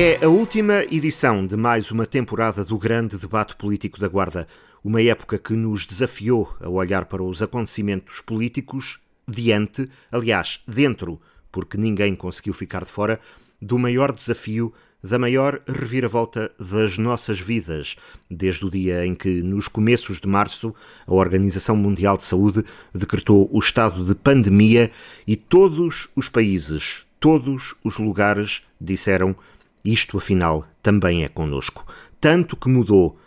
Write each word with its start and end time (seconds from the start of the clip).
É 0.00 0.24
a 0.24 0.28
última 0.28 0.84
edição 0.84 1.44
de 1.44 1.56
mais 1.56 1.90
uma 1.90 2.06
temporada 2.06 2.64
do 2.64 2.78
grande 2.78 3.16
debate 3.16 3.56
político 3.56 3.98
da 3.98 4.06
Guarda. 4.06 4.46
Uma 4.84 5.02
época 5.02 5.38
que 5.38 5.54
nos 5.54 5.84
desafiou 5.84 6.54
a 6.60 6.68
olhar 6.68 7.06
para 7.06 7.20
os 7.20 7.42
acontecimentos 7.42 8.20
políticos 8.20 9.00
diante, 9.26 9.90
aliás, 10.12 10.60
dentro, 10.68 11.20
porque 11.50 11.76
ninguém 11.76 12.14
conseguiu 12.14 12.54
ficar 12.54 12.84
de 12.84 12.92
fora, 12.92 13.18
do 13.60 13.76
maior 13.76 14.12
desafio, 14.12 14.72
da 15.02 15.18
maior 15.18 15.60
reviravolta 15.66 16.52
das 16.60 16.96
nossas 16.96 17.40
vidas, 17.40 17.96
desde 18.30 18.66
o 18.66 18.70
dia 18.70 19.04
em 19.04 19.16
que, 19.16 19.42
nos 19.42 19.66
começos 19.66 20.20
de 20.20 20.28
março, 20.28 20.72
a 21.08 21.12
Organização 21.12 21.74
Mundial 21.74 22.16
de 22.16 22.24
Saúde 22.24 22.64
decretou 22.94 23.50
o 23.52 23.58
estado 23.58 24.04
de 24.04 24.14
pandemia 24.14 24.92
e 25.26 25.34
todos 25.34 26.08
os 26.14 26.28
países, 26.28 27.04
todos 27.18 27.74
os 27.82 27.98
lugares 27.98 28.62
disseram 28.80 29.34
isto, 29.92 30.18
afinal, 30.18 30.66
também 30.82 31.24
é 31.24 31.28
conosco. 31.28 31.86
Tanto 32.20 32.56
que 32.56 32.68
mudou, 32.68 33.18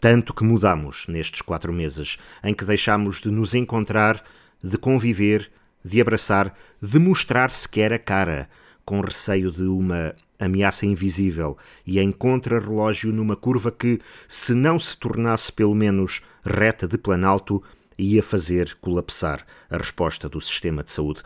tanto 0.00 0.34
que 0.34 0.44
mudamos 0.44 1.06
nestes 1.08 1.40
quatro 1.40 1.72
meses, 1.72 2.18
em 2.44 2.52
que 2.52 2.64
deixámos 2.64 3.20
de 3.20 3.30
nos 3.30 3.54
encontrar, 3.54 4.22
de 4.62 4.76
conviver, 4.76 5.50
de 5.84 6.00
abraçar, 6.00 6.54
de 6.80 6.98
mostrar 6.98 7.50
sequer 7.50 7.92
a 7.92 7.98
cara, 7.98 8.48
com 8.84 9.00
receio 9.00 9.50
de 9.50 9.62
uma 9.62 10.14
ameaça 10.38 10.86
invisível 10.86 11.56
e 11.86 12.00
em 12.00 12.10
contrarrelógio 12.10 13.12
numa 13.12 13.36
curva 13.36 13.70
que, 13.70 14.00
se 14.26 14.54
não 14.54 14.78
se 14.78 14.96
tornasse 14.96 15.52
pelo 15.52 15.74
menos 15.74 16.22
reta 16.44 16.88
de 16.88 16.98
planalto, 16.98 17.62
ia 17.98 18.22
fazer 18.22 18.76
colapsar 18.80 19.46
a 19.70 19.76
resposta 19.76 20.28
do 20.28 20.40
sistema 20.40 20.82
de 20.82 20.92
saúde. 20.92 21.22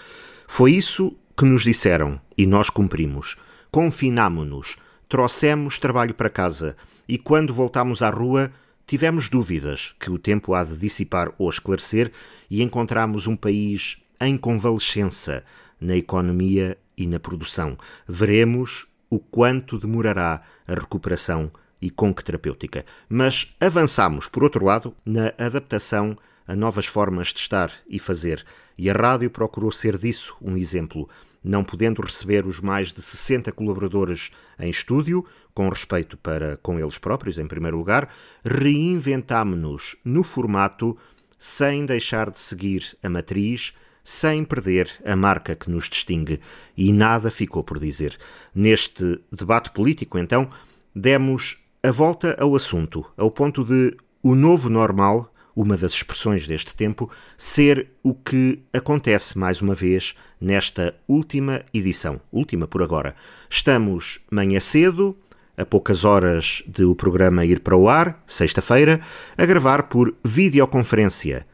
Foi 0.47 0.73
isso 0.73 1.17
que 1.37 1.45
nos 1.45 1.63
disseram 1.63 2.21
e 2.37 2.47
nós 2.47 2.69
cumprimos 2.69 3.37
confinámo-nos, 3.75 4.77
trouxemos 5.09 5.79
trabalho 5.79 6.15
para 6.15 6.31
casa 6.31 6.77
e 7.09 7.19
quando 7.19 7.55
voltámos 7.55 8.03
à 8.03 8.11
rua 8.11 8.51
tivemos 8.87 9.29
dúvidas 9.29 9.95
que 9.99 10.11
o 10.11 10.19
tempo 10.19 10.55
há 10.55 10.65
de 10.65 10.77
dissipar 10.77 11.33
ou 11.39 11.49
esclarecer 11.49 12.13
e 12.51 12.63
encontramos 12.63 13.27
um 13.27 13.37
país 13.37 13.99
em 14.21 14.37
convalescença 14.37 15.45
na 15.81 15.97
economia 15.97 16.79
e 16.97 17.07
na 17.07 17.19
produção. 17.19 17.77
Veremos 18.07 18.87
o 19.11 19.19
quanto 19.19 19.79
demorará 19.79 20.43
a 20.67 20.75
recuperação 20.75 21.51
e 21.81 21.91
com 21.91 22.15
que 22.15 22.25
terapêutica. 22.25 22.85
Mas 23.09 23.55
avançamos, 23.61 24.27
por 24.27 24.43
outro 24.43 24.65
lado, 24.65 24.95
na 25.05 25.33
adaptação 25.39 26.17
a 26.47 26.55
novas 26.55 26.87
formas 26.87 27.29
de 27.29 27.41
estar 27.41 27.73
e 27.89 27.99
fazer. 27.99 28.45
E 28.77 28.91
a 28.91 28.95
rádio 28.95 29.31
procurou 29.31 29.71
ser 29.71 29.99
disso 29.99 30.37
um 30.41 30.57
exemplo 30.57 31.09
não 31.45 31.63
podendo 31.63 32.01
receber 32.01 32.47
os 32.47 32.59
mais 32.59 32.93
de 32.93 33.03
60 33.03 33.53
colaboradores 33.53 34.31
em 34.59 34.71
estúdio, 34.71 35.25
com 35.53 35.69
respeito 35.69 36.17
para 36.17 36.57
com 36.57 36.81
eles 36.81 36.97
próprios, 36.97 37.39
em 37.39 37.47
primeiro 37.47 37.77
lugar, 37.77 38.09
reinventámo-nos 38.43 39.97
no 40.05 40.23
formato 40.23 40.97
sem 41.39 41.85
deixar 41.85 42.31
de 42.31 42.41
seguir 42.41 42.97
a 43.03 43.11
matriz, 43.11 43.75
sem 44.03 44.45
perder 44.45 44.91
a 45.05 45.15
marca 45.15 45.55
que 45.55 45.71
nos 45.71 45.89
distingue. 45.89 46.41
E 46.77 46.93
nada 46.93 47.31
ficou 47.31 47.63
por 47.63 47.79
dizer. 47.79 48.17
Neste 48.55 49.21
debate 49.31 49.71
político, 49.71 50.19
então, 50.19 50.51
demos 50.95 51.63
a 51.83 51.91
volta 51.91 52.35
ao 52.41 52.57
assunto, 52.57 53.05
ao 53.17 53.31
ponto 53.31 53.63
de 53.63 53.95
o 54.23 54.35
novo 54.35 54.71
normal 54.71 55.31
uma 55.55 55.77
das 55.77 55.93
expressões 55.93 56.47
deste 56.47 56.75
tempo, 56.75 57.11
ser 57.37 57.89
o 58.03 58.15
que 58.15 58.63
acontece 58.73 59.39
mais 59.39 59.63
uma 59.63 59.75
vez 59.75 60.15
nesta 60.45 60.95
última 61.09 61.65
edição, 61.73 62.21
última 62.31 62.67
por 62.69 62.83
agora. 62.83 63.17
Estamos 63.49 64.21
manhã 64.31 64.61
cedo, 64.61 65.17
a 65.57 65.65
poucas 65.65 66.05
horas 66.05 66.63
de 66.67 66.85
o 66.85 66.95
programa 66.95 67.47
ir 67.47 67.61
para 67.61 67.77
o 67.77 67.89
ar, 67.89 68.23
sexta-feira, 68.27 69.01
a 69.39 69.47
gravar 69.47 69.85
por 69.85 70.15
videoconferência, 70.23 71.47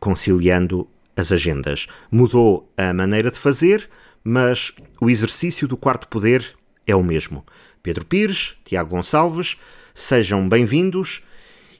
conciliando 0.00 0.88
as 1.16 1.30
agendas. 1.30 1.86
Mudou 2.10 2.68
a 2.76 2.92
maneira 2.92 3.30
de 3.30 3.38
fazer, 3.38 3.88
mas 4.24 4.74
o 5.00 5.08
exercício 5.08 5.68
do 5.68 5.76
quarto 5.76 6.08
poder 6.08 6.54
é 6.84 6.96
o 6.96 7.02
mesmo. 7.02 7.46
Pedro 7.80 8.04
Pires, 8.04 8.56
Tiago 8.64 8.90
Gonçalves, 8.90 9.56
sejam 9.94 10.48
bem-vindos 10.48 11.24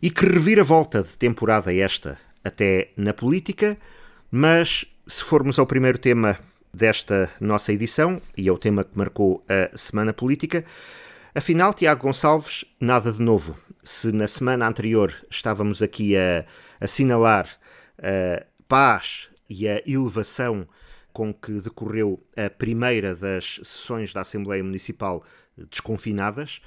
e 0.01 0.11
que 0.11 0.27
reviravolta 0.27 1.03
de 1.03 1.19
temporada 1.19 1.75
esta, 1.75 2.19
até 2.45 2.91
na 2.97 3.13
política, 3.13 3.77
mas 4.31 4.85
se 5.07 5.25
formos 5.25 5.59
ao 5.59 5.67
primeiro 5.67 5.99
tema 5.99 6.39
desta 6.73 7.31
nossa 7.41 7.73
edição, 7.73 8.21
e 8.37 8.49
é 8.49 8.53
o 8.53 8.59
tema 8.59 8.85
que 8.85 8.97
marcou 8.97 9.45
a 9.49 9.77
Semana 9.77 10.13
Política, 10.13 10.65
afinal, 11.35 11.75
Tiago 11.75 12.03
Gonçalves, 12.03 12.65
nada 12.81 13.13
de 13.13 13.21
novo. 13.21 13.57
Se 13.85 14.11
na 14.13 14.27
semana 14.27 14.67
anterior 14.67 15.15
estávamos 15.31 15.83
aqui 15.83 16.17
a 16.17 16.47
assinalar 16.81 17.49
a 17.99 18.45
paz 18.67 19.29
e 19.49 19.69
a 19.69 19.83
elevação 19.87 20.67
com 21.13 21.35
que 21.35 21.61
decorreu 21.61 22.25
a 22.35 22.49
primeira 22.49 23.15
das 23.15 23.57
sessões 23.63 24.13
da 24.13 24.23
Assembleia 24.23 24.65
Municipal 24.65 25.23
desconfinadas, 25.71 26.63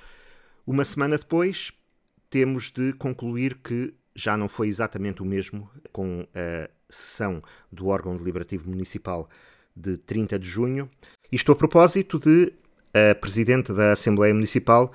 uma 0.68 0.86
semana 0.86 1.18
depois 1.18 1.72
temos 2.30 2.70
de 2.70 2.94
concluir 2.94 3.56
que 3.56 3.94
já 4.14 4.38
não 4.38 4.48
foi 4.48 4.68
exatamente 4.68 5.22
o 5.22 5.26
mesmo 5.26 5.70
com 5.92 6.28
a 6.36 6.70
sessão 6.88 7.42
do 7.72 7.88
órgão 7.88 8.16
deliberativo 8.16 8.70
municipal 8.70 9.30
de 9.76 9.98
30 9.98 10.40
de 10.40 10.48
junho. 10.48 10.90
Isto 11.32 11.52
a 11.52 11.56
propósito 11.56 12.18
de 12.20 12.54
a 12.94 13.14
Presidente 13.14 13.74
da 13.74 13.92
Assembleia 13.92 14.34
Municipal 14.34 14.92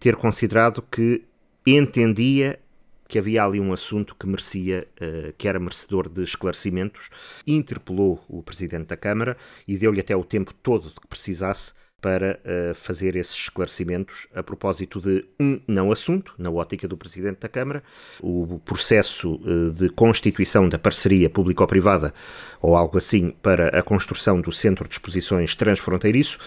ter 0.00 0.16
considerado 0.16 0.82
que 0.82 1.22
entendia 1.66 2.58
que 3.06 3.18
havia 3.18 3.44
ali 3.44 3.60
um 3.60 3.74
assunto 3.74 4.16
que 4.16 4.26
merecia, 4.26 4.88
uh, 4.96 5.34
que 5.36 5.46
era 5.46 5.60
merecedor 5.60 6.08
de 6.08 6.24
esclarecimentos, 6.24 7.10
interpelou 7.46 8.24
o 8.26 8.42
Presidente 8.42 8.86
da 8.86 8.96
Câmara 8.96 9.36
e 9.68 9.76
deu-lhe 9.76 10.00
até 10.00 10.16
o 10.16 10.24
tempo 10.24 10.54
todo 10.54 10.88
de 10.88 10.94
que 10.94 11.06
precisasse 11.06 11.74
para 12.02 12.40
uh, 12.44 12.74
fazer 12.74 13.14
esses 13.14 13.34
esclarecimentos 13.34 14.26
a 14.34 14.42
propósito 14.42 15.00
de 15.00 15.24
um 15.38 15.60
não 15.68 15.92
assunto, 15.92 16.34
na 16.36 16.50
ótica 16.50 16.88
do 16.88 16.96
Presidente 16.96 17.38
da 17.38 17.48
Câmara, 17.48 17.82
o 18.20 18.60
processo 18.64 19.36
uh, 19.36 19.70
de 19.70 19.88
constituição 19.88 20.68
da 20.68 20.80
parceria 20.80 21.30
público-privada 21.30 22.12
ou 22.60 22.76
algo 22.76 22.98
assim 22.98 23.30
para 23.40 23.68
a 23.68 23.82
construção 23.82 24.40
do 24.40 24.50
Centro 24.50 24.88
de 24.88 24.94
Exposições 24.94 25.54
Transfronteiriço, 25.54 26.38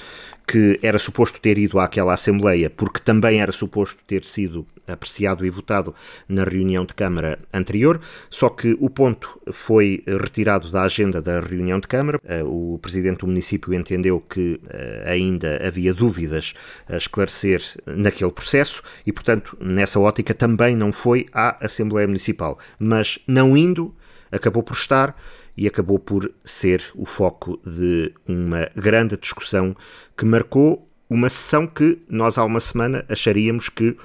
que 0.48 0.80
era 0.82 1.00
suposto 1.00 1.40
ter 1.40 1.58
ido 1.58 1.80
àquela 1.80 2.14
Assembleia, 2.14 2.70
porque 2.70 3.00
também 3.00 3.42
era 3.42 3.52
suposto 3.52 3.98
ter 4.06 4.24
sido 4.24 4.66
apreciado 4.88 5.46
e 5.46 5.50
votado 5.50 5.96
na 6.30 6.44
reunião 6.44 6.86
de 6.86 6.94
Câmara 6.94 7.40
anterior, 7.54 8.00
só 8.30 8.50
que 8.50 8.78
o 8.80 8.90
ponto 8.90 9.42
foi 9.52 10.04
retirado 10.06 10.70
da 10.70 10.84
agenda 10.84 11.22
da 11.22 11.40
reunião 11.40 11.80
de 11.80 11.88
Câmara. 11.88 12.20
Eh, 12.24 12.44
o 12.44 12.78
Presidente 12.82 13.20
do 13.20 13.28
município 13.28 13.74
entendeu 13.74 14.20
que 14.20 14.60
eh, 14.70 15.04
ainda 15.08 15.60
havia 15.66 15.94
dúvidas 15.94 16.54
a 16.88 16.98
esclarecer 16.98 17.64
naquele 17.86 18.32
processo 18.32 18.84
e, 19.06 19.12
portanto, 19.12 19.58
nessa 19.60 20.00
ótica 20.00 20.34
também 20.34 20.76
não 20.76 20.92
foi 20.94 21.26
à 21.34 21.66
Assembleia 21.66 22.08
Municipal. 22.08 22.60
Mas 22.78 23.18
não 23.28 23.58
indo, 23.58 23.94
acabou 24.32 24.62
por 24.62 24.76
estar 24.76 25.16
e 25.58 25.68
acabou 25.68 26.00
por 26.00 26.32
ser 26.44 26.84
o 26.96 27.06
foco 27.06 27.60
de 27.66 28.14
uma 28.28 28.70
grande 28.76 29.18
discussão 29.18 29.76
que 30.18 30.26
marcou 30.26 30.88
uma 31.10 31.30
sessão 31.30 31.68
que 31.68 32.00
nós 32.10 32.38
há 32.38 32.44
uma 32.44 32.60
semana 32.60 33.06
acharíamos 33.08 33.70
que 33.70 33.96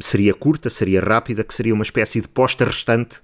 seria 0.00 0.34
curta, 0.34 0.70
seria 0.70 1.00
rápida, 1.00 1.42
que 1.44 1.54
seria 1.54 1.74
uma 1.74 1.82
espécie 1.82 2.20
de 2.20 2.28
posta 2.28 2.64
restante 2.64 3.16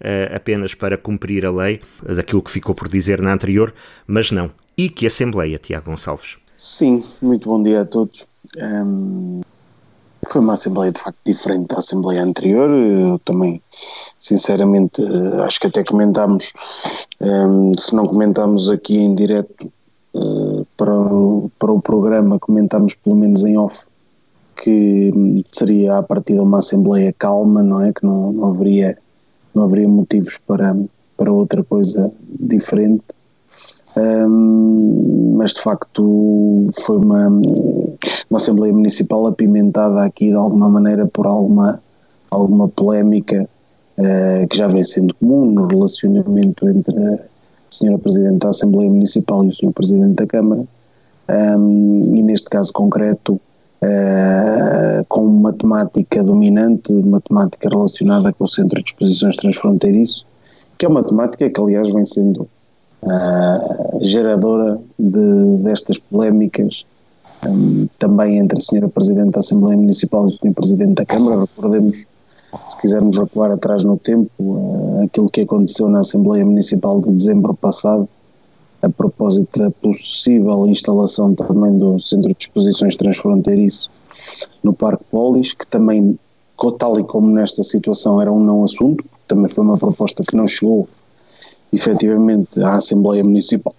uh, 0.00 0.34
apenas 0.34 0.74
para 0.74 0.96
cumprir 0.96 1.44
a 1.44 1.50
lei, 1.50 1.80
daquilo 2.02 2.42
que 2.42 2.50
ficou 2.50 2.74
por 2.74 2.88
dizer 2.88 3.20
na 3.20 3.32
anterior, 3.32 3.74
mas 4.06 4.30
não. 4.30 4.50
E 4.76 4.88
que 4.88 5.06
Assembleia, 5.06 5.58
Tiago 5.58 5.90
Gonçalves? 5.90 6.36
Sim, 6.56 7.02
muito 7.20 7.48
bom 7.48 7.62
dia 7.62 7.80
a 7.82 7.84
todos. 7.84 8.26
Um, 8.56 9.40
foi 10.30 10.40
uma 10.40 10.54
Assembleia 10.54 10.92
de 10.92 11.00
facto 11.00 11.18
diferente 11.24 11.68
da 11.68 11.78
Assembleia 11.78 12.22
anterior. 12.22 12.70
Eu 12.70 13.18
também, 13.20 13.60
sinceramente, 14.18 15.02
eh, 15.02 15.42
acho 15.42 15.60
que 15.60 15.66
até 15.66 15.84
comentámos, 15.84 16.52
um, 17.20 17.72
se 17.78 17.94
não 17.94 18.04
comentámos 18.04 18.70
aqui 18.70 18.98
em 18.98 19.14
direto 19.14 19.70
uh, 20.14 20.66
para, 20.76 20.94
o, 20.94 21.50
para 21.58 21.72
o 21.72 21.80
programa, 21.80 22.38
comentámos 22.38 22.94
pelo 22.94 23.16
menos 23.16 23.44
em 23.44 23.56
off 23.58 23.86
que 24.56 25.12
hum, 25.14 25.42
seria 25.52 25.98
a 25.98 26.02
partir 26.02 26.34
de 26.34 26.40
uma 26.40 26.58
Assembleia 26.58 27.12
calma, 27.18 27.62
não 27.62 27.80
é? 27.82 27.92
Que 27.92 28.04
não, 28.04 28.32
não, 28.32 28.50
haveria, 28.50 28.96
não 29.54 29.64
haveria 29.64 29.88
motivos 29.88 30.38
para, 30.38 30.76
para 31.16 31.32
outra 31.32 31.62
coisa 31.64 32.12
diferente. 32.40 33.04
Um, 33.96 35.36
mas 35.36 35.52
de 35.52 35.62
facto 35.62 36.68
foi 36.80 36.96
uma, 36.96 37.28
uma 37.28 38.38
Assembleia 38.38 38.72
Municipal 38.72 39.26
apimentada 39.26 40.02
aqui 40.02 40.30
de 40.30 40.36
alguma 40.36 40.68
maneira 40.68 41.06
por 41.06 41.26
alguma, 41.26 41.80
alguma 42.30 42.68
polémica 42.68 43.48
uh, 43.98 44.48
que 44.48 44.56
já 44.56 44.66
vem 44.66 44.82
sendo 44.82 45.14
comum 45.14 45.46
no 45.46 45.66
relacionamento 45.66 46.68
entre 46.68 46.98
a 46.98 47.18
Senhora 47.70 47.98
Presidente 47.98 48.38
da 48.38 48.48
Assembleia 48.48 48.90
Municipal 48.90 49.44
e 49.44 49.48
o 49.48 49.54
Senhor 49.54 49.72
Presidente 49.72 50.14
da 50.14 50.26
Câmara. 50.26 50.64
Um, 51.28 52.02
e 52.16 52.22
neste 52.22 52.50
caso 52.50 52.72
concreto, 52.72 53.34
uh, 53.34 55.04
com 55.08 55.24
uma 55.24 55.52
temática 55.52 56.22
dominante, 56.22 56.92
uma 56.92 57.20
temática 57.20 57.68
relacionada 57.68 58.32
com 58.32 58.44
o 58.44 58.48
Centro 58.48 58.82
de 58.82 58.90
Exposições 58.90 59.36
Transfronteiriço, 59.36 60.26
que 60.76 60.84
é 60.84 60.88
uma 60.88 61.02
temática 61.02 61.48
que, 61.48 61.60
aliás, 61.60 61.88
vem 61.88 62.04
sendo 62.04 62.48
uh, 63.04 64.04
geradora 64.04 64.80
de, 64.98 65.62
destas 65.62 65.98
polémicas 65.98 66.84
um, 67.46 67.86
também 67.98 68.38
entre 68.38 68.58
a 68.58 68.60
Sra. 68.60 68.88
Presidente 68.88 69.32
da 69.32 69.40
Assembleia 69.40 69.76
Municipal 69.76 70.24
e 70.24 70.28
o 70.28 70.30
Sr. 70.30 70.54
Presidente 70.54 70.94
da 70.94 71.04
Câmara. 71.04 71.40
Recordemos, 71.40 72.06
se 72.68 72.78
quisermos 72.78 73.16
recuar 73.16 73.50
atrás 73.50 73.84
no 73.84 73.98
tempo, 73.98 74.30
uh, 74.38 75.02
aquilo 75.04 75.28
que 75.28 75.42
aconteceu 75.42 75.88
na 75.88 76.00
Assembleia 76.00 76.44
Municipal 76.44 77.00
de 77.00 77.12
dezembro 77.12 77.54
passado, 77.54 78.08
a 78.82 78.88
propósito 78.88 79.58
da 79.58 79.70
possível 79.70 80.66
instalação 80.66 81.34
também 81.34 81.78
do 81.78 81.98
Centro 81.98 82.34
de 82.34 82.36
Exposições 82.38 82.96
Transfronteiriço 82.96 83.90
no 84.62 84.74
Parque 84.74 85.04
Polis, 85.10 85.52
que 85.52 85.66
também, 85.66 86.18
tal 86.78 86.98
e 86.98 87.04
como 87.04 87.30
nesta 87.30 87.62
situação, 87.62 88.20
era 88.20 88.30
um 88.30 88.40
não 88.40 88.62
assunto, 88.62 89.04
também 89.26 89.48
foi 89.48 89.64
uma 89.64 89.78
proposta 89.78 90.22
que 90.22 90.36
não 90.36 90.46
chegou 90.46 90.86
efetivamente 91.74 92.62
à 92.62 92.74
Assembleia 92.74 93.24
Municipal, 93.24 93.74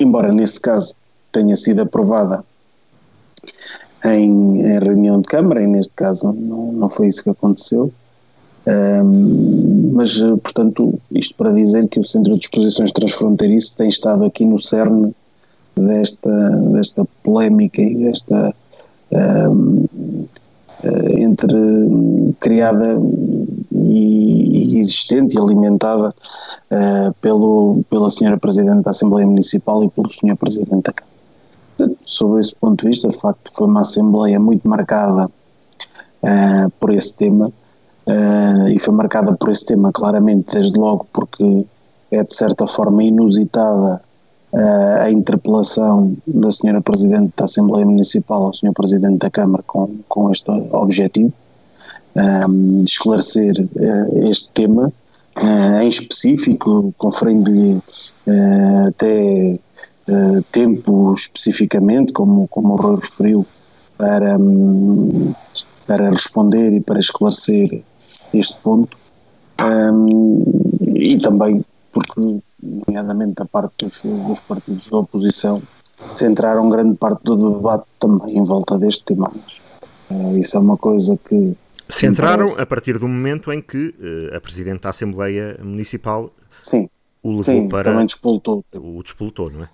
embora 0.00 0.32
nesse 0.32 0.60
caso 0.60 0.94
tenha 1.32 1.54
sido 1.56 1.80
aprovada 1.82 2.44
em, 4.04 4.60
em 4.60 4.78
reunião 4.78 5.20
de 5.20 5.28
Câmara, 5.28 5.62
e 5.62 5.66
neste 5.66 5.92
caso 5.94 6.32
não, 6.32 6.72
não 6.72 6.88
foi 6.88 7.08
isso 7.08 7.22
que 7.22 7.30
aconteceu. 7.30 7.92
Um, 8.66 9.92
mas, 9.94 10.18
portanto, 10.18 11.00
isto 11.10 11.34
para 11.34 11.52
dizer 11.52 11.88
que 11.88 11.98
o 11.98 12.04
Centro 12.04 12.34
de 12.34 12.40
Exposições 12.40 12.92
Transfronteiriço 12.92 13.76
tem 13.76 13.88
estado 13.88 14.24
aqui 14.24 14.44
no 14.44 14.58
cerne 14.58 15.14
desta, 15.76 16.50
desta 16.72 17.04
polémica 17.22 17.80
e 17.80 17.94
desta 17.96 18.54
um, 19.12 19.86
eh, 19.94 20.39
entre 21.18 21.56
criada 22.40 22.98
e, 23.72 24.78
existente 24.78 25.36
e 25.36 25.40
alimentada 25.40 26.14
uh, 26.70 27.14
pelo, 27.20 27.82
pela 27.88 28.10
senhora 28.10 28.38
Presidente 28.38 28.82
da 28.82 28.90
Assembleia 28.90 29.26
Municipal 29.26 29.84
e 29.84 29.90
pelo 29.90 30.10
senhor 30.10 30.36
Presidente 30.36 30.84
da 30.84 30.92
Câmara. 30.92 31.96
Sob 32.04 32.38
esse 32.38 32.54
ponto 32.54 32.82
de 32.82 32.88
vista, 32.88 33.08
de 33.08 33.16
facto, 33.16 33.50
foi 33.52 33.66
uma 33.66 33.80
Assembleia 33.80 34.38
muito 34.38 34.68
marcada 34.68 35.26
uh, 35.26 36.70
por 36.78 36.92
esse 36.94 37.16
tema 37.16 37.48
uh, 37.48 38.68
e 38.68 38.78
foi 38.78 38.94
marcada 38.94 39.34
por 39.34 39.50
esse 39.50 39.64
tema 39.64 39.92
claramente, 39.92 40.54
desde 40.54 40.78
logo, 40.78 41.06
porque 41.12 41.64
é 42.10 42.22
de 42.22 42.34
certa 42.34 42.66
forma 42.66 43.02
inusitada 43.02 44.02
uh, 44.52 45.00
a 45.02 45.10
interpelação 45.10 46.16
da 46.26 46.50
Senhora 46.50 46.80
Presidente 46.80 47.32
da 47.36 47.44
Assembleia 47.44 47.84
Municipal 47.86 48.44
ao 48.44 48.54
Senhor 48.54 48.72
Presidente 48.72 49.18
da 49.18 49.30
Câmara 49.30 49.62
com, 49.66 49.88
com 50.08 50.30
este 50.30 50.50
objetivo, 50.72 51.32
um, 52.16 52.78
de 52.78 52.90
esclarecer 52.90 53.68
este 54.28 54.48
tema. 54.50 54.92
em 55.80 55.88
específico, 55.88 56.92
conferindo-lhe 56.98 57.80
até 58.86 59.58
tempo 60.50 61.14
especificamente, 61.14 62.12
como, 62.12 62.48
como 62.48 62.74
o 62.74 62.76
Rui 62.76 62.96
referiu, 62.96 63.46
para, 64.00 64.38
um, 64.38 65.34
para 65.86 66.08
responder 66.08 66.72
e 66.72 66.80
para 66.80 66.98
esclarecer 66.98 67.82
este 68.32 68.56
ponto. 68.60 68.96
Um, 69.60 70.42
e 70.94 71.18
também 71.18 71.62
porque, 71.92 72.40
nomeadamente 72.62 73.34
da 73.34 73.44
parte 73.46 73.86
dos, 73.86 74.00
dos, 74.02 74.40
partidos 74.40 74.88
da 74.88 74.98
oposição, 74.98 75.62
centraram 75.96 76.68
grande 76.68 76.96
parte 76.96 77.22
do 77.24 77.54
debate 77.56 77.84
também 77.98 78.38
em 78.38 78.44
volta 78.44 78.78
deste 78.78 79.04
tema. 79.04 79.30
Uh, 80.10 80.36
isso 80.36 80.56
é 80.56 80.60
uma 80.60 80.76
coisa 80.76 81.18
que. 81.18 81.56
Centraram 81.88 82.46
parece... 82.46 82.62
a 82.62 82.66
partir 82.66 82.98
do 82.98 83.08
momento 83.08 83.52
em 83.52 83.60
que 83.60 83.94
uh, 83.98 84.36
a 84.36 84.40
Presidente 84.40 84.82
da 84.82 84.90
Assembleia 84.90 85.58
Municipal 85.62 86.30
sim, 86.62 86.88
o 87.22 87.28
levou 87.30 87.44
sim, 87.44 87.68
para. 87.68 87.90
Também 87.90 88.06
despoltou. 88.06 88.64
O 88.74 89.02
despoltou, 89.02 89.50
não 89.50 89.64
é? 89.64 89.68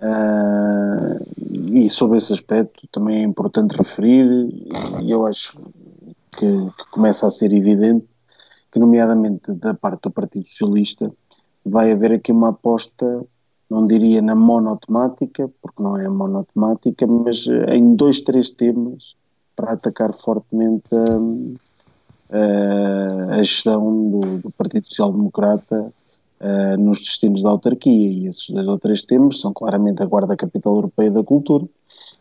Uh, 0.00 1.24
e 1.72 1.88
sobre 1.88 2.18
esse 2.18 2.32
aspecto 2.32 2.86
também 2.92 3.22
é 3.22 3.24
importante 3.24 3.76
referir, 3.76 4.26
e 5.02 5.10
eu 5.10 5.26
acho 5.26 5.62
que, 6.36 6.46
que, 6.46 6.90
começa 6.90 7.26
a 7.26 7.30
ser 7.30 7.52
evidente, 7.52 8.06
que, 8.70 8.78
nomeadamente 8.78 9.52
da 9.54 9.72
parte 9.72 10.02
do 10.02 10.10
Partido 10.10 10.46
Socialista, 10.46 11.10
vai 11.64 11.92
haver 11.92 12.12
aqui 12.12 12.32
uma 12.32 12.50
aposta, 12.50 13.24
não 13.70 13.86
diria 13.86 14.20
na 14.20 14.34
monotemática, 14.34 15.50
porque 15.62 15.82
não 15.82 15.96
é 15.96 16.08
monotemática, 16.08 17.06
mas 17.06 17.46
em 17.72 17.94
dois, 17.94 18.20
três 18.20 18.50
temas 18.50 19.16
para 19.56 19.72
atacar 19.72 20.12
fortemente 20.12 20.88
a, 22.30 22.36
a, 22.36 23.36
a 23.36 23.42
gestão 23.42 24.10
do, 24.10 24.38
do 24.38 24.50
Partido 24.50 24.86
Social 24.86 25.12
Democrata 25.12 25.92
uh, 26.40 26.76
nos 26.76 26.98
destinos 26.98 27.42
da 27.42 27.50
autarquia. 27.50 28.10
E 28.10 28.26
esses 28.26 28.50
dois 28.50 28.66
ou 28.66 28.78
três 28.78 29.02
temas 29.02 29.40
são 29.40 29.52
claramente 29.52 30.02
a 30.02 30.06
Guarda 30.06 30.36
Capital 30.36 30.74
Europeia 30.74 31.10
da 31.10 31.22
Cultura. 31.22 31.66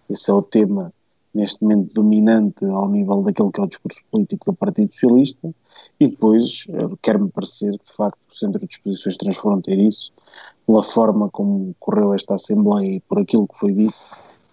Esse 0.10 0.30
é 0.30 0.34
o 0.34 0.42
tema 0.42 0.94
neste 1.34 1.64
momento 1.64 1.94
dominante 1.94 2.64
ao 2.66 2.88
nível 2.88 3.22
daquele 3.24 3.52
que 3.52 3.60
é 3.60 3.64
o 3.64 3.68
discurso 3.68 4.02
político 4.12 4.46
do 4.46 4.54
Partido 4.54 4.94
Socialista, 4.94 5.54
e 6.00 6.08
depois 6.08 6.68
uh, 6.70 6.98
quer-me 7.02 7.30
parecer 7.30 7.72
que, 7.78 7.86
de 7.86 7.94
facto, 7.96 8.20
o 8.30 8.34
Centro 8.34 8.60
de 8.60 8.72
Exposições 8.72 9.18
Transfronteiriço, 9.18 10.14
pela 10.68 10.84
forma 10.84 11.30
como 11.30 11.76
correu 11.80 12.14
esta 12.14 12.36
Assembleia 12.36 12.96
e 12.96 13.00
por 13.02 13.20
aquilo 13.20 13.48
que 13.48 13.58
foi 13.58 13.74
dito, 13.74 13.96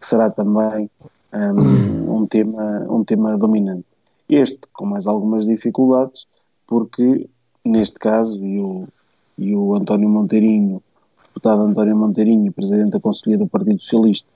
que 0.00 0.06
será 0.06 0.30
também 0.30 0.90
um, 1.32 2.16
um, 2.16 2.26
tema, 2.26 2.86
um 2.88 3.04
tema 3.04 3.36
dominante. 3.36 3.84
Este, 4.28 4.60
com 4.72 4.86
mais 4.86 5.06
algumas 5.06 5.46
dificuldades, 5.46 6.26
porque, 6.66 7.28
neste 7.64 7.98
caso, 7.98 8.42
e 8.44 8.60
o, 8.60 8.88
e 9.36 9.54
o 9.54 9.74
António 9.74 10.08
Monteirinho, 10.08 10.76
o 10.76 11.22
deputado 11.28 11.62
António 11.62 11.96
Monteirinho, 11.96 12.52
presidente 12.52 12.92
da 12.92 13.00
Conselhia 13.00 13.38
do 13.38 13.46
Partido 13.46 13.80
Socialista, 13.80 14.28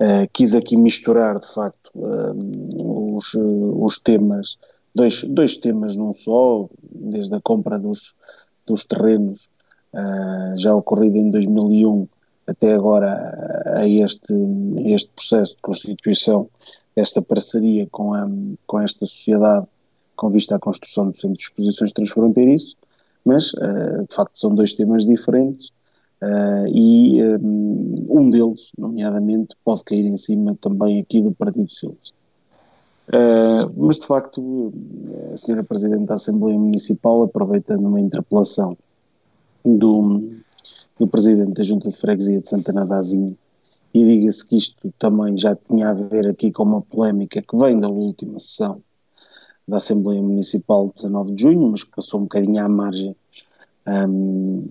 uh, 0.00 0.28
quis 0.32 0.54
aqui 0.54 0.76
misturar, 0.76 1.38
de 1.38 1.52
facto, 1.52 1.90
uh, 1.94 3.16
os, 3.16 3.34
uh, 3.34 3.84
os 3.84 3.98
temas, 3.98 4.58
dois, 4.94 5.22
dois 5.24 5.56
temas 5.56 5.96
num 5.96 6.12
só, 6.12 6.68
desde 6.90 7.34
a 7.34 7.40
compra 7.40 7.78
dos, 7.78 8.14
dos 8.66 8.84
terrenos, 8.84 9.48
já 10.56 10.74
ocorrido 10.74 11.16
em 11.16 11.30
2001, 11.30 12.06
até 12.46 12.74
agora 12.74 13.72
a 13.74 13.88
este, 13.88 14.34
este 14.84 15.10
processo 15.10 15.56
de 15.56 15.62
constituição 15.62 16.48
desta 16.94 17.22
parceria 17.22 17.88
com, 17.90 18.12
a, 18.12 18.28
com 18.66 18.80
esta 18.80 19.06
sociedade 19.06 19.66
com 20.18 20.28
vista 20.28 20.56
à 20.56 20.58
construção 20.58 21.08
do 21.10 21.16
Centro 21.16 21.36
de 21.36 21.44
Exposições 21.44 21.92
Transfronteiriço, 21.92 22.76
mas 23.24 23.52
uh, 23.54 24.04
de 24.06 24.14
facto 24.14 24.36
são 24.36 24.52
dois 24.54 24.74
temas 24.74 25.06
diferentes 25.06 25.72
uh, 26.22 26.66
e 26.68 27.22
um, 27.22 27.94
eh, 27.96 28.06
um 28.08 28.30
deles, 28.30 28.70
nomeadamente, 28.76 29.54
pode 29.64 29.84
cair 29.84 30.04
em 30.04 30.16
cima 30.16 30.56
também 30.60 31.00
aqui 31.00 31.20
do 31.20 31.32
Partido 31.32 31.70
Socialista. 31.70 32.16
Uh, 33.08 33.72
mas 33.86 33.98
de 33.98 34.06
facto, 34.06 34.72
a 35.32 35.36
senhora 35.36 35.64
Presidente 35.64 36.04
da 36.04 36.16
Assembleia 36.16 36.58
Municipal, 36.58 37.22
aproveitando 37.22 37.86
uma 37.86 38.00
interpelação 38.00 38.76
do, 39.64 40.22
do 40.98 41.06
Presidente 41.06 41.54
da 41.54 41.62
Junta 41.62 41.88
de 41.88 41.96
Freguesia 41.96 42.40
de 42.40 42.48
Santana 42.48 42.84
da 42.84 42.98
Azinha, 42.98 43.34
e 43.94 44.04
diga-se 44.04 44.46
que 44.46 44.56
isto 44.56 44.92
também 44.98 45.36
já 45.38 45.56
tinha 45.56 45.88
a 45.88 45.94
ver 45.94 46.28
aqui 46.28 46.52
com 46.52 46.62
uma 46.64 46.82
polémica 46.82 47.40
que 47.40 47.56
vem 47.56 47.78
da 47.78 47.88
última 47.88 48.38
sessão 48.38 48.82
da 49.66 49.78
Assembleia 49.78 50.22
Municipal 50.22 50.88
de 50.88 50.94
19 50.94 51.34
de 51.34 51.42
junho, 51.42 51.68
mas 51.70 51.84
que 51.84 51.90
passou 51.94 52.20
um 52.20 52.24
bocadinho 52.24 52.64
à 52.64 52.68
margem. 52.68 53.14
Um, 53.88 54.66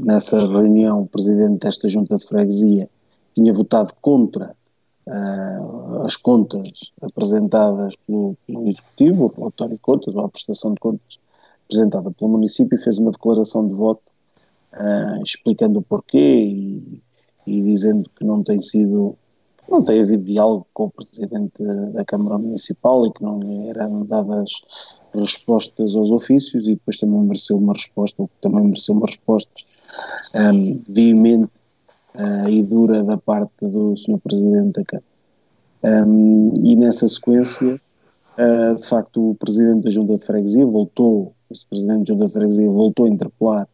nessa 0.00 0.38
reunião, 0.46 1.02
o 1.02 1.06
presidente 1.08 1.58
desta 1.58 1.88
junta 1.88 2.16
de 2.16 2.24
freguesia 2.24 2.88
tinha 3.34 3.52
votado 3.52 3.92
contra 4.00 4.54
uh, 5.06 6.02
as 6.04 6.14
contas 6.14 6.92
apresentadas 7.02 7.96
pelo, 8.06 8.36
pelo 8.46 8.68
Executivo, 8.68 9.24
o 9.26 9.40
relatório 9.40 9.74
de 9.74 9.80
contas, 9.80 10.14
ou 10.14 10.24
a 10.24 10.28
prestação 10.28 10.74
de 10.74 10.80
contas 10.80 11.18
apresentada 11.64 12.12
pelo 12.12 12.30
município, 12.30 12.76
e 12.76 12.82
fez 12.82 12.98
uma 12.98 13.10
declaração 13.10 13.66
de 13.66 13.74
voto 13.74 14.02
uh, 14.74 15.22
explicando 15.24 15.80
o 15.80 15.82
porquê 15.82 16.42
e, 16.44 17.02
e 17.46 17.62
dizendo 17.62 18.08
que 18.16 18.24
não 18.24 18.42
tem 18.42 18.60
sido 18.60 19.16
não 19.68 19.84
tem 19.84 20.00
havido 20.00 20.24
diálogo 20.24 20.66
com 20.74 20.86
o 20.86 20.90
Presidente 20.90 21.62
da 21.92 22.04
Câmara 22.04 22.36
Municipal 22.36 23.06
e 23.06 23.12
que 23.12 23.22
não 23.22 23.40
eram 23.68 24.04
dadas 24.04 24.50
respostas 25.14 25.96
aos 25.96 26.10
ofícios 26.10 26.68
e 26.68 26.74
depois 26.74 26.96
também 26.96 27.20
mereceu 27.20 27.56
uma 27.56 27.72
resposta, 27.72 28.22
ou 28.22 28.30
também 28.40 28.64
mereceu 28.64 28.94
uma 28.94 29.06
resposta 29.06 29.50
um, 30.34 30.80
veemente 30.88 31.50
uh, 32.14 32.48
e 32.48 32.62
dura 32.62 33.02
da 33.02 33.16
parte 33.16 33.66
do 33.66 33.96
Sr. 33.96 34.18
Presidente 34.18 34.80
da 34.80 34.84
Câmara. 34.84 35.10
Um, 35.82 36.52
e 36.62 36.76
nessa 36.76 37.08
sequência, 37.08 37.80
uh, 38.38 38.74
de 38.76 38.86
facto, 38.86 39.30
o 39.30 39.34
Presidente 39.34 39.84
da 39.84 39.90
Junta 39.90 40.16
de 40.16 40.24
Freguesia 40.24 40.66
voltou, 40.66 41.34
o 41.48 41.68
Presidente 41.68 41.98
da 41.98 42.14
Junta 42.14 42.26
de 42.26 42.32
Freguesia 42.32 42.70
voltou 42.70 43.06
a 43.06 43.08
interpelar 43.08 43.68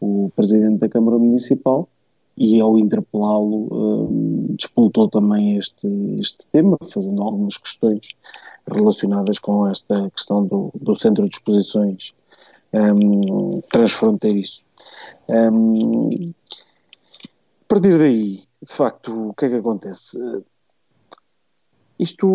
o 0.00 0.30
Presidente 0.34 0.78
da 0.78 0.88
Câmara 0.88 1.18
Municipal 1.18 1.88
e 2.36 2.58
ao 2.60 2.78
interpelá-lo 2.78 3.68
uh, 3.70 4.54
despoltou 4.56 5.08
também 5.08 5.58
este, 5.58 5.86
este 6.18 6.48
tema, 6.48 6.76
fazendo 6.90 7.22
algumas 7.22 7.58
questões 7.58 8.16
relacionadas 8.68 9.38
com 9.38 9.66
esta 9.66 10.10
questão 10.10 10.44
do, 10.44 10.70
do 10.74 10.94
centro 10.94 11.24
de 11.28 11.36
exposições 11.36 12.14
um, 12.72 13.60
transfronteiriço. 13.70 14.64
Um, 15.28 16.08
a 17.62 17.64
partir 17.68 17.98
daí, 17.98 18.42
de 18.62 18.72
facto, 18.72 19.30
o 19.30 19.34
que 19.34 19.44
é 19.46 19.48
que 19.48 19.56
acontece? 19.56 20.18
Isto, 21.98 22.26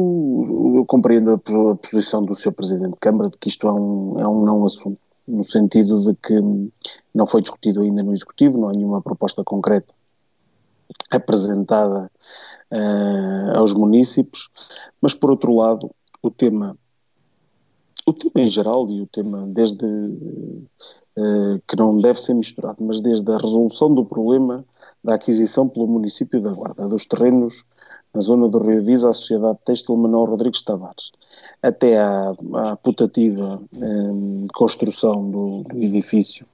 eu 0.77 0.85
compreendo 0.85 1.31
a 1.31 1.75
posição 1.75 2.21
do 2.21 2.35
Sr. 2.35 2.53
Presidente 2.53 2.93
de 2.93 2.99
Câmara 2.99 3.29
de 3.29 3.37
que 3.37 3.49
isto 3.49 3.67
é 3.67 3.73
um, 3.73 4.19
é 4.19 4.27
um 4.27 4.45
não 4.45 4.63
assunto, 4.63 4.99
no 5.27 5.43
sentido 5.43 5.99
de 5.99 6.15
que 6.15 6.39
não 7.13 7.25
foi 7.25 7.41
discutido 7.41 7.81
ainda 7.81 8.03
no 8.03 8.13
Executivo, 8.13 8.59
não 8.59 8.69
há 8.69 8.71
nenhuma 8.71 9.01
proposta 9.01 9.43
concreta 9.43 9.93
apresentada 11.09 12.11
uh, 12.71 13.57
aos 13.57 13.73
municípios, 13.73 14.49
mas 15.01 15.13
por 15.13 15.31
outro 15.31 15.53
lado, 15.55 15.89
o 16.27 16.31
tema, 16.31 16.77
o 18.05 18.13
tema 18.13 18.45
em 18.45 18.49
geral 18.49 18.89
e 18.89 19.01
o 19.01 19.07
tema 19.07 19.47
desde 19.47 19.85
uh, 19.85 21.61
que 21.67 21.75
não 21.77 21.97
deve 21.97 22.19
ser 22.19 22.33
misturado, 22.33 22.83
mas 22.83 23.01
desde 23.01 23.31
a 23.31 23.37
resolução 23.37 23.93
do 23.93 24.05
problema 24.05 24.65
da 25.03 25.15
aquisição 25.15 25.67
pelo 25.67 25.87
município 25.87 26.41
da 26.41 26.51
Guarda 26.51 26.87
dos 26.87 27.05
terrenos 27.05 27.63
na 28.13 28.21
zona 28.21 28.47
do 28.47 28.59
Rio 28.59 28.81
Diz, 28.81 29.03
à 29.03 29.11
Sociedade 29.11 29.59
Têxtil 29.65 29.97
Manuel 29.97 30.25
Rodrigues 30.25 30.61
Tavares, 30.61 31.11
até 31.61 31.99
à, 31.99 32.33
à 32.53 32.75
putativa 32.77 33.61
eh, 33.75 34.47
construção 34.53 35.29
do, 35.29 35.63
do 35.63 35.83
edifício 35.83 36.47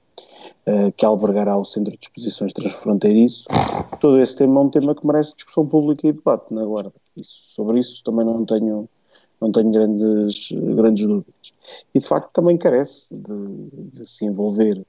eh, 0.66 0.90
que 0.92 1.06
albergará 1.06 1.56
o 1.56 1.64
Centro 1.64 1.92
de 1.92 1.98
Exposições 2.02 2.52
Transfronteiriço. 2.52 3.46
Todo 4.00 4.18
esse 4.18 4.36
tema 4.36 4.60
é 4.60 4.64
um 4.64 4.68
tema 4.68 4.94
que 4.94 5.06
merece 5.06 5.34
discussão 5.36 5.66
pública 5.66 6.06
e 6.06 6.12
debate 6.12 6.52
na 6.52 6.64
Guarda. 6.64 6.92
Isso, 7.16 7.54
sobre 7.54 7.78
isso 7.78 8.02
também 8.02 8.24
não 8.24 8.44
tenho, 8.44 8.88
não 9.42 9.52
tenho 9.52 9.70
grandes, 9.72 10.52
grandes 10.52 11.06
dúvidas. 11.06 11.52
E 11.94 11.98
de 11.98 12.06
facto 12.06 12.32
também 12.32 12.56
carece 12.56 13.14
de, 13.14 13.90
de 13.92 14.06
se 14.08 14.24
envolver 14.24 14.80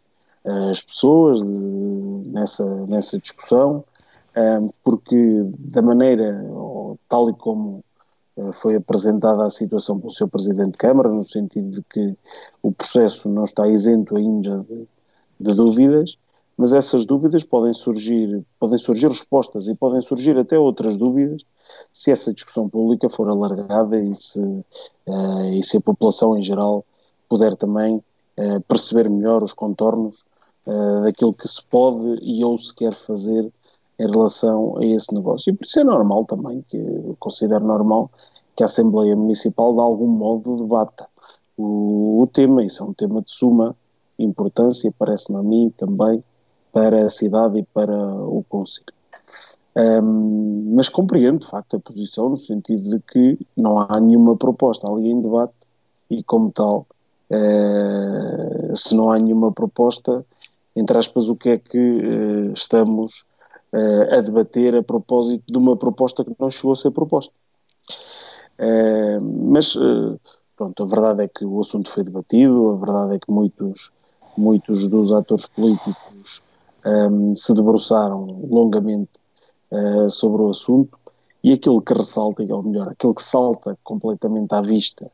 eh, 0.46 0.70
as 0.70 0.82
pessoas 0.82 1.42
de, 1.42 2.30
nessa, 2.30 2.86
nessa 2.88 3.18
discussão, 3.20 3.84
porque 4.84 5.44
da 5.60 5.82
maneira, 5.84 6.44
tal 7.08 7.30
e 7.30 7.34
como 7.34 7.84
eh, 8.38 8.52
foi 8.52 8.76
apresentada 8.76 9.46
a 9.46 9.50
situação 9.50 10.00
pelo 10.00 10.12
seu 10.12 10.28
Presidente 10.28 10.72
de 10.72 10.78
Câmara, 10.78 11.10
no 11.10 11.24
sentido 11.24 11.70
de 11.70 11.84
que 11.84 12.16
o 12.62 12.72
processo 12.72 13.30
não 13.30 13.44
está 13.44 13.68
isento 13.68 14.16
ainda 14.18 14.60
de, 14.68 14.88
de 15.40 15.54
dúvidas, 15.56 16.18
mas 16.58 16.74
essas 16.74 17.06
dúvidas 17.06 17.44
podem 17.44 17.74
surgir, 17.74 18.46
podem 18.60 18.78
surgir 18.78 19.08
respostas 19.08 19.68
e 19.68 19.76
podem 19.76 20.02
surgir 20.02 20.38
até 20.38 20.58
outras 20.58 20.98
dúvidas 20.98 21.42
se 21.92 22.12
essa 22.12 22.34
discussão 22.34 22.70
pública 22.70 23.10
for 23.10 23.30
alargada 23.30 24.00
e 24.00 24.14
se, 24.14 24.40
uh, 24.40 25.46
e 25.52 25.64
se 25.64 25.78
a 25.78 25.82
população 25.82 26.38
em 26.38 26.44
geral 26.44 26.86
puder 27.28 27.56
também 27.56 27.96
uh, 27.96 28.62
perceber 28.68 29.10
melhor 29.10 29.44
os 29.44 29.54
contornos 29.54 30.24
uh, 30.68 31.02
daquilo 31.04 31.34
que 31.34 31.48
se 31.48 31.64
pode 31.64 32.20
e 32.22 32.44
ou 32.44 32.58
se 32.58 32.74
quer 32.74 32.94
fazer 32.94 33.52
em 34.00 34.12
relação 34.12 34.78
a 34.78 34.86
esse 34.86 35.14
negócio. 35.14 35.52
E 35.52 35.56
por 35.56 35.66
isso 35.66 35.80
é 35.80 35.84
normal 35.84 36.26
também, 36.26 36.64
que 36.68 36.78
eu 36.78 37.16
considero 37.20 37.66
normal, 37.66 38.12
que 38.56 38.64
a 38.64 38.66
Assembleia 38.66 39.16
Municipal 39.16 39.74
de 39.74 39.82
algum 39.82 40.08
modo 40.08 40.58
debata 40.58 41.08
o, 41.58 42.22
o 42.22 42.28
tema. 42.28 42.64
Isso 42.64 42.84
é 42.84 42.86
um 42.86 42.94
tema 42.94 43.22
de 43.22 43.32
suma 43.32 43.76
importância, 44.18 44.94
parece-me 44.98 45.38
a 45.38 45.44
mim 45.44 45.74
também, 45.76 46.24
para 46.74 47.06
a 47.06 47.10
cidade 47.10 47.60
e 47.60 47.64
para 47.64 47.96
o 47.96 48.44
Conselho. 48.50 48.88
Um, 49.76 50.74
mas 50.76 50.90
compreendo, 50.90 51.40
de 51.40 51.48
facto, 51.48 51.78
a 51.78 51.80
posição 51.80 52.30
no 52.30 52.38
sentido 52.38 52.90
de 52.90 53.00
que 53.00 53.40
não 53.56 53.80
há 53.80 54.00
nenhuma 54.00 54.36
proposta 54.36 54.88
ali 54.88 55.10
em 55.10 55.22
debate 55.22 55.54
e, 56.10 56.24
como 56.24 56.52
tal, 56.52 56.88
uh, 57.30 58.76
se 58.76 58.96
não 58.96 59.12
há 59.12 59.20
nenhuma 59.20 59.52
proposta, 59.52 60.26
entre 60.76 60.98
aspas, 60.98 61.30
o 61.30 61.36
que 61.36 61.50
é 61.50 61.58
que 61.58 61.78
uh, 61.78 62.54
estamos 62.54 63.26
uh, 63.72 64.16
a 64.16 64.22
debater 64.22 64.76
a 64.76 64.84
propósito 64.84 65.44
de 65.48 65.58
uma 65.58 65.78
proposta 65.78 66.24
que 66.24 66.36
não 66.40 66.50
chegou 66.50 66.74
a 66.74 66.76
ser 66.76 66.92
proposta. 66.92 67.34
Mas, 69.52 69.76
pronto, 70.56 70.84
a 70.84 70.86
verdade 70.86 71.24
é 71.24 71.28
que 71.28 71.44
o 71.44 71.60
assunto 71.60 71.90
foi 71.90 72.04
debatido, 72.04 72.70
a 72.70 72.76
verdade 72.76 73.16
é 73.16 73.20
que 73.20 73.30
muitos, 73.30 73.92
muitos 74.38 74.88
dos 74.88 75.12
atores 75.12 75.48
políticos 75.48 76.42
um, 76.86 77.36
se 77.36 77.54
debruçaram 77.54 78.26
longamente 78.50 79.12
sobre 80.08 80.44
o 80.44 80.50
assunto 80.50 81.00
e 81.44 81.54
aquilo 81.54 81.82
que 81.82 81.96
ressalta, 81.96 82.44
ou 82.54 82.62
melhor, 82.62 82.90
aquilo 82.90 83.16
que 83.16 83.24
salta 83.24 83.76
completamente 83.84 84.54
à 84.54 84.62
vista 84.62 85.10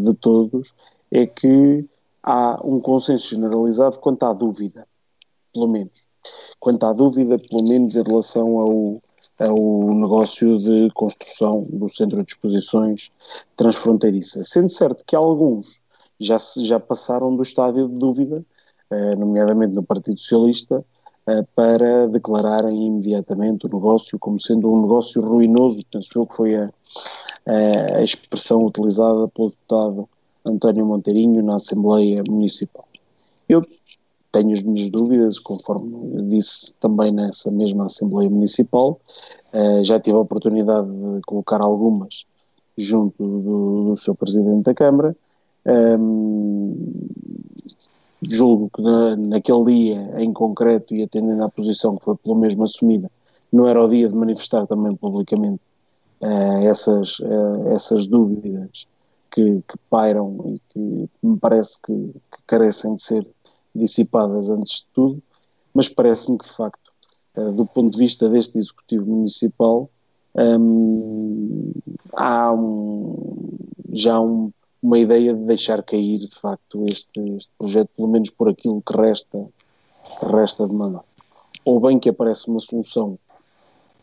de 0.00 0.14
todos 0.14 0.72
é 1.10 1.26
que 1.26 1.84
há 2.22 2.60
um 2.64 2.78
consenso 2.78 3.34
generalizado 3.34 3.98
quanto 3.98 4.22
à 4.22 4.32
dúvida, 4.32 4.86
pelo 5.52 5.66
menos 5.66 6.06
quanto 6.58 6.84
à 6.84 6.92
dúvida, 6.92 7.38
pelo 7.38 7.62
menos 7.68 7.94
em 7.94 8.02
relação 8.02 8.58
ao, 8.58 9.02
ao 9.38 9.94
negócio 9.94 10.58
de 10.58 10.90
construção 10.94 11.62
do 11.68 11.88
centro 11.88 12.22
de 12.22 12.32
exposições 12.32 13.10
transfronteiriça. 13.56 14.42
Sendo 14.44 14.70
certo 14.70 15.04
que 15.04 15.14
alguns 15.14 15.80
já, 16.18 16.36
já 16.58 16.80
passaram 16.80 17.34
do 17.34 17.42
estádio 17.42 17.88
de 17.88 17.98
dúvida, 17.98 18.44
nomeadamente 19.16 19.74
no 19.74 19.82
Partido 19.82 20.18
Socialista, 20.18 20.84
eh, 21.26 21.44
para 21.54 22.06
declararem 22.06 22.86
imediatamente 22.86 23.66
o 23.66 23.68
negócio 23.68 24.18
como 24.18 24.38
sendo 24.38 24.72
um 24.72 24.82
negócio 24.82 25.20
ruinoso, 25.20 25.80
penso 25.90 26.18
eu 26.18 26.26
que 26.26 26.36
foi 26.36 26.54
a, 26.54 26.70
a 27.96 28.02
expressão 28.02 28.64
utilizada 28.64 29.26
pelo 29.28 29.50
deputado 29.50 30.08
António 30.44 30.86
Monteirinho 30.86 31.42
na 31.42 31.56
Assembleia 31.56 32.22
Municipal. 32.28 32.86
Eu 33.48 33.60
tenho 34.30 34.52
as 34.52 34.62
minhas 34.62 34.90
dúvidas, 34.90 35.38
conforme 35.38 36.22
disse 36.28 36.74
também 36.74 37.12
nessa 37.12 37.50
mesma 37.50 37.86
Assembleia 37.86 38.28
Municipal. 38.28 39.00
Uh, 39.52 39.82
já 39.82 39.98
tive 39.98 40.16
a 40.16 40.20
oportunidade 40.20 40.88
de 40.88 41.20
colocar 41.26 41.60
algumas 41.60 42.26
junto 42.76 43.16
do, 43.18 43.84
do 43.90 43.96
seu 43.96 44.14
Presidente 44.14 44.64
da 44.64 44.74
Câmara. 44.74 45.16
Um, 45.98 46.76
julgo 48.22 48.70
que 48.74 48.82
na, 48.82 49.16
naquele 49.16 49.64
dia 49.64 50.22
em 50.22 50.32
concreto, 50.32 50.94
e 50.94 51.02
atendendo 51.02 51.42
à 51.44 51.48
posição 51.48 51.96
que 51.96 52.04
foi 52.04 52.16
pelo 52.16 52.34
mesmo 52.34 52.64
assumida, 52.64 53.10
não 53.52 53.68
era 53.68 53.82
o 53.82 53.88
dia 53.88 54.08
de 54.08 54.14
manifestar 54.14 54.66
também 54.66 54.94
publicamente 54.96 55.60
uh, 56.20 56.66
essas, 56.66 57.18
uh, 57.20 57.68
essas 57.68 58.06
dúvidas 58.06 58.86
que, 59.30 59.62
que, 59.68 59.78
pairam 59.90 60.36
e 60.46 60.60
que 60.70 61.10
me 61.22 61.38
parece 61.38 61.80
que, 61.82 61.92
que 61.92 62.42
carecem 62.46 62.96
de 62.96 63.02
ser 63.02 63.26
dissipadas 63.74 64.48
antes 64.50 64.80
de 64.80 64.86
tudo, 64.92 65.22
mas 65.74 65.88
parece-me 65.88 66.38
que, 66.38 66.46
de 66.46 66.52
facto, 66.52 66.90
uh, 67.36 67.52
do 67.52 67.66
ponto 67.66 67.92
de 67.92 67.98
vista 67.98 68.28
deste 68.28 68.58
Executivo 68.58 69.06
Municipal, 69.06 69.90
um, 70.34 71.72
há 72.14 72.52
um, 72.52 73.56
já 73.92 74.20
um, 74.20 74.50
uma 74.86 75.00
ideia 75.00 75.34
de 75.34 75.42
deixar 75.42 75.82
cair, 75.82 76.16
de 76.16 76.32
facto, 76.36 76.86
este, 76.86 77.20
este, 77.36 77.50
projeto, 77.58 77.90
pelo 77.96 78.06
menos 78.06 78.30
por 78.30 78.48
aquilo 78.48 78.80
que 78.80 78.96
resta, 78.96 79.44
que 80.20 80.26
resta 80.26 80.64
de 80.64 80.72
mandar. 80.72 81.02
Ou 81.64 81.80
bem 81.80 81.98
que 81.98 82.08
aparece 82.08 82.48
uma 82.48 82.60
solução 82.60 83.18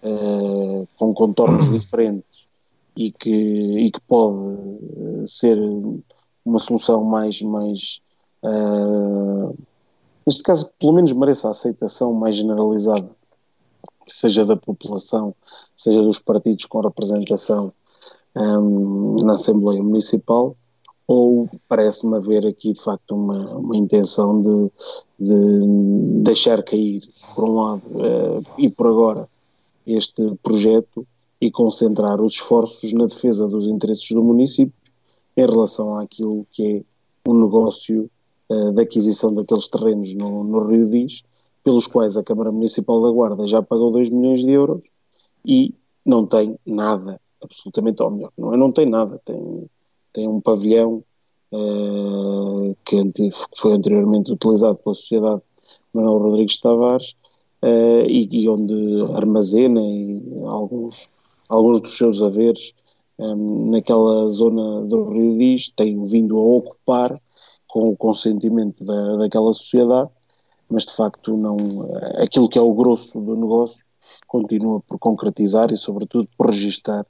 uh, 0.04 0.86
com 0.98 1.14
contornos 1.14 1.72
diferentes 1.72 2.48
e 2.98 3.12
que, 3.12 3.30
e 3.30 3.90
que 3.90 4.02
pode 4.02 4.38
uh, 4.38 5.26
ser 5.26 5.58
uma 6.44 6.60
solução 6.60 7.02
mais, 7.06 7.42
mais 7.42 8.02
uh, 8.44 9.58
neste 10.28 10.44
caso, 10.44 10.70
pelo 10.78 10.92
menos 10.92 11.14
mereça 11.14 11.48
a 11.48 11.52
aceitação 11.52 12.12
mais 12.12 12.36
generalizada, 12.36 13.10
seja 14.06 14.44
da 14.44 14.58
população, 14.58 15.34
seja 15.78 16.02
dos 16.02 16.20
partidos 16.20 16.66
com 16.66 16.82
representação 16.82 17.72
um, 18.36 19.16
na 19.24 19.36
Assembleia 19.36 19.82
Municipal, 19.82 20.58
ou 21.08 21.50
parece-me 21.68 22.16
haver 22.16 22.46
aqui 22.46 22.74
de 22.74 22.82
facto 22.82 23.16
uma, 23.16 23.58
uma 23.58 23.76
intenção 23.76 24.42
de, 24.42 24.72
de 25.20 26.22
deixar 26.24 26.64
cair, 26.64 27.02
por 27.36 27.44
um 27.44 27.54
lado, 27.54 27.82
uh, 27.88 28.44
e 28.58 28.70
por 28.70 28.88
agora, 28.88 29.28
este 29.86 30.36
projeto 30.42 31.06
e 31.42 31.52
concentrar 31.52 32.22
os 32.22 32.34
esforços 32.34 32.94
na 32.94 33.06
defesa 33.06 33.48
dos 33.48 33.68
interesses 33.68 34.10
do 34.12 34.24
município 34.24 34.74
em 35.36 35.46
relação 35.46 35.98
àquilo 35.98 36.48
que 36.52 36.78
é 36.78 37.30
um 37.30 37.34
negócio 37.34 38.10
uh, 38.50 38.72
da 38.72 38.84
aquisição 38.84 39.34
daqueles 39.34 39.68
terrenos 39.68 40.14
no, 40.16 40.44
no 40.44 40.66
Rio 40.68 40.90
Diz, 40.90 41.24
pelos 41.64 41.88
quais 41.88 42.16
a 42.16 42.24
Câmara 42.24 42.52
Municipal 42.52 43.02
da 43.02 43.10
Guarda 43.10 43.48
já 43.48 43.62
pagou 43.62 43.92
2 43.92 44.10
milhões 44.10 44.44
de 44.44 44.52
euros 44.52 44.82
e 45.46 45.74
não 46.06 46.26
tem 46.26 46.58
nada, 46.66 47.20
absolutamente, 47.42 48.02
ou 48.04 48.12
melhor, 48.12 48.32
não, 48.38 48.54
é, 48.54 48.58
não 48.58 48.72
tem 48.72 48.86
nada, 48.86 49.22
tem, 49.24 49.70
tem 50.14 50.28
um 50.28 50.40
pavilhão 50.40 51.04
uh, 51.52 52.76
que, 52.86 53.30
foi 53.56 53.74
anteriormente 53.74 54.32
utilizado 54.32 54.78
pela 54.78 54.94
Sociedade 54.94 55.42
Manuel 55.94 56.20
Rodrigues 56.20 56.60
Tavares, 56.60 57.16
uh, 57.64 58.06
e, 58.08 58.28
e, 58.32 58.50
onde 58.50 58.74
armazena 59.16 59.82
alguns, 60.48 61.10
alguns 61.50 61.82
dos 61.82 61.98
seus 61.98 62.22
haveres 62.22 62.74
um, 63.18 63.72
naquela 63.72 64.30
zona 64.30 64.86
do 64.86 65.04
Rio 65.10 65.38
Diz, 65.38 65.70
tem 65.76 66.04
vindo 66.04 66.38
a 66.38 66.42
ocupar 66.42 67.20
com 67.68 67.84
o 67.86 67.98
consentimento 67.98 68.84
da, 68.84 69.18
daquela 69.18 69.54
sociedade, 69.54 70.10
mas 70.70 70.86
de 70.86 70.96
facto 70.96 71.36
não, 71.38 71.58
aquilo 72.18 72.50
que 72.50 72.58
é 72.58 72.62
o 72.62 72.74
grosso 72.74 73.20
do 73.22 73.36
negócio 73.36 73.84
continua 74.28 74.80
por 74.82 75.00
concretizar 75.00 75.72
e 75.72 75.78
sobretudo 75.78 76.28
por 76.38 76.48
registar 76.48 77.06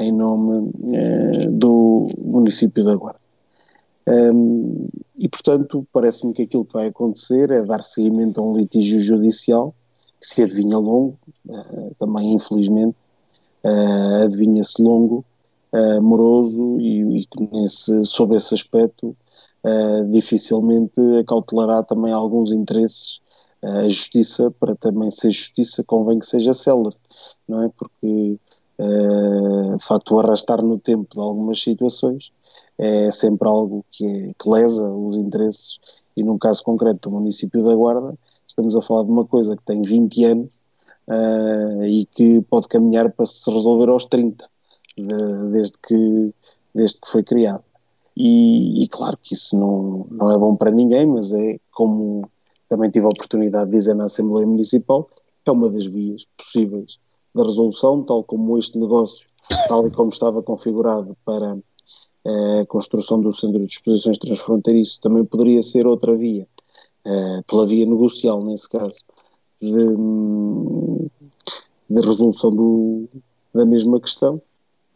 em 0.00 0.12
nome 0.12 0.70
uh, 0.70 1.52
do 1.52 2.06
município 2.18 2.84
da 2.84 2.96
Guarda. 2.96 3.20
Um, 4.08 4.86
e, 5.16 5.28
portanto, 5.28 5.86
parece-me 5.92 6.32
que 6.32 6.42
aquilo 6.42 6.64
que 6.64 6.72
vai 6.72 6.88
acontecer 6.88 7.50
é 7.50 7.62
dar 7.64 7.82
seguimento 7.82 8.40
a 8.40 8.44
um 8.44 8.56
litígio 8.56 8.98
judicial 8.98 9.74
que 10.20 10.26
se 10.26 10.42
adivinha 10.42 10.78
longo, 10.78 11.18
uh, 11.48 11.94
também 11.98 12.32
infelizmente, 12.34 12.96
uh, 13.64 14.24
adivinha-se 14.24 14.82
longo, 14.82 15.24
uh, 15.72 16.02
moroso 16.02 16.80
e, 16.80 17.20
e 17.20 17.26
nesse, 17.52 18.04
sob 18.04 18.36
esse 18.36 18.54
aspecto 18.54 19.16
dificilmente 20.10 20.98
acautelará 21.20 21.82
também 21.82 22.14
alguns 22.14 22.50
interesses. 22.50 23.20
a 23.62 23.86
justiça, 23.90 24.50
para 24.58 24.74
também 24.74 25.10
ser 25.10 25.30
justiça, 25.30 25.84
convém 25.84 26.18
que 26.18 26.24
seja 26.24 26.54
célere, 26.54 26.96
não 27.46 27.64
é? 27.64 27.68
Porque, 27.68 28.38
de 29.76 29.84
facto, 29.84 30.14
o 30.14 30.20
arrastar 30.20 30.62
no 30.62 30.78
tempo 30.78 31.14
de 31.14 31.20
algumas 31.20 31.60
situações 31.60 32.32
é 32.78 33.10
sempre 33.10 33.48
algo 33.48 33.84
que, 33.90 34.34
que 34.38 34.48
lesa 34.48 34.90
os 34.90 35.14
interesses 35.16 35.78
e 36.16 36.22
num 36.22 36.38
caso 36.38 36.62
concreto 36.62 37.08
do 37.08 37.16
município 37.16 37.62
da 37.62 37.74
Guarda. 37.74 38.18
Estamos 38.46 38.74
a 38.74 38.82
falar 38.82 39.04
de 39.04 39.10
uma 39.10 39.24
coisa 39.26 39.56
que 39.56 39.62
tem 39.62 39.82
20 39.82 40.24
anos 40.24 40.60
uh, 41.08 41.84
e 41.84 42.06
que 42.06 42.40
pode 42.42 42.68
caminhar 42.68 43.10
para 43.12 43.26
se 43.26 43.50
resolver 43.50 43.88
aos 43.90 44.06
30 44.06 44.48
de, 44.96 45.50
desde, 45.52 45.78
que, 45.86 46.34
desde 46.74 47.00
que 47.00 47.08
foi 47.08 47.22
criado. 47.22 47.64
E, 48.16 48.82
e, 48.82 48.88
claro 48.88 49.16
que 49.22 49.34
isso 49.34 49.58
não, 49.58 50.06
não 50.10 50.30
é 50.30 50.36
bom 50.36 50.56
para 50.56 50.70
ninguém 50.70 51.06
mas 51.06 51.32
é 51.32 51.58
como 51.72 52.28
também 52.68 52.90
tive 52.90 53.06
a 53.06 53.08
oportunidade 53.08 53.70
de 53.70 53.76
dizer 53.76 53.94
na 53.94 54.06
Assembleia 54.06 54.46
Municipal 54.46 55.08
é 55.46 55.50
uma 55.50 55.70
das 55.70 55.86
vias 55.86 56.26
possíveis 56.36 56.98
da 57.34 57.44
resolução, 57.44 58.02
tal 58.02 58.24
como 58.24 58.58
este 58.58 58.78
negócio, 58.78 59.26
tal 59.68 59.86
e 59.86 59.90
como 59.90 60.10
estava 60.10 60.42
configurado 60.42 61.16
para 61.24 61.56
a 62.24 62.66
construção 62.66 63.20
do 63.20 63.32
centro 63.32 63.60
de 63.60 63.72
exposições 63.72 64.18
transfronteiriço 64.18 65.00
também 65.00 65.24
poderia 65.24 65.62
ser 65.62 65.86
outra 65.86 66.14
via, 66.14 66.46
uh, 67.06 67.42
pela 67.46 67.66
via 67.66 67.86
negocial 67.86 68.44
nesse 68.44 68.68
caso, 68.68 69.02
de, 69.60 69.86
de 71.88 72.00
resolução 72.06 72.50
do, 72.50 73.08
da 73.54 73.64
mesma 73.64 74.00
questão. 74.00 74.40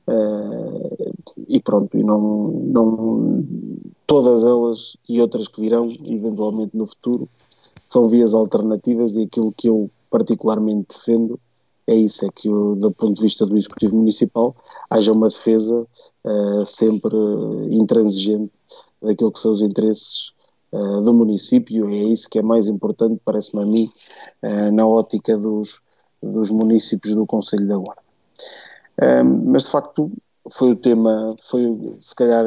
Uh, 0.07 1.15
e 1.49 1.61
pronto, 1.61 1.97
e 1.97 2.05
não, 2.05 2.21
não 2.67 3.45
todas 4.07 4.45
elas 4.45 4.99
e 5.09 5.19
outras 5.19 5.49
que 5.49 5.63
virão 5.63 5.89
eventualmente 6.07 6.77
no 6.77 6.87
futuro 6.87 7.27
são 7.87 8.07
vias 8.07 8.35
alternativas 8.35 9.17
e 9.17 9.23
aquilo 9.23 9.51
que 9.51 9.69
eu 9.69 9.91
particularmente 10.11 10.89
defendo 10.91 11.41
é 11.87 11.95
isso, 11.95 12.25
é 12.25 12.29
que 12.35 12.49
do 12.49 12.93
ponto 12.97 13.15
de 13.15 13.23
vista 13.23 13.45
do 13.45 13.57
Executivo 13.57 13.97
Municipal 13.97 14.57
haja 14.89 15.13
uma 15.13 15.29
defesa 15.29 15.87
uh, 16.25 16.65
sempre 16.65 17.17
intransigente 17.71 18.53
daquilo 19.03 19.33
que 19.33 19.41
são 19.41 19.53
os 19.53 19.61
interesses 19.61 20.33
uh, 20.73 21.03
do 21.03 21.13
município, 21.13 21.89
é 21.89 22.05
isso 22.05 22.29
que 22.29 22.39
é 22.39 22.43
mais 22.43 22.69
importante, 22.69 23.21
parece-me 23.25 23.63
a 23.63 23.67
mim, 23.67 23.89
uh, 24.43 24.73
na 24.73 24.87
ótica 24.87 25.37
dos, 25.37 25.83
dos 26.23 26.51
municípios 26.51 27.15
do 27.15 27.27
Conselho 27.27 27.67
da 27.67 27.77
Guarda. 27.77 28.03
mas 29.45 29.65
de 29.65 29.71
facto 29.71 30.11
foi 30.51 30.71
o 30.73 30.77
tema, 30.77 31.37
foi 31.41 31.97
se 32.01 32.15
calhar 32.15 32.45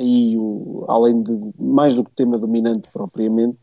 aí, 0.00 0.36
o, 0.36 0.84
além 0.88 1.22
de 1.22 1.52
mais 1.58 1.94
do 1.94 2.04
que 2.04 2.10
tema 2.12 2.36
dominante 2.36 2.88
propriamente, 2.92 3.58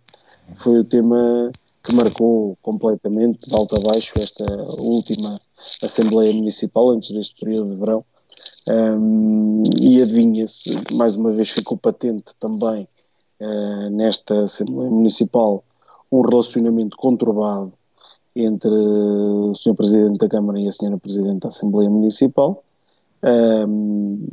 foi 0.56 0.80
o 0.80 0.84
tema 0.84 1.52
que 1.86 1.96
marcou 1.96 2.58
completamente, 2.62 3.48
de 3.48 3.56
alto 3.56 3.76
a 3.76 3.80
baixo, 3.80 4.14
esta 4.20 4.44
última 4.80 5.40
Assembleia 5.84 6.34
Municipal 6.34 6.90
antes 6.90 7.12
deste 7.12 7.40
período 7.40 7.70
de 7.70 7.80
verão. 7.80 8.04
Um, 8.68 9.64
e 9.80 10.02
adivinha-se, 10.02 10.76
mais 10.94 11.16
uma 11.16 11.32
vez 11.32 11.50
ficou 11.50 11.78
patente 11.78 12.36
também 12.40 12.88
uh, 13.40 13.90
nesta 13.92 14.46
Assembleia 14.46 14.90
Municipal 14.90 15.64
um 16.12 16.22
relacionamento 16.22 16.98
conturbado 16.98 17.74
entre 18.36 18.70
o 18.70 19.54
Sr. 19.56 19.76
Presidente 19.76 20.18
da 20.18 20.28
Câmara 20.28 20.60
e 20.60 20.68
a 20.68 20.70
Sra. 20.70 20.98
Presidente 20.98 21.42
da 21.42 21.50
Assembleia 21.50 21.90
Municipal. 21.90 22.64
Um, 23.24 24.28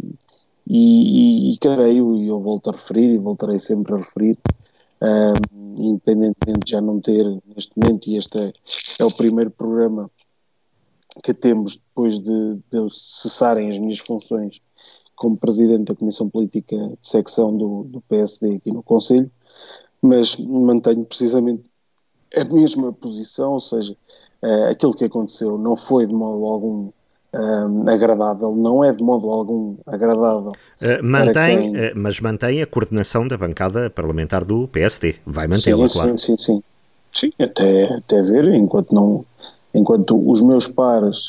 e, 0.67 1.51
e, 1.51 1.53
e 1.53 1.59
creio, 1.59 2.17
e 2.17 2.29
eu 2.29 2.41
volto 2.41 2.71
a 2.71 2.73
referir, 2.73 3.11
e 3.11 3.19
voltarei 3.19 3.59
sempre 3.59 3.95
a 3.95 3.99
referir, 3.99 4.39
independentemente 5.77 6.65
de 6.65 6.71
já 6.71 6.81
não 6.81 7.01
ter 7.01 7.25
neste 7.47 7.73
momento, 7.77 8.09
e 8.09 8.17
este 8.17 8.39
é, 8.39 8.53
é 9.01 9.05
o 9.05 9.11
primeiro 9.11 9.51
programa 9.51 10.11
que 11.23 11.35
temos 11.35 11.77
depois 11.77 12.19
de, 12.19 12.57
de 12.71 12.89
cessarem 12.91 13.71
as 13.71 13.79
minhas 13.79 13.99
funções 13.99 14.61
como 15.15 15.37
Presidente 15.37 15.85
da 15.85 15.95
Comissão 15.95 16.29
Política 16.29 16.77
de 16.77 17.07
Secção 17.07 17.57
do, 17.57 17.85
do 17.85 18.01
PSD 18.03 18.57
aqui 18.57 18.73
no 18.73 18.83
Conselho, 18.83 19.31
mas 20.01 20.37
mantenho 20.37 21.05
precisamente 21.05 21.71
a 22.37 22.45
mesma 22.45 22.93
posição, 22.93 23.53
ou 23.53 23.61
seja, 23.61 23.97
uh, 24.43 24.71
aquilo 24.71 24.95
que 24.95 25.05
aconteceu 25.05 25.59
não 25.59 25.77
foi 25.77 26.07
de 26.07 26.15
modo 26.15 26.45
algum 26.45 26.91
agradável, 27.87 28.55
não 28.55 28.85
é 28.85 28.93
de 28.93 29.03
modo 29.03 29.31
algum 29.31 29.77
agradável. 29.87 30.53
Uh, 30.81 31.03
mantém, 31.03 31.73
quem... 31.73 31.77
uh, 31.77 31.93
mas 31.95 32.21
mantém 32.21 32.61
a 32.61 32.67
coordenação 32.67 33.27
da 33.27 33.39
bancada 33.39 33.89
parlamentar 33.89 34.45
do 34.45 34.69
PSD, 34.69 35.17
vai 35.25 35.49
mantê-la, 35.49 35.89
claro. 35.89 36.19
Sim, 36.19 36.37
sim, 36.37 36.37
sim. 36.37 36.63
Sim, 37.11 37.31
até, 37.39 37.95
até 37.95 38.23
ver, 38.23 38.55
enquanto, 38.55 38.95
não, 38.95 39.25
enquanto 39.75 40.31
os 40.31 40.41
meus 40.41 40.67
pares 40.67 41.29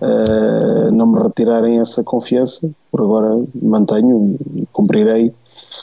uh, 0.00 0.90
não 0.92 1.06
me 1.06 1.22
retirarem 1.22 1.80
essa 1.80 2.02
confiança, 2.02 2.70
por 2.90 3.02
agora 3.02 3.42
mantenho 3.62 4.38
e 4.54 4.66
cumprirei, 4.72 5.32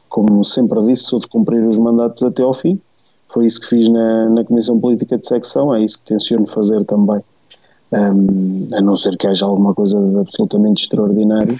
como 0.07 0.43
sempre 0.43 0.83
disse, 0.85 1.03
sou 1.03 1.19
de 1.19 1.27
cumprir 1.27 1.63
os 1.63 1.77
mandatos 1.77 2.23
até 2.23 2.41
ao 2.41 2.53
fim. 2.53 2.79
Foi 3.27 3.45
isso 3.45 3.61
que 3.61 3.67
fiz 3.67 3.89
na, 3.89 4.29
na 4.29 4.43
Comissão 4.43 4.79
Política 4.79 5.17
de 5.17 5.27
Secção, 5.27 5.73
é 5.73 5.81
isso 5.81 5.99
que 5.99 6.05
tenciono 6.05 6.47
fazer 6.47 6.83
também 6.85 7.21
um, 7.91 8.67
a 8.73 8.81
não 8.81 8.95
ser 8.95 9.17
que 9.17 9.27
haja 9.27 9.45
alguma 9.45 9.73
coisa 9.73 9.99
de 10.07 10.17
absolutamente 10.17 10.83
extraordinário 10.83 11.57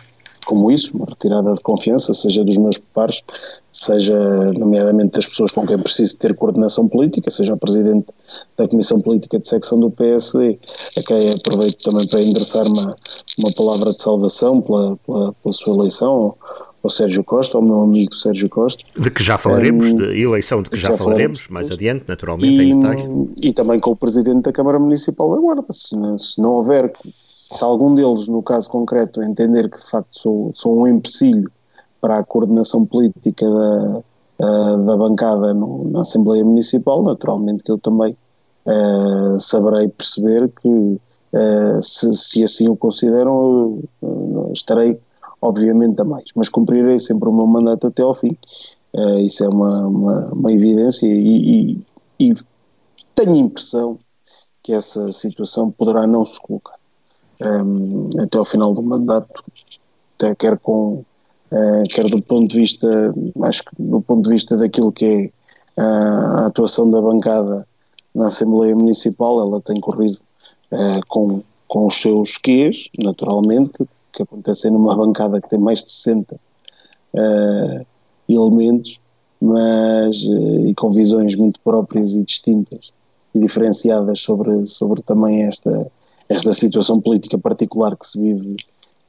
como 0.49 0.71
isso, 0.71 0.97
uma 0.97 1.05
retirada 1.05 1.53
de 1.53 1.61
confiança, 1.61 2.11
seja 2.11 2.43
dos 2.43 2.57
meus 2.57 2.79
pares, 2.79 3.21
seja 3.71 4.17
nomeadamente 4.53 5.11
das 5.11 5.27
pessoas 5.27 5.51
com 5.51 5.63
quem 5.63 5.77
preciso 5.77 6.17
ter 6.17 6.33
coordenação 6.33 6.87
política, 6.87 7.29
seja 7.29 7.53
o 7.53 7.57
Presidente 7.57 8.07
da 8.57 8.67
Comissão 8.67 8.99
Política 8.99 9.37
de 9.37 9.47
Secção 9.47 9.79
do 9.79 9.91
PSD, 9.91 10.57
a 10.97 11.03
quem 11.03 11.33
aproveito 11.33 11.83
também 11.83 12.07
para 12.07 12.23
endereçar 12.23 12.65
uma, 12.65 12.95
uma 13.37 13.51
palavra 13.55 13.91
de 13.91 14.01
saudação 14.01 14.59
pela, 14.59 14.97
pela, 14.97 15.33
pela 15.33 15.53
sua 15.53 15.75
eleição, 15.75 16.35
ao 16.83 16.89
Sérgio 16.89 17.23
Costa, 17.23 17.57
ao 17.57 17.63
meu 17.63 17.83
amigo 17.83 18.13
Sérgio 18.13 18.49
Costa. 18.49 18.83
De 18.97 19.11
que 19.11 19.23
já 19.23 19.37
falaremos, 19.37 19.85
um, 19.85 19.97
de 19.97 20.21
eleição 20.21 20.61
de 20.61 20.69
que, 20.69 20.77
de 20.77 20.81
já, 20.81 20.89
já, 20.89 20.97
falaremos, 20.97 21.47
mais 21.49 21.69
adiante, 21.71 22.05
naturalmente, 22.07 22.61
e, 22.61 22.71
em 22.71 22.79
detalhe. 22.79 23.29
E 23.41 23.53
também 23.53 23.79
com 23.79 23.91
o 23.91 23.95
Presidente 23.95 24.43
da 24.43 24.51
Câmara 24.51 24.79
Municipal 24.79 25.31
da 25.31 25.41
Guarda. 25.41 25.65
Se, 25.71 25.95
se 26.17 26.41
não 26.41 26.53
houver, 26.53 26.91
se 27.49 27.63
algum 27.63 27.93
deles, 27.95 28.27
no 28.27 28.41
caso 28.41 28.69
concreto, 28.69 29.21
entender 29.21 29.69
que 29.69 29.77
de 29.77 29.89
facto 29.89 30.07
sou, 30.11 30.51
sou 30.53 30.81
um 30.81 30.87
empecilho 30.87 31.51
para 32.01 32.19
a 32.19 32.23
coordenação 32.23 32.85
política 32.85 33.45
da, 33.45 34.03
da 34.85 34.97
bancada 34.97 35.53
no, 35.53 35.89
na 35.91 36.01
Assembleia 36.01 36.43
Municipal, 36.45 37.03
naturalmente 37.03 37.63
que 37.63 37.71
eu 37.71 37.77
também 37.77 38.15
uh, 38.65 39.39
saberei 39.39 39.89
perceber 39.89 40.49
que 40.61 40.67
uh, 40.69 41.81
se, 41.81 42.13
se, 42.15 42.43
assim 42.43 42.69
o 42.69 42.75
consideram, 42.75 43.81
uh, 44.01 44.51
estarei 44.53 44.99
obviamente 45.41 46.02
a 46.02 46.06
mais, 46.06 46.25
mas 46.36 46.49
cumprirei 46.49 46.99
sempre 46.99 47.30
o 47.30 47.34
meu 47.34 47.47
mandato 47.47 47.88
até 47.88 48.04
ao 48.04 48.13
fim. 48.13 48.36
Uh, 48.93 49.19
isso 49.19 49.43
é 49.43 49.49
uma, 49.49 49.88
uma, 49.88 50.25
uma 50.34 50.52
evidência 50.52 51.08
e, 51.08 51.78
e, 52.19 52.30
e, 52.32 52.34
tenho 53.13 53.34
a 53.34 53.38
impressão 53.38 53.99
que 54.63 54.73
essa 54.73 55.12
situação 55.12 55.69
poderá 55.71 56.08
não 56.08 56.25
se 56.25 56.39
colocar 56.39 56.78
um, 57.41 58.10
ehm, 58.15 58.23
até 58.23 58.38
ao 58.38 58.45
final 58.45 58.73
do 58.73 58.82
mandato, 58.82 59.43
até 60.15 60.34
quer 60.34 60.58
com 60.58 61.04
uh, 61.52 61.84
quer 61.89 62.06
do 62.06 62.21
ponto 62.23 62.47
de 62.47 62.58
vista, 62.58 63.13
acho 63.43 63.63
que 63.63 63.75
do 63.78 64.02
ponto 64.02 64.23
de 64.23 64.30
vista 64.32 64.58
daquilo 64.58 64.91
que 64.91 65.06
é 65.06 65.82
a 65.82 66.47
atuação 66.47 66.89
da 66.89 67.02
bancada 67.02 67.65
na 68.13 68.28
Assembleia 68.28 68.75
Municipal, 68.75 69.39
ela 69.39 69.62
tem 69.62 69.80
corrido 69.80 70.17
uh, 70.71 70.99
com, 71.08 71.41
com 71.67 71.88
os 71.88 72.02
seus 72.02 72.38
quês, 72.38 72.89
naturalmente, 73.02 73.88
que 74.19 74.23
acontecem 74.23 74.69
numa 74.69 74.95
bancada 74.95 75.39
que 75.39 75.47
tem 75.47 75.58
mais 75.58 75.82
de 75.82 75.91
60 75.91 76.36
uh, 76.36 76.39
eh, 77.13 77.86
elementos, 78.27 78.99
mas 79.39 80.25
uh, 80.25 80.67
e 80.67 80.75
com 80.75 80.91
visões 80.91 81.38
muito 81.38 81.62
próprias 81.62 82.13
e 82.13 82.23
distintas 82.25 82.91
e 83.34 83.39
diferenciadas 83.39 84.19
sobre, 84.19 84.67
sobre 84.67 85.01
também 85.01 85.43
esta, 85.43 85.89
esta 86.27 86.51
situação 86.51 86.99
política 86.99 87.38
particular 87.38 87.95
que 87.95 88.05
se 88.05 88.19
vive 88.19 88.58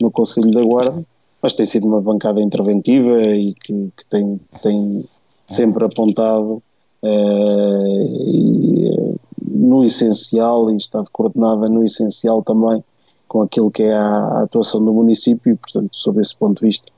no 0.00 0.12
Conselho 0.12 0.52
da 0.52 0.62
Guarda, 0.62 1.04
mas 1.42 1.54
tem 1.54 1.66
sido 1.66 1.88
uma 1.88 2.00
bancada 2.00 2.40
interventiva 2.40 3.20
e 3.20 3.52
que, 3.54 3.90
que 3.96 4.06
tem, 4.08 4.40
tem 4.62 5.04
sempre 5.44 5.84
apontado 5.84 6.62
uh, 7.02 8.06
e, 8.28 9.16
no 9.42 9.82
essencial 9.84 10.70
e 10.70 10.76
está 10.76 11.02
coordenada 11.10 11.66
no 11.66 11.84
essencial 11.84 12.42
também 12.44 12.84
com 13.30 13.42
aquilo 13.42 13.70
que 13.70 13.84
é 13.84 13.94
a, 13.94 14.08
a 14.08 14.42
atuação 14.42 14.84
do 14.84 14.92
município 14.92 15.52
e, 15.52 15.56
portanto, 15.56 15.90
sob 15.92 16.20
esse 16.20 16.36
ponto 16.36 16.58
de 16.58 16.66
vista, 16.66 16.92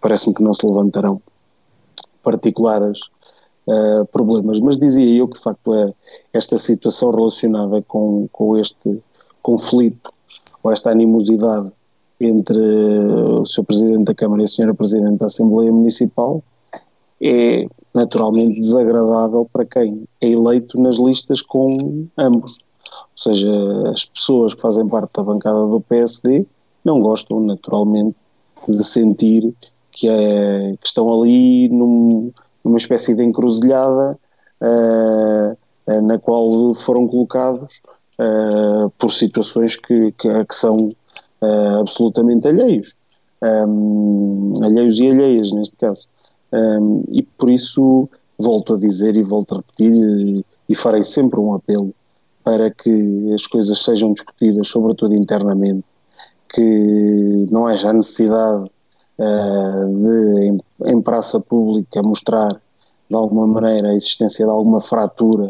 parece-me 0.00 0.34
que 0.34 0.42
não 0.42 0.52
se 0.52 0.66
levantarão 0.66 1.22
particulares 2.20 2.98
uh, 3.68 4.04
problemas. 4.10 4.58
Mas 4.58 4.76
dizia 4.76 5.16
eu 5.16 5.28
que, 5.28 5.36
de 5.36 5.42
facto, 5.44 5.72
é 5.72 5.94
esta 6.32 6.58
situação 6.58 7.12
relacionada 7.12 7.80
com, 7.82 8.28
com 8.32 8.58
este 8.58 9.00
conflito 9.40 10.10
ou 10.64 10.72
esta 10.72 10.90
animosidade 10.90 11.72
entre 12.20 12.58
o 12.58 13.44
Sr. 13.44 13.64
Presidente 13.64 14.04
da 14.06 14.14
Câmara 14.16 14.42
e 14.42 14.46
a 14.46 14.48
Sra. 14.48 14.74
Presidente 14.74 15.18
da 15.18 15.26
Assembleia 15.26 15.70
Municipal 15.70 16.42
é 17.22 17.66
naturalmente 17.94 18.60
desagradável 18.60 19.48
para 19.52 19.64
quem 19.64 20.08
é 20.20 20.28
eleito 20.28 20.80
nas 20.80 20.96
listas 20.96 21.40
com 21.40 22.08
ambos. 22.18 22.66
Ou 22.92 23.16
seja, 23.16 23.50
as 23.92 24.04
pessoas 24.04 24.54
que 24.54 24.60
fazem 24.60 24.86
parte 24.88 25.10
da 25.14 25.22
bancada 25.22 25.66
do 25.66 25.80
PSD 25.80 26.46
não 26.84 27.00
gostam 27.00 27.40
naturalmente 27.40 28.16
de 28.68 28.84
sentir 28.84 29.54
que, 29.90 30.08
é, 30.08 30.74
que 30.80 30.86
estão 30.86 31.12
ali 31.12 31.68
num, 31.68 32.30
numa 32.64 32.78
espécie 32.78 33.14
de 33.14 33.24
encruzilhada 33.24 34.18
uh, 34.62 36.02
na 36.02 36.18
qual 36.18 36.74
foram 36.74 37.06
colocados 37.06 37.80
uh, 38.20 38.90
por 38.98 39.10
situações 39.12 39.76
que, 39.76 40.12
que, 40.12 40.44
que 40.44 40.54
são 40.54 40.76
uh, 40.76 41.80
absolutamente 41.80 42.48
alheios. 42.48 42.94
Um, 43.42 44.52
alheios 44.62 44.98
e 44.98 45.10
alheias, 45.10 45.52
neste 45.52 45.76
caso. 45.76 46.08
Um, 46.52 47.04
e 47.08 47.22
por 47.22 47.50
isso 47.50 48.08
volto 48.38 48.74
a 48.74 48.78
dizer 48.78 49.16
e 49.16 49.22
volto 49.22 49.54
a 49.54 49.56
repetir 49.58 49.92
e, 49.92 50.44
e 50.68 50.74
farei 50.74 51.02
sempre 51.02 51.38
um 51.40 51.54
apelo 51.54 51.92
para 52.48 52.70
que 52.70 53.30
as 53.34 53.46
coisas 53.46 53.78
sejam 53.84 54.14
discutidas, 54.14 54.68
sobretudo 54.68 55.14
internamente, 55.14 55.84
que 56.48 57.46
não 57.50 57.66
haja 57.66 57.92
necessidade 57.92 58.70
uh, 59.18 59.98
de, 59.98 60.46
em, 60.46 60.60
em, 60.86 61.02
praça 61.02 61.38
pública, 61.40 62.00
mostrar 62.02 62.48
de 62.48 63.14
alguma 63.14 63.46
maneira 63.46 63.90
a 63.90 63.94
existência 63.94 64.46
de 64.46 64.50
alguma 64.50 64.80
fratura 64.80 65.44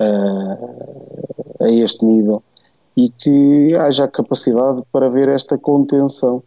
uh, 0.00 1.64
a 1.64 1.70
este 1.70 2.04
nível 2.04 2.42
e 2.96 3.10
que 3.10 3.76
haja 3.76 4.08
capacidade 4.08 4.82
para 4.90 5.08
ver 5.08 5.28
esta 5.28 5.56
contenção 5.56 6.42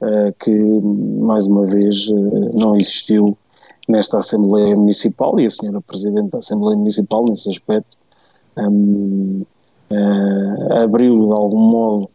uh, 0.00 0.34
que, 0.40 0.50
mais 0.50 1.46
uma 1.46 1.64
vez, 1.64 2.08
não 2.54 2.74
existiu 2.74 3.38
nesta 3.88 4.18
Assembleia 4.18 4.74
Municipal 4.74 5.38
e 5.38 5.46
a 5.46 5.50
senhora 5.50 5.80
Presidente 5.80 6.30
da 6.30 6.38
Assembleia 6.38 6.76
Municipal, 6.76 7.24
nesse 7.28 7.48
aspecto, 7.50 7.96
um, 8.58 9.42
uh, 9.90 10.72
abriu 10.82 11.24
de 11.24 11.32
algum 11.32 11.58
modo 11.58 12.08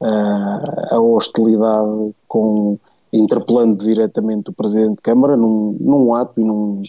uh, 0.00 0.94
a 0.94 1.00
hostilidade 1.00 2.14
com 2.28 2.78
interpelando 3.12 3.84
diretamente 3.84 4.50
o 4.50 4.52
Presidente 4.52 4.96
de 4.96 5.02
Câmara 5.02 5.36
num, 5.36 5.76
num 5.78 6.14
ato 6.14 6.40
e 6.40 6.44
num, 6.44 6.80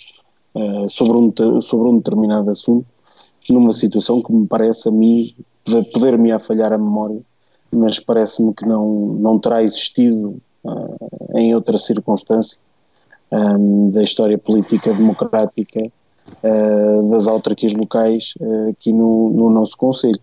uh, 0.56 0.89
sobre, 0.89 1.18
um, 1.18 1.62
sobre 1.62 1.89
um 1.89 1.98
determinado 1.98 2.50
assunto, 2.50 2.86
numa 3.50 3.74
situação 3.74 4.22
que 4.22 4.32
me 4.32 4.48
parece 4.48 4.88
a 4.88 4.92
mim, 4.92 5.34
poder-me 5.92 6.32
afalhar 6.32 6.72
a 6.72 6.78
memória, 6.78 7.22
mas 7.72 8.00
parece-me 8.00 8.54
que 8.54 8.66
não, 8.66 8.88
não 9.20 9.38
terá 9.38 9.62
existido 9.63 10.42
em 11.36 11.54
outra 11.54 11.78
circunstância 11.78 12.58
um, 13.34 13.89
da 13.92 14.02
história 14.02 14.38
política 14.38 14.94
democrática 14.94 15.92
uh, 16.43 17.10
das 17.10 17.28
autarquias 17.28 17.74
locais 17.74 18.34
uh, 18.39 18.69
aqui 18.69 18.91
no, 18.91 19.30
no, 19.30 19.50
nosso 19.50 19.78
Conselho. 19.78 20.19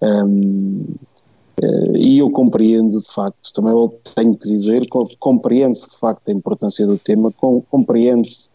Um, 0.00 0.84
uh, 1.62 1.96
e 1.96 2.18
eu 2.18 2.30
compreendo, 2.30 3.00
de 3.00 3.08
facto, 3.08 3.52
também 3.52 3.72
tenho 4.14 4.36
que 4.36 4.48
dizer, 4.48 4.82
compreende-se 5.18 5.90
de 5.90 5.96
facto 5.96 6.28
a 6.28 6.32
importância 6.32 6.86
do 6.86 6.98
tema, 6.98 7.32
compreende-se 7.70 8.50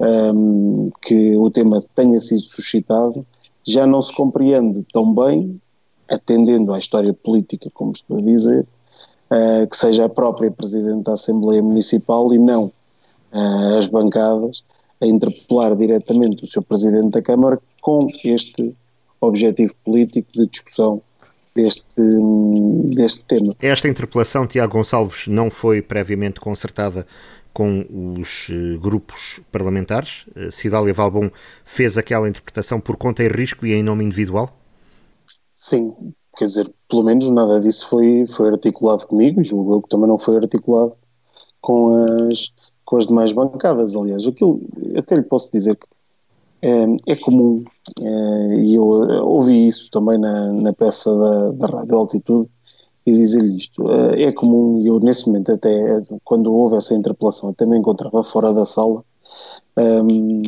um, 0.00 0.90
que 1.02 1.36
o 1.36 1.50
tema 1.50 1.82
tenha 1.94 2.18
sido 2.20 2.42
suscitado, 2.42 3.26
já 3.64 3.86
não 3.86 4.00
se 4.00 4.14
compreende 4.14 4.84
tão 4.92 5.12
bem, 5.12 5.60
atendendo 6.08 6.72
à 6.72 6.78
história 6.78 7.12
política, 7.12 7.68
como 7.74 7.92
estou 7.92 8.18
a 8.18 8.22
dizer, 8.22 8.66
uh, 9.30 9.66
que 9.68 9.76
seja 9.76 10.04
a 10.04 10.08
própria 10.08 10.50
Presidente 10.50 11.04
da 11.04 11.14
Assembleia 11.14 11.62
Municipal 11.62 12.32
e 12.32 12.38
não 12.38 12.66
uh, 13.32 13.76
as 13.76 13.86
bancadas 13.86 14.62
a 15.00 15.06
interpelar 15.06 15.76
diretamente 15.76 16.44
o 16.44 16.46
seu 16.46 16.62
Presidente 16.62 17.10
da 17.10 17.22
Câmara 17.22 17.60
com 17.80 18.06
este 18.24 18.74
objetivo 19.20 19.74
político 19.84 20.28
de 20.32 20.46
discussão 20.46 21.02
deste, 21.54 21.84
deste 22.94 23.24
tema. 23.24 23.54
Esta 23.60 23.88
interpelação, 23.88 24.46
Tiago 24.46 24.74
Gonçalves, 24.74 25.26
não 25.26 25.50
foi 25.50 25.80
previamente 25.80 26.38
concertada 26.40 27.06
com 27.52 27.86
os 28.20 28.48
uh, 28.50 28.78
grupos 28.78 29.40
parlamentares? 29.50 30.26
Uh, 30.36 30.52
Cidália 30.52 30.92
Valbon 30.92 31.30
fez 31.64 31.96
aquela 31.96 32.28
interpretação 32.28 32.78
por 32.78 32.96
conta 32.96 33.22
e 33.22 33.28
risco 33.28 33.64
e 33.64 33.72
em 33.72 33.82
nome 33.82 34.04
individual? 34.04 34.54
Sim, 35.54 35.94
quer 36.36 36.44
dizer, 36.44 36.70
pelo 36.86 37.02
menos 37.02 37.30
nada 37.30 37.58
disso 37.58 37.88
foi, 37.88 38.26
foi 38.28 38.50
articulado 38.50 39.06
comigo, 39.06 39.42
julgo 39.42 39.76
eu 39.76 39.82
que 39.82 39.88
também 39.88 40.06
não 40.06 40.18
foi 40.18 40.36
articulado 40.36 40.92
com 41.62 42.04
as, 42.30 42.52
com 42.86 42.96
as 42.96 43.06
demais 43.06 43.32
bancadas, 43.32 43.94
aliás. 43.94 44.26
Aquilo, 44.26 44.60
até 44.96 45.16
lhe 45.16 45.22
posso 45.22 45.52
dizer 45.52 45.76
que 45.76 45.86
é, 46.62 47.12
é 47.12 47.16
comum, 47.16 47.62
é, 48.00 48.54
e 48.56 48.74
eu 48.74 48.84
ouvi 48.84 49.66
isso 49.66 49.90
também 49.90 50.18
na, 50.18 50.50
na 50.52 50.72
peça 50.72 51.14
da, 51.14 51.50
da 51.50 51.66
Rádio 51.66 51.96
Altitude, 51.96 52.50
e 53.04 53.12
dizer-lhe 53.12 53.56
isto. 53.56 53.88
É, 53.90 54.32
comum, 54.32 54.80
e 54.82 54.86
eu 54.86 54.98
nesse 54.98 55.26
momento, 55.26 55.52
até 55.52 56.02
quando 56.24 56.52
houve 56.52 56.76
essa 56.76 56.94
interpelação, 56.94 57.50
até 57.50 57.66
me 57.66 57.78
encontrava 57.78 58.22
fora 58.22 58.52
da 58.52 58.64
sala, 58.64 59.04
um, 59.78 60.42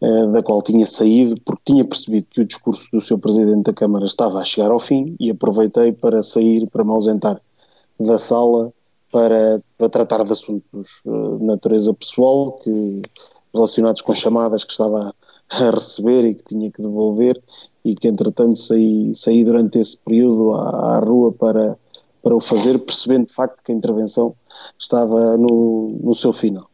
é, 0.00 0.26
da 0.28 0.42
qual 0.42 0.62
tinha 0.62 0.86
saído, 0.86 1.40
porque 1.44 1.72
tinha 1.72 1.84
percebido 1.84 2.26
que 2.30 2.40
o 2.40 2.44
discurso 2.44 2.88
do 2.92 3.00
seu 3.00 3.18
Presidente 3.18 3.64
da 3.64 3.72
Câmara 3.72 4.06
estava 4.06 4.40
a 4.40 4.44
chegar 4.44 4.70
ao 4.70 4.80
fim 4.80 5.16
e 5.20 5.30
aproveitei 5.30 5.92
para 5.92 6.22
sair, 6.22 6.68
para 6.68 6.84
me 6.84 6.90
ausentar 6.90 7.40
da 7.98 8.18
sala 8.18 8.72
para, 9.10 9.62
para 9.76 9.88
tratar 9.88 10.24
de 10.24 10.32
assuntos 10.32 11.00
uh, 11.04 11.38
de 11.38 11.44
natureza 11.44 11.92
pessoal 11.94 12.52
que, 12.52 13.02
relacionados 13.54 14.02
com 14.02 14.14
chamadas 14.14 14.64
que 14.64 14.72
estava 14.72 15.14
a 15.50 15.70
receber 15.70 16.24
e 16.24 16.34
que 16.34 16.44
tinha 16.44 16.70
que 16.70 16.82
devolver 16.82 17.40
e 17.84 17.94
que 17.94 18.08
entretanto 18.08 18.58
saí, 18.58 19.14
saí 19.14 19.44
durante 19.44 19.78
esse 19.78 19.96
período 19.98 20.52
à, 20.52 20.96
à 20.96 20.98
rua 20.98 21.32
para, 21.32 21.78
para 22.22 22.36
o 22.36 22.40
fazer, 22.40 22.78
percebendo 22.78 23.26
de 23.26 23.32
facto 23.32 23.62
que 23.64 23.72
a 23.72 23.74
intervenção 23.74 24.34
estava 24.78 25.36
no, 25.36 25.98
no 26.02 26.14
seu 26.14 26.32
final. 26.32 26.68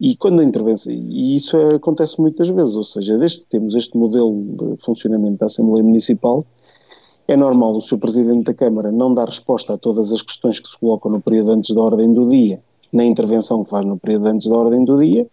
E 0.00 0.16
quando 0.16 0.40
a 0.40 0.44
intervenção, 0.44 0.92
e 0.92 1.36
isso 1.36 1.56
acontece 1.56 2.20
muitas 2.20 2.48
vezes, 2.48 2.76
ou 2.76 2.84
seja, 2.84 3.16
desde 3.16 3.40
que 3.40 3.46
temos 3.46 3.74
este 3.74 3.96
modelo 3.96 4.34
de 4.56 4.84
funcionamento 4.84 5.38
da 5.38 5.46
Assembleia 5.46 5.84
Municipal, 5.84 6.44
é 7.26 7.36
normal 7.36 7.76
o 7.76 7.80
Sr. 7.80 7.98
Presidente 7.98 8.44
da 8.44 8.54
Câmara 8.54 8.92
não 8.92 9.14
dar 9.14 9.28
resposta 9.28 9.74
a 9.74 9.78
todas 9.78 10.12
as 10.12 10.20
questões 10.20 10.60
que 10.60 10.68
se 10.68 10.78
colocam 10.78 11.10
no 11.10 11.20
período 11.20 11.52
antes 11.52 11.74
da 11.74 11.80
ordem 11.80 12.12
do 12.12 12.28
dia, 12.28 12.60
na 12.92 13.04
intervenção 13.04 13.64
que 13.64 13.70
faz 13.70 13.84
no 13.84 13.98
período 13.98 14.26
antes 14.26 14.48
da 14.48 14.56
ordem 14.56 14.84
do 14.84 14.98
dia, 14.98 15.26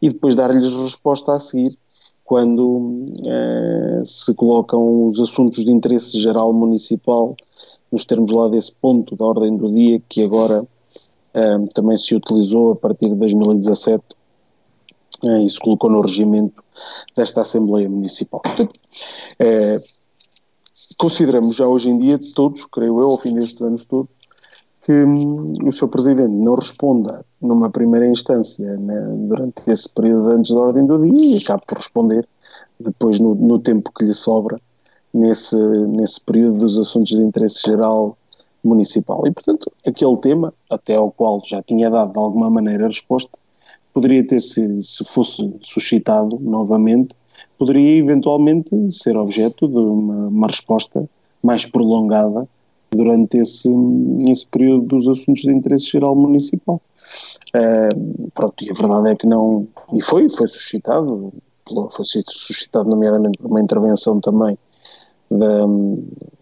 e 0.00 0.08
depois 0.08 0.34
dar-lhes 0.34 0.74
resposta 0.74 1.32
a 1.32 1.38
seguir 1.38 1.76
quando 2.24 3.06
eh, 3.24 4.02
se 4.04 4.34
colocam 4.34 5.06
os 5.06 5.20
assuntos 5.20 5.64
de 5.64 5.70
interesse 5.70 6.18
geral 6.18 6.52
municipal, 6.52 7.36
nos 7.92 8.04
termos 8.04 8.32
lá 8.32 8.48
desse 8.48 8.72
ponto 8.72 9.14
da 9.14 9.24
ordem 9.24 9.56
do 9.56 9.72
dia, 9.72 10.02
que 10.08 10.24
agora 10.24 10.66
eh, 11.34 11.58
também 11.72 11.96
se 11.96 12.14
utilizou 12.14 12.72
a 12.72 12.76
partir 12.76 13.10
de 13.10 13.16
2017 13.16 14.02
eh, 15.22 15.40
e 15.42 15.48
se 15.48 15.60
colocou 15.60 15.88
no 15.88 16.00
regimento 16.00 16.64
desta 17.14 17.42
Assembleia 17.42 17.88
Municipal. 17.88 18.40
Portanto, 18.40 18.72
consideramos 20.96 21.56
já 21.56 21.66
hoje 21.66 21.90
em 21.90 21.98
dia, 21.98 22.18
todos, 22.34 22.64
creio 22.64 23.00
eu, 23.00 23.10
ao 23.10 23.18
fim 23.18 23.34
destes 23.34 23.60
anos 23.62 23.84
todos, 23.84 24.08
que 24.82 24.92
hum, 24.92 25.46
o 25.64 25.72
seu 25.72 25.88
Presidente 25.88 26.30
não 26.30 26.54
responda 26.54 27.24
numa 27.40 27.68
primeira 27.68 28.08
instância 28.08 28.76
né, 28.76 29.00
durante 29.28 29.68
esse 29.68 29.92
período 29.92 30.30
antes 30.30 30.54
da 30.54 30.60
ordem 30.60 30.86
do 30.86 30.98
dia 30.98 31.36
e 31.36 31.42
acabe 31.42 31.62
por 31.66 31.78
responder 31.78 32.26
depois 32.78 33.18
no, 33.18 33.34
no, 33.34 33.58
tempo 33.58 33.90
que 33.92 34.04
lhe 34.04 34.14
sobra 34.14 34.60
nesse, 35.12 35.56
nesse 35.88 36.24
período 36.24 36.58
dos 36.58 36.78
assuntos 36.78 37.16
de 37.16 37.22
interesse 37.22 37.62
geral 37.66 38.16
municipal. 38.62 39.26
E, 39.26 39.32
portanto, 39.32 39.72
aquele 39.86 40.16
tema, 40.18 40.54
até 40.70 40.94
ao 40.94 41.10
qual 41.10 41.42
já 41.44 41.62
tinha 41.62 41.90
dado 41.90 42.12
de 42.12 42.18
alguma 42.18 42.50
maneira 42.50 42.86
resposta, 42.86 43.30
poderia 43.92 44.24
ter, 44.26 44.40
se, 44.40 44.80
se 44.82 45.04
fosse 45.04 45.52
suscitado 45.62 46.38
novamente, 46.40 47.14
poderia 47.58 47.98
eventualmente 47.98 48.70
ser 48.90 49.16
objeto 49.16 49.68
de 49.68 49.78
uma, 49.78 50.28
uma 50.28 50.46
resposta 50.46 51.08
mais 51.42 51.64
prolongada 51.66 52.48
durante 52.90 53.38
esse, 53.38 53.68
esse 54.28 54.46
período 54.46 54.86
dos 54.86 55.08
assuntos 55.08 55.42
de 55.42 55.52
interesse 55.52 55.90
geral 55.90 56.14
municipal. 56.14 56.80
Uh, 57.54 58.30
pronto, 58.34 58.64
e 58.64 58.70
a 58.70 58.74
verdade 58.74 59.10
é 59.10 59.16
que 59.16 59.26
não. 59.26 59.66
E 59.92 60.02
foi, 60.02 60.28
foi 60.28 60.48
suscitado, 60.48 61.32
foi 61.90 62.04
suscitado, 62.04 62.88
nomeadamente, 62.88 63.38
por 63.38 63.50
uma 63.50 63.60
intervenção 63.60 64.20
também 64.20 64.58
da, 65.30 65.64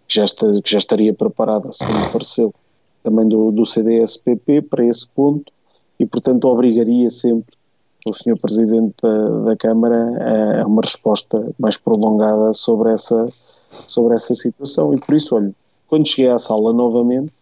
que, 0.06 0.14
já 0.14 0.24
está, 0.24 0.46
que 0.62 0.70
já 0.70 0.78
estaria 0.78 1.12
preparada, 1.12 1.72
segundo 1.72 2.12
pareceu, 2.12 2.54
também 3.02 3.26
do, 3.28 3.50
do 3.50 3.64
CDSPP 3.64 4.62
para 4.62 4.84
esse 4.84 5.08
ponto, 5.08 5.52
e 5.98 6.06
portanto 6.06 6.44
obrigaria 6.46 7.10
sempre 7.10 7.56
o 8.04 8.12
Sr. 8.12 8.38
Presidente 8.40 8.94
da, 9.02 9.28
da 9.40 9.56
Câmara 9.56 10.62
a 10.62 10.66
uma 10.66 10.82
resposta 10.82 11.52
mais 11.58 11.76
prolongada 11.76 12.52
sobre 12.52 12.92
essa, 12.92 13.28
sobre 13.68 14.14
essa 14.14 14.34
situação. 14.34 14.94
E 14.94 15.00
por 15.00 15.14
isso, 15.14 15.34
olha, 15.34 15.54
quando 15.88 16.06
cheguei 16.06 16.30
à 16.30 16.38
sala 16.38 16.72
novamente, 16.72 17.32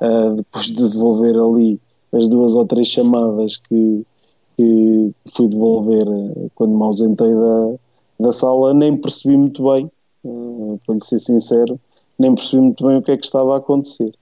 uh, 0.00 0.34
depois 0.34 0.66
de 0.66 0.88
devolver 0.88 1.36
ali 1.36 1.80
as 2.12 2.28
duas 2.28 2.54
ou 2.54 2.66
três 2.66 2.86
chamadas 2.86 3.56
que, 3.56 4.06
que 4.56 5.12
fui 5.30 5.48
devolver 5.48 6.06
uh, 6.08 6.50
quando 6.54 6.76
me 6.76 6.82
ausentei 6.82 7.34
da, 7.34 7.74
da 8.20 8.32
sala, 8.32 8.72
nem 8.72 8.96
percebi 8.96 9.36
muito 9.36 9.64
bem, 9.64 9.90
uh, 10.24 10.80
para 10.86 11.00
ser 11.00 11.18
sincero, 11.18 11.78
nem 12.18 12.34
percebi 12.34 12.62
muito 12.62 12.86
bem 12.86 12.98
o 12.98 13.02
que 13.02 13.12
é 13.12 13.16
que 13.16 13.24
estava 13.24 13.54
a 13.54 13.58
acontecer. 13.58 14.12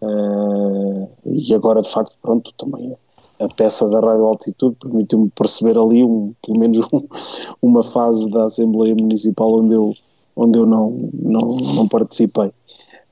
Uh, 0.00 1.08
e 1.24 1.54
agora, 1.54 1.80
de 1.80 1.88
facto, 1.88 2.16
pronto, 2.20 2.52
também 2.56 2.96
a 3.44 3.48
peça 3.48 3.88
da 3.88 4.00
Rádio 4.00 4.26
Altitude 4.26 4.76
permitiu-me 4.80 5.30
perceber 5.30 5.78
ali 5.78 6.04
um, 6.04 6.32
pelo 6.44 6.58
menos 6.58 6.78
um, 6.92 7.00
uma 7.60 7.82
fase 7.82 8.28
da 8.30 8.46
Assembleia 8.46 8.94
Municipal 8.94 9.60
onde 9.60 9.74
eu, 9.74 9.92
onde 10.36 10.58
eu 10.58 10.66
não, 10.66 11.10
não, 11.12 11.56
não 11.74 11.88
participei. 11.88 12.52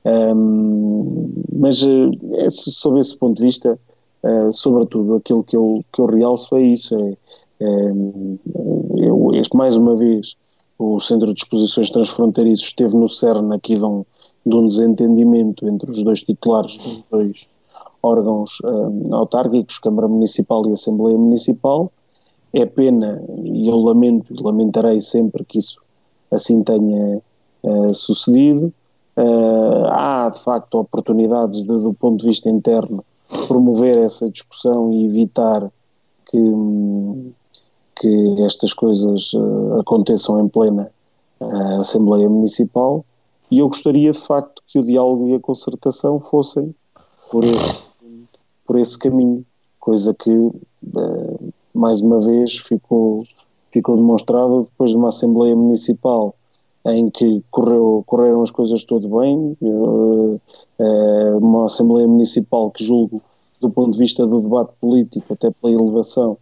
Um, 0.05 1.31
mas 1.53 1.83
é, 1.83 2.49
sob 2.49 2.99
esse 2.99 3.17
ponto 3.17 3.37
de 3.37 3.43
vista, 3.43 3.79
uh, 4.23 4.51
sobretudo 4.51 5.15
aquilo 5.15 5.43
que 5.43 5.55
eu, 5.55 5.83
que 5.91 6.01
eu 6.01 6.05
realço 6.05 6.55
é 6.55 6.61
isso, 6.63 6.95
é, 6.95 7.17
é 7.59 7.91
eu, 8.97 9.31
este, 9.33 9.55
mais 9.55 9.75
uma 9.75 9.95
vez 9.95 10.35
o 10.79 10.99
Centro 10.99 11.31
de 11.31 11.39
Exposições 11.39 11.91
Transfronteiriços 11.91 12.65
esteve 12.65 12.95
no 12.95 13.07
CERN 13.07 13.53
aqui 13.53 13.75
de 13.75 13.85
um, 13.85 14.03
de 14.43 14.55
um 14.55 14.65
desentendimento 14.65 15.67
entre 15.67 15.91
os 15.91 16.01
dois 16.01 16.21
titulares 16.23 16.77
dos 16.77 17.03
dois 17.03 17.47
órgãos 18.01 18.59
uh, 18.61 19.15
autárquicos, 19.15 19.77
Câmara 19.77 20.07
Municipal 20.07 20.67
e 20.67 20.73
Assembleia 20.73 21.17
Municipal. 21.17 21.91
É 22.53 22.65
pena, 22.65 23.23
e 23.43 23.69
eu 23.69 23.77
lamento, 23.77 24.33
lamentarei 24.43 24.99
sempre 24.99 25.45
que 25.45 25.59
isso 25.59 25.79
assim 26.29 26.63
tenha 26.63 27.21
uh, 27.63 27.93
sucedido. 27.93 28.73
Uh, 29.15 29.85
há, 29.87 30.29
de 30.29 30.39
facto, 30.39 30.79
oportunidades 30.79 31.61
de, 31.61 31.67
do 31.67 31.93
ponto 31.93 32.21
de 32.21 32.27
vista 32.27 32.49
interno, 32.49 33.03
promover 33.47 33.97
essa 33.97 34.29
discussão 34.29 34.91
e 34.91 35.05
evitar 35.05 35.71
que, 36.29 37.33
que 37.95 38.41
estas 38.41 38.73
coisas 38.73 39.31
aconteçam 39.79 40.39
em 40.39 40.47
plena 40.47 40.91
Assembleia 41.79 42.29
Municipal. 42.29 43.05
E 43.49 43.59
eu 43.59 43.67
gostaria, 43.67 44.11
de 44.11 44.19
facto, 44.19 44.61
que 44.65 44.79
o 44.79 44.83
diálogo 44.83 45.27
e 45.27 45.35
a 45.35 45.39
concertação 45.39 46.19
fossem 46.19 46.73
por 47.29 47.43
esse 47.43 47.90
por 48.71 48.79
esse 48.79 48.97
caminho, 48.97 49.45
coisa 49.81 50.13
que, 50.13 50.31
eh, 50.31 51.37
mais 51.73 51.99
uma 51.99 52.21
vez, 52.21 52.55
ficou, 52.55 53.21
ficou 53.69 53.97
demonstrada 53.97 54.61
depois 54.61 54.91
de 54.91 54.95
uma 54.95 55.09
Assembleia 55.09 55.53
Municipal 55.53 56.33
em 56.85 57.09
que 57.09 57.43
correu, 57.51 58.01
correram 58.07 58.41
as 58.41 58.49
coisas 58.49 58.85
tudo 58.85 59.19
bem, 59.19 59.57
eh, 59.61 60.39
eh, 60.79 61.35
uma 61.35 61.65
Assembleia 61.65 62.07
Municipal 62.07 62.71
que 62.71 62.85
julgo, 62.85 63.21
do 63.59 63.69
ponto 63.69 63.91
de 63.91 63.99
vista 63.99 64.25
do 64.25 64.39
debate 64.39 64.71
político, 64.79 65.33
até 65.33 65.51
pela 65.51 65.73
elevação 65.73 66.37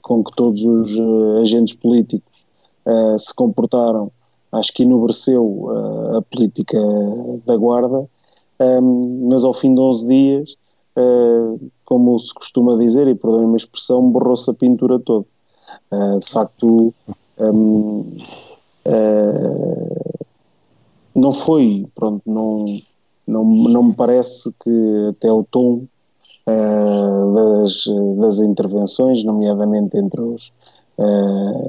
com 0.00 0.24
que 0.24 0.34
todos 0.34 0.64
os 0.64 0.98
agentes 1.42 1.74
políticos 1.74 2.46
se 3.18 3.34
comportaram, 3.34 4.10
acho 4.52 4.72
que 4.72 4.82
enobreceu 4.82 5.68
a 6.16 6.22
política 6.22 6.78
da 7.46 7.56
Guarda, 7.56 8.06
mas 9.30 9.44
ao 9.44 9.54
fim 9.54 9.74
de 9.74 9.80
11 9.80 10.06
dias 10.06 10.56
como 11.84 12.18
se 12.18 12.32
costuma 12.32 12.76
dizer, 12.76 13.06
e 13.08 13.14
perdoem 13.14 13.46
uma 13.46 13.56
expressão, 13.56 14.10
borrou-se 14.10 14.50
a 14.50 14.54
pintura 14.54 14.98
toda. 14.98 15.26
Uh, 15.92 16.18
de 16.20 16.26
facto, 16.28 16.94
um, 17.38 18.16
eh, 18.84 20.24
não 21.14 21.32
foi, 21.32 21.86
pronto, 21.94 22.22
não, 22.26 22.64
não, 23.26 23.44
não 23.44 23.82
me 23.84 23.94
parece 23.94 24.52
que 24.62 25.06
até 25.10 25.32
o 25.32 25.44
tom 25.44 25.82
das, 26.46 27.84
das 28.18 28.38
intervenções, 28.38 29.24
nomeadamente 29.24 29.96
entre 29.96 30.20
os, 30.20 30.52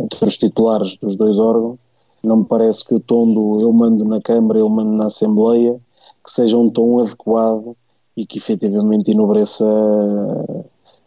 entre 0.04 0.26
os 0.26 0.38
titulares 0.38 0.98
dos 0.98 1.16
dois 1.16 1.40
órgãos, 1.40 1.78
não 2.22 2.38
me 2.38 2.46
parece 2.46 2.84
que 2.84 2.94
o 2.94 3.00
tom 3.00 3.34
do 3.34 3.62
eu 3.62 3.72
mando 3.72 4.04
na 4.04 4.20
Câmara, 4.20 4.60
eu 4.60 4.68
mando 4.68 4.92
na 4.92 5.06
Assembleia, 5.06 5.80
que 6.24 6.32
seja 6.32 6.58
um 6.58 6.70
tom 6.70 7.00
adequado 7.00 7.76
e 8.16 8.26
que 8.26 8.38
efetivamente 8.38 9.12
enobreça 9.12 9.66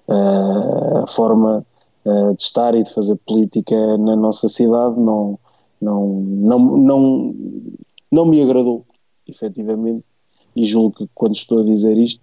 a, 0.09 1.03
a 1.05 1.07
forma 1.07 1.64
de 2.37 2.42
estar 2.42 2.75
e 2.75 2.83
de 2.83 2.90
fazer 2.90 3.16
política 3.27 3.99
na 3.99 4.16
nossa 4.16 4.49
cidade 4.49 4.99
não, 4.99 5.38
não, 5.81 6.09
não, 6.21 6.59
não, 6.59 7.35
não 8.11 8.25
me 8.25 8.42
agradou, 8.42 8.85
efetivamente, 9.27 10.05
e 10.55 10.64
julgo 10.64 10.97
que 10.97 11.11
quando 11.14 11.35
estou 11.35 11.61
a 11.61 11.64
dizer 11.64 11.97
isto 11.99 12.21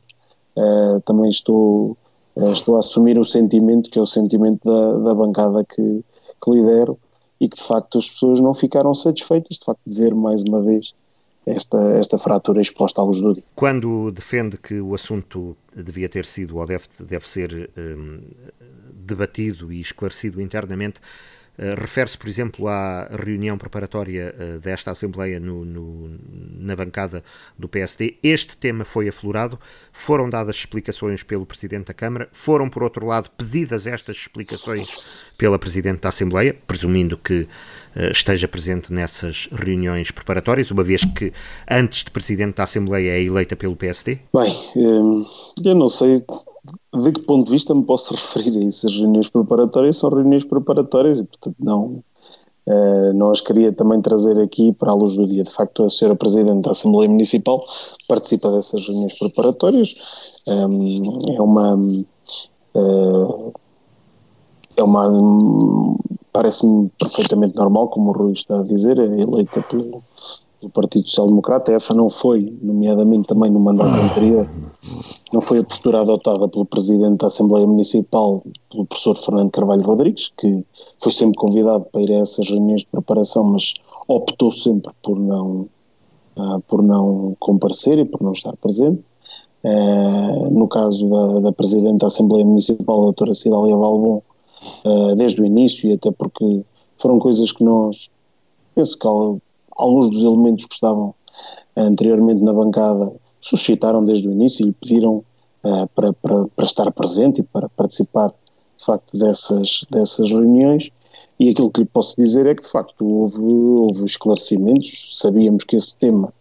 uh, 0.57 0.99
também 1.01 1.29
estou, 1.29 1.97
uh, 2.35 2.51
estou 2.51 2.75
a 2.75 2.79
assumir 2.79 3.17
o 3.17 3.25
sentimento 3.25 3.89
que 3.89 3.99
é 3.99 4.01
o 4.01 4.05
sentimento 4.05 4.63
da, 4.65 4.97
da 4.99 5.13
bancada 5.13 5.63
que, 5.63 6.03
que 6.43 6.51
lidero 6.51 6.99
e 7.39 7.47
que 7.47 7.55
de 7.55 7.63
facto 7.63 7.97
as 7.97 8.09
pessoas 8.09 8.39
não 8.39 8.53
ficaram 8.53 8.93
satisfeitas 8.93 9.57
de 9.57 9.65
facto 9.65 9.81
de 9.85 9.97
ver 9.97 10.13
mais 10.13 10.43
uma 10.43 10.61
vez 10.61 10.93
esta, 11.45 11.77
esta 11.93 12.17
fratura 12.17 12.61
exposta 12.61 13.01
à 13.01 13.03
luz 13.03 13.21
do 13.21 13.33
dia. 13.33 13.43
Quando 13.55 14.11
defende 14.11 14.57
que 14.57 14.79
o 14.79 14.95
assunto 14.95 15.55
devia 15.75 16.09
ter 16.09 16.25
sido 16.25 16.57
ou 16.57 16.65
deve, 16.65 16.85
deve 16.99 17.27
ser 17.27 17.69
um, 17.77 18.21
debatido 18.93 19.71
e 19.71 19.81
esclarecido 19.81 20.41
internamente, 20.41 20.99
Uh, 21.57 21.79
Refere-se, 21.79 22.17
por 22.17 22.27
exemplo, 22.27 22.67
à 22.67 23.07
reunião 23.07 23.57
preparatória 23.57 24.35
uh, 24.37 24.59
desta 24.59 24.91
Assembleia 24.91 25.39
no, 25.39 25.63
no, 25.63 26.19
na 26.59 26.75
bancada 26.75 27.23
do 27.57 27.69
PSD. 27.69 28.17
Este 28.21 28.57
tema 28.57 28.83
foi 28.83 29.07
aflorado, 29.07 29.57
foram 29.91 30.29
dadas 30.29 30.57
explicações 30.57 31.23
pelo 31.23 31.45
Presidente 31.45 31.87
da 31.87 31.93
Câmara, 31.93 32.27
foram, 32.33 32.69
por 32.69 32.83
outro 32.83 33.05
lado, 33.05 33.29
pedidas 33.37 33.87
estas 33.87 34.17
explicações 34.17 35.33
pela 35.37 35.57
Presidente 35.57 36.01
da 36.01 36.09
Assembleia, 36.09 36.53
presumindo 36.67 37.17
que 37.17 37.47
esteja 38.11 38.47
presente 38.47 38.91
nessas 38.91 39.47
reuniões 39.51 40.11
preparatórias, 40.11 40.71
uma 40.71 40.83
vez 40.83 41.05
que 41.05 41.31
antes 41.69 42.03
de 42.03 42.11
Presidente 42.11 42.55
da 42.55 42.63
Assembleia 42.63 43.11
é 43.11 43.21
eleita 43.23 43.55
pelo 43.55 43.75
PSD? 43.75 44.19
Bem, 44.33 44.55
hum, 44.75 45.25
eu 45.63 45.75
não 45.75 45.87
sei 45.87 46.23
de 46.93 47.11
que 47.11 47.21
ponto 47.21 47.45
de 47.45 47.51
vista 47.51 47.73
me 47.73 47.83
posso 47.83 48.13
referir 48.15 48.57
a 48.57 48.63
isso? 48.63 48.87
As 48.87 48.93
reuniões 48.93 49.29
preparatórias 49.29 49.97
são 49.97 50.09
reuniões 50.09 50.43
preparatórias 50.43 51.19
e, 51.19 51.23
portanto, 51.23 51.55
não. 51.59 52.03
Uh, 52.67 53.13
nós 53.13 53.41
queria 53.41 53.71
também 53.71 54.01
trazer 54.01 54.39
aqui 54.39 54.73
para 54.73 54.91
a 54.91 54.95
luz 54.95 55.15
do 55.15 55.27
dia. 55.27 55.43
De 55.43 55.51
facto, 55.51 55.83
a 55.83 55.89
senhora 55.89 56.15
Presidente 56.15 56.63
da 56.63 56.71
Assembleia 56.71 57.07
Municipal 57.07 57.63
participa 58.07 58.51
dessas 58.51 58.87
reuniões 58.87 59.17
preparatórias. 59.19 59.95
Um, 60.47 61.35
é 61.35 61.41
uma. 61.41 61.75
Uh, 62.73 63.53
é 64.77 64.83
uma. 64.83 65.11
Parece-me 66.31 66.91
perfeitamente 66.99 67.55
normal, 67.55 67.87
como 67.87 68.09
o 68.09 68.13
Rui 68.13 68.33
está 68.33 68.59
a 68.59 68.63
dizer, 68.63 68.99
é 68.99 69.05
eleita 69.05 69.61
pelo, 69.69 70.03
pelo 70.59 70.71
Partido 70.73 71.07
Social 71.07 71.27
Democrata. 71.27 71.71
Essa 71.71 71.93
não 71.93 72.09
foi, 72.09 72.53
nomeadamente 72.61 73.27
também 73.27 73.49
no 73.49 73.59
mandato 73.59 73.97
anterior, 74.01 74.49
não 75.31 75.39
foi 75.39 75.59
a 75.59 75.63
postura 75.63 76.01
adotada 76.01 76.47
pelo 76.49 76.65
Presidente 76.65 77.19
da 77.19 77.27
Assembleia 77.27 77.65
Municipal, 77.65 78.43
pelo 78.69 78.85
professor 78.85 79.15
Fernando 79.15 79.51
Carvalho 79.51 79.83
Rodrigues, 79.83 80.31
que 80.37 80.65
foi 81.01 81.11
sempre 81.11 81.37
convidado 81.37 81.85
para 81.91 82.01
ir 82.01 82.11
a 82.11 82.19
essas 82.19 82.49
reuniões 82.49 82.81
de 82.81 82.87
preparação, 82.87 83.45
mas 83.45 83.73
optou 84.07 84.51
sempre 84.51 84.91
por 85.01 85.17
não, 85.19 85.67
uh, 86.37 86.59
por 86.67 86.81
não 86.83 87.35
comparecer 87.39 87.97
e 87.97 88.05
por 88.05 88.21
não 88.21 88.33
estar 88.33 88.55
presente. 88.57 89.01
Uh, 89.63 90.51
no 90.51 90.67
caso 90.67 91.09
da, 91.09 91.39
da 91.39 91.51
Presidente 91.51 91.99
da 91.99 92.07
Assembleia 92.07 92.45
Municipal, 92.45 92.99
a 92.99 93.03
doutora 93.05 93.33
Cidália 93.33 93.75
Valbon, 93.75 94.21
uh, 94.85 95.15
desde 95.15 95.41
o 95.41 95.45
início, 95.45 95.89
e 95.89 95.93
até 95.93 96.11
porque 96.11 96.63
foram 96.97 97.19
coisas 97.19 97.51
que 97.51 97.63
nós, 97.63 98.09
penso 98.73 98.97
que 98.97 99.07
alguns 99.77 100.09
dos 100.09 100.23
elementos 100.23 100.65
que 100.65 100.73
estavam 100.73 101.13
anteriormente 101.75 102.41
na 102.41 102.53
bancada 102.53 103.13
suscitaram 103.39 104.03
desde 104.03 104.27
o 104.27 104.31
início 104.31 104.67
e 104.67 104.71
pediram 104.71 105.23
uh, 105.63 105.87
para, 105.93 106.13
para, 106.13 106.47
para, 106.47 106.65
estar 106.65 106.91
presente 106.91 107.41
e 107.41 107.43
para 107.43 107.69
participar 107.69 108.33
de 108.77 108.85
facto 108.85 109.17
dessas, 109.17 109.85
dessas 109.91 110.29
reuniões. 110.29 110.89
E 111.39 111.49
aquilo 111.49 111.69
que 111.69 111.81
lhe 111.81 111.87
posso 111.87 112.15
dizer 112.17 112.45
é 112.45 112.55
que, 112.55 112.63
de 112.63 112.69
facto, 112.69 113.05
houve, 113.05 113.41
houve 113.41 114.05
esclarecimentos, 114.05 115.19
sabíamos 115.19 115.63
que 115.65 115.75
esse 115.75 115.95
tema 115.97 116.33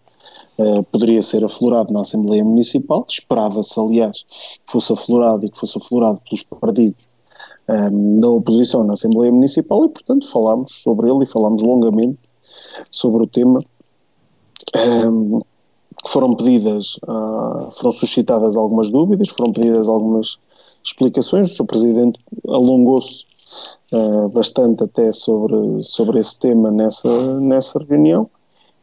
uh, 0.58 0.82
poderia 0.84 1.20
ser 1.20 1.44
aflorado 1.44 1.92
na 1.92 2.02
Assembleia 2.02 2.44
Municipal, 2.44 3.04
esperava-se, 3.08 3.78
aliás, 3.78 4.24
que 4.64 4.72
fosse 4.72 4.92
aflorado 4.92 5.44
e 5.46 5.50
que 5.50 5.58
fosse 5.58 5.78
aflorado 5.78 6.20
pelos 6.22 6.44
partidos 6.44 7.08
um, 7.68 7.74
ehm, 7.74 8.20
da 8.20 8.28
oposição 8.28 8.84
na 8.84 8.94
Assembleia 8.94 9.32
Municipal 9.32 9.84
e, 9.84 9.88
portanto, 9.88 10.28
falámos 10.28 10.72
sobre 10.82 11.10
ele 11.10 11.24
e 11.24 11.26
falámos 11.26 11.62
longamente 11.62 12.18
sobre 12.90 13.22
o 13.22 13.26
tema. 13.26 13.58
Um, 14.76 15.38
ehm, 15.38 15.42
foram 16.06 16.34
pedidas, 16.34 16.96
uh, 17.04 17.70
foram 17.72 17.92
suscitadas 17.92 18.56
algumas 18.56 18.90
dúvidas, 18.90 19.28
foram 19.30 19.52
pedidas 19.52 19.88
algumas 19.88 20.38
explicações. 20.82 21.50
O 21.50 21.54
Sr. 21.54 21.66
Presidente 21.66 22.20
alongou-se 22.48 23.24
uh, 23.92 24.28
bastante 24.28 24.84
até 24.84 25.12
sobre, 25.12 25.82
sobre 25.82 26.20
esse 26.20 26.38
tema 26.38 26.70
nessa, 26.70 27.40
nessa 27.40 27.78
reunião 27.78 28.28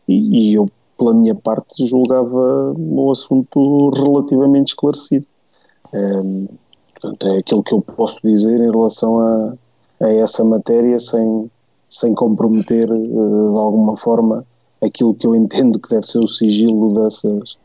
e, 0.07 0.49
e, 0.49 0.53
eu, 0.55 0.69
pela 0.97 1.13
minha 1.13 1.35
parte, 1.35 1.85
julgava 1.85 2.73
o 2.77 3.11
assunto 3.11 3.89
relativamente 3.89 4.69
esclarecido. 4.69 5.27
Um, 5.93 6.47
portanto, 7.01 7.27
é 7.27 7.39
aquilo 7.39 7.63
que 7.63 7.73
eu 7.73 7.81
posso 7.81 8.19
dizer 8.23 8.59
em 8.59 8.71
relação 8.71 9.19
a, 9.19 9.53
a 10.01 10.09
essa 10.13 10.43
matéria 10.43 10.99
sem, 10.99 11.49
sem 11.89 12.13
comprometer 12.13 12.89
uh, 12.91 13.53
de 13.53 13.59
alguma 13.59 13.97
forma 13.97 14.45
aquilo 14.81 15.13
que 15.13 15.25
eu 15.25 15.35
entendo 15.35 15.79
que 15.79 15.89
deve 15.89 16.05
ser 16.05 16.19
o 16.19 16.27
sigilo 16.27 16.93
dessas, 16.93 17.57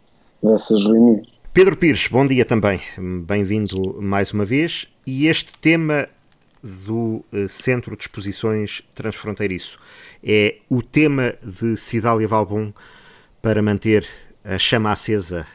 dessas 0.42 0.84
reuniões. 0.84 1.26
Pedro 1.52 1.76
Pires, 1.76 2.08
bom 2.08 2.26
dia 2.26 2.44
também. 2.44 2.80
Bem-vindo 3.24 3.96
mais 4.00 4.32
uma 4.32 4.44
vez. 4.44 4.86
E 5.06 5.26
este 5.26 5.52
tema 5.58 6.06
do 6.62 7.24
eh, 7.32 7.46
Centro 7.48 7.96
de 7.96 8.02
Exposições 8.02 8.82
Transfronteiriço 8.94 9.78
é 10.22 10.56
o 10.68 10.82
tema 10.82 11.34
de 11.42 11.76
Cidália 11.78 12.28
Valbon 12.28 12.72
para 13.40 13.62
manter 13.62 14.06
a 14.44 14.58
chama 14.58 14.92
acesa 14.92 15.46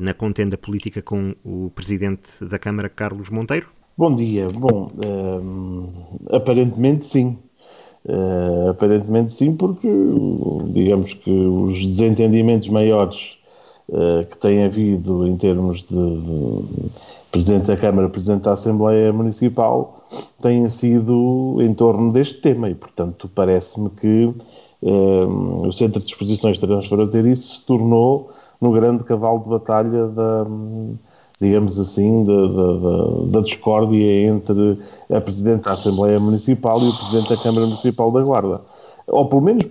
na 0.00 0.12
contenda 0.12 0.58
política 0.58 1.00
com 1.00 1.34
o 1.44 1.70
Presidente 1.74 2.44
da 2.44 2.58
Câmara, 2.58 2.88
Carlos 2.88 3.30
Monteiro? 3.30 3.68
Bom 3.96 4.14
dia. 4.14 4.48
Bom, 4.48 4.90
uh, 5.04 6.34
aparentemente 6.34 7.04
sim. 7.04 7.36
Uh, 8.02 8.70
aparentemente 8.70 9.34
sim, 9.34 9.54
porque 9.54 9.86
digamos 10.68 11.12
que 11.12 11.30
os 11.30 11.78
desentendimentos 11.78 12.68
maiores 12.68 13.36
uh, 13.90 14.26
que 14.26 14.38
têm 14.38 14.64
havido 14.64 15.26
em 15.26 15.36
termos 15.36 15.82
de, 15.82 15.94
de, 15.94 16.90
Presidente 17.30 17.66
da 17.66 17.76
Câmara, 17.76 18.08
Presidente 18.08 18.44
da 18.44 18.54
Assembleia 18.54 19.12
Municipal 19.12 20.02
têm 20.40 20.66
sido 20.70 21.58
em 21.60 21.74
torno 21.74 22.10
deste 22.10 22.40
tema 22.40 22.70
e, 22.70 22.74
portanto, 22.74 23.30
parece-me 23.34 23.90
que 23.90 24.34
uh, 24.80 25.66
o 25.66 25.70
Centro 25.72 26.00
de 26.00 26.06
Exposições 26.06 26.58
Transfronteiriço 26.58 27.58
se 27.58 27.66
tornou 27.66 28.30
no 28.60 28.72
grande 28.72 29.04
cavalo 29.04 29.40
de 29.40 29.48
batalha 29.48 30.06
da 30.08 30.46
digamos 31.40 31.78
assim, 31.80 32.22
da, 32.24 32.46
da, 32.46 33.38
da, 33.38 33.40
discórdia 33.40 34.26
entre 34.26 34.78
a 35.10 35.20
Presidente 35.20 35.62
da 35.62 35.72
Assembleia 35.72 36.20
Municipal 36.20 36.78
e 36.80 36.88
o 36.88 36.92
Presidente 36.92 37.30
da 37.30 37.42
Câmara 37.42 37.66
Municipal 37.66 38.12
da 38.12 38.20
Guarda. 38.20 38.60
Ou 39.06 39.26
pelo 39.26 39.40
menos 39.40 39.66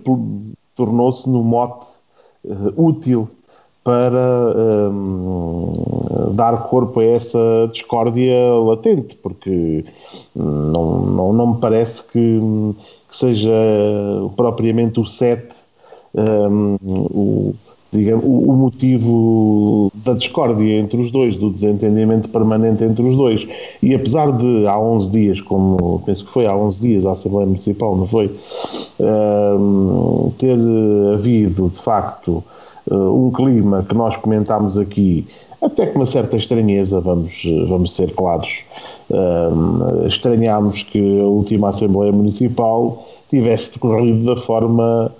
tornou-se 0.74 1.30
no 1.30 1.44
mote 1.44 1.86
uh, 2.44 2.72
útil 2.76 3.28
para 3.84 4.90
um, 4.92 6.32
dar 6.34 6.64
corpo 6.64 7.00
a 7.00 7.04
essa 7.04 7.38
discórdia 7.72 8.52
latente, 8.54 9.16
porque 9.16 9.84
não, 10.34 11.00
não, 11.02 11.32
não 11.32 11.46
me 11.54 11.60
parece 11.60 12.04
que, 12.08 12.40
que 13.08 13.16
seja 13.16 13.50
propriamente 14.36 15.00
o 15.00 15.06
sete 15.06 15.54
um, 16.14 16.76
o 16.82 17.54
digamos, 17.92 18.24
o, 18.24 18.50
o, 18.50 18.52
motivo 18.52 19.92
da 20.04 20.14
discórdia 20.14 20.78
entre 20.78 21.00
os 21.00 21.10
dois, 21.10 21.36
do 21.36 21.50
desentendimento 21.50 22.28
permanente 22.28 22.84
entre 22.84 23.02
os 23.02 23.16
dois. 23.16 23.46
E 23.82 23.94
apesar 23.94 24.30
de 24.32 24.66
há 24.66 24.78
11 24.78 25.10
dias, 25.10 25.40
como 25.40 26.00
penso 26.06 26.24
que 26.24 26.30
foi 26.30 26.46
há 26.46 26.56
11 26.56 26.80
dias 26.80 27.06
a 27.06 27.12
Assembleia 27.12 27.46
Municipal, 27.46 27.96
não 27.96 28.06
foi? 28.06 28.26
Uh, 29.00 30.32
ter 30.38 30.58
havido, 31.14 31.68
de 31.68 31.80
facto, 31.80 32.44
uh, 32.90 33.26
um 33.26 33.30
clima 33.30 33.84
que 33.88 33.94
nós 33.94 34.16
comentámos 34.16 34.78
aqui, 34.78 35.26
até 35.60 35.86
com 35.86 35.98
uma 35.98 36.06
certa 36.06 36.36
estranheza, 36.36 37.00
vamos, 37.00 37.42
vamos 37.68 37.94
ser 37.94 38.14
claros. 38.14 38.60
Uh, 39.10 40.06
estranhámos 40.06 40.82
que 40.84 41.20
a 41.20 41.24
última 41.24 41.68
Assembleia 41.70 42.12
Municipal 42.12 43.04
tivesse 43.28 43.72
decorrido 43.72 44.24
da 44.24 44.40
forma 44.40 45.12
eh, 45.14 45.19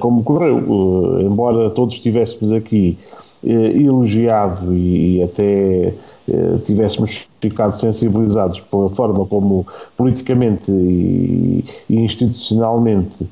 como 0.00 0.22
correu. 0.22 0.58
Uh, 0.58 1.20
embora 1.20 1.70
todos 1.70 1.94
estivéssemos 1.94 2.52
aqui 2.52 2.98
uh, 3.44 3.48
elogiado 3.48 4.74
e, 4.74 5.22
até 5.22 5.94
tivéssemos 6.64 7.28
ficado 7.40 7.72
sensibilizados 7.72 8.60
pela 8.60 8.88
forma 8.90 9.26
como 9.26 9.66
politicamente 9.96 10.70
e, 10.70 11.64
e 11.90 11.96
institucionalmente 11.96 13.26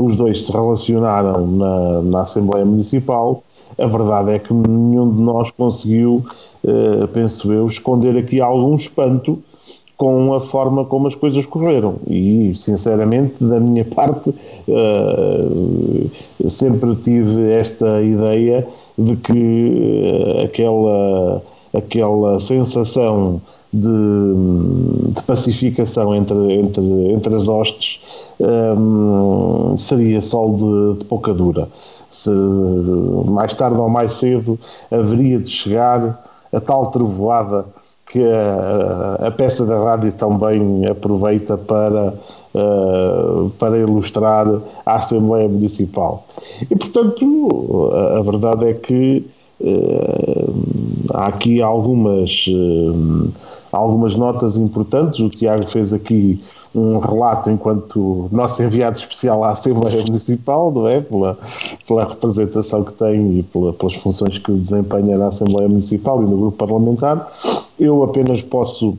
os 0.00 0.14
dois 0.14 0.46
se 0.46 0.52
relacionaram 0.52 1.44
na, 1.48 2.02
na, 2.02 2.20
Assembleia 2.22 2.64
Municipal, 2.64 3.42
a 3.76 3.86
verdade 3.86 4.30
é 4.30 4.38
que 4.38 4.54
nenhum 4.54 5.10
de 5.10 5.20
nós 5.20 5.50
conseguiu, 5.50 6.24
penso 7.12 7.52
eu, 7.52 7.66
esconder 7.66 8.16
aqui 8.16 8.40
algum 8.40 8.76
espanto 8.76 9.42
com 9.96 10.34
a 10.34 10.40
forma 10.40 10.84
como 10.84 11.08
as 11.08 11.14
coisas 11.14 11.46
correram. 11.46 11.96
E, 12.06 12.52
sinceramente, 12.54 13.42
da 13.42 13.58
minha 13.58 13.84
parte, 13.94 14.30
uh, 14.68 16.10
sempre 16.48 16.94
tive 16.96 17.50
esta 17.52 18.02
ideia 18.02 18.66
de 18.98 19.16
que 19.16 19.32
uh, 19.32 20.44
aquela, 20.44 21.42
aquela 21.74 22.40
sensação 22.40 23.40
de, 23.72 23.88
de, 25.12 25.22
pacificação 25.22 26.14
entre, 26.14 26.54
entre, 26.54 27.12
entre 27.12 27.34
as 27.34 27.48
hostes 27.48 28.00
um, 28.40 29.74
eh, 29.74 29.78
seria 29.78 30.22
sol 30.22 30.54
de, 30.54 31.00
de 31.00 31.04
pouca 31.06 31.34
dura. 31.34 31.68
Se, 32.10 32.30
mais 32.30 33.52
tarde 33.52 33.78
ou 33.78 33.88
mais 33.88 34.12
cedo 34.14 34.58
haveria 34.90 35.38
de 35.38 35.50
chegar 35.50 36.24
a 36.52 36.60
tal 36.60 36.86
trevoada 36.86 37.66
que 38.16 38.24
a, 38.24 39.26
a, 39.26 39.30
peça 39.30 39.66
da 39.66 39.78
rádio 39.78 40.10
também 40.10 40.86
aproveita 40.86 41.58
para, 41.58 42.14
uh, 42.54 43.50
para 43.58 43.76
ilustrar 43.76 44.46
a 44.86 44.94
Assembleia 44.94 45.46
Municipal. 45.46 46.24
E, 46.62 46.74
portanto, 46.74 47.90
a, 47.92 48.18
a 48.18 48.22
verdade 48.22 48.70
é 48.70 48.72
que 48.72 49.26
uh, 49.60 50.54
há 51.12 51.26
aqui 51.26 51.60
algumas, 51.60 52.46
uh, 52.48 53.30
algumas 53.70 54.16
notas 54.16 54.56
importantes. 54.56 55.20
O 55.20 55.28
Tiago 55.28 55.66
fez 55.66 55.92
aqui 55.92 56.42
um 56.74 56.98
relato 56.98 57.50
enquanto 57.50 58.30
nosso 58.32 58.62
enviado 58.62 58.96
especial 58.96 59.44
à 59.44 59.50
Assembleia 59.50 60.02
Municipal, 60.06 60.72
não 60.72 60.88
é? 60.88 61.02
Pela, 61.02 61.38
pela 61.86 62.04
representação 62.06 62.82
que 62.82 62.94
tem 62.94 63.40
e 63.40 63.42
pela, 63.42 63.74
pelas 63.74 63.94
funções 63.96 64.38
que 64.38 64.52
desempenha 64.52 65.18
na 65.18 65.28
Assembleia 65.28 65.68
Municipal 65.68 66.22
e 66.22 66.26
no 66.26 66.36
grupo 66.38 66.56
parlamentar. 66.56 67.30
Eu 67.78 68.02
apenas 68.02 68.40
posso 68.42 68.96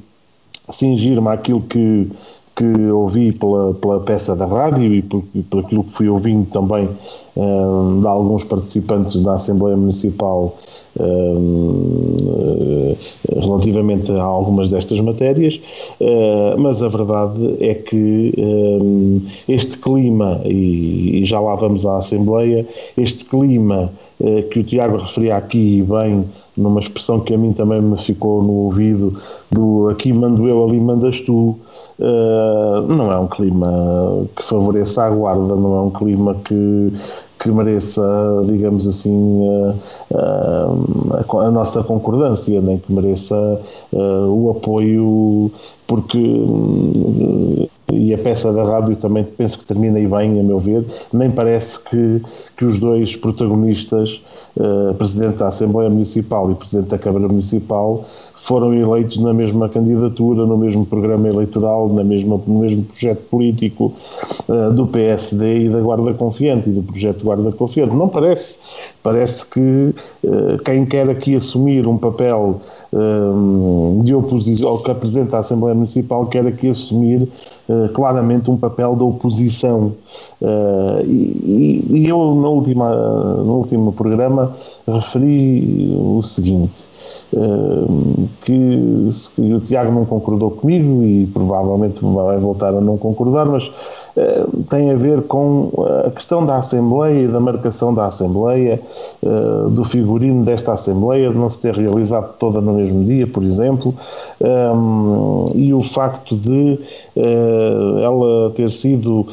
cingir-me 0.72 1.28
àquilo 1.30 1.62
que, 1.62 2.08
que 2.56 2.92
ouvi 2.92 3.32
pela, 3.32 3.74
pela 3.74 4.00
peça 4.02 4.36
da 4.36 4.46
rádio 4.46 4.94
e 4.94 5.02
por, 5.02 5.24
por 5.50 5.60
aquilo 5.64 5.84
que 5.84 5.92
fui 5.92 6.10
ouvindo 6.10 6.46
também 6.50 6.90
um, 7.36 8.02
de 8.02 8.08
alguns 8.08 8.44
participantes 8.44 9.22
da 9.22 9.36
Assembleia 9.36 9.78
Municipal 9.78 10.58
um, 11.00 12.96
relativamente 13.42 14.12
a 14.12 14.24
algumas 14.24 14.72
destas 14.72 15.00
matérias, 15.00 15.60
uh, 16.02 16.60
mas 16.60 16.82
a 16.82 16.90
verdade 16.90 17.58
é 17.60 17.76
que 17.76 18.34
um, 18.38 19.22
este 19.48 19.78
clima, 19.78 20.42
e, 20.46 21.22
e, 21.22 21.26
já 21.26 21.40
lá 21.40 21.56
vamos 21.56 21.86
à 21.86 21.98
Assembleia, 21.98 22.66
este 22.98 23.26
clima 23.26 23.92
uh, 24.20 24.44
que 24.50 24.60
o 24.60 24.64
Tiago 24.64 24.98
referia 24.98 25.38
aqui 25.38 25.84
bem 25.84 26.26
numa 26.58 26.80
expressão 26.80 27.20
que 27.20 27.34
a 27.34 27.38
mim 27.38 27.54
também 27.54 27.82
me 27.82 27.98
ficou 27.98 28.42
no 28.42 28.52
ouvido, 28.52 29.18
do 29.52 29.90
aqui 29.90 30.12
mando 30.12 30.48
eu, 30.48 30.66
ali 30.66 30.80
mandas 30.80 31.22
tu, 31.22 31.56
uh, 32.00 32.82
não 32.88 33.12
é 33.12 33.20
um 33.20 33.28
clima 33.28 34.28
que 34.36 34.44
favoreça 34.44 35.04
a 35.04 35.10
guarda, 35.10 35.56
não 35.56 35.78
é 35.78 35.82
um 35.84 35.92
clima 35.92 36.36
que, 36.44 36.94
que 37.40 37.52
mereça, 37.52 38.04
digamos 38.46 38.88
assim, 38.88 39.48
a, 40.14 41.36
a, 41.36 41.46
a 41.46 41.52
nossa 41.52 41.84
concordância, 41.84 42.60
nem 42.60 42.80
que 42.80 42.92
mereça 42.92 43.36
uh, 43.94 44.28
o 44.28 44.50
apoio, 44.50 45.52
porque 45.86 46.18
e 47.92 48.14
a 48.14 48.18
peça 48.18 48.52
da 48.52 48.64
rádio 48.64 48.96
também 48.98 49.24
penso 49.24 49.60
que 49.60 49.66
termina 49.66 49.98
aí 49.98 50.08
bem, 50.08 50.40
a 50.40 50.44
meu 50.44 50.60
ver. 50.60 50.86
Nem 51.14 51.32
parece 51.32 51.84
que, 51.84 52.22
que 52.58 52.66
os 52.66 52.80
dois 52.80 53.16
protagonistas, 53.16 54.22
uh, 54.58 54.94
Presidente 54.96 55.38
da 55.38 55.48
Assembleia 55.48 55.90
Municipal 55.90 56.52
e 56.52 56.56
Presidente 56.56 56.90
da 56.90 56.98
Câmara 56.98 57.28
Municipal, 57.28 58.04
foram 58.36 58.74
eleitos 58.74 59.18
na 59.18 59.34
mesma 59.34 59.70
candidatura, 59.70 60.46
no 60.46 60.58
mesmo 60.58 60.86
programa 60.86 61.28
eleitoral, 61.30 61.88
na 61.94 62.04
mesma, 62.04 62.40
no 62.46 62.60
mesmo 62.60 62.84
projeto 62.84 63.22
político 63.30 63.94
uh, 64.50 64.74
do 64.74 64.86
PSD 64.88 65.66
e 65.66 65.70
da 65.70 65.80
Guarda 65.80 66.14
Confiante 66.14 66.70
e 66.70 66.74
do 66.74 66.84
projeto 66.84 67.24
Guarda 67.24 67.52
Confiante. 67.54 67.96
Não 67.96 68.10
parece. 68.10 68.60
Parece 69.02 69.46
que 69.46 69.60
uh, 69.60 70.58
quem 70.66 70.86
quer 70.86 71.10
aqui 71.10 71.36
assumir 71.36 71.88
um 71.88 71.98
papel 71.98 72.62
de 74.04 74.16
oposição, 74.16 74.70
ou 74.70 74.80
que 74.80 74.90
apresenta 74.90 75.38
a 75.38 75.40
Assembleia 75.40 75.76
Municipal, 75.76 76.26
quer 76.28 76.48
aqui 76.48 76.70
assumir 76.70 77.22
uh, 77.22 77.90
claramente 77.94 78.50
um 78.50 78.58
papel 78.58 78.96
da 78.96 79.04
oposição. 79.04 79.94
Uh, 80.42 81.04
e, 81.06 81.86
e, 81.90 82.08
eu, 82.08 82.36
na 82.36 82.48
última, 82.48 82.94
no 83.44 83.56
último 83.58 83.92
programa, 83.92 84.54
referi 84.88 85.94
o 85.98 86.22
seguinte: 86.24 86.86
que, 88.42 88.54
que, 89.36 89.54
o 89.54 89.60
Tiago 89.60 89.92
não 89.92 90.06
concordou 90.06 90.52
comigo 90.52 91.04
e 91.04 91.28
provavelmente 91.28 92.00
vai 92.04 92.38
voltar 92.38 92.70
a 92.70 92.82
não 92.82 92.98
concordar, 92.98 93.46
mas 93.46 93.70
tem 94.70 94.92
a 94.92 94.96
ver 94.96 95.22
com 95.24 95.72
a 96.06 96.10
questão 96.10 96.46
da 96.46 96.58
Assembleia 96.58 97.24
e 97.24 97.28
da 97.28 97.40
marcação 97.40 97.94
da 97.94 98.06
Assembleia, 98.06 98.80
uh, 99.22 99.70
do 99.70 99.84
figurino 99.84 100.44
desta 100.44 100.74
Assembleia, 100.74 101.30
de 101.30 101.38
não 101.38 101.50
se 101.50 101.60
ter 101.60 101.76
realizado 101.76 102.34
toda 102.40 102.60
no 102.60 102.74
mesmo 102.74 103.04
dia, 103.06 103.28
por 103.28 103.44
exemplo, 103.44 103.94
um, 104.42 105.52
e 105.56 105.74
o 105.74 105.82
facto 105.82 106.36
de 106.36 106.80
ela 108.04 108.52
ter 108.52 108.72
sido 108.72 109.28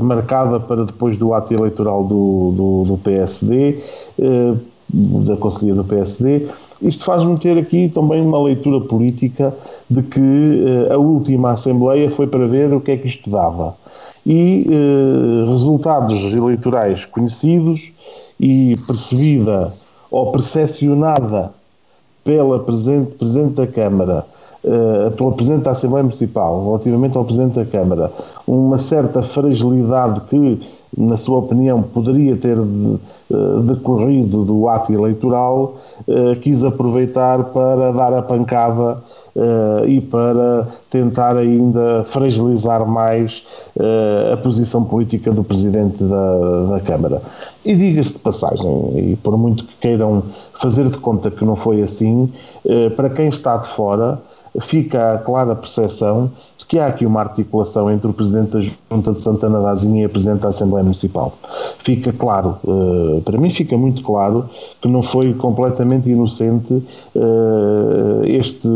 marcada 0.00 0.58
para 0.58 0.84
depois 0.84 1.16
do 1.16 1.32
ato 1.32 1.54
eleitoral 1.54 2.04
do, 2.04 2.52
do, 2.56 2.82
do 2.84 2.98
PSD 2.98 3.78
da 4.92 5.36
Conselhia 5.36 5.74
do 5.74 5.84
PSD. 5.84 6.46
Isto 6.82 7.04
faz-me 7.04 7.38
ter 7.38 7.56
aqui 7.58 7.88
também 7.88 8.20
uma 8.20 8.42
leitura 8.42 8.80
política 8.80 9.54
de 9.88 10.02
que 10.02 10.20
a 10.90 10.98
última 10.98 11.52
Assembleia 11.52 12.10
foi 12.10 12.26
para 12.26 12.46
ver 12.46 12.72
o 12.74 12.80
que 12.80 12.92
é 12.92 12.96
que 12.96 13.08
isto 13.08 13.30
dava. 13.30 13.74
E 14.26 14.66
uh, 14.66 15.50
resultados 15.50 16.32
eleitorais 16.32 17.04
conhecidos 17.04 17.92
e 18.40 18.76
percebida 18.86 19.70
ou 20.10 20.32
percepcionada 20.32 21.52
pela 22.24 22.58
Presidente, 22.60 23.12
Presidente 23.16 23.54
da 23.54 23.66
Câmara, 23.66 24.24
uh, 24.64 25.10
pela 25.10 25.32
Presidente 25.32 25.64
da 25.64 25.72
Assembleia 25.72 26.02
Municipal, 26.02 26.64
relativamente 26.64 27.18
ao 27.18 27.24
Presidente 27.24 27.56
da 27.56 27.66
Câmara, 27.66 28.10
uma 28.46 28.78
certa 28.78 29.20
fragilidade 29.20 30.22
que 30.22 30.60
na 30.96 31.16
sua 31.16 31.38
opinião, 31.38 31.82
poderia 31.82 32.36
ter 32.36 32.56
eh, 32.56 33.62
decorrido 33.62 34.44
do 34.44 34.68
ato 34.68 34.92
eleitoral, 34.92 35.76
eh, 36.06 36.36
quis 36.36 36.62
aproveitar 36.62 37.42
para 37.44 37.90
dar 37.92 38.12
a 38.12 38.22
pancada 38.22 38.96
eh, 39.34 39.88
e 39.88 40.00
para 40.00 40.68
tentar 40.90 41.36
ainda 41.36 42.04
fragilizar 42.04 42.86
mais 42.86 43.42
a 44.32 44.36
posição 44.36 44.84
política 44.84 45.32
do 45.32 45.42
Presidente 45.42 46.04
da, 46.04 46.66
da 46.70 46.80
Câmara. 46.80 47.20
E 47.64 47.74
diga-se 47.74 48.12
de 48.12 48.18
passagem, 48.20 49.12
e 49.12 49.16
por 49.16 49.36
muito 49.36 49.64
que 49.64 49.74
queiram 49.80 50.22
fazer 50.52 50.86
de 50.88 50.96
conta 50.98 51.28
que 51.28 51.44
não 51.44 51.56
foi 51.56 51.82
assim, 51.82 52.32
para 52.94 53.10
quem 53.10 53.26
está 53.26 53.56
de 53.56 53.66
fora, 53.66 54.20
fica 54.60 55.14
a 55.14 55.18
clara 55.18 55.54
percepção 55.54 56.30
de 56.56 56.66
que 56.66 56.78
há 56.78 56.86
aqui 56.86 57.04
uma 57.04 57.20
articulação 57.20 57.90
entre 57.90 58.08
o 58.08 58.12
Presidente 58.12 58.50
da 58.50 58.60
Junta 58.60 59.12
de 59.12 59.20
Santana 59.20 59.60
da 59.60 59.70
Azinha 59.70 60.02
e 60.02 60.04
a 60.04 60.08
Presidente 60.08 60.40
da 60.40 60.48
Assembleia 60.50 60.82
Municipal. 60.82 61.34
Fica 61.78 62.12
claro, 62.12 62.56
uh, 62.64 63.20
para 63.22 63.36
mim 63.38 63.50
fica 63.50 63.76
muito 63.76 64.02
claro 64.02 64.48
que 64.80 64.88
não 64.88 65.02
foi 65.02 65.34
completamente 65.34 66.10
inocente 66.10 66.72
uh, 66.72 68.24
este, 68.24 68.68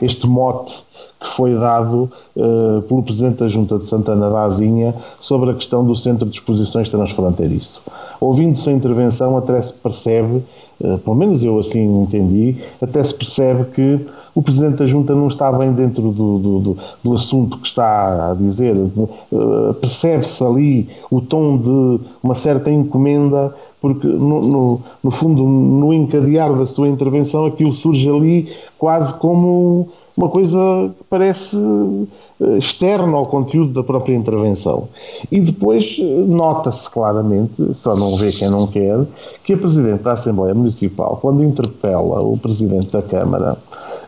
este 0.00 0.26
mote 0.26 0.84
que 1.20 1.28
foi 1.28 1.54
dado 1.54 2.10
uh, 2.36 2.82
pelo 2.82 3.02
Presidente 3.02 3.38
da 3.38 3.48
Junta 3.48 3.78
de 3.78 3.86
Santana 3.86 4.30
da 4.30 4.44
Azinha 4.44 4.94
sobre 5.20 5.50
a 5.50 5.54
questão 5.54 5.84
do 5.84 5.94
Centro 5.96 6.26
de 6.26 6.34
Exposições 6.36 6.90
Transfronteiriço. 6.90 7.80
Ouvindo-se 8.20 8.68
a 8.68 8.72
intervenção, 8.72 9.36
até 9.36 9.60
se 9.60 9.72
percebe, 9.74 10.42
uh, 10.80 10.98
pelo 10.98 11.16
menos 11.16 11.42
eu 11.42 11.58
assim 11.58 12.02
entendi, 12.02 12.56
até 12.80 13.02
se 13.02 13.14
percebe 13.14 13.64
que 13.66 14.06
o 14.36 14.42
Presidente 14.42 14.76
da 14.76 14.86
Junta 14.86 15.14
não 15.14 15.28
está 15.28 15.50
bem 15.50 15.72
dentro 15.72 16.12
do, 16.12 16.38
do, 16.38 16.58
do, 16.60 16.78
do 17.02 17.14
assunto 17.14 17.56
que 17.56 17.66
está 17.66 18.32
a 18.32 18.34
dizer. 18.34 18.76
Uh, 18.76 19.72
Percebe-se 19.80 20.44
ali 20.44 20.88
o 21.10 21.22
tom 21.22 21.56
de 21.56 22.04
uma 22.22 22.34
certa 22.34 22.70
encomenda, 22.70 23.54
porque, 23.80 24.06
no, 24.06 24.42
no, 24.42 24.80
no, 25.02 25.10
fundo, 25.10 25.42
no 25.42 25.90
encadear 25.94 26.52
da 26.52 26.66
sua 26.66 26.86
intervenção, 26.86 27.46
aquilo 27.46 27.72
surge 27.72 28.10
ali 28.10 28.52
quase 28.78 29.14
como 29.14 29.88
uma 30.16 30.28
coisa 30.28 30.58
que 30.98 31.04
parece 31.10 31.56
eh, 32.40 32.56
externa 32.56 33.16
ao 33.16 33.26
conteúdo 33.26 33.72
da 33.72 33.82
própria 33.82 34.14
intervenção. 34.14 34.88
E 35.30 35.40
depois 35.40 35.98
eh, 36.00 36.04
nota-se 36.26 36.90
claramente, 36.90 37.74
só 37.74 37.94
não 37.94 38.16
vê 38.16 38.32
quem 38.32 38.48
não 38.48 38.66
quer, 38.66 38.98
que 39.44 39.52
a 39.52 39.58
Presidente 39.58 40.02
da 40.02 40.12
Assembleia 40.12 40.54
Municipal, 40.54 41.18
quando 41.20 41.44
interpela 41.44 42.20
o 42.22 42.36
Presidente 42.38 42.88
da 42.88 43.02
Câmara, 43.02 43.58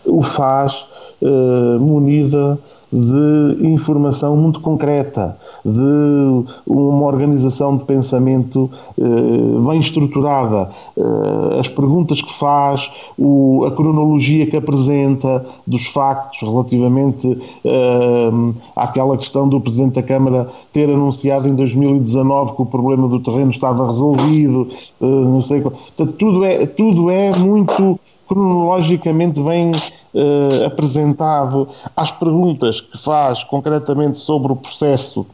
o 0.08 0.22
faz 0.22 0.84
uh, 1.22 1.78
munida 1.80 2.58
de 2.92 3.66
informação 3.66 4.36
muito 4.36 4.60
concreta, 4.60 5.36
de 5.64 6.44
uma 6.66 7.06
organização 7.06 7.76
de 7.76 7.84
pensamento 7.84 8.70
uh, 8.96 9.60
bem 9.68 9.78
estruturada, 9.78 10.70
uh, 10.96 11.58
as 11.60 11.68
perguntas 11.68 12.22
que 12.22 12.32
faz, 12.32 12.90
o, 13.18 13.64
a 13.66 13.70
cronologia 13.72 14.46
que 14.46 14.56
apresenta 14.56 15.44
dos 15.66 15.86
factos 15.88 16.40
relativamente 16.40 17.26
uh, 17.28 18.54
àquela 18.74 19.16
questão 19.16 19.48
do 19.48 19.60
Presidente 19.60 19.94
da 19.94 20.02
Câmara 20.02 20.48
ter 20.72 20.90
anunciado 20.90 21.46
em 21.48 21.54
2019 21.54 22.56
que 22.56 22.62
o 22.62 22.66
problema 22.66 23.06
do 23.06 23.20
terreno 23.20 23.50
estava 23.50 23.86
resolvido, 23.86 24.66
não 25.00 25.42
sei, 25.42 25.60
portanto, 25.60 26.12
tudo 26.12 26.44
é, 26.44 26.66
tudo 26.66 27.10
é 27.10 27.36
muito 27.36 27.97
cronologicamente 28.28 29.40
bem 29.40 29.70
uh, 29.72 30.66
apresentado, 30.66 31.68
às 31.96 32.12
perguntas 32.12 32.80
que 32.80 32.98
faz 32.98 33.42
concretamente 33.42 34.18
sobre 34.18 34.52
o 34.52 34.56
processo 34.56 35.26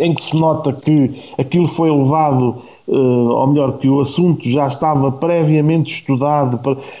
em 0.00 0.14
que 0.14 0.22
se 0.22 0.38
nota 0.40 0.72
que 0.72 1.32
aquilo 1.38 1.68
foi 1.68 1.90
levado, 1.90 2.62
ou 2.86 3.46
melhor, 3.46 3.78
que 3.78 3.88
o 3.88 4.00
assunto 4.00 4.48
já 4.48 4.66
estava 4.66 5.10
previamente 5.12 5.94
estudado, 5.94 6.58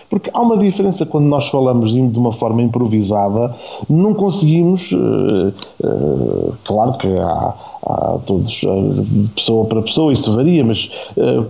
porque 0.08 0.30
há 0.32 0.40
uma 0.40 0.56
diferença 0.56 1.04
quando 1.04 1.26
nós 1.26 1.48
falamos 1.48 1.92
de 1.92 2.18
uma 2.18 2.32
forma 2.32 2.62
improvisada, 2.62 3.54
não 3.88 4.14
conseguimos, 4.14 4.92
uh, 4.92 5.52
uh, 5.82 6.54
claro 6.64 6.92
que 6.94 7.08
há 7.08 7.54
há 7.84 8.18
todos, 8.24 8.60
de 8.60 9.28
pessoa 9.30 9.64
para 9.66 9.82
pessoa, 9.82 10.12
isso 10.12 10.34
varia, 10.34 10.64
mas 10.64 10.88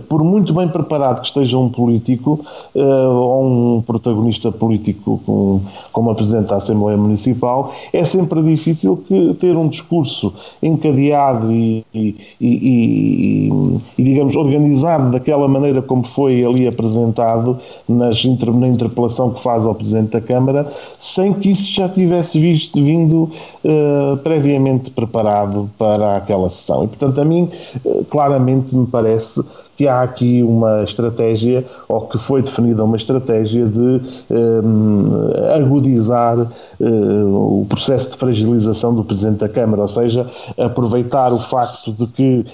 por 0.09 0.23
muito 0.23 0.53
bem 0.53 0.67
preparado 0.67 1.21
que 1.21 1.27
esteja 1.27 1.57
um 1.57 1.69
político 1.69 2.39
ou 2.73 3.45
um 3.77 3.81
protagonista 3.81 4.51
político 4.51 5.21
com, 5.25 5.61
como 5.91 6.09
a 6.09 6.15
Presidente 6.15 6.47
da 6.47 6.55
Assembleia 6.57 6.97
Municipal, 6.97 7.71
é 7.91 8.03
sempre 8.03 8.41
difícil 8.41 8.97
que 9.07 9.33
ter 9.35 9.55
um 9.55 9.67
discurso 9.67 10.33
encadeado 10.61 11.51
e, 11.51 11.85
e, 11.93 12.15
e, 12.41 13.49
e, 13.97 14.03
digamos, 14.03 14.22
organizado 14.35 15.11
daquela 15.11 15.47
maneira 15.47 15.81
como 15.81 16.03
foi 16.03 16.43
ali 16.43 16.67
apresentado 16.67 17.57
nas, 17.87 18.23
na 18.25 18.67
interpelação 18.67 19.31
que 19.31 19.41
faz 19.41 19.65
ao 19.65 19.75
Presidente 19.75 20.11
da 20.11 20.21
Câmara, 20.21 20.67
sem 20.99 21.33
que 21.33 21.51
isso 21.51 21.71
já 21.71 21.87
tivesse 21.89 22.39
visto, 22.39 22.83
vindo 22.83 23.29
uh, 23.63 24.17
previamente 24.17 24.91
preparado 24.91 25.69
para 25.77 26.17
aquela 26.17 26.49
sessão. 26.49 26.83
E, 26.85 26.87
portanto, 26.87 27.19
a 27.19 27.25
mim, 27.25 27.49
eh, 27.85 28.01
claramente 28.09 28.75
me 28.75 28.87
parece 28.87 29.43
que 29.75 29.87
há 29.87 30.03
aqui 30.03 30.43
uma 30.43 30.83
estratégia, 30.83 31.65
ou 31.87 32.01
que 32.01 32.17
foi 32.19 32.41
definida 32.41 32.83
uma 32.83 32.95
estratégia 32.95 33.65
de 33.65 34.01
eh, 34.29 35.55
agudizar 35.55 36.37
o 36.79 37.65
processo 37.67 38.11
de 38.11 38.17
fragilização 38.17 38.93
do 38.93 39.03
Presidente 39.03 39.39
da 39.39 39.49
Câmara, 39.49 39.83
ou 39.83 39.87
seja, 39.87 40.29
aproveitar 40.57 41.31
o 41.31 41.39
facto 41.39 41.91
de 41.91 42.07
que 42.07 42.45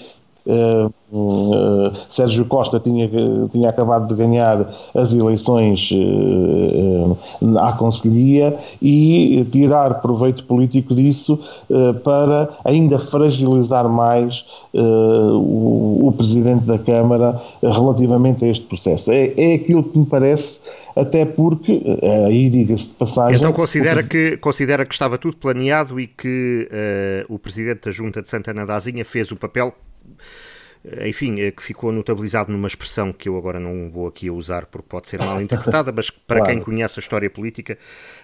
Uh, 0.50 0.92
uh, 1.12 1.94
Sérgio 2.10 2.44
Costa 2.46 2.80
tinha, 2.80 3.08
tinha 3.52 3.70
acabado 3.70 4.08
de 4.08 4.16
ganhar 4.16 4.68
as 4.96 5.14
eleições 5.14 5.92
uh, 5.92 7.16
à 7.60 7.72
Conselhia 7.74 8.58
e 8.82 9.46
tirar 9.52 10.02
proveito 10.02 10.44
político 10.46 10.96
disso 10.96 11.40
para 12.04 12.50
ainda 12.66 12.98
fragilizar 12.98 13.88
mais 13.88 14.44
o, 14.74 16.08
o, 16.08 16.14
Presidente 16.18 16.66
da 16.66 16.80
Câmara 16.80 17.40
relativamente 17.62 18.46
a 18.46 18.48
este 18.48 18.66
processo. 18.66 19.12
É, 19.12 19.34
é 19.38 19.54
aquilo 19.56 19.84
que 19.84 20.00
me 20.00 20.06
parece, 20.06 20.62
até 20.96 21.26
porque, 21.26 21.82
aí 22.26 22.50
diga-se 22.50 22.88
de 22.88 22.94
passagem. 22.94 23.38
Então 23.38 23.54
considera, 23.54 24.04
que, 24.04 24.38
considera 24.38 24.86
que 24.86 24.94
estava 24.94 25.18
tudo 25.18 25.38
planeado 25.38 26.00
e 26.00 26.08
que 26.08 26.68
o 27.30 27.38
Presidente 27.38 27.86
da 27.86 27.92
Junta 27.92 28.22
de 28.22 28.30
Santana 28.30 28.66
da 28.66 28.76
Azinha 28.76 29.06
fez 29.06 29.32
o 29.32 29.36
papel 29.36 29.74
enfim, 31.06 31.40
eh, 31.42 31.52
que 31.52 31.62
ficou 31.62 31.92
notabilizado 31.92 32.52
numa 32.52 32.68
expressão 32.68 33.12
que 33.12 33.28
eu 33.28 33.38
agora 33.38 33.60
não 33.60 33.90
vou 33.90 34.08
aqui 34.08 34.30
usar 34.30 34.66
porque 34.66 34.88
pode 34.88 35.10
ser 35.10 35.20
mal 35.20 35.42
interpretada, 35.42 35.92
mas 35.92 36.10
para 36.10 36.40
claro. 36.40 36.54
quem 36.54 36.64
conhece 36.64 37.00
a 37.00 37.02
história 37.02 37.30
política 37.30 37.78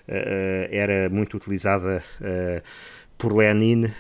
uh, 0.08 0.68
era 0.72 1.10
muito 1.10 1.36
utilizada 1.36 2.04
uh, 2.22 2.62
por 3.18 3.36
Lenin 3.36 3.92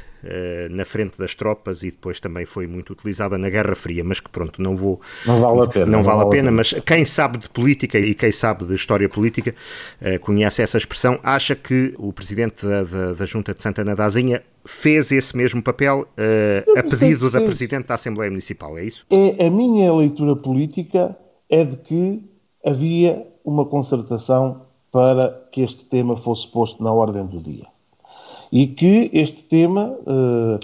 na 0.71 0.85
frente 0.85 1.17
das 1.17 1.35
tropas 1.35 1.83
e 1.83 1.91
depois 1.91 2.19
também 2.19 2.45
foi 2.45 2.67
muito 2.67 2.93
utilizada 2.93 3.37
na 3.37 3.49
Guerra 3.49 3.75
Fria, 3.75 4.03
mas 4.03 4.19
que 4.19 4.29
pronto, 4.29 4.61
não 4.61 4.75
vou. 4.75 4.99
Não 5.25 5.39
vale 5.39 5.61
a 5.61 5.67
pena. 5.67 5.85
Não, 5.85 5.91
não 5.93 6.03
vale, 6.03 6.17
vale 6.17 6.27
a 6.27 6.31
pena, 6.31 6.51
mas 6.51 6.73
quem 6.85 7.05
sabe 7.05 7.37
de 7.37 7.49
política 7.49 7.99
e 7.99 8.13
quem 8.13 8.31
sabe 8.31 8.65
de 8.65 8.73
história 8.75 9.07
política 9.07 9.55
uh, 10.01 10.19
conhece 10.19 10.61
essa 10.61 10.77
expressão. 10.77 11.19
Acha 11.23 11.55
que 11.55 11.93
o 11.97 12.11
presidente 12.11 12.65
da, 12.65 12.83
da, 12.83 13.13
da 13.13 13.25
Junta 13.25 13.53
de 13.53 13.61
Santana 13.61 13.95
da 13.95 14.05
Azinha 14.05 14.41
fez 14.65 15.11
esse 15.11 15.35
mesmo 15.37 15.61
papel 15.61 16.01
uh, 16.01 16.79
a 16.79 16.83
pedido 16.83 17.29
da 17.29 17.41
Presidente 17.41 17.87
da 17.87 17.95
Assembleia 17.95 18.31
Municipal, 18.31 18.77
é 18.77 18.83
isso? 18.83 19.05
É, 19.11 19.45
a 19.45 19.51
minha 19.51 19.93
leitura 19.93 20.35
política 20.35 21.15
é 21.49 21.63
de 21.63 21.77
que 21.77 22.23
havia 22.65 23.27
uma 23.43 23.65
concertação 23.65 24.65
para 24.91 25.47
que 25.51 25.61
este 25.61 25.85
tema 25.85 26.15
fosse 26.15 26.47
posto 26.51 26.83
na 26.83 26.91
ordem 26.91 27.25
do 27.25 27.39
dia 27.41 27.74
e 28.55 28.67
que 28.67 29.09
este 29.11 29.43
tema. 29.43 29.93
Uh. 30.07 30.57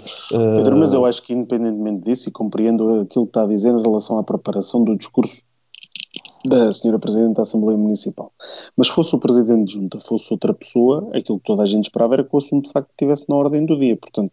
Pedro, 0.56 0.78
mas 0.78 0.94
eu 0.94 1.04
acho 1.04 1.22
que, 1.22 1.34
independentemente 1.34 2.04
disso, 2.04 2.30
e 2.30 2.32
compreendo 2.32 3.02
aquilo 3.02 3.26
que 3.26 3.30
está 3.30 3.42
a 3.42 3.46
dizer 3.46 3.74
em 3.74 3.82
relação 3.82 4.18
à 4.18 4.24
preparação 4.24 4.82
do 4.82 4.96
discurso 4.96 5.42
da 6.44 6.72
senhora 6.72 6.98
Presidente 6.98 7.36
da 7.36 7.42
Assembleia 7.42 7.78
Municipal. 7.78 8.32
Mas 8.76 8.88
fosse 8.88 9.14
o 9.14 9.18
Presidente 9.18 9.66
de 9.66 9.72
Junta, 9.74 10.00
fosse 10.00 10.32
outra 10.32 10.52
pessoa, 10.52 11.08
aquilo 11.14 11.38
que 11.38 11.46
toda 11.46 11.62
a 11.62 11.66
gente 11.66 11.84
esperava 11.84 12.14
era 12.14 12.24
que 12.24 12.34
o 12.34 12.38
assunto 12.38 12.66
de 12.66 12.72
facto 12.72 12.90
estivesse 12.90 13.28
na 13.28 13.36
ordem 13.36 13.64
do 13.64 13.78
dia. 13.78 13.96
Portanto, 13.96 14.32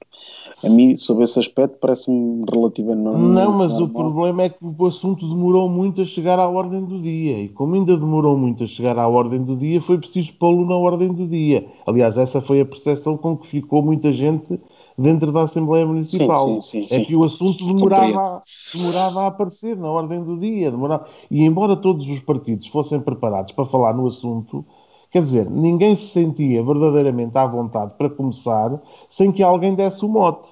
a 0.64 0.70
mim, 0.70 0.98
sob 0.98 1.24
esse 1.24 1.40
aspecto, 1.40 1.78
parece-me 1.80 2.44
relativamente 2.52 3.04
normal. 3.04 3.30
Não, 3.30 3.52
mas 3.52 3.74
normal. 3.74 3.88
o 3.88 3.94
problema 3.94 4.44
é 4.44 4.50
que 4.50 4.58
o 4.62 4.88
assunto 4.88 5.28
demorou 5.28 5.70
muito 5.70 6.02
a 6.02 6.06
chegar 6.06 6.40
à 6.40 6.48
ordem 6.48 6.84
do 6.84 7.02
dia. 7.02 7.44
E 7.44 7.50
como 7.50 7.76
ainda 7.76 7.96
demorou 7.98 8.38
muito 8.38 8.64
a 8.64 8.68
chegar 8.68 8.98
à 8.98 9.08
ordem 9.08 9.44
do 9.44 9.56
dia, 9.56 9.82
foi 9.82 9.98
preciso 9.98 10.34
pô-lo 10.34 10.66
na 10.66 10.76
ordem 10.76 11.14
do 11.14 11.28
dia. 11.28 11.68
Aliás, 11.88 12.18
essa 12.18 12.42
foi 12.42 12.62
a 12.62 12.66
percepção 12.66 13.18
com 13.18 13.38
que 13.38 13.48
ficou 13.48 13.82
muita 13.82 14.12
gente 14.12 14.60
dentro 15.00 15.32
da 15.32 15.44
Assembleia 15.44 15.86
Municipal. 15.86 16.46
Sim, 16.46 16.62
sim, 16.62 16.88
sim, 16.88 17.02
é 17.02 17.06
que 17.06 17.16
o 17.16 17.24
assunto 17.24 17.66
demorava, 17.66 18.42
demorava 18.74 19.22
a 19.22 19.28
aparecer 19.28 19.78
na 19.78 19.90
ordem 19.90 20.22
do 20.22 20.38
dia. 20.38 20.70
Demorava... 20.70 21.06
E 21.32 21.44
embora 21.44 21.78
todos 21.78 22.08
os 22.10 22.20
partidos 22.20 22.68
fossem 22.68 23.00
preparados 23.00 23.52
para 23.54 23.66
falar 23.66 23.94
no 23.94 24.06
assunto, 24.06 24.66
quer 25.10 25.22
dizer, 25.22 25.50
ninguém 25.50 25.96
se 25.96 26.08
sentia 26.08 26.62
verdadeiramente 26.64 27.38
à 27.38 27.48
vontade 27.48 27.94
para 27.96 28.10
começar 28.10 28.78
sem 29.10 29.32
que 29.32 29.42
alguém 29.42 29.74
desse 29.74 30.04
o 30.04 30.10
mote. 30.10 30.50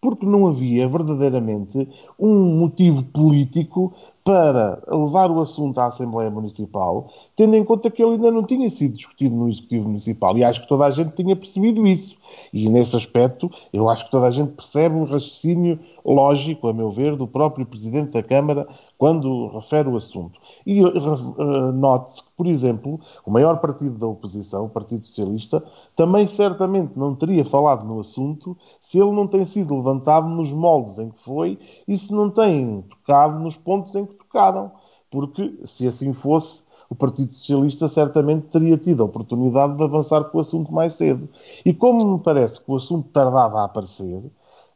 Porque 0.00 0.24
não 0.24 0.46
havia 0.46 0.86
verdadeiramente 0.86 1.88
um 2.16 2.56
motivo 2.56 3.02
político 3.02 3.92
para 4.28 4.82
levar 4.86 5.30
o 5.30 5.40
assunto 5.40 5.80
à 5.80 5.86
Assembleia 5.86 6.30
Municipal, 6.30 7.08
tendo 7.34 7.56
em 7.56 7.64
conta 7.64 7.90
que 7.90 8.02
ele 8.02 8.16
ainda 8.16 8.30
não 8.30 8.42
tinha 8.42 8.68
sido 8.68 8.92
discutido 8.92 9.34
no 9.34 9.48
Executivo 9.48 9.86
Municipal. 9.86 10.36
E 10.36 10.44
acho 10.44 10.60
que 10.60 10.68
toda 10.68 10.84
a 10.84 10.90
gente 10.90 11.14
tinha 11.14 11.34
percebido 11.34 11.86
isso. 11.86 12.14
E 12.52 12.68
nesse 12.68 12.94
aspecto, 12.94 13.50
eu 13.72 13.88
acho 13.88 14.04
que 14.04 14.10
toda 14.10 14.26
a 14.26 14.30
gente 14.30 14.52
percebe 14.52 14.96
um 14.96 15.04
raciocínio 15.04 15.78
lógico, 16.04 16.68
a 16.68 16.74
meu 16.74 16.90
ver, 16.90 17.16
do 17.16 17.26
próprio 17.26 17.64
Presidente 17.64 18.12
da 18.12 18.22
Câmara 18.22 18.68
quando 18.98 19.46
refere 19.48 19.88
o 19.88 19.96
assunto. 19.96 20.38
E 20.66 20.82
uh, 20.82 21.72
note-se 21.72 22.24
que, 22.24 22.34
por 22.36 22.48
exemplo, 22.48 23.00
o 23.24 23.30
maior 23.30 23.60
partido 23.60 23.96
da 23.96 24.08
oposição, 24.08 24.64
o 24.64 24.68
Partido 24.68 25.04
Socialista, 25.06 25.62
também 25.94 26.26
certamente 26.26 26.92
não 26.96 27.14
teria 27.14 27.44
falado 27.44 27.86
no 27.86 28.00
assunto 28.00 28.56
se 28.80 28.98
ele 28.98 29.12
não 29.12 29.28
tem 29.28 29.44
sido 29.44 29.76
levantado 29.76 30.28
nos 30.28 30.52
moldes 30.52 30.98
em 30.98 31.10
que 31.10 31.20
foi 31.20 31.58
e 31.86 31.96
se 31.96 32.12
não 32.12 32.28
tem 32.28 32.82
tocado 32.90 33.38
nos 33.38 33.56
pontos 33.56 33.94
em 33.94 34.04
que 34.04 34.17
tocaram. 34.28 34.70
Porque, 35.10 35.54
se 35.64 35.86
assim 35.86 36.12
fosse, 36.12 36.62
o 36.90 36.94
Partido 36.94 37.32
Socialista 37.32 37.88
certamente 37.88 38.46
teria 38.48 38.76
tido 38.76 39.02
a 39.02 39.06
oportunidade 39.06 39.76
de 39.76 39.82
avançar 39.82 40.24
com 40.24 40.38
o 40.38 40.40
assunto 40.40 40.72
mais 40.72 40.94
cedo. 40.94 41.28
E 41.64 41.72
como 41.72 42.14
me 42.14 42.22
parece 42.22 42.62
que 42.62 42.70
o 42.70 42.76
assunto 42.76 43.08
tardava 43.08 43.60
a 43.60 43.64
aparecer, 43.64 44.22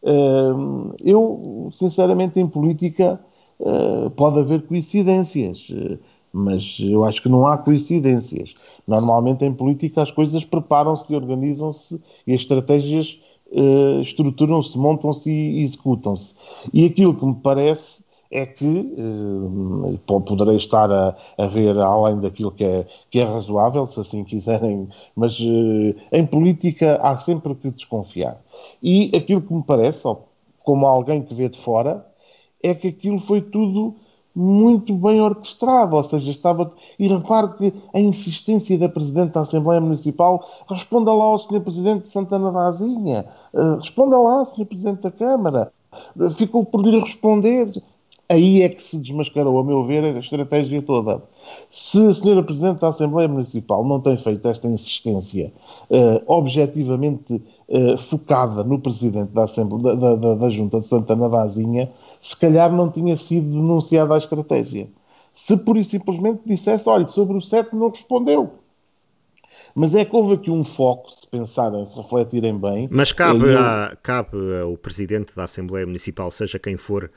eh, 0.02 0.52
eu, 1.04 1.68
sinceramente, 1.72 2.40
em 2.40 2.46
política 2.46 3.20
eh, 3.60 4.10
pode 4.16 4.40
haver 4.40 4.66
coincidências, 4.66 5.68
eh, 5.72 5.98
mas 6.32 6.78
eu 6.80 7.04
acho 7.04 7.22
que 7.22 7.28
não 7.28 7.46
há 7.46 7.56
coincidências. 7.58 8.54
Normalmente 8.86 9.44
em 9.44 9.52
política 9.52 10.02
as 10.02 10.10
coisas 10.10 10.44
preparam-se, 10.44 11.14
organizam-se 11.14 12.02
e 12.26 12.32
as 12.32 12.40
estratégias 12.40 13.20
uh, 13.52 14.00
estruturam-se, 14.00 14.76
montam-se 14.78 15.30
e 15.30 15.62
executam-se. 15.62 16.34
E 16.72 16.86
aquilo 16.86 17.14
que 17.14 17.26
me 17.26 17.34
parece 17.34 18.02
é 18.32 18.46
que 18.46 18.64
uh, 18.64 19.98
poderei 20.06 20.56
estar 20.56 20.90
a, 20.90 21.14
a, 21.36 21.46
ver 21.46 21.78
além 21.78 22.18
daquilo 22.18 22.50
que 22.50 22.64
é, 22.64 22.86
que 23.10 23.20
é 23.20 23.24
razoável, 23.24 23.86
se 23.86 24.00
assim 24.00 24.24
quiserem, 24.24 24.88
mas 25.14 25.38
uh, 25.38 25.94
em 26.10 26.26
política 26.26 26.98
há 27.02 27.16
sempre 27.18 27.54
que 27.54 27.70
desconfiar. 27.70 28.40
E 28.82 29.14
aquilo 29.14 29.42
que 29.42 29.52
me 29.52 29.62
parece, 29.62 30.08
como 30.64 30.86
alguém 30.86 31.22
que 31.22 31.34
vê 31.34 31.48
de 31.48 31.58
fora, 31.58 32.06
é 32.62 32.74
que 32.74 32.88
aquilo 32.88 33.18
foi 33.18 33.42
tudo 33.42 33.94
muito 34.34 34.94
bem 34.94 35.20
orquestrado, 35.20 35.94
ou 35.94 36.02
seja, 36.02 36.30
estava... 36.30 36.70
E 36.98 37.06
repare 37.06 37.52
que 37.58 37.74
a 37.92 38.00
insistência 38.00 38.78
da 38.78 38.88
Presidente 38.88 39.32
da 39.32 39.42
Assembleia 39.42 39.78
Municipal, 39.78 40.42
responda 40.66 41.12
lá 41.12 41.24
ao 41.24 41.38
Sr. 41.38 41.60
Presidente 41.60 42.04
de 42.04 42.08
Santana 42.08 42.50
da 42.50 42.66
Azinha, 42.66 43.26
uh, 43.52 43.76
responda 43.76 44.16
lá, 44.18 44.42
Sr. 44.42 44.64
Presidente 44.64 45.02
da 45.02 45.10
Câmara, 45.10 45.70
ficou 46.36 46.64
por 46.64 46.82
lhe 46.82 46.98
responder. 46.98 47.70
Aí 48.28 48.62
é 48.62 48.68
que 48.68 48.82
se 48.82 48.98
desmascarou, 48.98 49.58
a 49.58 49.64
meu 49.64 49.84
ver, 49.84 50.04
a 50.04 50.18
estratégia 50.18 50.80
toda. 50.80 51.22
Se 51.68 51.98
a 52.06 52.10
Sra. 52.10 52.42
Presidente 52.42 52.80
da 52.80 52.88
Assembleia 52.88 53.28
Municipal 53.28 53.84
não 53.84 54.00
tem 54.00 54.16
feito 54.16 54.48
esta 54.48 54.68
insistência 54.68 55.52
uh, 55.90 56.22
objetivamente 56.26 57.42
uh, 57.68 57.98
focada 57.98 58.64
no 58.64 58.78
Presidente 58.78 59.32
da, 59.32 59.44
Assembleia, 59.44 59.96
da, 59.96 60.14
da, 60.14 60.34
da, 60.34 60.48
Junta 60.48 60.78
de 60.78 60.86
Santana 60.86 61.28
da 61.28 61.42
Azinha, 61.42 61.90
se 62.20 62.34
calhar 62.38 62.72
não 62.72 62.90
tinha 62.90 63.16
sido 63.16 63.50
denunciada 63.50 64.14
a 64.14 64.18
estratégia. 64.18 64.88
Se 65.34 65.56
por 65.56 65.76
e 65.76 65.84
simplesmente 65.84 66.40
dissesse, 66.46 66.88
olha, 66.88 67.06
sobre 67.06 67.36
o 67.36 67.40
7 67.40 67.74
não 67.74 67.88
respondeu. 67.88 68.52
Mas 69.74 69.94
é 69.94 70.04
que 70.04 70.14
houve 70.14 70.34
aqui 70.34 70.50
um 70.50 70.62
foco, 70.62 71.10
se 71.10 71.26
pensarem, 71.26 71.84
se 71.86 71.96
refletirem 71.96 72.58
bem. 72.58 72.88
Mas 72.90 73.12
cabe, 73.12 73.46
eu... 73.46 73.58
a, 73.58 73.96
cabe 74.02 74.36
ao 74.60 74.76
Presidente 74.76 75.34
da 75.34 75.44
Assembleia 75.44 75.86
Municipal, 75.86 76.30
seja 76.30 76.58
quem 76.58 76.76
for, 76.76 77.04
eh, 77.04 77.10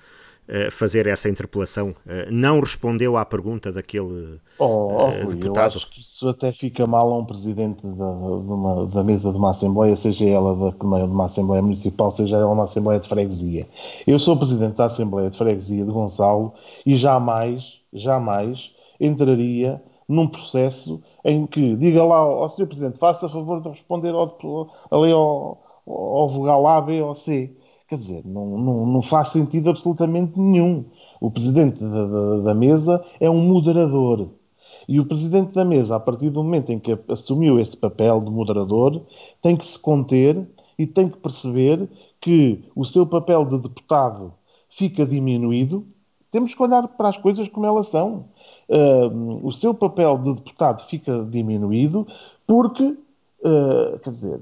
fazer 0.71 1.07
essa 1.07 1.27
interpelação. 1.27 1.95
Eh, 2.07 2.27
não 2.29 2.59
respondeu 2.59 3.17
à 3.17 3.25
pergunta 3.25 3.71
daquele 3.71 4.39
oh, 4.59 5.07
oh, 5.07 5.27
deputado. 5.27 5.73
Eu 5.73 5.77
acho 5.77 5.89
que 5.89 6.01
isso 6.01 6.29
até 6.29 6.51
fica 6.51 6.85
mal 6.85 7.11
a 7.11 7.17
um 7.17 7.25
presidente 7.25 7.85
da, 7.85 8.11
de 8.11 8.51
uma, 8.51 8.85
da 8.85 9.03
mesa 9.03 9.31
de 9.31 9.37
uma 9.37 9.49
Assembleia, 9.49 9.95
seja 9.95 10.25
ela 10.25 10.55
da, 10.55 10.69
de 10.69 10.85
uma 10.85 11.25
Assembleia 11.25 11.61
Municipal, 11.61 12.11
seja 12.11 12.37
ela 12.37 12.51
uma 12.51 12.63
Assembleia 12.63 12.99
de 12.99 13.07
Freguesia. 13.07 13.67
Eu 14.05 14.19
sou 14.19 14.37
presidente 14.37 14.75
da 14.75 14.85
Assembleia 14.85 15.29
de 15.29 15.37
Freguesia 15.37 15.83
de 15.83 15.91
Gonçalo 15.91 16.53
e 16.85 16.95
jamais, 16.95 17.79
jamais 17.91 18.71
entraria 18.99 19.81
num 20.07 20.27
processo 20.27 21.01
em 21.23 21.47
que 21.47 21.75
diga 21.75 22.03
lá 22.03 22.17
ao, 22.17 22.47
Sr. 22.49 22.67
Presidente, 22.67 22.99
faça 22.99 23.27
favor 23.27 23.59
de 23.61 23.69
responder 23.69 24.11
ao, 24.11 24.37
ali 24.91 25.11
ao, 25.11 25.59
ao 25.87 26.29
vogal 26.29 26.67
A, 26.67 26.79
B 26.79 27.01
ou 27.01 27.15
C 27.15 27.51
Quer 27.87 27.97
dizer, 27.97 28.25
não, 28.25 28.57
não, 28.57 28.85
não 28.87 29.01
faz 29.01 29.27
sentido 29.27 29.69
absolutamente 29.69 30.39
nenhum. 30.39 30.85
O 31.21 31.29
presidente 31.29 31.83
da, 31.83 32.05
da, 32.07 32.37
da, 32.41 32.55
mesa 32.55 33.03
é 33.19 33.29
um 33.29 33.39
moderador. 33.39 34.29
E 34.87 34.99
o 34.99 35.05
presidente 35.05 35.53
da 35.53 35.63
mesa, 35.63 35.95
a 35.95 35.99
partir 35.99 36.31
do 36.31 36.43
momento 36.43 36.71
em 36.71 36.79
que 36.79 36.97
assumiu 37.07 37.59
esse 37.59 37.77
papel 37.77 38.21
de 38.21 38.31
moderador, 38.31 39.01
tem 39.39 39.55
que 39.55 39.65
se 39.65 39.77
conter 39.77 40.47
e 40.79 40.87
tem 40.87 41.07
que 41.07 41.17
perceber 41.17 41.87
que 42.19 42.63
o 42.75 42.83
seu 42.83 43.05
papel 43.05 43.45
de 43.45 43.59
deputado 43.59 44.33
fica 44.67 45.05
diminuído. 45.05 45.85
Temos 46.31 46.55
que 46.55 46.63
olhar 46.63 46.87
para 46.87 47.09
as 47.09 47.17
coisas 47.17 47.47
como 47.47 47.67
elas 47.67 47.87
são. 47.87 48.25
Uh, 48.67 49.45
o 49.45 49.51
seu 49.51 49.75
papel 49.75 50.17
de 50.17 50.33
deputado 50.33 50.81
fica 50.81 51.23
diminuído 51.23 52.07
porque, 52.47 52.83
uh, 52.83 53.99
quer 54.03 54.09
dizer, 54.09 54.41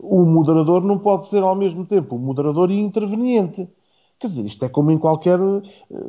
o 0.00 0.24
moderador 0.24 0.82
não 0.82 0.98
pode 0.98 1.26
ser 1.26 1.42
ao 1.42 1.54
mesmo 1.54 1.84
tempo 1.84 2.18
moderador 2.18 2.70
e 2.70 2.80
interveniente. 2.80 3.68
Quer 4.18 4.26
dizer, 4.28 4.46
isto 4.46 4.64
é 4.64 4.68
como 4.68 4.90
em 4.90 4.98
qualquer. 4.98 5.38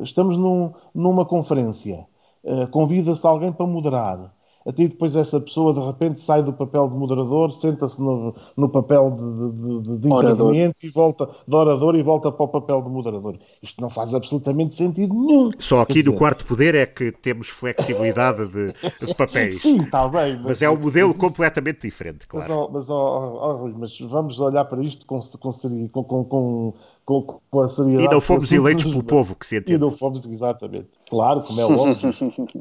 Estamos 0.02 0.36
num, 0.36 0.72
numa 0.94 1.24
conferência, 1.24 2.06
uh, 2.44 2.66
convida-se 2.68 3.26
alguém 3.26 3.52
para 3.52 3.66
moderar 3.66 4.32
até 4.66 4.86
depois 4.86 5.14
essa 5.14 5.38
pessoa 5.40 5.74
de 5.74 5.80
repente 5.80 6.20
sai 6.20 6.42
do 6.42 6.52
papel 6.52 6.88
de 6.88 6.96
moderador, 6.96 7.52
senta-se 7.52 8.00
no, 8.00 8.34
no 8.56 8.68
papel 8.68 9.10
de, 9.10 9.82
de, 9.82 9.98
de 9.98 10.08
interveniente 10.08 10.76
e 10.82 10.88
volta 10.88 11.28
de 11.46 11.54
orador 11.54 11.94
e 11.96 12.02
volta 12.02 12.32
para 12.32 12.44
o 12.44 12.48
papel 12.48 12.82
de 12.82 12.88
moderador. 12.88 13.36
Isto 13.62 13.80
não 13.80 13.90
faz 13.90 14.14
absolutamente 14.14 14.74
sentido 14.74 15.14
nenhum. 15.14 15.50
Só 15.58 15.82
aqui 15.82 16.02
no 16.02 16.14
quarto 16.14 16.46
poder 16.46 16.74
é 16.74 16.86
que 16.86 17.12
temos 17.12 17.48
flexibilidade 17.48 18.48
de, 18.48 18.72
de 19.06 19.14
papéis. 19.16 19.60
Sim, 19.60 19.82
está 19.82 20.08
bem. 20.08 20.36
Mas, 20.36 20.44
mas 20.44 20.62
é 20.62 20.70
um 20.70 20.78
modelo 20.78 21.10
mas 21.10 21.18
completamente 21.18 21.82
diferente, 21.82 22.26
claro. 22.26 22.70
Mas, 22.72 22.88
mas, 22.88 22.90
oh, 22.90 23.64
oh, 23.64 23.78
mas, 23.78 23.98
vamos 24.00 24.40
olhar 24.40 24.64
para 24.64 24.82
isto 24.82 25.04
com, 25.04 25.20
com, 25.20 26.04
com, 26.04 26.24
com 26.24 26.74
com, 27.04 27.40
com 27.50 27.60
a 27.60 27.68
seriedade. 27.68 28.08
E 28.08 28.10
não 28.10 28.20
fomos 28.20 28.50
eleitos 28.50 28.84
pelo 28.84 29.02
povo, 29.02 29.34
que 29.34 29.46
se 29.46 29.56
entende. 29.56 29.74
E 29.74 29.78
não 29.78 29.90
fomos, 29.90 30.24
exatamente. 30.24 30.88
Claro, 31.08 31.42
como 31.42 31.60
é 31.60 31.64
óbvio. 31.64 32.10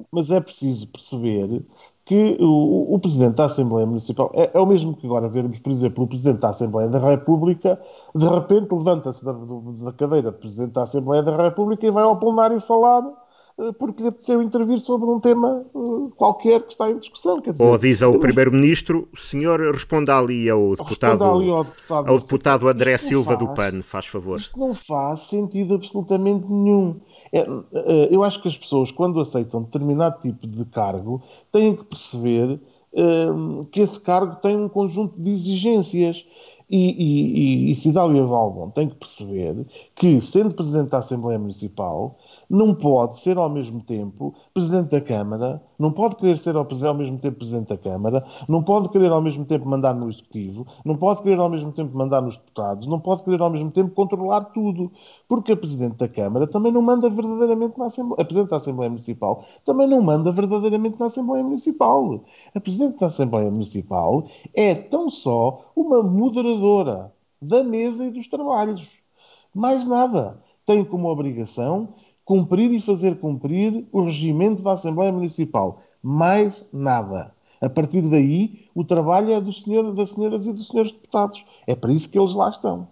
Mas 0.12 0.32
é 0.32 0.40
preciso 0.40 0.88
perceber 0.88 1.64
que 2.14 2.38
o, 2.44 2.94
o, 2.94 3.00
Presidente 3.00 3.36
da 3.36 3.46
Assembleia 3.46 3.88
Municipal 3.88 4.32
é, 4.36 4.52
é, 4.54 4.60
o 4.60 4.66
mesmo 4.68 4.96
que 4.96 5.08
agora 5.08 5.28
vermos, 5.28 5.58
por 5.58 5.72
exemplo, 5.72 6.04
o 6.04 6.08
Presidente 6.08 6.40
da 6.40 6.50
Assembleia 6.50 6.88
da 6.88 7.00
República, 7.00 7.80
de 8.14 8.28
repente 8.28 8.72
levanta-se 8.72 9.26
da, 9.26 9.32
da 9.32 9.92
cadeira 9.94 10.32
de 10.32 10.38
Presidente 10.38 10.74
da 10.74 10.84
Assembleia 10.84 11.24
da 11.24 11.36
República 11.36 11.88
e 11.88 11.90
vai 11.90 12.04
ao 12.04 12.18
plenário 12.18 12.60
falar 12.62 13.04
porque 13.78 14.02
lhe 14.02 14.10
apeteceu 14.10 14.42
intervir 14.42 14.80
sobre 14.80 15.10
um 15.10 15.20
tema 15.20 15.64
uh, 15.74 16.10
qualquer 16.16 16.62
que 16.64 16.72
está 16.72 16.90
em 16.90 16.98
discussão. 16.98 17.40
Dizer, 17.40 17.64
Ou 17.64 17.78
diz 17.78 18.02
ao 18.02 18.18
Primeiro-Ministro, 18.18 19.08
o 19.14 19.18
senhor 19.18 19.60
responda 19.72 20.18
ali 20.18 20.50
ao 20.50 20.76
deputado, 20.76 21.24
ali 21.24 21.50
ao 21.50 21.64
deputado, 21.64 22.10
ao 22.10 22.20
deputado 22.20 22.68
André 22.68 22.98
Silva 22.98 23.36
faz, 23.36 23.40
do 23.40 23.54
PAN, 23.54 23.84
faz 23.84 24.06
favor. 24.08 24.40
Isto 24.40 24.60
não 24.60 24.74
faz 24.74 25.22
sentido 25.22 25.76
absolutamente 25.76 26.48
nenhum. 26.48 27.00
É, 27.32 27.40
é, 27.40 28.08
eu 28.12 28.24
acho 28.24 28.42
que 28.42 28.48
as 28.48 28.58
pessoas, 28.58 28.92
quando 28.92 29.20
aceitam 29.20 29.62
determinado 29.64 30.20
tipo 30.20 30.48
de 30.48 30.66
cargo, 30.66 31.22
têm 31.52 31.76
que 31.76 31.84
perceber 31.84 32.60
é, 32.94 33.28
que 33.72 33.82
esse 33.82 34.00
cargo 34.00 34.36
tem 34.38 34.56
um 34.58 34.70
conjunto 34.70 35.22
de 35.22 35.32
exigências. 35.32 36.26
E, 36.70 36.78
e, 36.78 37.68
e, 37.68 37.72
e 37.72 37.76
Cidália 37.76 38.26
Valbon 38.26 38.72
tem 38.72 38.90
que 38.90 38.96
perceber 38.96 39.64
que, 39.96 40.20
sendo 40.22 40.56
Presidente 40.56 40.90
da 40.90 40.98
Assembleia 41.00 41.38
Municipal, 41.38 42.18
não 42.50 42.74
pode 42.74 43.20
ser 43.20 43.38
ao 43.38 43.50
mesmo 43.50 43.82
tempo 43.82 44.34
Presidente 44.54 44.90
da 44.90 45.02
Câmara, 45.02 45.62
não 45.78 45.92
pode 45.92 46.16
querer 46.16 46.38
ser 46.38 46.56
ao, 46.56 46.68
ao 46.86 46.94
mesmo 46.94 47.18
tempo 47.18 47.38
Presidente 47.38 47.70
da 47.70 47.78
Câmara, 47.78 48.24
não 48.50 48.64
pode 48.64 48.90
querer 48.90 49.12
ao 49.12 49.22
mesmo 49.22 49.46
tempo 49.46 49.68
mandar 49.68 49.94
no 49.94 50.10
Executivo, 50.10 50.66
não 50.84 50.96
pode 50.96 51.22
querer 51.22 51.40
ao 51.40 51.50
mesmo 51.50 51.72
tempo 51.72 51.96
mandar 51.98 52.22
nos 52.22 52.38
deputados, 52.38 52.88
não 52.88 53.00
pode 53.00 53.24
querer 53.24 53.42
ao 53.42 53.50
mesmo 53.50 53.72
tempo 53.72 53.92
controlar 53.92 54.46
tudo, 54.46 54.92
porque 55.28 55.52
a 55.52 55.58
Presidente 55.58 55.98
da 55.98 56.08
Câmara 56.08 56.48
também 56.48 56.72
não 56.72 56.82
manda 56.82 57.10
verdadeiramente 57.10 57.78
na 57.78 57.86
Assembleia, 57.86 58.22
a 58.22 58.26
Presidente 58.26 58.50
da 58.50 58.58
Assembleia 58.58 58.90
Municipal 58.90 59.44
também 59.64 59.88
não 59.88 60.02
manda 60.02 60.32
verdadeiramente 60.32 61.00
na 61.00 61.06
Assembleia 61.06 61.44
Municipal. 61.44 62.24
A 62.54 62.60
Presidente 62.60 63.00
da 63.00 63.08
Assembleia 63.08 63.50
Municipal 63.52 64.26
é 64.56 64.74
tão 64.76 65.10
só 65.10 65.72
uma 65.76 66.02
moderadora 66.02 67.12
da 67.42 67.64
mesa 67.64 68.06
e 68.06 68.12
dos 68.12 68.28
trabalhos. 68.28 69.03
Mais 69.54 69.86
nada. 69.88 70.38
Tem 70.66 70.84
como 70.84 71.10
obrigação 71.10 71.90
cumprir 72.26 72.72
e 72.74 72.80
fazer 72.80 73.20
cumprir 73.20 73.86
o 73.92 74.02
regimento 74.02 74.62
da 74.62 74.74
Assembleia 74.74 75.12
Municipal. 75.12 75.80
Mais 76.02 76.66
nada. 76.72 77.34
A 77.62 77.70
partir 77.70 78.02
daí, 78.02 78.68
o 78.76 78.84
trabalho 78.84 79.32
é 79.32 79.40
dos 79.40 79.62
senhor, 79.62 79.94
das 79.94 80.10
senhoras 80.10 80.46
e 80.46 80.54
dos 80.54 80.68
senhores 80.68 80.92
deputados. 80.92 81.46
É 81.66 81.76
para 81.76 81.94
isso 81.94 82.10
que 82.10 82.20
eles 82.20 82.34
lá 82.34 82.50
estão. 82.50 82.88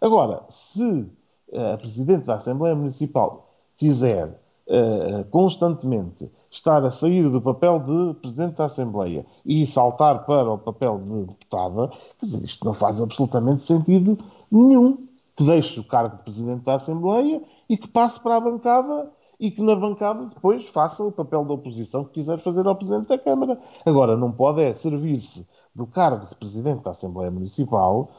Agora, 0.00 0.42
se 0.48 1.06
eh, 1.52 1.72
a 1.72 1.76
Presidente 1.76 2.26
da 2.26 2.36
Assembleia 2.36 2.74
Municipal 2.74 3.50
quiser 3.76 4.40
uh, 4.68 5.24
constantemente 5.30 6.30
estar 6.50 6.84
a 6.84 6.90
sair 6.90 7.28
do 7.28 7.40
papel 7.40 7.78
de 7.80 8.14
Presidente 8.20 8.56
da 8.56 8.64
Assembleia 8.66 9.24
e 9.44 9.66
saltar 9.66 10.24
para 10.26 10.52
o 10.52 10.58
papel 10.58 10.98
de 10.98 11.24
deputada, 11.24 11.88
quer 11.88 12.26
dizer, 12.26 12.44
isto 12.44 12.64
não 12.64 12.74
faz 12.74 13.00
absolutamente 13.00 13.62
sentido 13.62 14.16
nenhum 14.50 14.98
que 15.38 15.44
deixe 15.44 15.78
o 15.78 15.84
cargo 15.84 16.16
de 16.16 16.22
Presidente 16.24 16.64
da 16.64 16.74
Assembleia 16.74 17.40
e 17.68 17.76
que 17.76 17.86
passe 17.88 18.18
para 18.18 18.34
a 18.34 18.40
bancada 18.40 19.08
e 19.38 19.52
que 19.52 19.62
na 19.62 19.76
bancada 19.76 20.26
depois 20.26 20.68
faça 20.68 21.04
o 21.04 21.12
papel 21.12 21.44
da 21.44 21.54
oposição 21.54 22.04
que 22.04 22.14
quiser 22.14 22.40
fazer 22.40 22.66
ao 22.66 22.74
Presidente 22.74 23.06
da 23.06 23.16
Câmara. 23.16 23.56
Agora, 23.86 24.16
não 24.16 24.32
pode 24.32 24.60
é 24.60 24.74
servir-se 24.74 25.46
do 25.72 25.86
cargo 25.86 26.26
de 26.26 26.34
Presidente 26.34 26.82
da 26.82 26.90
Assembleia 26.90 27.30
Municipal 27.30 28.10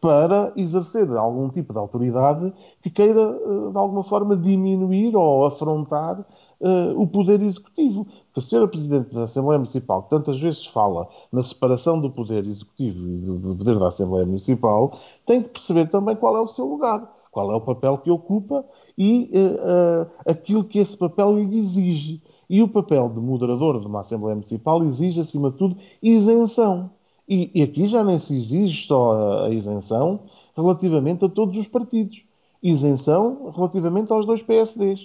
para 0.00 0.52
exercer 0.56 1.10
algum 1.14 1.48
tipo 1.50 1.72
de 1.74 1.78
autoridade 1.78 2.52
que 2.82 2.88
queira, 2.88 3.20
eh, 3.20 3.70
de 3.70 3.78
alguma 3.78 4.02
forma, 4.02 4.34
diminuir 4.34 5.14
ou 5.14 5.44
afrontar 5.44 6.18
uh, 6.60 7.00
o 7.00 7.06
poder 7.06 7.42
executivo. 7.42 8.04
Porque 8.04 8.40
a 8.40 8.42
senhora 8.42 8.68
Presidente 8.68 9.12
da 9.14 9.24
Assembleia 9.24 9.58
Municipal, 9.58 10.04
que 10.04 10.10
tantas 10.10 10.40
vezes 10.40 10.66
fala 10.66 11.06
na 11.30 11.42
separação 11.42 11.98
do 11.98 12.10
poder 12.10 12.46
executivo 12.46 13.06
e 13.06 13.18
do, 13.18 13.56
poder 13.56 13.78
da 13.78 13.88
Assembleia 13.88 14.24
Municipal, 14.24 14.92
tem 15.26 15.42
que 15.42 15.50
perceber 15.50 15.90
também 15.90 16.16
qual 16.16 16.34
é 16.36 16.40
o 16.40 16.46
seu 16.46 16.64
lugar, 16.64 17.06
qual 17.30 17.52
é 17.52 17.56
o 17.56 17.60
papel 17.60 17.98
que 17.98 18.10
ocupa 18.10 18.64
e 18.96 19.30
uh, 19.34 20.02
uh, 20.02 20.10
aquilo 20.26 20.64
que 20.64 20.78
esse 20.78 20.96
papel 20.96 21.36
lhe 21.36 21.58
exige. 21.58 22.22
E 22.48 22.62
o 22.62 22.68
papel 22.68 23.08
de 23.10 23.20
moderador 23.20 23.78
de 23.78 23.86
uma 23.86 24.00
Assembleia 24.00 24.34
Municipal 24.34 24.82
exige, 24.84 25.20
acima 25.20 25.50
de 25.50 25.58
tudo, 25.58 25.76
isenção. 26.02 26.90
E, 27.30 27.48
e 27.54 27.62
aqui 27.62 27.86
já 27.86 28.02
nem 28.02 28.18
se 28.18 28.34
exige 28.34 28.88
só 28.88 29.44
a, 29.44 29.50
isenção 29.50 30.24
relativamente 30.56 31.24
a 31.24 31.28
todos 31.28 31.56
os 31.56 31.68
partidos. 31.68 32.24
Isenção 32.60 33.52
relativamente 33.54 34.12
aos 34.12 34.26
dois 34.26 34.42
PSDs. 34.42 35.04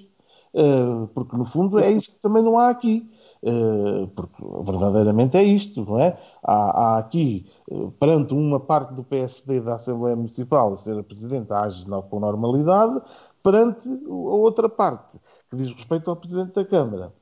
Uh, 0.51 1.03
eh, 1.03 1.07
porque, 1.13 1.38
no 1.38 1.45
fundo, 1.45 1.78
é 1.78 1.91
isso 1.91 2.11
que 2.11 2.19
também 2.19 2.41
não 2.41 2.57
há 2.57 2.69
aqui. 2.69 3.07
Uh, 3.43 4.07
porque 4.15 4.43
verdadeiramente 4.63 5.38
é 5.38 5.43
isto, 5.43 5.86
não 5.86 5.99
é? 5.99 6.17
Há, 6.41 6.95
há 6.95 6.97
aqui, 6.97 7.45
uh, 7.69 7.91
perante 7.91 8.34
uma 8.34 8.59
parte 8.59 8.95
do 8.95 9.03
PSD 9.03 9.61
da 9.61 9.76
Assembleia 9.76 10.15
Municipal, 10.15 10.73
a 10.73 10.78
ser 10.78 10.97
a 10.97 11.03
Presidente 11.03 11.53
age 11.53 11.86
com 12.09 12.19
normalidade, 12.19 13.01
perante 13.43 13.88
a 13.88 14.11
outra 14.11 14.67
parte, 14.67 15.19
que 15.51 15.57
diz 15.57 15.71
respeito 15.71 16.09
ao 16.09 16.15
Presidente 16.15 16.53
da 16.53 16.65
Câmara 16.65 17.13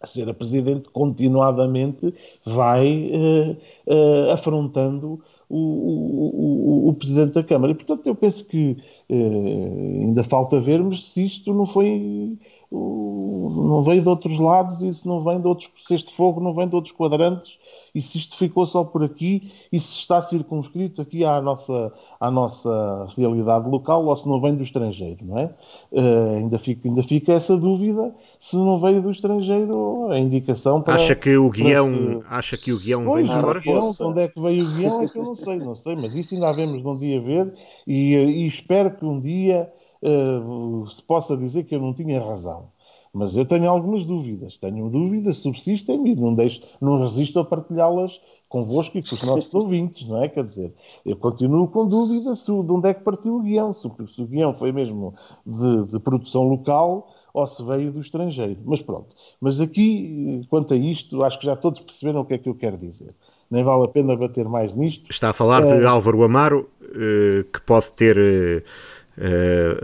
a 0.00 0.06
ser 0.06 0.28
a 0.28 0.34
Presidente, 0.34 0.88
continuadamente 0.90 2.14
vai 2.44 3.10
uh, 3.12 3.56
uh, 3.86 4.30
afrontando 4.30 5.20
o, 5.48 5.56
o, 5.56 6.88
o, 6.88 6.94
Presidente 6.94 7.32
da 7.32 7.42
Câmara. 7.42 7.72
E, 7.72 7.74
portanto, 7.74 8.06
eu 8.06 8.14
penso 8.14 8.44
que 8.46 8.76
uh, 9.08 10.02
ainda 10.02 10.22
falta 10.22 10.60
vermos 10.60 11.10
se 11.10 11.24
isto 11.24 11.52
não 11.52 11.66
foi 11.66 12.38
não 12.70 13.82
veio 13.82 14.02
de 14.02 14.08
outros 14.08 14.38
lados, 14.38 14.82
e 14.82 14.92
se 14.92 15.06
não 15.06 15.22
vem 15.24 15.40
de 15.40 15.46
outros, 15.46 15.70
se 15.76 15.94
este 15.94 16.12
fogo 16.12 16.40
não 16.40 16.52
vem 16.52 16.68
de 16.68 16.74
outros 16.74 16.92
quadrantes, 16.92 17.58
e 17.94 18.02
se 18.02 18.18
isto 18.18 18.36
ficou 18.36 18.66
só 18.66 18.84
por 18.84 19.02
aqui, 19.02 19.50
e 19.72 19.80
se 19.80 20.00
está 20.00 20.20
circunscrito 20.20 21.00
aqui 21.00 21.24
à 21.24 21.40
nossa, 21.40 21.92
à 22.20 22.30
nossa 22.30 23.08
realidade 23.16 23.68
local, 23.68 24.04
ou 24.04 24.16
se 24.16 24.28
não 24.28 24.40
vem 24.40 24.54
do 24.54 24.62
estrangeiro, 24.62 25.24
não 25.24 25.38
é? 25.38 25.44
Uh, 25.90 26.36
ainda, 26.36 26.58
fica, 26.58 26.86
ainda 26.86 27.02
fica 27.02 27.32
essa 27.32 27.56
dúvida 27.56 28.14
se 28.38 28.56
não 28.56 28.78
veio 28.78 29.00
do 29.00 29.10
estrangeiro 29.10 30.10
a 30.10 30.18
indicação 30.18 30.82
para... 30.82 30.94
Acha 30.94 31.14
que 31.14 31.36
o 31.36 31.48
guião, 31.50 31.88
se... 31.88 32.26
acha 32.28 32.56
que 32.56 32.72
o 32.72 32.78
guião 32.78 33.04
pois, 33.04 33.26
veio 33.26 33.38
de 33.38 33.44
fora? 33.44 33.60
Guião, 33.60 33.92
onde 34.02 34.20
é 34.20 34.28
que 34.28 34.40
veio 34.40 34.64
o 34.64 34.74
guião 34.74 35.02
é 35.02 35.08
que 35.08 35.18
eu 35.18 35.24
não 35.24 35.34
sei, 35.34 35.56
não 35.58 35.74
sei, 35.74 35.96
mas 35.96 36.14
isso 36.14 36.34
ainda 36.34 36.48
havemos 36.50 36.82
de 36.82 36.88
um 36.88 36.96
dia 36.96 37.20
ver, 37.20 37.54
e, 37.86 38.14
e 38.14 38.46
espero 38.46 38.90
que 38.90 39.04
um 39.04 39.18
dia 39.18 39.72
uh, 40.02 40.86
se 40.86 41.02
possa 41.02 41.36
dizer 41.36 41.64
que 41.64 41.74
eu 41.74 41.80
não 41.80 41.94
tinha 41.94 42.20
razão. 42.20 42.70
Mas 43.12 43.36
eu 43.36 43.44
tenho 43.44 43.68
algumas 43.68 44.04
dúvidas. 44.04 44.58
Tenho 44.58 44.88
dúvidas, 44.88 45.38
subsistem 45.38 46.06
e 46.06 46.14
não, 46.14 46.34
deixo, 46.34 46.62
não 46.80 47.00
resisto 47.00 47.38
a 47.40 47.44
partilhá-las 47.44 48.20
convosco 48.48 48.96
e 48.96 49.02
com 49.02 49.14
os 49.14 49.22
nossos 49.22 49.52
ouvintes, 49.54 50.06
não 50.06 50.22
é? 50.22 50.28
Quer 50.28 50.44
dizer, 50.44 50.72
eu 51.04 51.16
continuo 51.16 51.68
com 51.68 51.86
dúvidas 51.86 52.44
de 52.44 52.52
onde 52.52 52.88
é 52.88 52.94
que 52.94 53.02
partiu 53.02 53.36
o 53.36 53.42
guião, 53.42 53.72
se, 53.72 53.88
se 54.08 54.22
o 54.22 54.26
guião 54.26 54.54
foi 54.54 54.72
mesmo 54.72 55.14
de, 55.44 55.84
de, 55.84 55.98
produção 55.98 56.44
local 56.48 57.12
ou 57.34 57.46
se 57.46 57.62
veio 57.62 57.92
do 57.92 58.00
estrangeiro. 58.00 58.58
Mas 58.64 58.80
pronto. 58.80 59.14
Mas 59.40 59.60
aqui, 59.60 60.42
quanto 60.48 60.74
a 60.74 60.76
isto, 60.76 61.22
acho 61.22 61.38
que 61.38 61.46
já 61.46 61.56
todos 61.56 61.80
perceberam 61.80 62.20
o 62.20 62.24
que 62.24 62.34
é 62.34 62.38
que 62.38 62.48
eu 62.48 62.54
quero 62.54 62.76
dizer. 62.76 63.14
Nem 63.50 63.64
vale 63.64 63.84
a 63.84 63.88
pena 63.88 64.16
bater 64.16 64.48
mais 64.48 64.74
nisto. 64.74 65.10
Está 65.10 65.30
a 65.30 65.32
falar 65.32 65.64
é... 65.64 65.78
de 65.78 65.86
Álvaro 65.86 66.22
Amaro, 66.22 66.68
eh, 66.82 67.44
que 67.52 67.60
pode 67.62 67.92
ter 67.92 68.64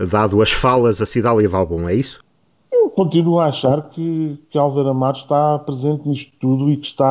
dado 0.09 0.41
as 0.41 0.51
falas 0.51 1.01
a 1.01 1.05
Cidália 1.05 1.47
Valbon, 1.47 1.87
é 1.87 1.93
isso? 1.93 2.24
Eu 2.85 2.91
continuo 2.91 3.39
a 3.39 3.47
achar 3.47 3.89
que, 3.89 4.37
que 4.47 4.59
Álvaro 4.59 4.89
Amaro 4.89 5.17
está 5.17 5.57
presente 5.57 6.07
nisto 6.07 6.31
tudo 6.39 6.69
e 6.69 6.77
que 6.77 6.85
está 6.85 7.07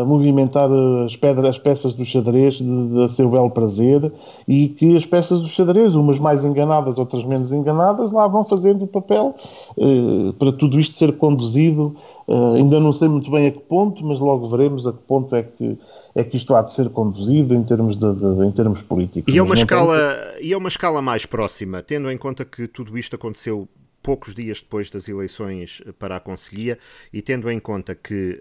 a 0.00 0.04
movimentar 0.06 0.70
as 1.04 1.14
pedras, 1.16 1.50
as 1.50 1.58
peças 1.58 1.92
do 1.92 2.02
xadrez 2.02 2.54
de, 2.54 2.88
de 2.88 3.08
seu 3.12 3.28
belo 3.28 3.50
prazer 3.50 4.10
e 4.48 4.68
que 4.68 4.96
as 4.96 5.04
peças 5.04 5.42
do 5.42 5.48
xadrez, 5.48 5.94
umas 5.94 6.18
mais 6.18 6.46
enganadas, 6.46 6.98
outras 6.98 7.26
menos 7.26 7.52
enganadas, 7.52 8.10
lá 8.10 8.26
vão 8.26 8.42
fazendo 8.42 8.84
o 8.84 8.86
papel 8.86 9.34
eh, 9.76 10.32
para 10.38 10.50
tudo 10.50 10.80
isto 10.80 10.94
ser 10.94 11.12
conduzido. 11.12 11.94
Eh, 12.26 12.56
ainda 12.56 12.80
não 12.80 12.94
sei 12.94 13.08
muito 13.08 13.30
bem 13.30 13.48
a 13.48 13.50
que 13.50 13.60
ponto, 13.60 14.02
mas 14.02 14.18
logo 14.18 14.48
veremos 14.48 14.86
a 14.86 14.92
que 14.92 15.02
ponto 15.06 15.36
é 15.36 15.42
que, 15.42 15.78
é 16.14 16.24
que 16.24 16.38
isto 16.38 16.54
há 16.54 16.62
de 16.62 16.72
ser 16.72 16.88
conduzido 16.88 17.54
em 17.54 17.62
termos, 17.62 17.98
de, 17.98 18.14
de 18.14 18.46
em 18.46 18.50
termos 18.50 18.80
políticos. 18.80 19.34
E 19.34 19.36
é, 19.36 19.42
uma 19.42 19.54
escala, 19.54 20.14
tem... 20.38 20.48
e 20.48 20.52
é 20.54 20.56
uma 20.56 20.70
escala 20.70 21.02
mais 21.02 21.26
próxima, 21.26 21.82
tendo 21.82 22.10
em 22.10 22.16
conta 22.16 22.46
que 22.46 22.66
tudo 22.66 22.96
isto 22.96 23.14
aconteceu 23.14 23.68
poucos 24.02 24.34
dias 24.34 24.60
depois 24.60 24.90
das 24.90 25.08
eleições 25.08 25.82
para 25.98 26.16
a 26.16 26.20
Conselhia 26.20 26.78
e 27.12 27.20
tendo 27.22 27.50
em 27.50 27.60
conta 27.60 27.94
que 27.94 28.40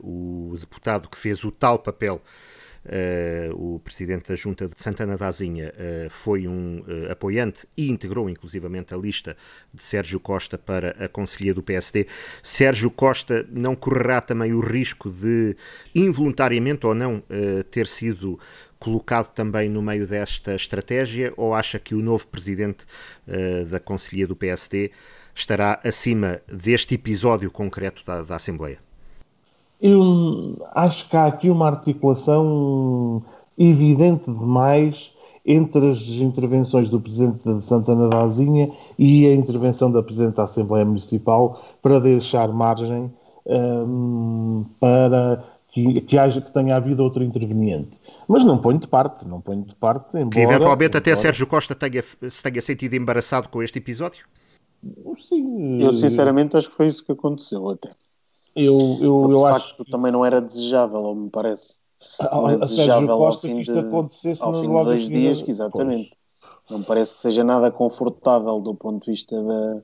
uh, 0.00 0.06
o 0.06 0.56
deputado 0.58 1.08
que 1.08 1.18
fez 1.18 1.42
o 1.44 1.50
tal 1.50 1.78
papel 1.78 2.22
Uh, 2.88 3.74
o 3.74 3.78
presidente 3.80 4.28
da 4.28 4.34
Junta 4.34 4.66
de 4.66 4.80
Santana 4.80 5.14
da 5.16 5.26
Azinha 5.26 5.74
uh, 5.74 6.08
foi 6.08 6.48
um 6.48 6.78
uh, 6.80 7.12
apoiante 7.12 7.68
e 7.76 7.90
integrou 7.90 8.30
inclusivamente 8.30 8.94
a 8.94 8.96
lista 8.96 9.36
de 9.74 9.82
Sérgio 9.82 10.18
Costa 10.18 10.56
para 10.56 10.90
a 10.92 11.06
Conselhia 11.06 11.52
do 11.52 11.62
PSD. 11.62 12.06
Sérgio 12.42 12.90
Costa 12.90 13.46
não 13.50 13.76
correrá 13.76 14.22
também 14.22 14.54
o 14.54 14.60
risco 14.60 15.10
de, 15.10 15.54
involuntariamente 15.94 16.86
ou 16.86 16.94
não, 16.94 17.22
ter 17.70 17.86
sido 17.86 18.38
colocado 18.78 19.32
também 19.32 19.68
no 19.68 19.82
meio 19.82 20.06
desta 20.06 20.54
estratégia 20.54 21.32
ou 21.36 21.54
acha 21.54 21.78
que 21.78 21.94
o 21.94 22.02
novo 22.02 22.26
presidente 22.26 22.84
uh, 23.26 23.64
da 23.66 23.80
Conselhia 23.80 24.26
do 24.26 24.36
PSD 24.36 24.90
estará 25.34 25.80
acima 25.84 26.40
deste 26.46 26.94
episódio 26.94 27.50
concreto 27.50 28.02
da, 28.04 28.22
da 28.22 28.36
Assembleia? 28.36 28.78
Eu 29.80 30.56
acho 30.74 31.08
que 31.08 31.16
há 31.16 31.26
aqui 31.26 31.48
uma 31.48 31.68
articulação 31.68 33.22
evidente 33.56 34.24
demais 34.26 35.12
entre 35.46 35.90
as 35.90 36.00
intervenções 36.08 36.90
do 36.90 37.00
Presidente 37.00 37.38
de 37.42 37.64
Santana 37.64 38.08
da 38.08 38.22
Azinha 38.22 38.70
e 38.98 39.26
a 39.26 39.34
intervenção 39.34 39.90
da 39.90 40.02
Presidente 40.02 40.34
da 40.34 40.44
Assembleia 40.44 40.84
Municipal 40.84 41.58
para 41.80 42.00
deixar 42.00 42.48
margem 42.48 43.10
um, 43.46 44.64
ehm, 44.64 44.64
para 44.78 45.42
que, 45.84 46.00
que, 46.02 46.18
haja, 46.18 46.40
que 46.40 46.52
tenha 46.52 46.76
havido 46.76 47.02
outro 47.02 47.22
interveniente. 47.22 47.98
Mas 48.26 48.44
não 48.44 48.58
ponho 48.58 48.78
de 48.78 48.88
parte, 48.88 49.26
não 49.26 49.40
ponho 49.40 49.62
de 49.62 49.74
parte. 49.74 50.16
Embora, 50.16 50.30
que 50.30 50.40
eventualmente 50.40 50.96
embora... 50.96 50.98
até 50.98 51.16
Sérgio 51.16 51.46
Costa 51.46 51.74
tenha, 51.74 52.02
se 52.02 52.42
tenha 52.42 52.62
sentido 52.62 52.94
embaraçado 52.94 53.48
com 53.48 53.62
este 53.62 53.78
episódio? 53.78 54.26
Sim. 55.16 55.82
Eu 55.82 55.90
sinceramente 55.92 56.56
acho 56.56 56.70
que 56.70 56.76
foi 56.76 56.88
isso 56.88 57.04
que 57.04 57.12
aconteceu 57.12 57.68
até. 57.68 57.90
Eu, 58.54 58.76
eu, 59.00 59.30
eu 59.30 59.46
acho 59.46 59.76
que 59.76 59.84
também 59.90 60.10
não 60.10 60.24
era 60.24 60.40
desejável, 60.40 61.00
ou 61.00 61.14
me 61.14 61.30
parece. 61.30 61.80
Não 62.20 62.48
é 62.48 62.56
desejável 62.56 63.24
ao 63.24 63.38
fim 63.38 63.62
de, 63.62 63.70
ao 64.40 64.54
fim 64.54 64.68
de 64.68 64.84
dois 64.84 65.08
dias, 65.08 65.46
exatamente. 65.46 66.10
Pois. 66.10 66.18
Não 66.70 66.82
parece 66.82 67.14
que 67.14 67.20
seja 67.20 67.42
nada 67.42 67.70
confortável 67.70 68.60
do 68.60 68.74
ponto 68.74 69.04
de 69.04 69.12
vista 69.12 69.42
da, 69.42 69.82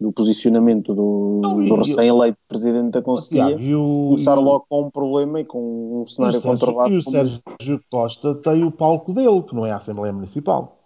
do 0.00 0.10
posicionamento 0.10 0.94
do, 0.94 1.40
do 1.68 1.74
recém-eleito 1.74 2.38
presidente 2.48 2.92
da 2.92 3.02
Conselhia, 3.02 3.56
começar 3.56 4.34
logo 4.34 4.64
com 4.68 4.82
um 4.84 4.90
problema 4.90 5.40
e 5.40 5.44
com 5.44 6.00
um 6.00 6.06
cenário 6.06 6.40
conturbado. 6.40 6.94
E 6.94 6.96
o 6.96 7.02
Sérgio 7.02 7.80
Costa 7.90 8.34
tem 8.34 8.64
o 8.64 8.70
palco 8.70 9.12
dele, 9.12 9.42
que 9.42 9.54
não 9.54 9.66
é 9.66 9.72
a 9.72 9.76
Assembleia 9.76 10.12
Municipal. 10.12 10.78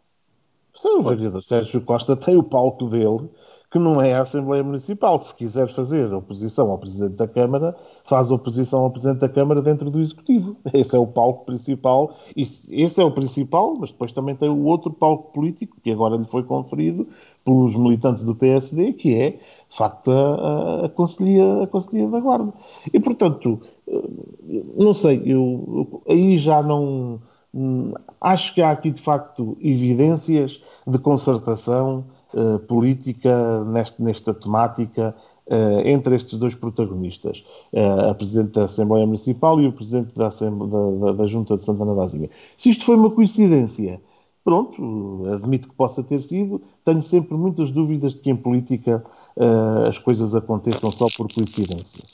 O 0.75 1.41
Sérgio 1.41 1.81
Costa 1.83 2.17
tem 2.17 2.37
o 2.37 2.43
palco 2.43 2.87
dele, 2.87 3.31
que 3.71 3.79
não 3.79 4.01
é 4.01 4.15
a 4.15 4.23
Assembleia 4.23 4.63
Municipal. 4.63 5.19
Se 5.19 5.35
quiser 5.35 5.69
fazer 5.69 6.13
oposição 6.13 6.71
ao 6.71 6.79
Presidente 6.79 7.15
da 7.15 7.27
Câmara, 7.29 7.77
faz 8.05 8.33
oposição 8.33 8.83
ao 8.83 8.91
Presidente 8.91 9.19
da 9.19 9.29
Câmara 9.29 9.63
dentro 9.63 9.91
do 9.91 10.01
Executivo. 10.01 10.57
Esse 10.73 10.95
é 10.95 10.99
o 10.99 11.07
palco 11.07 11.45
principal. 11.45 12.13
Esse 12.37 13.01
é 13.01 13.05
o 13.05 13.11
principal, 13.11 13.75
mas 13.79 13.91
depois 13.91 14.13
também 14.13 14.35
tem 14.35 14.49
o 14.49 14.65
outro 14.65 14.93
palco 14.93 15.33
político, 15.33 15.77
que 15.81 15.91
agora 15.91 16.17
lhe 16.17 16.25
foi 16.25 16.43
conferido 16.43 17.09
pelos 17.45 17.77
militantes 17.77 18.25
do 18.25 18.35
PSD, 18.35 18.93
que 18.95 19.15
é, 19.15 19.31
de 19.31 19.77
facto, 19.77 20.11
a, 20.11 20.87
a, 20.87 20.89
Conselhia, 20.89 21.63
a 21.63 21.67
da 22.11 22.21
Guarda. 22.21 22.53
E, 22.93 22.99
portanto, 22.99 23.61
eh, 23.87 24.63
não 24.77 24.95
sei, 24.95 25.23
eu, 25.25 26.03
aí 26.09 26.39
já 26.39 26.63
não... 26.63 27.21
Hum, 27.55 27.93
acho 28.21 28.55
que 28.55 28.63
há 28.63 28.71
aqui, 28.71 28.91
de 28.91 29.01
facto, 29.01 29.57
evidências 29.61 30.61
de 30.87 30.99
concertação 30.99 32.05
eh, 32.35 32.59
política 32.67 33.63
neste, 33.65 34.03
nesta 34.03 34.35
temática 34.35 35.15
uh, 35.47 35.87
entre 35.87 36.17
estes 36.17 36.39
dois 36.39 36.55
protagonistas, 36.55 37.45
uh, 37.73 38.11
a 38.11 38.15
Presidente 38.15 38.53
da 38.53 38.65
Assembleia 38.65 39.07
Municipal 39.07 39.61
e 39.61 39.69
o 39.69 39.73
Presidente 39.73 40.13
da, 40.15 40.29
da, 40.29 41.13
da 41.13 41.27
Junta 41.27 41.57
de 41.57 41.65
Santana 41.65 41.95
da. 41.95 42.31
Se 42.57 42.71
isto 42.71 42.85
foi 42.85 42.97
uma 42.97 43.11
coincidência, 43.11 44.01
pronto, 44.45 45.25
admito 45.33 45.69
que 45.71 45.75
possa 45.75 46.03
ter 46.03 46.21
sido, 46.21 46.61
tenho 46.85 47.01
sempre 47.01 47.35
muitas 47.37 47.71
dúvidas 47.71 48.15
de 48.15 48.21
que 48.21 48.31
em 48.31 48.37
política 48.37 49.03
uh, 49.37 49.89
as 49.89 49.99
coisas 49.99 50.35
aconteçam 50.35 50.91
só 50.91 51.07
por 51.17 51.33
coincidência. 51.33 52.05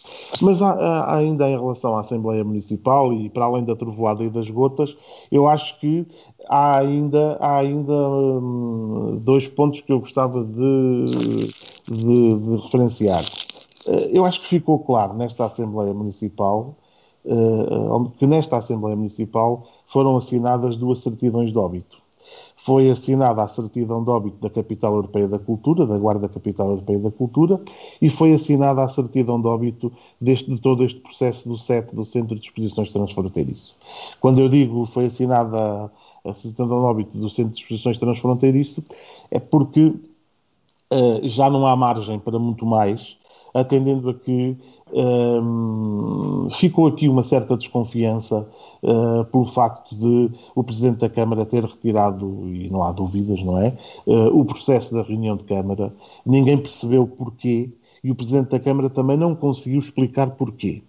Mas 0.40 0.62
há, 0.62 0.70
há, 0.70 1.16
ainda 1.16 1.50
em 1.50 1.58
relação 1.58 1.96
à 1.96 2.00
Assembleia 2.00 2.44
Municipal 2.44 3.12
e 3.12 3.28
para 3.28 3.46
além 3.46 3.64
da 3.64 3.74
trovoada 3.74 4.22
e 4.22 4.30
das 4.30 4.48
gotas, 4.48 4.96
eu 5.30 5.48
acho 5.48 5.80
que 5.80 6.06
há 6.48 6.78
ainda, 6.78 7.36
há 7.40 7.58
ainda 7.58 7.92
um, 7.92 9.18
dois 9.20 9.48
pontos 9.48 9.80
que 9.80 9.92
eu 9.92 9.98
gostava 9.98 10.44
de, 10.44 11.04
de, 11.88 12.34
de 12.34 12.56
referenciar. 12.62 13.24
Uh, 13.88 14.08
eu 14.12 14.24
acho 14.24 14.40
que 14.42 14.46
ficou 14.46 14.78
claro 14.78 15.14
nesta 15.14 15.46
Assembleia 15.46 15.92
Municipal 15.92 16.76
uh, 17.24 18.08
que 18.18 18.26
nesta 18.26 18.58
Assembleia 18.58 18.94
Municipal 18.94 19.66
foram 19.84 20.16
assinadas 20.16 20.76
duas 20.76 21.00
certidões 21.00 21.52
de 21.52 21.58
óbito 21.58 22.00
foi 22.62 22.90
assinada 22.90 23.42
a 23.42 23.48
certidão 23.48 24.04
de 24.04 24.10
óbito 24.10 24.36
da 24.38 24.50
Capital 24.50 24.94
Europeia 24.94 25.26
da 25.26 25.38
Cultura, 25.38 25.86
da 25.86 25.96
Guarda 25.96 26.28
Capital 26.28 26.68
Europeia 26.68 26.98
da 26.98 27.10
Cultura, 27.10 27.58
e 28.02 28.10
foi 28.10 28.34
assinada 28.34 28.82
a 28.82 28.88
certidão 28.88 29.40
de 29.40 29.48
óbito 29.48 29.90
deste, 30.20 30.50
de 30.50 30.60
todo 30.60 30.84
este 30.84 31.00
processo 31.00 31.48
do 31.48 31.56
CET, 31.56 31.94
do 31.94 32.04
Centro 32.04 32.34
de 32.34 32.42
Exposições 32.42 32.92
Transfronteiriço. 32.92 33.76
Quando 34.20 34.40
eu 34.40 34.48
digo 34.48 34.84
foi 34.84 35.06
assinada 35.06 35.90
a 36.22 36.34
certidão 36.34 36.66
de 36.66 36.74
óbito 36.74 37.16
do 37.16 37.30
Centro 37.30 37.52
de 37.52 37.60
Exposições 37.60 37.98
Transfronteiriço, 37.98 38.84
é 39.30 39.38
porque 39.38 39.86
uh, 39.86 40.00
já 41.22 41.48
não 41.48 41.66
há 41.66 41.74
margem 41.74 42.18
para 42.18 42.38
muito 42.38 42.66
mais, 42.66 43.16
atendendo 43.54 44.10
a 44.10 44.14
que 44.14 44.54
um, 44.92 46.48
ficou 46.50 46.86
aqui 46.86 47.08
uma 47.08 47.22
certa 47.22 47.56
desconfiança 47.56 48.48
uh, 48.82 49.24
pelo 49.26 49.46
facto 49.46 49.94
de 49.94 50.30
o 50.54 50.64
Presidente 50.64 50.98
da 50.98 51.08
Câmara 51.08 51.46
ter 51.46 51.64
retirado, 51.64 52.48
e 52.48 52.68
não 52.70 52.82
há 52.82 52.92
dúvidas, 52.92 53.42
não 53.42 53.58
é? 53.58 53.76
Uh, 54.06 54.38
o 54.38 54.44
processo 54.44 54.94
da 54.94 55.02
reunião 55.02 55.36
de 55.36 55.44
Câmara. 55.44 55.92
Ninguém 56.24 56.58
percebeu 56.58 57.06
porquê 57.06 57.70
e 58.02 58.10
o 58.10 58.14
Presidente 58.14 58.50
da 58.50 58.60
Câmara 58.60 58.90
também 58.90 59.16
não 59.16 59.34
conseguiu 59.34 59.78
explicar 59.78 60.30
porquê. 60.30 60.82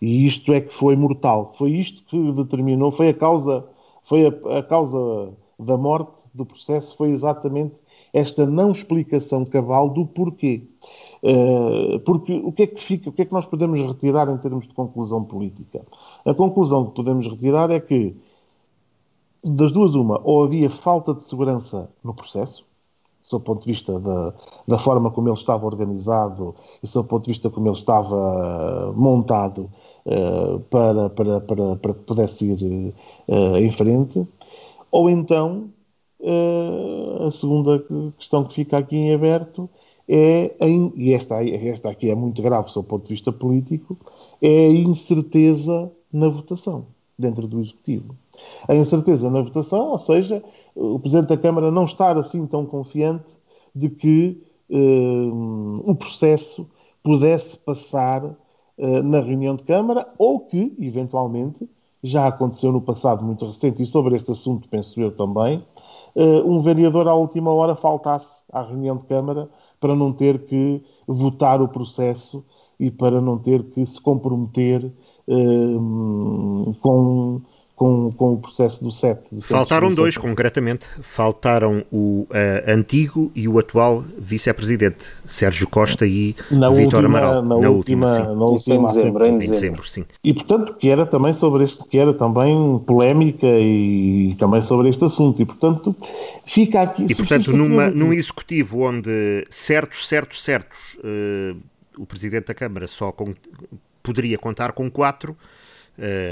E 0.00 0.26
isto 0.26 0.52
é 0.52 0.60
que 0.60 0.72
foi 0.72 0.96
mortal. 0.96 1.52
Foi 1.54 1.70
isto 1.72 2.02
que 2.04 2.32
determinou, 2.32 2.90
foi 2.90 3.08
a 3.08 3.14
causa, 3.14 3.64
foi 4.02 4.26
a, 4.26 4.58
a 4.58 4.62
causa 4.62 5.32
da 5.58 5.76
morte 5.76 6.22
do 6.32 6.44
processo, 6.44 6.96
foi 6.96 7.10
exatamente 7.10 7.76
esta 8.14 8.46
não 8.46 8.70
explicação 8.70 9.44
cabal 9.44 9.90
do 9.90 10.06
porquê. 10.06 10.62
Uh, 11.20 11.98
porque 12.00 12.32
o 12.32 12.52
que 12.52 12.62
é 12.62 12.66
que 12.68 12.80
fica, 12.80 13.10
o 13.10 13.12
que 13.12 13.22
é 13.22 13.24
que 13.24 13.32
nós 13.32 13.44
podemos 13.44 13.80
retirar 13.80 14.28
em 14.28 14.38
termos 14.38 14.68
de 14.68 14.72
conclusão 14.72 15.24
política? 15.24 15.84
A 16.24 16.32
conclusão 16.32 16.86
que 16.86 16.94
podemos 16.94 17.26
retirar 17.26 17.70
é 17.72 17.80
que, 17.80 18.14
das 19.42 19.72
duas, 19.72 19.96
uma, 19.96 20.20
ou 20.22 20.44
havia 20.44 20.70
falta 20.70 21.12
de 21.12 21.24
segurança 21.24 21.90
no 22.04 22.14
processo, 22.14 22.64
do 23.28 23.40
ponto 23.40 23.64
de 23.64 23.72
vista 23.72 23.98
da, 23.98 24.32
da 24.68 24.78
forma 24.78 25.10
como 25.10 25.28
ele 25.28 25.36
estava 25.36 25.66
organizado 25.66 26.54
e 26.82 26.86
do 26.86 27.02
ponto 27.02 27.24
de 27.24 27.32
vista 27.32 27.50
como 27.50 27.66
ele 27.66 27.76
estava 27.76 28.92
montado 28.94 29.70
uh, 30.06 30.60
para, 30.70 31.10
para, 31.10 31.40
para, 31.40 31.76
para 31.76 31.94
que 31.94 32.00
pudesse 32.00 32.52
ir 32.52 32.94
uh, 33.26 33.56
em 33.56 33.70
frente, 33.72 34.24
ou 34.92 35.10
então 35.10 35.70
a 37.26 37.30
segunda 37.30 37.84
questão 38.18 38.44
que 38.44 38.54
fica 38.54 38.78
aqui 38.78 38.96
em 38.96 39.14
aberto 39.14 39.68
é, 40.08 40.54
in, 40.66 40.92
e 40.96 41.12
esta, 41.12 41.42
esta 41.44 41.90
aqui 41.90 42.10
é 42.10 42.14
muito 42.14 42.42
grave 42.42 42.72
do 42.72 42.82
ponto 42.82 43.04
de 43.04 43.14
vista 43.14 43.32
político, 43.32 43.96
é 44.40 44.66
a 44.66 44.70
incerteza 44.70 45.90
na 46.12 46.28
votação 46.28 46.86
dentro 47.18 47.46
do 47.46 47.60
Executivo. 47.60 48.14
A 48.68 48.74
incerteza 48.74 49.30
na 49.30 49.40
votação, 49.40 49.90
ou 49.90 49.98
seja, 49.98 50.42
o 50.74 50.98
Presidente 50.98 51.28
da 51.28 51.36
Câmara 51.36 51.70
não 51.70 51.84
estar 51.84 52.18
assim 52.18 52.46
tão 52.46 52.66
confiante 52.66 53.32
de 53.74 53.88
que 53.88 54.42
uh, 54.70 55.90
o 55.90 55.94
processo 55.94 56.68
pudesse 57.02 57.56
passar 57.58 58.24
uh, 58.24 59.02
na 59.02 59.20
reunião 59.20 59.56
de 59.56 59.64
Câmara 59.64 60.06
ou 60.18 60.40
que, 60.40 60.74
eventualmente, 60.78 61.68
já 62.02 62.26
aconteceu 62.26 62.70
no 62.70 62.82
passado 62.82 63.24
muito 63.24 63.46
recente, 63.46 63.82
e 63.82 63.86
sobre 63.86 64.14
este 64.14 64.30
assunto 64.30 64.68
penso 64.68 65.00
eu 65.00 65.10
também, 65.10 65.64
um 66.16 66.60
vereador 66.60 67.08
à 67.08 67.14
última 67.14 67.52
hora 67.52 67.74
faltasse 67.74 68.44
à 68.52 68.62
reunião 68.62 68.96
de 68.96 69.04
Câmara 69.04 69.48
para 69.80 69.94
não 69.94 70.12
ter 70.12 70.46
que 70.46 70.82
votar 71.06 71.60
o 71.60 71.68
processo 71.68 72.44
e 72.78 72.90
para 72.90 73.20
não 73.20 73.38
ter 73.38 73.62
que 73.70 73.84
se 73.84 74.00
comprometer 74.00 74.92
uh, 75.28 76.70
com 76.80 77.40
com, 77.76 78.12
com 78.12 78.34
o 78.34 78.38
processo 78.38 78.84
do 78.84 78.90
SET. 78.92 79.20
Faltaram 79.42 79.92
dois, 79.92 80.16
concretamente. 80.16 80.86
Faltaram 81.02 81.84
o 81.90 82.26
uh, 82.30 82.70
antigo 82.70 83.32
e 83.34 83.48
o 83.48 83.58
atual 83.58 84.04
vice-presidente, 84.16 85.04
Sérgio 85.26 85.68
Costa 85.68 86.06
e 86.06 86.36
na 86.50 86.70
Vítor 86.70 87.04
Amaral. 87.04 87.42
Na, 87.42 87.60
na 87.60 87.68
última, 87.68 88.06
última, 88.06 88.34
na 88.34 88.44
última 88.44 88.76
em 88.76 88.86
dezembro, 88.86 89.26
em 89.26 89.38
dezembro. 89.38 89.88
sim. 89.88 90.04
E, 90.22 90.32
portanto, 90.32 90.74
que 90.74 90.88
era 90.88 91.04
também 91.04 91.32
sobre 91.32 91.64
este, 91.64 91.84
que 91.84 91.98
era 91.98 92.14
também 92.14 92.78
polémica 92.86 93.46
e 93.46 94.36
também 94.38 94.62
sobre 94.62 94.88
este 94.88 95.04
assunto. 95.04 95.42
E, 95.42 95.44
portanto, 95.44 95.96
fica 96.46 96.82
aqui... 96.82 97.06
E, 97.08 97.14
portanto, 97.14 97.52
numa, 97.52 97.90
num 97.90 98.12
executivo 98.12 98.82
onde 98.82 99.44
certos, 99.50 100.06
certos, 100.06 100.44
certos, 100.44 100.96
uh, 100.98 101.56
o 101.98 102.06
Presidente 102.06 102.46
da 102.46 102.54
Câmara 102.54 102.86
só 102.86 103.10
com, 103.10 103.34
poderia 104.00 104.38
contar 104.38 104.72
com 104.72 104.88
quatro 104.88 105.36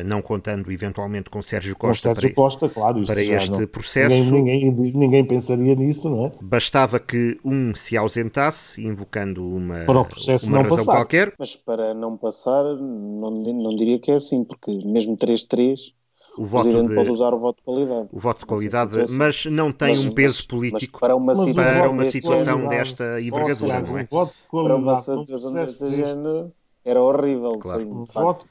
não 0.04 0.20
contando 0.20 0.70
eventualmente 0.70 1.30
com 1.30 1.42
Sérgio 1.42 1.76
Costa, 1.76 2.08
com 2.08 2.14
Sérgio 2.14 2.34
para, 2.34 2.42
Costa, 2.42 2.68
claro, 2.68 3.04
para 3.04 3.22
este 3.22 3.50
não, 3.50 3.66
processo. 3.66 4.14
Ninguém, 4.14 4.70
ninguém, 4.70 4.92
ninguém, 4.92 5.24
pensaria 5.24 5.74
nisso, 5.74 6.08
não 6.08 6.26
é? 6.26 6.32
Bastava 6.40 6.98
que 6.98 7.38
um 7.44 7.74
se 7.74 7.96
ausentasse, 7.96 8.84
invocando 8.84 9.46
uma, 9.46 9.84
para 9.84 10.00
o 10.00 10.04
processo 10.04 10.46
uma 10.46 10.58
não 10.58 10.62
razão 10.62 10.78
passar. 10.78 10.92
qualquer. 10.92 11.34
Mas 11.38 11.56
para 11.56 11.94
não 11.94 12.16
passar, 12.16 12.62
não, 12.62 13.30
não 13.30 13.70
diria 13.70 13.98
que 13.98 14.10
é 14.10 14.14
assim, 14.14 14.44
porque 14.44 14.70
mesmo 14.86 15.16
3-3 15.16 15.92
o, 16.36 16.44
o 16.44 16.48
Presidente 16.48 16.88
de, 16.88 16.94
pode 16.94 17.10
usar 17.10 17.34
o 17.34 17.38
voto 17.38 17.58
de 17.58 17.62
qualidade. 17.62 18.08
O 18.12 18.18
voto 18.18 18.38
de 18.40 18.46
qualidade, 18.46 19.12
mas 19.16 19.44
não 19.46 19.70
tem 19.70 19.90
mas, 19.90 20.06
um 20.06 20.12
peso 20.12 20.46
político 20.46 20.92
mas 20.92 21.00
para 21.00 21.16
uma 21.16 21.34
situação, 21.34 21.80
para 21.80 21.90
uma 21.90 22.04
situação 22.04 22.60
de 22.62 22.68
desta 22.68 23.20
envergadura, 23.20 23.80
não 23.80 23.98
é? 23.98 24.08
Voto 24.10 24.32
de 24.32 24.48
para 24.50 24.76
uma 24.76 24.94
situação 24.94 25.52
deste 25.54 25.88
género 25.90 26.52
era 26.84 27.02
horrível. 27.02 27.58
Claro. 27.58 27.80
Sim, 27.80 28.04
voto 28.12 28.46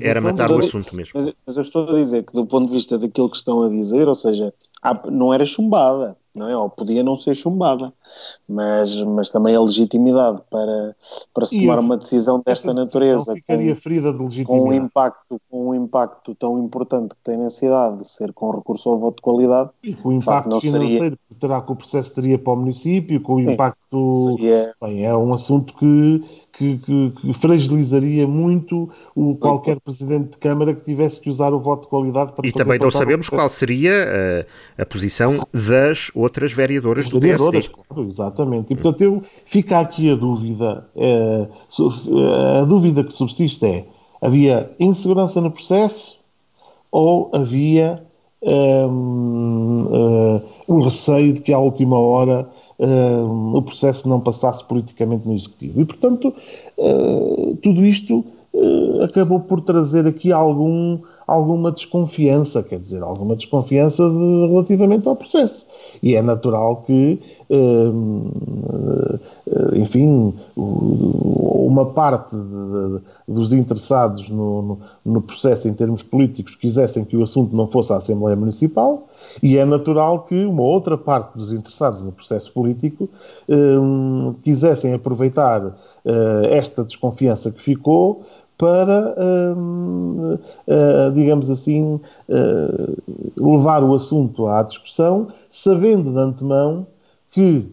Era 0.00 0.20
matar 0.20 0.50
o 0.50 0.58
assunto 0.58 0.94
mesmo. 0.94 1.12
Mas, 1.14 1.32
mas, 1.46 1.56
eu 1.56 1.62
estou 1.62 1.84
a 1.84 1.94
dizer 1.94 2.24
que, 2.24 2.32
do 2.32 2.46
ponto 2.46 2.68
de 2.68 2.74
vista 2.74 2.98
daquilo 2.98 3.30
que 3.30 3.36
estão 3.36 3.62
a 3.62 3.68
dizer, 3.68 4.08
ou 4.08 4.14
seja, 4.14 4.52
não 5.10 5.32
era 5.32 5.44
chumbada, 5.44 6.16
não 6.36 6.48
é? 6.48 6.56
Ou 6.56 6.68
podia 6.68 7.02
não 7.02 7.16
ser 7.16 7.34
chumbada, 7.34 7.92
mas, 8.48 9.02
mas 9.02 9.30
também 9.30 9.56
a 9.56 9.60
legitimidade 9.60 10.42
para, 10.50 10.94
para 11.32 11.44
se 11.46 11.58
tomar 11.58 11.78
uma 11.78 11.96
decisão 11.96 12.42
desta 12.44 12.74
natureza 12.74 13.34
ficaria 13.34 13.74
com, 13.74 13.80
ferida 13.80 14.12
de 14.12 14.22
legitimidade. 14.22 14.62
com 14.62 14.68
um 14.68 14.72
impacto 14.72 15.40
com 15.50 15.68
um 15.70 15.74
impacto 15.74 16.34
tão 16.34 16.58
importante 16.62 17.14
que 17.14 17.22
tem 17.22 17.38
na 17.38 17.48
cidade, 17.48 18.06
ser 18.06 18.32
com 18.34 18.50
recurso 18.50 18.90
ao 18.90 18.98
voto 18.98 19.16
de 19.16 19.22
qualidade. 19.22 19.70
E 19.82 19.94
com 19.94 20.10
o 20.10 20.12
impacto 20.12 20.48
não 20.48 20.60
financeiro 20.60 20.98
seria... 20.98 21.10
que 21.10 21.34
terá 21.36 21.60
que 21.62 21.72
o 21.72 21.76
processo 21.76 22.14
teria 22.14 22.38
para 22.38 22.52
o 22.52 22.56
município, 22.56 23.20
com 23.22 23.36
o 23.36 23.40
impacto. 23.40 24.36
Seria... 24.36 24.74
Bem, 24.80 25.06
é 25.06 25.16
um 25.16 25.32
assunto 25.32 25.74
que 25.74 26.22
que, 26.56 26.78
que, 26.78 27.12
que, 27.20 27.32
fragilizaria 27.34 28.26
muito 28.26 28.88
o, 29.14 29.36
qualquer 29.36 29.78
presidente 29.78 30.30
de 30.30 30.38
Câmara 30.38 30.74
que 30.74 30.80
tivesse 30.82 31.20
que 31.20 31.28
usar 31.28 31.52
o 31.52 31.60
voto 31.60 31.82
de 31.82 31.88
qualidade 31.88 32.32
para 32.32 32.46
E 32.46 32.52
também 32.52 32.78
não 32.78 32.90
sabemos 32.90 33.28
qual 33.28 33.50
seria 33.50 34.46
a, 34.78 34.82
a, 34.82 34.86
posição 34.86 35.46
das 35.52 36.10
outras 36.14 36.52
vereadoras 36.52 37.10
do 37.10 37.20
vereadoras, 37.20 37.66
PSD. 37.66 37.84
Claro, 37.88 38.08
exatamente. 38.08 38.72
E 38.72 38.76
portanto 38.76 39.02
eu, 39.02 39.22
fica 39.44 39.80
aqui 39.80 40.10
a 40.10 40.14
dúvida, 40.14 40.88
é, 40.96 41.46
a 42.60 42.64
dúvida 42.64 43.04
que 43.04 43.12
subsiste 43.12 43.66
é, 43.66 43.84
havia 44.20 44.70
insegurança 44.80 45.40
no 45.42 45.50
processo 45.50 46.18
ou 46.90 47.30
havia 47.34 48.02
um, 48.42 50.40
um, 50.68 50.76
um 50.76 50.80
receio 50.80 51.34
de 51.34 51.42
que 51.42 51.52
à 51.52 51.58
última 51.58 51.98
hora 51.98 52.48
uh, 52.78 53.56
o 53.56 53.62
processo 53.62 54.08
não 54.08 54.20
passasse 54.20 54.64
politicamente 54.64 55.26
no 55.26 55.34
Executivo. 55.34 55.80
E, 55.80 55.84
portanto, 55.84 56.34
uh, 56.78 57.56
tudo 57.62 57.84
isto 57.84 58.24
uh, 58.52 59.02
acabou 59.02 59.40
por 59.40 59.60
trazer 59.60 60.06
aqui 60.06 60.32
algum, 60.32 60.98
alguma 61.26 61.72
desconfiança, 61.72 62.62
quer 62.62 62.78
dizer, 62.78 63.02
alguma 63.02 63.34
desconfiança 63.34 64.08
de, 64.08 64.46
relativamente 64.48 65.08
ao 65.08 65.16
processo. 65.16 65.66
E 66.02 66.14
é 66.14 66.22
natural 66.22 66.84
que, 66.86 67.18
enfim, 69.74 70.34
uma 70.56 71.86
parte 71.86 72.36
de, 72.36 73.00
dos 73.28 73.52
interessados 73.52 74.28
no, 74.28 74.62
no, 74.62 74.80
no, 75.04 75.20
processo 75.20 75.68
em 75.68 75.74
termos 75.74 76.02
políticos 76.02 76.54
quisessem 76.54 77.04
que 77.04 77.16
o 77.16 77.22
assunto 77.24 77.56
não 77.56 77.66
fosse 77.66 77.92
à 77.92 77.96
Assembleia 77.96 78.36
Municipal, 78.36 79.08
e 79.42 79.56
é 79.56 79.64
natural 79.64 80.20
que 80.20 80.44
uma 80.44 80.62
outra 80.62 80.96
parte 80.96 81.34
dos 81.34 81.52
interessados 81.52 82.02
no 82.02 82.12
processo 82.12 82.52
político 82.52 83.08
um, 83.48 84.34
quisessem 84.42 84.94
aproveitar 84.94 85.64
uh, 85.66 85.74
esta 86.48 86.84
desconfiança 86.84 87.50
que 87.50 87.60
ficou 87.60 88.22
para, 88.58 89.14
uh, 89.18 90.34
uh, 90.34 91.12
digamos 91.12 91.50
assim, 91.50 92.00
uh, 92.28 92.96
levar 93.36 93.82
o 93.84 93.94
assunto 93.94 94.46
à 94.46 94.62
discussão, 94.62 95.28
sabendo 95.50 96.10
de 96.10 96.18
antemão 96.18 96.86
que 97.30 97.66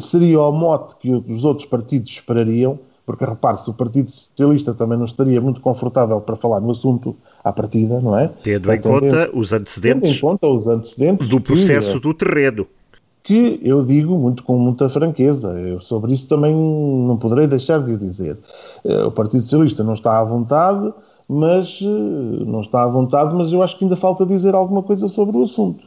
seria 0.00 0.40
o 0.40 0.50
mote 0.50 0.96
que 0.96 1.12
os 1.12 1.44
outros 1.44 1.68
partidos 1.68 2.08
esperariam, 2.08 2.78
porque 3.10 3.24
repare-se, 3.24 3.68
o 3.68 3.74
Partido 3.74 4.08
Socialista 4.08 4.72
também 4.72 4.96
não 4.96 5.04
estaria 5.04 5.40
muito 5.40 5.60
confortável 5.60 6.20
para 6.20 6.36
falar 6.36 6.60
no 6.60 6.70
assunto 6.70 7.16
à 7.42 7.52
partida, 7.52 8.00
não 8.00 8.16
é? 8.16 8.30
Tendo 8.40 8.72
em 8.72 8.80
conta 8.80 9.30
os 9.34 9.52
antecedentes, 9.52 10.02
tendo 10.02 10.16
em 10.16 10.20
conta 10.20 10.46
os 10.46 10.68
antecedentes 10.68 11.26
do 11.26 11.40
processo 11.40 11.94
que, 11.94 12.00
do 12.00 12.14
terreno. 12.14 12.68
Que 13.24 13.60
eu 13.64 13.82
digo 13.82 14.16
muito 14.16 14.44
com 14.44 14.56
muita 14.56 14.88
franqueza, 14.88 15.48
eu 15.58 15.80
sobre 15.80 16.14
isso 16.14 16.28
também 16.28 16.54
não 16.54 17.16
poderei 17.16 17.48
deixar 17.48 17.82
de 17.82 17.92
o 17.92 17.98
dizer. 17.98 18.38
Eh, 18.84 19.02
o 19.02 19.10
Partido 19.10 19.42
Socialista 19.42 19.82
não 19.82 19.94
está 19.94 20.16
à 20.16 20.22
vontade, 20.22 20.92
mas 21.28 21.80
eh, 21.82 22.44
não 22.46 22.60
está 22.60 22.84
à 22.84 22.86
vontade, 22.86 23.34
mas 23.34 23.52
eu 23.52 23.60
acho 23.60 23.76
que 23.76 23.84
ainda 23.84 23.96
falta 23.96 24.24
dizer 24.24 24.54
alguma 24.54 24.84
coisa 24.84 25.08
sobre 25.08 25.36
o 25.36 25.42
assunto. 25.42 25.84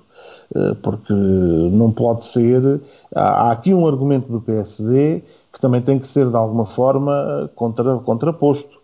Eh, 0.53 0.75
porque 0.81 1.13
não 1.13 1.89
pode 1.89 2.25
ser. 2.25 2.81
Há 3.15 3.49
aqui 3.49 3.73
um 3.73 3.87
argumento 3.87 4.29
do 4.29 4.41
PSD 4.41 5.23
que 5.53 5.61
também 5.61 5.81
tem 5.81 5.99
que 5.99 6.07
ser 6.07 6.27
de 6.29 6.35
alguma 6.35 6.65
forma 6.65 7.49
contra, 7.55 7.95
contraposto, 7.99 8.81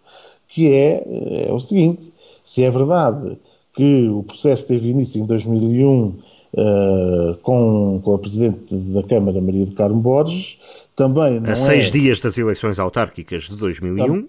que 0.47 0.71
é, 0.71 1.47
é 1.49 1.51
o 1.51 1.59
seguinte: 1.59 2.13
se 2.45 2.63
é 2.63 2.69
verdade 2.69 3.37
que 3.73 4.07
o 4.07 4.23
processo 4.23 4.67
teve 4.67 4.89
início 4.89 5.21
em 5.21 5.25
2001 5.25 5.89
uh, 5.91 6.15
eh, 6.55 7.35
com, 7.41 8.01
com 8.03 8.13
a 8.13 8.19
Presidente 8.19 8.75
da 8.75 9.03
Câmara, 9.03 9.39
Maria 9.39 9.65
do 9.65 9.71
Carmo 9.73 10.01
Borges, 10.01 10.59
também 10.95 11.39
não 11.39 11.49
A 11.51 11.55
seis 11.55 11.87
é, 11.87 11.91
dias 11.91 12.19
das 12.19 12.37
eleições 12.37 12.77
autárquicas 12.77 13.43
de 13.43 13.55
2001. 13.55 14.05
Tam, 14.05 14.27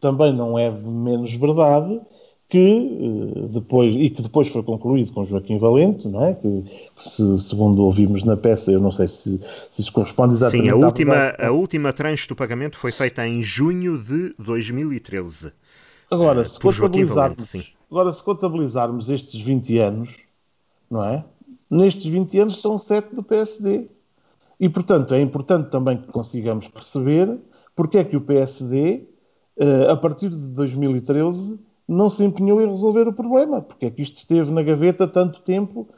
também 0.00 0.32
não 0.32 0.58
é 0.58 0.70
menos 0.70 1.32
verdade 1.34 2.00
que 2.48 2.58
uh, 2.58 3.48
depois, 3.48 3.94
e 3.94 4.08
que 4.08 4.22
depois 4.22 4.48
foi 4.48 4.62
concluído 4.62 5.12
com 5.12 5.24
Joaquim 5.24 5.58
Valente, 5.58 6.08
não 6.08 6.24
é? 6.24 6.34
Que, 6.34 6.64
se, 6.98 7.38
segundo 7.40 7.84
ouvimos 7.84 8.24
na 8.24 8.36
peça, 8.36 8.72
eu 8.72 8.80
não 8.80 8.90
sei 8.90 9.06
se, 9.06 9.38
se 9.70 9.82
isso 9.82 9.92
corresponde 9.92 10.34
exatamente 10.34 10.64
Sim, 10.64 10.70
a 10.70 10.76
última, 10.76 11.34
a 11.38 11.50
última 11.50 11.92
tranche 11.92 12.26
do 12.26 12.34
pagamento 12.34 12.78
foi 12.78 12.90
feita 12.90 13.26
em 13.26 13.42
junho 13.42 13.98
de 13.98 14.34
2013. 14.38 15.52
Agora, 16.10 16.42
se 16.46 16.58
contabilizarmos, 16.58 17.54
agora, 17.90 18.12
se 18.12 18.22
contabilizarmos 18.22 19.10
estes 19.10 19.38
20 19.38 19.78
anos, 19.78 20.16
não 20.90 21.04
é? 21.04 21.22
Nestes 21.70 22.10
20 22.10 22.38
anos 22.38 22.54
estão 22.54 22.78
7 22.78 23.14
do 23.14 23.22
PSD. 23.22 23.88
E, 24.58 24.68
portanto, 24.70 25.12
é 25.12 25.20
importante 25.20 25.68
também 25.68 25.98
que 25.98 26.08
consigamos 26.08 26.66
perceber 26.66 27.38
porque 27.76 27.98
é 27.98 28.04
que 28.04 28.16
o 28.16 28.20
PSD, 28.22 29.04
eh, 29.56 29.90
a 29.90 29.96
partir 29.96 30.30
de 30.30 30.36
2013, 30.36 31.58
não 31.88 32.10
se 32.10 32.22
empenhou 32.22 32.60
em 32.60 32.68
resolver 32.68 33.08
o 33.08 33.12
problema. 33.12 33.62
Porque 33.62 33.86
é 33.86 33.90
que 33.90 34.02
isto 34.02 34.16
esteve 34.16 34.50
na 34.50 34.62
gaveta 34.62 35.08
tanto 35.08 35.40
tempo. 35.40 35.88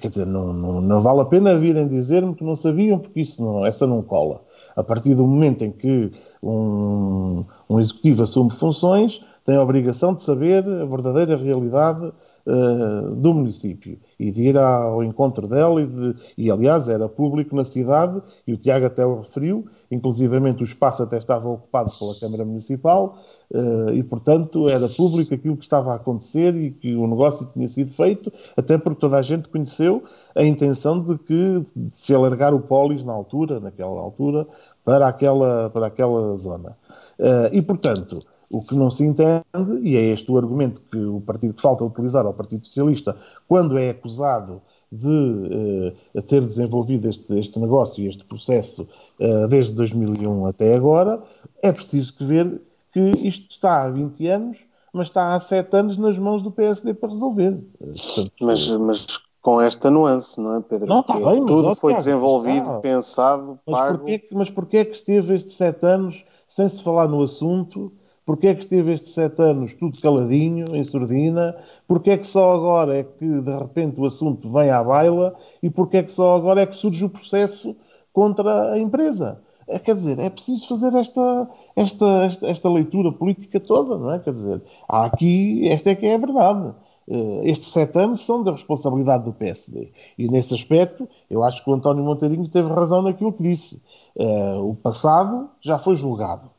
Quer 0.00 0.08
dizer, 0.08 0.26
não, 0.26 0.52
não, 0.52 0.80
não 0.80 1.00
vale 1.02 1.20
a 1.20 1.24
pena 1.24 1.58
virem 1.58 1.86
dizer-me 1.86 2.34
que 2.34 2.42
não 2.42 2.54
sabiam, 2.54 2.98
porque 2.98 3.20
isso 3.20 3.44
não, 3.44 3.66
essa 3.66 3.86
não 3.86 4.02
cola. 4.02 4.42
A 4.74 4.82
partir 4.82 5.14
do 5.14 5.26
momento 5.26 5.64
em 5.64 5.70
que 5.70 6.10
um, 6.42 7.44
um 7.68 7.78
executivo 7.78 8.22
assume 8.22 8.50
funções, 8.50 9.20
tem 9.44 9.56
a 9.56 9.62
obrigação 9.62 10.14
de 10.14 10.22
saber 10.22 10.66
a 10.66 10.86
verdadeira 10.86 11.36
realidade 11.36 12.06
uh, 12.46 13.14
do 13.14 13.34
município 13.34 13.98
e 14.18 14.30
de 14.30 14.48
ir 14.48 14.56
ao 14.56 15.04
encontro 15.04 15.46
dela 15.46 15.82
e, 15.82 15.86
de, 15.86 16.14
e, 16.36 16.50
aliás, 16.50 16.88
era 16.88 17.08
público 17.08 17.54
na 17.54 17.64
cidade 17.64 18.22
e 18.46 18.54
o 18.54 18.56
Tiago 18.56 18.86
até 18.86 19.04
o 19.04 19.18
referiu, 19.18 19.66
inclusivamente 19.94 20.62
o 20.62 20.64
espaço 20.64 21.02
até 21.02 21.16
estava 21.16 21.48
ocupado 21.48 21.90
pela 21.98 22.14
Câmara 22.14 22.44
Municipal 22.44 23.18
uh, 23.50 23.90
e, 23.90 24.02
portanto, 24.02 24.68
era 24.68 24.88
público 24.88 25.34
aquilo 25.34 25.56
que 25.56 25.64
estava 25.64 25.92
a 25.92 25.96
acontecer 25.96 26.54
e 26.56 26.70
que 26.70 26.94
o 26.94 27.06
negócio 27.06 27.46
tinha 27.52 27.68
sido 27.68 27.92
feito, 27.92 28.32
até 28.56 28.76
porque 28.76 29.00
toda 29.00 29.16
a 29.16 29.22
gente 29.22 29.48
conheceu 29.48 30.02
a 30.34 30.44
intenção 30.44 31.00
de 31.00 31.16
que 31.18 31.64
de 31.74 31.96
se 31.96 32.14
alargar 32.14 32.52
o 32.52 32.60
polis 32.60 33.04
na 33.04 33.12
altura, 33.12 33.60
naquela 33.60 34.00
altura, 34.00 34.46
para 34.84 35.08
aquela, 35.08 35.70
para 35.70 35.86
aquela 35.86 36.36
zona. 36.36 36.76
Uh, 37.18 37.48
e, 37.52 37.62
portanto, 37.62 38.18
o 38.50 38.62
que 38.62 38.74
não 38.74 38.90
se 38.90 39.04
entende, 39.04 39.44
e 39.82 39.96
é 39.96 40.02
este 40.02 40.30
o 40.30 40.36
argumento 40.36 40.80
que 40.90 40.96
o 40.96 41.20
partido 41.20 41.54
que 41.54 41.62
falta 41.62 41.84
utilizar 41.84 42.26
ao 42.26 42.34
Partido 42.34 42.64
Socialista, 42.64 43.16
quando 43.48 43.78
é 43.78 43.90
acusado 43.90 44.60
de 44.94 45.94
uh, 46.14 46.22
ter 46.22 46.40
desenvolvido 46.44 47.08
este, 47.08 47.38
este 47.38 47.58
negócio 47.58 48.02
e 48.02 48.08
este 48.08 48.24
processo 48.24 48.88
uh, 49.20 49.48
desde 49.48 49.74
2001 49.74 50.46
até 50.46 50.74
agora, 50.74 51.22
é 51.62 51.72
preciso 51.72 52.14
que 52.16 52.24
ver 52.24 52.60
que 52.92 53.00
isto 53.26 53.50
está 53.50 53.82
há 53.82 53.90
20 53.90 54.26
anos, 54.28 54.58
mas 54.92 55.08
está 55.08 55.34
há 55.34 55.40
7 55.40 55.76
anos 55.76 55.96
nas 55.96 56.18
mãos 56.18 56.42
do 56.42 56.50
PSD 56.50 56.94
para 56.94 57.08
resolver. 57.08 57.58
Portanto, 57.78 58.32
mas, 58.40 58.70
mas 58.70 59.06
com 59.42 59.60
esta 59.60 59.90
nuance, 59.90 60.40
não 60.40 60.56
é, 60.56 60.60
Pedro? 60.60 60.88
Não, 60.88 61.00
está 61.00 61.14
bem, 61.18 61.44
tudo 61.44 61.74
foi 61.74 61.94
desenvolvido, 61.94 62.62
está. 62.62 62.78
pensado, 62.78 63.58
mas 63.66 63.78
pago. 63.78 63.98
Porquê, 63.98 64.28
mas 64.32 64.50
porquê 64.50 64.76
é 64.78 64.84
que 64.84 64.94
esteve 64.94 65.34
estes 65.34 65.54
7 65.54 65.86
anos 65.86 66.24
sem 66.46 66.68
se 66.68 66.82
falar 66.82 67.08
no 67.08 67.20
assunto? 67.20 67.92
Porquê 68.24 68.48
é 68.48 68.54
que 68.54 68.60
esteve 68.60 68.92
estes 68.92 69.12
sete 69.12 69.42
anos 69.42 69.74
tudo 69.74 70.00
caladinho, 70.00 70.64
em 70.74 70.82
surdina? 70.82 71.56
Porquê 71.86 72.12
é 72.12 72.18
que 72.18 72.26
só 72.26 72.52
agora 72.52 72.98
é 72.98 73.04
que 73.04 73.40
de 73.40 73.54
repente 73.54 74.00
o 74.00 74.06
assunto 74.06 74.50
vem 74.50 74.70
à 74.70 74.82
baila? 74.82 75.34
E 75.62 75.68
porquê 75.68 75.98
é 75.98 76.02
que 76.02 76.12
só 76.12 76.34
agora 76.34 76.62
é 76.62 76.66
que 76.66 76.74
surge 76.74 77.04
o 77.04 77.10
processo 77.10 77.76
contra 78.12 78.72
a 78.72 78.78
empresa? 78.78 79.40
É, 79.66 79.78
quer 79.78 79.94
dizer, 79.94 80.18
é 80.18 80.28
preciso 80.28 80.68
fazer 80.68 80.94
esta, 80.94 81.48
esta, 81.74 82.06
esta, 82.24 82.46
esta, 82.48 82.70
leitura 82.70 83.10
política 83.12 83.58
toda, 83.58 83.96
não 83.96 84.12
é? 84.12 84.18
Quer 84.18 84.32
dizer, 84.32 84.62
há 84.88 85.06
aqui, 85.06 85.68
esta 85.68 85.90
é 85.90 85.94
que 85.94 86.06
é 86.06 86.14
a 86.14 86.18
verdade. 86.18 86.74
Uh, 87.06 87.40
estes 87.44 87.68
sete 87.68 87.98
anos 87.98 88.24
são 88.24 88.42
da 88.42 88.52
responsabilidade 88.52 89.24
do 89.24 89.32
PSD. 89.32 89.92
E 90.18 90.28
nesse 90.28 90.54
aspecto, 90.54 91.08
eu 91.30 91.42
acho 91.42 91.62
que 91.62 91.70
o 91.70 91.74
António 91.74 92.04
Monteirinho 92.04 92.48
teve 92.48 92.68
razão 92.68 93.02
naquilo 93.02 93.32
que 93.32 93.42
disse. 93.42 93.82
Uh, 94.16 94.70
o 94.70 94.74
passado 94.74 95.50
já 95.60 95.78
foi 95.78 95.96
julgado. 95.96 96.53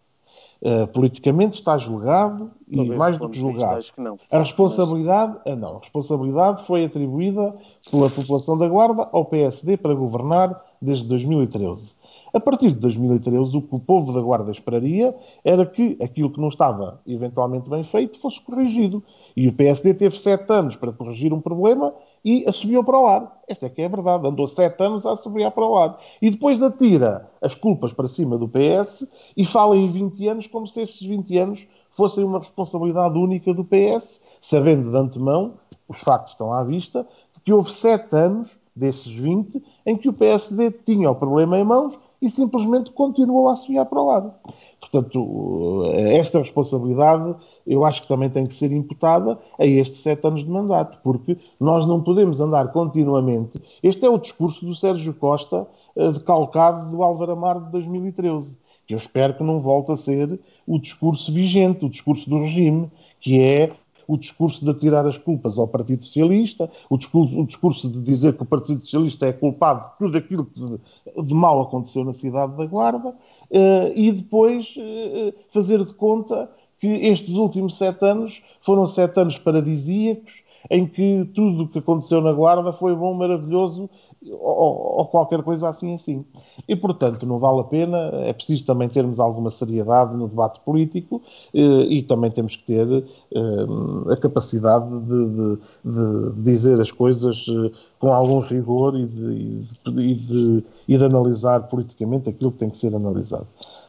Uh, 0.62 0.88
politicamente 0.88 1.56
está 1.56 1.78
julgado 1.78 2.47
e 2.68 2.89
mais 2.89 3.18
do 3.18 3.30
que 3.30 3.38
julgado. 3.38 3.84
Que 3.84 4.36
a 4.36 4.39
responsabilidade, 4.39 5.38
mas... 5.45 5.58
não, 5.58 5.76
a 5.76 5.80
responsabilidade 5.80 6.64
foi 6.64 6.86
atribuída 6.86 7.56
pela 7.91 8.10
população 8.10 8.58
da 8.58 8.68
Guarda 8.68 9.08
ao 9.12 9.26
PSD 9.26 9.78
para 9.78 9.93
governar 9.93 10.64
desde 10.82 11.06
2013. 11.06 11.95
A 12.36 12.39
partir 12.41 12.73
de 12.73 12.79
2013, 12.81 13.55
o 13.55 13.61
que 13.61 13.75
o 13.75 13.79
povo 13.79 14.11
da 14.11 14.19
Guarda 14.19 14.51
esperaria 14.51 15.15
era 15.41 15.65
que 15.65 15.97
aquilo 16.03 16.29
que 16.29 16.41
não 16.41 16.49
estava 16.49 16.99
eventualmente 17.07 17.69
bem 17.69 17.81
feito 17.81 18.19
fosse 18.19 18.41
corrigido. 18.41 19.01
E 19.38 19.47
o 19.47 19.53
PSD 19.53 19.93
teve 19.93 20.19
sete 20.19 20.51
anos 20.51 20.75
para 20.75 20.91
corrigir 20.91 21.31
um 21.31 21.39
problema 21.39 21.93
e 22.25 22.43
assobiou 22.45 22.83
para 22.83 22.99
o 22.99 23.07
ar. 23.07 23.41
Esta 23.47 23.67
é 23.67 23.69
que 23.69 23.81
é 23.81 23.86
a 23.86 23.88
verdade. 23.88 24.27
Andou 24.27 24.45
sete 24.47 24.83
anos 24.83 25.05
a 25.05 25.13
assobiar 25.13 25.51
para 25.51 25.65
o 25.65 25.77
ar. 25.77 25.97
E 26.21 26.29
depois 26.29 26.61
atira 26.61 27.25
as 27.41 27.55
culpas 27.55 27.93
para 27.93 28.09
cima 28.09 28.38
do 28.38 28.49
PS 28.49 29.07
e 29.38 29.45
fala 29.45 29.77
em 29.77 29.88
20 29.88 30.27
anos 30.27 30.47
como 30.47 30.67
se 30.67 30.81
esses 30.81 30.99
20 30.99 31.38
anos 31.38 31.65
fossem 31.89 32.25
uma 32.25 32.39
responsabilidade 32.39 33.17
única 33.17 33.53
do 33.53 33.63
PS, 33.63 34.21
sabendo 34.41 34.91
de 34.91 34.97
antemão, 34.97 35.53
os 35.88 36.01
factos 36.01 36.31
estão 36.31 36.51
à 36.51 36.65
vista, 36.65 37.07
de 37.33 37.39
que 37.39 37.53
houve 37.53 37.71
sete 37.71 38.13
anos 38.13 38.59
desses 38.76 39.11
20 39.11 39.63
em 39.86 39.95
que 39.95 40.09
o 40.09 40.13
PSD 40.13 40.71
tinha 40.86 41.09
o 41.09 41.15
problema 41.15 41.57
em 41.57 41.63
mãos 41.63 41.97
e 42.21 42.30
simplesmente 42.30 42.91
continuou 42.91 43.47
a 43.47 43.53
assobiar 43.53 43.86
para 43.86 44.01
o 44.01 44.05
lado. 44.05 44.34
Portanto, 44.80 45.84
esta 45.93 46.39
responsabilidade 46.39 47.36
eu 47.65 47.86
acho 47.86 48.01
que 48.01 48.07
também 48.07 48.30
tem 48.30 48.45
que 48.45 48.53
ser 48.53 48.71
imputada 48.71 49.39
a 49.57 49.65
estes 49.65 50.01
sete 50.01 50.28
anos 50.28 50.43
de 50.43 50.49
mandato, 50.49 50.99
porque 51.03 51.38
nós 51.59 51.86
não 51.86 52.03
podemos 52.03 52.41
andar 52.41 52.71
continuamente. 52.71 53.61
Este 53.82 54.05
é 54.05 54.09
o 54.09 54.17
discurso 54.17 54.65
do 54.65 54.76
Sérgio 54.76 55.13
Costa, 55.13 55.67
eh, 55.95 56.11
decalcado 56.11 56.89
do 56.89 57.01
Álvaro 57.01 57.32
Amar 57.32 57.59
de 57.59 57.71
2013 57.71 58.65
que 58.88 58.93
eu 58.93 58.97
espero 58.97 59.34
que 59.34 59.43
não 59.43 59.59
volte 59.59 59.91
a 59.91 59.97
ser 59.97 60.39
o 60.67 60.78
discurso 60.78 61.34
vigente, 61.34 61.86
o 61.86 61.89
discurso 61.89 62.30
do 62.30 62.39
regime, 62.39 62.88
que 63.19 63.41
é 63.41 63.71
o 64.08 64.18
discurso 64.18 64.64
de 64.64 64.72
atirar 64.72 65.06
as 65.06 65.18
culpas 65.18 65.58
ao 65.58 65.68
Partido 65.68 66.03
Socialista, 66.03 66.70
o 66.89 66.97
discurso, 66.97 67.39
o 67.39 67.45
discurso 67.45 67.89
de 67.89 68.01
dizer 68.01 68.36
que 68.36 68.43
o 68.43 68.45
Partido 68.45 68.82
Socialista 68.82 69.26
é 69.26 69.34
culpado 69.34 69.86
de 69.86 69.97
tudo 69.97 70.18
aquilo 70.18 70.45
que 70.45 70.60
de, 70.60 70.80
de 71.24 71.34
mal 71.34 71.62
aconteceu 71.62 72.03
na 72.03 72.14
cidade 72.14 72.56
da 72.56 72.66
Guarda, 72.66 73.10
uh, 73.10 73.93
e 73.95 74.12
depois 74.12 74.76
uh, 74.78 75.34
fazer 75.49 75.84
de 75.84 75.93
conta 75.93 76.49
que 76.80 76.88
estes 76.88 77.36
últimos 77.36 77.78
sete 77.78 78.06
anos 78.06 78.43
foram 78.62 78.86
sete 78.86 79.20
anos 79.20 79.39
paradisíacos, 79.39 80.43
em 80.70 80.88
que 80.88 81.30
tudo 81.34 81.63
o 81.63 81.68
que 81.68 81.80
aconteceu 81.80 82.22
na 82.22 82.32
Guarda 82.32 82.72
foi 82.72 82.95
bom, 82.95 83.13
maravilhoso 83.13 83.89
ou, 84.34 84.97
ou, 84.99 85.05
qualquer 85.05 85.43
coisa 85.43 85.70
assim 85.70 85.93
assim. 85.93 86.26
E, 86.68 86.76
portanto, 86.76 87.26
não 87.26 87.38
vale 87.38 87.61
a 87.61 87.63
pena, 87.63 87.97
é 88.24 88.34
preciso 88.34 88.66
também 88.66 88.88
termos 88.88 89.20
alguma 89.20 89.49
seriedade 89.49 90.16
no 90.16 90.28
debate 90.28 90.59
político 90.61 91.22
eh, 91.53 91.59
e 91.59 92.03
também 92.03 92.32
temos 92.32 92.55
que 92.55 92.63
ter 92.63 92.88
eh, 92.91 94.11
a 94.11 94.18
capacidade 94.18 94.88
de, 95.01 95.30
de, 95.30 95.59
de, 95.86 96.41
dizer 96.43 96.80
as 96.82 96.91
coisas 96.91 97.45
eh, 97.49 97.72
com 97.99 98.11
algum 98.11 98.39
rigor 98.39 98.97
e 98.97 99.05
de, 99.05 99.61
e 99.88 100.13
de, 100.16 100.63
e 100.88 100.97
de 100.97 101.03
analisar 101.03 101.68
politicamente 101.68 102.30
aquilo 102.30 102.51
que 102.51 102.57
tem 102.57 102.70
que 102.70 102.78
ser 102.78 102.95
analisado. 102.95 103.47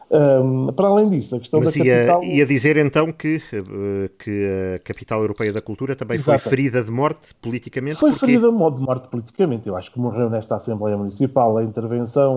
Um, 0.09 0.73
para 0.73 0.87
além 0.87 1.09
disso, 1.09 1.35
a 1.35 1.39
questão 1.41 1.61
Mas 1.61 1.75
da 1.75 1.85
ia, 1.85 2.07
capital... 2.07 2.23
ia 2.23 2.47
dizer 2.47 2.77
então 2.77 3.11
que, 3.11 3.43
eh, 3.53 4.11
que 4.17 4.75
a 4.77 4.79
capital 4.79 5.21
europeia 5.21 5.53
da 5.53 5.61
cultura 5.61 5.97
também 5.97 6.17
Exato. 6.17 6.39
foi 6.39 6.51
ferida 6.51 6.83
de 6.83 6.93
morte 6.93 7.35
politicamente? 7.43 7.97
Foi 7.97 8.11
porque... 8.11 8.27
ferida 8.27 8.49
de 8.49 8.57
morte 8.57 9.09
politicamente. 9.09 9.69
Eu 9.69 9.77
acho 9.77 9.93
que 9.93 9.99
morreu 9.99 10.31
nesta 10.31 10.55
Assembleia 10.57 10.97
Municipal 10.97 11.59
a 11.59 11.65
intervenção 11.65 12.37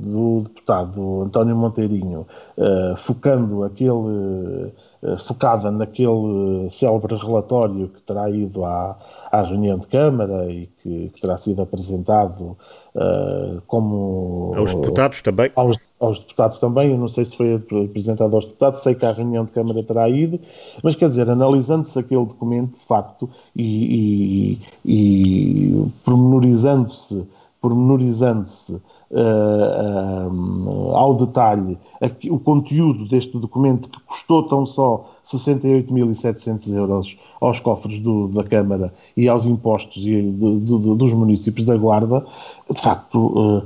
do 0.00 0.42
deputado 0.42 1.22
António 1.22 1.56
Monteirinho, 1.56 2.26
uh, 2.56 2.94
focando 2.96 3.64
aquele, 3.64 4.72
focada 5.18 5.70
naquele 5.70 6.68
célebre 6.70 7.16
relatório 7.16 7.88
que 7.88 8.02
terá 8.02 8.28
ido 8.30 8.64
à, 8.64 8.96
à 9.30 9.42
reunião 9.42 9.78
de 9.78 9.86
Câmara 9.86 10.50
e 10.50 10.66
que, 10.82 11.10
que 11.14 11.20
terá 11.20 11.36
sido 11.36 11.62
apresentado 11.62 12.56
uh, 12.94 13.60
como. 13.66 14.54
Aos 14.56 14.74
deputados 14.74 15.22
também? 15.22 15.50
Aos, 15.54 15.78
aos, 16.00 16.18
deputados 16.18 16.58
também, 16.58 16.90
eu 16.90 16.98
não 16.98 17.08
sei 17.08 17.24
se 17.24 17.36
foi 17.36 17.54
apresentado 17.54 18.34
aos 18.34 18.46
deputados, 18.46 18.80
sei 18.80 18.94
que 18.94 19.04
a 19.04 19.12
reunião 19.12 19.44
de 19.44 19.52
Câmara 19.52 19.82
terá 19.82 20.08
ido, 20.08 20.40
mas 20.82 20.94
quer 20.94 21.08
dizer, 21.08 21.30
analisando-se 21.30 21.98
aquele 21.98 22.24
documento 22.24 22.72
de 22.72 22.84
facto 22.84 23.28
e, 23.54 24.58
e, 24.84 25.72
e 25.72 25.92
pormenorizando-se 26.04 27.26
pormenorizando-se 27.60 28.80
uh, 29.10 30.94
ao 30.94 31.14
detalhe 31.14 31.78
aqui, 32.00 32.30
o 32.30 32.38
conteúdo 32.38 33.06
deste 33.06 33.38
documento 33.38 33.88
que 33.88 34.00
custou 34.00 34.42
tão 34.42 34.66
só 34.66 35.04
68.700 35.24 36.74
euros 36.74 37.16
aos 37.40 37.60
cofres 37.60 38.00
do, 38.00 38.28
da 38.28 38.44
Câmara 38.44 38.92
e 39.16 39.28
aos 39.28 39.46
impostos 39.46 40.04
e 40.04 40.22
de, 40.22 40.60
de, 40.60 40.78
dos 40.96 41.12
municípios 41.12 41.66
da 41.66 41.76
Guarda, 41.76 42.26
de 42.70 42.80
facto, 42.80 43.18
uh, 43.18 43.62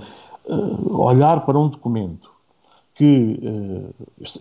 uh, 0.49 1.03
olhar 1.03 1.45
para 1.45 1.59
um 1.59 1.69
documento 1.69 2.31
que, 2.95 3.41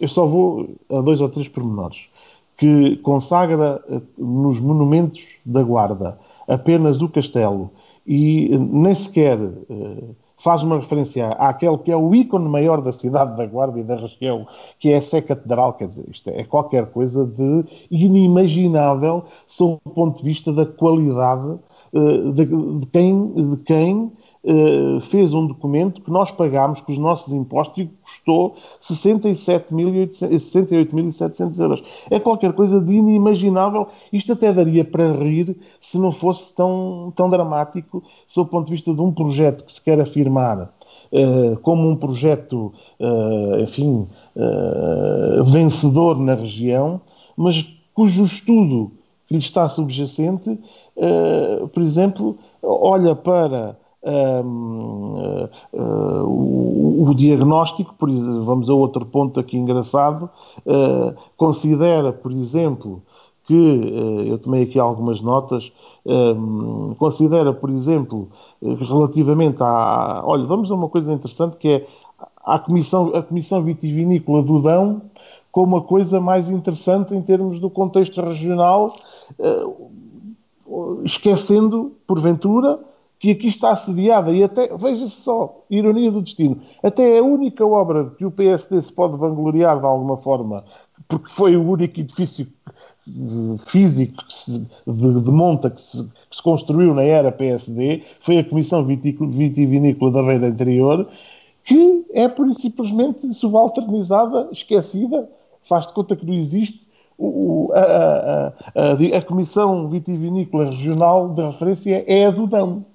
eu 0.02 0.08
só 0.10 0.26
vou 0.26 0.70
a 0.90 1.00
dois 1.00 1.22
ou 1.22 1.30
três 1.30 1.48
pormenores, 1.48 2.10
que 2.58 2.98
consagra 2.98 3.82
nos 4.18 4.60
monumentos 4.60 5.38
da 5.46 5.64
Guarda 5.64 6.20
apenas 6.46 7.02
o 7.02 7.08
castelo 7.08 7.72
e 8.06 8.50
nem 8.58 8.94
sequer 8.94 9.38
faz 10.40 10.64
uma 10.64 10.78
referência 10.78 11.28
àquele 11.34 11.78
que 11.78 11.92
é 11.92 11.96
o 11.96 12.16
ícone 12.16 12.50
maior 12.50 12.82
da 12.82 12.92
cidade 12.92 13.38
da 13.38 13.46
Guarda 13.46 13.80
e 13.80 13.84
da 13.84 13.96
região, 13.96 14.48
que 14.80 14.90
é 14.90 14.98
a 14.98 15.02
Sé 15.02 15.22
Catedral, 15.22 15.74
quer 15.74 15.88
dizer, 15.88 16.06
isto 16.10 16.30
é 16.30 16.44
qualquer 16.44 16.88
coisa 16.88 17.26
de 17.26 17.66
inimaginável 17.92 19.26
sob 19.46 19.80
o 19.86 19.90
ponto 19.90 20.18
de 20.18 20.24
vista 20.24 20.52
da 20.52 20.66
qualidade 20.66 21.60
uh, 21.94 22.32
de, 22.32 22.46
de, 22.46 22.88
quem, 22.88 23.34
de 23.34 23.58
quem 23.58 24.12
Uh, 24.42 25.02
fez 25.02 25.34
um 25.34 25.46
documento 25.46 26.02
que 26.02 26.10
nós 26.10 26.32
pagámos 26.32 26.80
com 26.80 26.94
os 26.94 26.98
nossos 26.98 27.34
impostos 27.34 27.84
e 27.84 27.90
custou 28.02 28.56
68.700 28.80 31.60
euros. 31.60 31.84
É 32.10 32.22
qualquer 32.22 32.54
coisa 32.54 32.80
de 32.80 32.94
inimaginável. 32.94 33.90
Isto 34.14 34.32
até 34.32 34.54
daria 34.54 34.86
para 34.86 35.12
rir 35.12 35.58
se 35.78 36.00
não 36.00 36.14
fosse 36.14 36.56
tão, 36.56 37.12
tão 37.14 37.30
dramático, 37.30 38.02
sob 38.26 38.48
o 38.48 38.52
ponto 38.52 38.68
de 38.68 38.72
vista 38.72 38.94
de 38.94 39.02
um 39.02 39.12
projeto 39.12 39.66
que 39.66 39.74
se 39.74 39.84
quer 39.84 40.00
afirmar 40.00 40.74
uh, 41.12 41.58
como 41.62 41.90
um 41.90 41.98
projeto, 41.98 42.72
uh, 42.98 43.62
enfim, 43.62 44.08
vencedor 45.52 46.18
na 46.18 46.36
região, 46.36 47.02
mas 47.36 47.62
cujo 47.94 48.24
estudo 48.24 48.90
que 49.28 49.34
lhe 49.34 49.42
está 49.42 49.68
subjacente, 49.68 50.58
por 51.74 51.84
exemplo, 51.84 52.38
olha 52.62 53.16
para 53.16 53.78
um, 54.04 55.18
uh, 55.18 55.50
uh, 55.74 56.24
o, 56.24 57.10
o, 57.10 57.16
diagnóstico, 57.16 57.94
por 57.96 58.10
vamos 58.10 58.70
a 58.70 58.74
outro 58.74 59.06
ponto 59.06 59.40
aqui 59.40 59.58
engraçado, 59.58 60.30
uh, 60.66 61.14
considera, 61.36 62.12
por 62.12 62.32
exemplo, 62.32 63.02
que, 63.46 63.56
eu 64.28 64.38
tomei 64.38 64.64
aqui 64.64 64.80
algumas 64.80 65.22
notas, 65.22 65.72
um, 66.06 66.94
considera, 67.00 67.52
por 67.52 67.72
exemplo, 67.72 68.30
relativamente 68.62 69.64
à. 69.64 70.22
Olha, 70.24 70.46
vamos 70.46 70.70
a 70.70 70.76
uma 70.76 70.88
coisa 70.88 71.12
interessante 71.12 71.58
que 71.58 71.68
é 71.68 71.88
a 72.46 72.60
Comissão, 72.60 73.12
a 73.16 73.24
comissão 73.24 73.64
Vitivinícola 73.64 74.44
do 74.44 74.62
Dão 74.62 75.02
como 75.52 75.78
a 75.78 75.82
coisa 75.82 76.22
mais 76.22 76.52
interessante 76.52 77.16
em 77.16 77.24
termos 77.24 77.60
do 77.60 77.72
contexto 77.72 78.22
regional, 78.22 78.94
esquecendo, 81.04 81.92
porventura, 82.06 82.80
que 83.20 83.32
aqui 83.32 83.48
está 83.48 83.72
assediada 83.72 84.32
e 84.32 84.42
até, 84.42 84.76
veja-se 84.78 85.22
só, 85.22 85.64
ironia 85.70 86.10
do 86.10 86.22
destino, 86.22 86.58
até 86.82 87.18
é 87.18 87.20
a 87.20 87.24
única 87.24 87.66
obra 87.66 88.10
que 88.12 88.26
o 88.26 88.32
PSD 88.32 88.80
se 88.80 88.94
pode 88.94 89.18
vangloriar 89.18 89.78
de 89.80 89.86
alguma 89.86 90.16
forma, 90.16 90.64
porque 91.08 91.30
foi 91.30 91.56
o 91.58 91.70
único 91.70 92.00
edifício 92.00 92.48
físico 93.66 94.24
se, 94.30 94.60
de, 94.88 95.22
de, 95.22 95.32
monta 95.32 95.70
que 95.70 95.82
se, 95.82 96.04
que 96.30 96.36
se, 96.36 96.42
construiu 96.42 96.94
na 96.94 97.04
era 97.04 97.32
PSD, 97.32 98.04
foi 98.22 98.38
a 98.38 98.44
Comissão 98.44 98.86
Vitivinícola 98.86 100.12
da 100.12 100.24
Beira 100.24 100.48
Anterior, 100.48 101.08
que 101.66 102.06
é 102.14 102.28
por 102.28 102.54
simplesmente 102.56 103.34
subalternizada, 103.34 104.48
esquecida, 104.52 105.30
faz 105.64 105.88
de 105.88 105.94
conta 105.94 106.16
que 106.16 106.26
não 106.26 106.34
existe, 106.34 106.88
o, 107.18 107.72
a, 107.74 107.80
a, 107.80 108.48
a, 108.48 109.18
a, 109.18 109.22
Comissão 109.22 109.90
Vitivinícola 109.90 110.68
Regional 110.68 111.34
de 111.34 111.42
referência 111.42 112.06
é 112.08 112.26
a 112.26 112.32
do 112.32 112.48
Dão. 112.48 112.86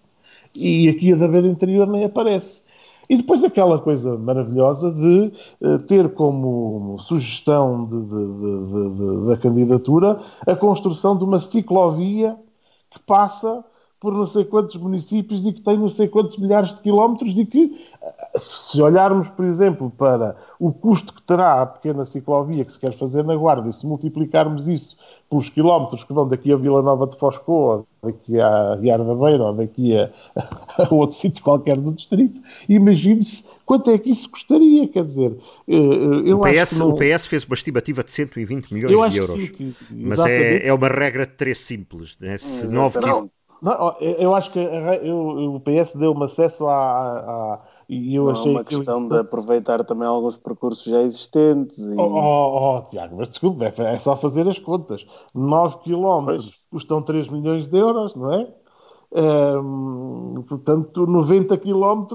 E 0.55 0.89
aqui 0.89 1.13
a 1.13 1.17
da 1.17 1.29
Beira 1.29 1.49
Interior 1.49 1.87
nem 1.89 2.05
aparece. 2.05 2.63
E 3.09 3.17
depois 3.17 3.45
aquela 3.45 3.79
coisa 3.79 4.17
maravilhosa 4.17 4.91
de 4.91 5.33
uh, 5.61 5.79
ter 5.87 6.15
como 6.15 6.97
sugestão 6.99 7.85
de, 7.87 8.01
de, 8.01 8.95
de, 8.95 9.27
da 9.27 9.37
candidatura 9.37 10.21
a 10.47 10.57
construção 10.57 11.17
de 11.17 11.25
uma 11.25 11.39
ciclovia 11.39 12.37
que 12.91 13.01
passa 13.01 13.65
por 14.05 14.13
não 14.13 14.27
sei 14.27 14.45
quantos 14.45 14.77
municípios 14.77 15.47
e 15.47 15.53
que 15.55 15.63
tem 15.63 15.79
não 15.79 15.89
sei 15.89 16.09
quantos 16.09 16.37
milhares 16.37 16.75
de 16.75 16.81
quilómetros 16.83 17.39
e 17.39 17.47
que, 17.47 17.75
se 18.37 18.83
olharmos, 18.83 19.31
por 19.31 19.47
exemplo, 19.47 19.89
para 19.89 20.37
o 20.61 20.71
custo 20.71 21.15
que 21.15 21.23
terá 21.23 21.63
a 21.63 21.67
pequena 21.67 22.05
ciclovia 22.05 22.67
que 22.67 22.73
se 22.75 22.79
quer 22.79 22.93
fazer 22.93 23.25
na 23.25 23.35
Guarda 23.35 23.67
e 23.67 23.73
se 23.73 23.87
multiplicarmos 23.87 24.69
isso 24.69 24.99
pelos 25.31 25.49
quilómetros 25.49 26.05
que 26.05 26.13
vão 26.13 26.29
daqui 26.29 26.53
a 26.53 26.57
Vila 26.57 26.83
Nova 26.83 27.07
de 27.07 27.17
Foscoa, 27.17 27.87
daqui 28.03 28.39
a 28.39 28.77
Guiar 28.77 29.03
da 29.03 29.15
Beira 29.15 29.43
ou 29.43 29.55
daqui 29.55 29.97
a, 29.97 30.11
a 30.85 30.95
outro 30.95 31.17
sítio 31.17 31.43
qualquer 31.43 31.79
do 31.79 31.91
distrito, 31.91 32.43
imagine-se 32.69 33.43
quanto 33.65 33.91
é 33.91 33.97
que 33.97 34.11
isso 34.11 34.29
custaria, 34.29 34.87
quer 34.87 35.05
dizer... 35.07 35.35
Eh, 35.67 35.77
eh, 35.77 36.31
eu 36.31 36.41
o, 36.41 36.43
PS, 36.43 36.79
não... 36.79 36.91
o 36.91 36.95
PS 36.95 37.25
fez 37.25 37.45
uma 37.47 37.55
estimativa 37.55 38.05
de 38.05 38.13
120 38.13 38.75
milhões 38.75 39.15
de 39.15 39.19
euros, 39.19 39.49
que, 39.49 39.75
mas 39.91 40.19
é, 40.19 40.69
é 40.69 40.75
uma 40.75 40.89
regra 40.89 41.25
de 41.25 41.33
três 41.33 41.57
simples, 41.57 42.19
né? 42.21 42.37
se 42.37 42.67
9 42.71 42.99
quilómetros 42.99 43.44
não, 43.65 43.97
eu 43.99 44.35
acho 44.35 44.53
que 44.53 44.59
eu, 44.59 45.55
o 45.55 45.61
PS 45.61 45.95
deu-me 45.95 46.25
acesso 46.25 46.67
a, 46.69 47.63
e 47.89 48.15
eu 48.15 48.25
não 48.25 48.33
achei 48.33 48.53
é 48.53 48.55
uma 48.57 48.65
questão 48.65 49.03
que... 49.03 49.15
de 49.15 49.19
aproveitar 49.21 49.83
também 49.85 50.07
alguns 50.07 50.37
percursos 50.37 50.85
já 50.85 51.01
existentes. 51.01 51.79
E... 51.79 51.97
Oh, 51.99 52.03
oh, 52.03 52.77
oh, 52.77 52.83
Tiago, 52.83 53.17
mas 53.17 53.31
desculpe, 53.31 53.65
é, 53.65 53.73
é 53.79 53.99
só 53.99 54.15
fazer 54.15 54.47
as 54.47 54.59
contas. 54.59 55.07
9 55.35 55.79
km 55.79 56.39
custam 56.71 57.01
3 57.01 57.29
milhões 57.29 57.69
de 57.69 57.79
euros, 57.79 58.15
não 58.15 58.33
é? 58.35 58.49
Um, 59.17 60.43
portanto, 60.47 61.07
90 61.07 61.57
km 61.57 62.07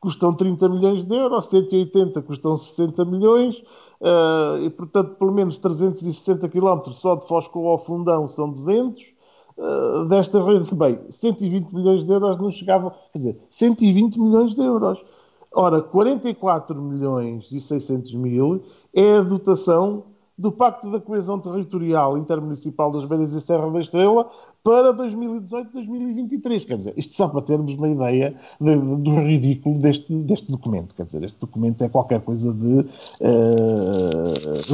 custam 0.00 0.34
30 0.34 0.68
milhões 0.68 1.06
de 1.06 1.16
euros, 1.16 1.46
180 1.46 2.20
custam 2.22 2.56
60 2.56 3.04
milhões, 3.04 3.62
uh, 4.00 4.58
e 4.60 4.68
portanto, 4.70 5.14
pelo 5.14 5.32
menos 5.32 5.58
360 5.58 6.48
km 6.48 6.90
só 6.90 7.14
de 7.14 7.26
Fosco 7.26 7.66
ao 7.68 7.78
Fundão 7.78 8.28
são 8.28 8.50
200 8.50 9.19
eh, 9.60 10.04
desta 10.08 10.42
vez, 10.42 10.70
bem, 10.70 10.98
120 11.10 11.70
milhões 11.74 12.06
de 12.06 12.12
euros 12.12 12.38
não 12.38 12.50
chegavam, 12.50 12.90
quer 13.12 13.18
dizer, 13.18 13.38
120 13.50 14.18
milhões 14.18 14.54
de 14.54 14.62
euros. 14.62 15.04
Ora, 15.52 15.82
44 15.82 16.80
milhões 16.80 17.50
e 17.52 17.60
600 17.60 18.14
mil 18.14 18.62
é 18.94 19.16
a 19.16 19.20
dotação 19.20 20.04
do 20.40 20.50
Pacto 20.50 20.90
da 20.90 20.98
Coesão 20.98 21.38
Territorial 21.38 22.16
Intermunicipal 22.16 22.90
das 22.90 23.04
Beiras 23.04 23.34
e 23.34 23.40
Serra 23.42 23.70
da 23.70 23.80
Estrela 23.80 24.30
para 24.64 24.94
2018-2023. 24.94 26.66
Quer 26.66 26.76
dizer, 26.78 26.94
isto 26.96 27.12
só 27.12 27.28
para 27.28 27.42
termos 27.42 27.74
uma 27.74 27.90
ideia 27.90 28.34
de, 28.58 28.74
do 28.74 29.10
ridículo 29.10 29.78
deste, 29.78 30.14
deste 30.22 30.50
documento. 30.50 30.94
Quer 30.94 31.04
dizer, 31.04 31.24
este 31.24 31.38
documento 31.38 31.84
é 31.84 31.90
qualquer 31.90 32.22
coisa 32.22 32.54
de 32.54 32.78
uh, 32.78 32.86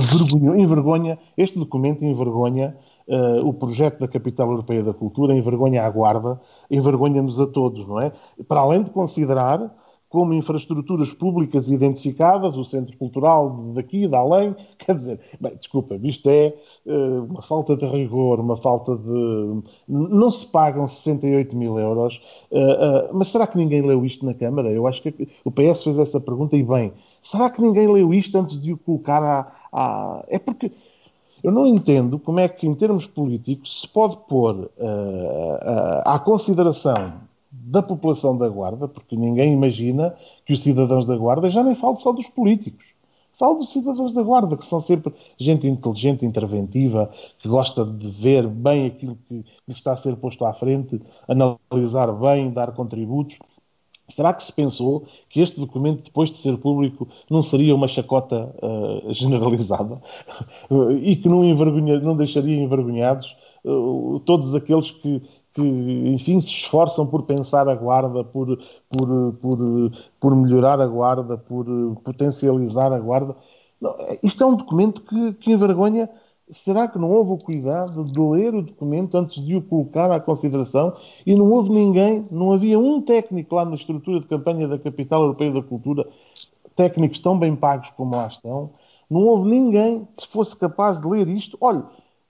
vergonha, 0.01 0.63
envergonha. 0.63 1.19
Este 1.37 1.59
documento 1.59 2.05
envergonha 2.05 2.77
uh, 3.09 3.47
o 3.47 3.53
projeto 3.53 4.01
da 4.01 4.09
Capital 4.09 4.51
Europeia 4.51 4.83
da 4.83 4.93
Cultura, 4.93 5.35
envergonha 5.35 5.85
a 5.85 5.91
guarda, 5.91 6.41
envergonha-nos 6.71 7.41
a 7.41 7.47
todos, 7.47 7.87
não 7.87 8.01
é? 8.01 8.13
Para 8.47 8.61
além 8.61 8.83
de 8.83 8.91
considerar 8.91 9.71
como 10.09 10.33
infraestruturas 10.33 11.13
públicas 11.13 11.69
identificadas, 11.69 12.57
o 12.57 12.65
Centro 12.65 12.97
Cultural 12.97 13.73
daqui, 13.75 14.07
da 14.07 14.19
além, 14.19 14.55
quer 14.79 14.95
dizer, 14.95 15.21
bem, 15.41 15.55
desculpa, 15.57 15.99
isto 16.03 16.31
é 16.31 16.55
uh, 16.87 17.25
uma 17.25 17.43
falta 17.43 17.77
de 17.77 17.85
rigor, 17.85 18.41
uma 18.41 18.57
falta 18.57 18.97
de... 18.97 19.63
Não 19.89 20.31
se 20.31 20.47
pagam 20.47 20.87
68 20.87 21.57
mil 21.57 21.79
euros, 21.79 22.21
uh, 22.51 23.11
mas 23.13 23.29
será 23.29 23.47
que 23.47 23.59
ninguém 23.59 23.83
leu 23.83 24.05
isto 24.05 24.25
na 24.25 24.33
Câmara? 24.33 24.71
Eu 24.71 24.87
acho 24.87 25.03
que 25.03 25.29
o 25.45 25.51
PS 25.51 25.83
fez 25.85 25.99
essa 25.99 26.21
pergunta 26.21 26.57
e 26.57 26.63
bem, 26.63 26.93
será 27.21 27.51
que 27.51 27.61
ninguém 27.61 27.87
leu 27.87 28.15
isto 28.15 28.39
antes 28.39 28.61
de 28.61 28.73
o 28.73 28.79
colocar 28.79 29.53
à... 29.73 30.25
É 30.29 30.39
porque 30.39 30.71
eu 31.43 31.53
não 31.53 31.67
entendo 31.67 32.19
como 32.19 32.41
é 32.41 32.49
que, 32.49 32.67
em 32.67 32.75
termos 32.75 33.07
políticos, 33.07 33.83
se 33.83 33.89
pode 33.89 34.17
pôr 34.29 34.55
uh, 34.55 34.65
uh, 34.65 36.03
à 36.05 36.19
consideração 36.19 36.95
da 37.51 37.83
população 37.83 38.37
da 38.37 38.49
Guarda, 38.49 38.87
porque 38.87 39.17
ninguém 39.17 39.53
imagina 39.53 40.15
que 40.45 40.53
os 40.53 40.63
cidadãos 40.63 41.07
da 41.07 41.17
Guarda, 41.17 41.51
já 41.51 41.63
nem 41.63 41.75
falo 41.75 41.97
só 41.97 42.13
dos 42.13 42.29
políticos, 42.29 42.95
falo 43.33 43.57
dos 43.57 43.73
cidadãos 43.73 44.15
da 44.15 44.23
Guarda, 44.23 44.57
que 44.57 44.65
são 44.65 44.81
sempre 44.81 45.13
gente 45.39 45.67
inteligente, 45.67 46.25
interventiva, 46.25 47.11
que 47.39 47.49
gosta 47.49 47.85
de 47.85 48.09
ver 48.11 48.47
bem 48.47 48.87
aquilo 48.87 49.19
que 49.29 49.35
lhe 49.35 49.45
está 49.69 49.93
a 49.93 49.97
ser 49.97 50.17
posto 50.17 50.45
à 50.45 50.55
frente, 50.55 51.01
analisar 51.29 52.13
bem, 52.13 52.51
dar 52.51 52.73
contributos. 52.73 53.39
Será 54.09 54.33
que 54.33 54.45
se 54.45 54.53
pensou 54.53 55.05
que 55.29 55.41
este 55.41 55.59
documento, 55.59 56.05
depois 56.05 56.31
de 56.31 56.37
ser 56.37 56.57
público, 56.59 57.09
não 57.29 57.43
seria 57.43 57.75
uma 57.75 57.89
chacota 57.89 58.55
uh, 58.63 59.13
generalizada 59.13 60.01
e 61.03 61.17
que 61.17 61.29
não, 61.29 61.45
envergonha, 61.45 61.99
não 62.01 62.17
deixaria 62.17 62.57
envergonhados 62.57 63.37
uh, 63.65 64.21
todos 64.21 64.55
aqueles 64.55 64.93
que, 64.93 65.21
que, 65.53 65.63
enfim, 65.63 66.41
se 66.41 66.51
esforçam 66.51 67.07
por 67.07 67.25
pensar 67.25 67.69
a 67.69 67.75
guarda, 67.75 68.23
por, 68.23 68.59
por, 68.89 69.33
por, 69.35 69.59
por 70.21 70.37
melhorar 70.37 70.81
a 70.81 70.87
guarda, 70.87 71.37
por 71.37 71.67
potencializar 72.05 72.93
a 72.93 72.99
guarda? 72.99 73.35
Não, 73.81 73.95
isto 74.23 74.43
é 74.43 74.47
um 74.47 74.55
documento 74.55 75.03
que, 75.03 75.35
que 75.35 75.53
envergonha 75.53 76.09
Será 76.49 76.87
que 76.87 76.99
não 76.99 77.11
houve 77.11 77.33
o 77.33 77.39
cuidado 77.39 78.05
de 78.05 78.21
ler 78.21 78.55
o 78.55 78.63
documento 78.63 79.17
antes 79.17 79.45
de 79.45 79.57
o 79.57 79.63
colocar 79.63 80.11
à 80.13 80.21
consideração 80.21 80.95
e 81.27 81.35
não 81.35 81.51
houve 81.51 81.71
ninguém, 81.71 82.25
não 82.31 82.53
havia 82.53 82.79
um 82.79 83.03
técnico 83.03 83.57
lá 83.57 83.65
na 83.65 83.75
estrutura 83.75 84.21
de 84.21 84.27
campanha 84.27 84.69
da 84.69 84.79
Capital 84.79 85.23
Europeia 85.23 85.53
da 85.53 85.63
Cultura, 85.63 86.09
técnicos 86.77 87.19
tão 87.19 87.37
bem 87.37 87.57
pagos 87.57 87.91
como 87.91 88.15
lá 88.15 88.29
estão, 88.29 88.71
não 89.11 89.23
houve 89.23 89.49
ninguém 89.49 90.07
que 90.17 90.27
fosse 90.27 90.55
capaz 90.55 91.01
de 91.01 91.09
ler 91.09 91.29
isto. 91.29 91.59
Olha, 91.61 91.85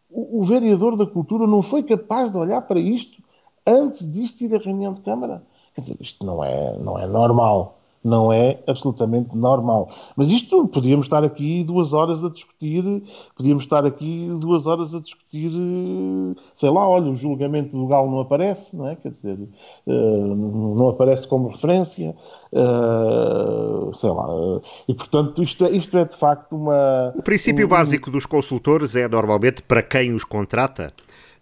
o, 0.09 0.41
o 0.41 0.45
vereador 0.45 0.97
da 0.97 1.07
Cultura 1.07 1.47
não 1.47 1.61
foi 1.61 1.83
capaz 1.83 2.31
de 2.31 2.39
olhar 2.39 2.63
para 2.63 2.81
isto 2.81 3.23
antes 3.67 4.11
disto 4.11 4.43
ir 4.43 4.55
à 4.55 4.59
reunião 4.59 4.95
de 4.95 5.03
Câmara. 5.03 5.43
Quer 5.75 5.83
dizer, 5.83 5.97
isto 6.01 6.25
não 6.25 6.43
é, 6.43 6.79
não 6.79 6.99
é 6.99 7.07
normal 7.07 7.76
não 8.07 8.33
é 8.33 8.61
absolutamente 8.67 9.37
normal. 9.37 9.89
Mas 10.17 10.31
isto 10.31 10.67
podíamos 10.69 11.07
estar 11.07 11.25
aqui 11.25 11.65
duas 11.65 11.93
horas 11.93 12.25
a 12.25 12.31
discutir, 12.31 13.03
podíamos 13.37 13.65
estar 13.65 13.85
aqui 13.85 14.29
duas 14.41 14.67
horas 14.67 14.95
a 14.95 15.01
discutir, 15.01 15.51
sei 16.55 16.71
lá, 16.71 16.89
olha, 16.89 17.11
o 17.11 17.15
julgamento 17.15 17.77
do 17.77 17.87
Galo 17.87 18.11
não 18.11 18.21
aparece, 18.21 18.77
não 18.77 18.89
é? 18.89 18.97
Quer 18.97 19.11
dizer, 19.11 19.37
uh, 19.87 20.37
não 20.77 20.89
aparece 20.89 21.27
como 21.27 21.49
referência, 21.49 22.15
uh, 22.53 23.95
sei 23.95 24.11
lá. 24.11 24.27
E 24.87 24.95
portanto, 24.95 25.43
isto 25.43 25.65
é, 25.65 25.71
isto 25.71 25.99
é 25.99 26.05
de 26.05 26.17
facto 26.17 26.57
uma. 26.57 27.13
O 27.17 27.23
princípio 27.23 27.67
um, 27.67 27.69
básico 27.69 28.11
dos 28.11 28.25
consultores 28.25 28.95
é 28.95 29.09
normalmente 29.09 29.63
para 29.63 29.83
quem 29.83 30.13
os 30.13 30.25
contrata. 30.25 30.93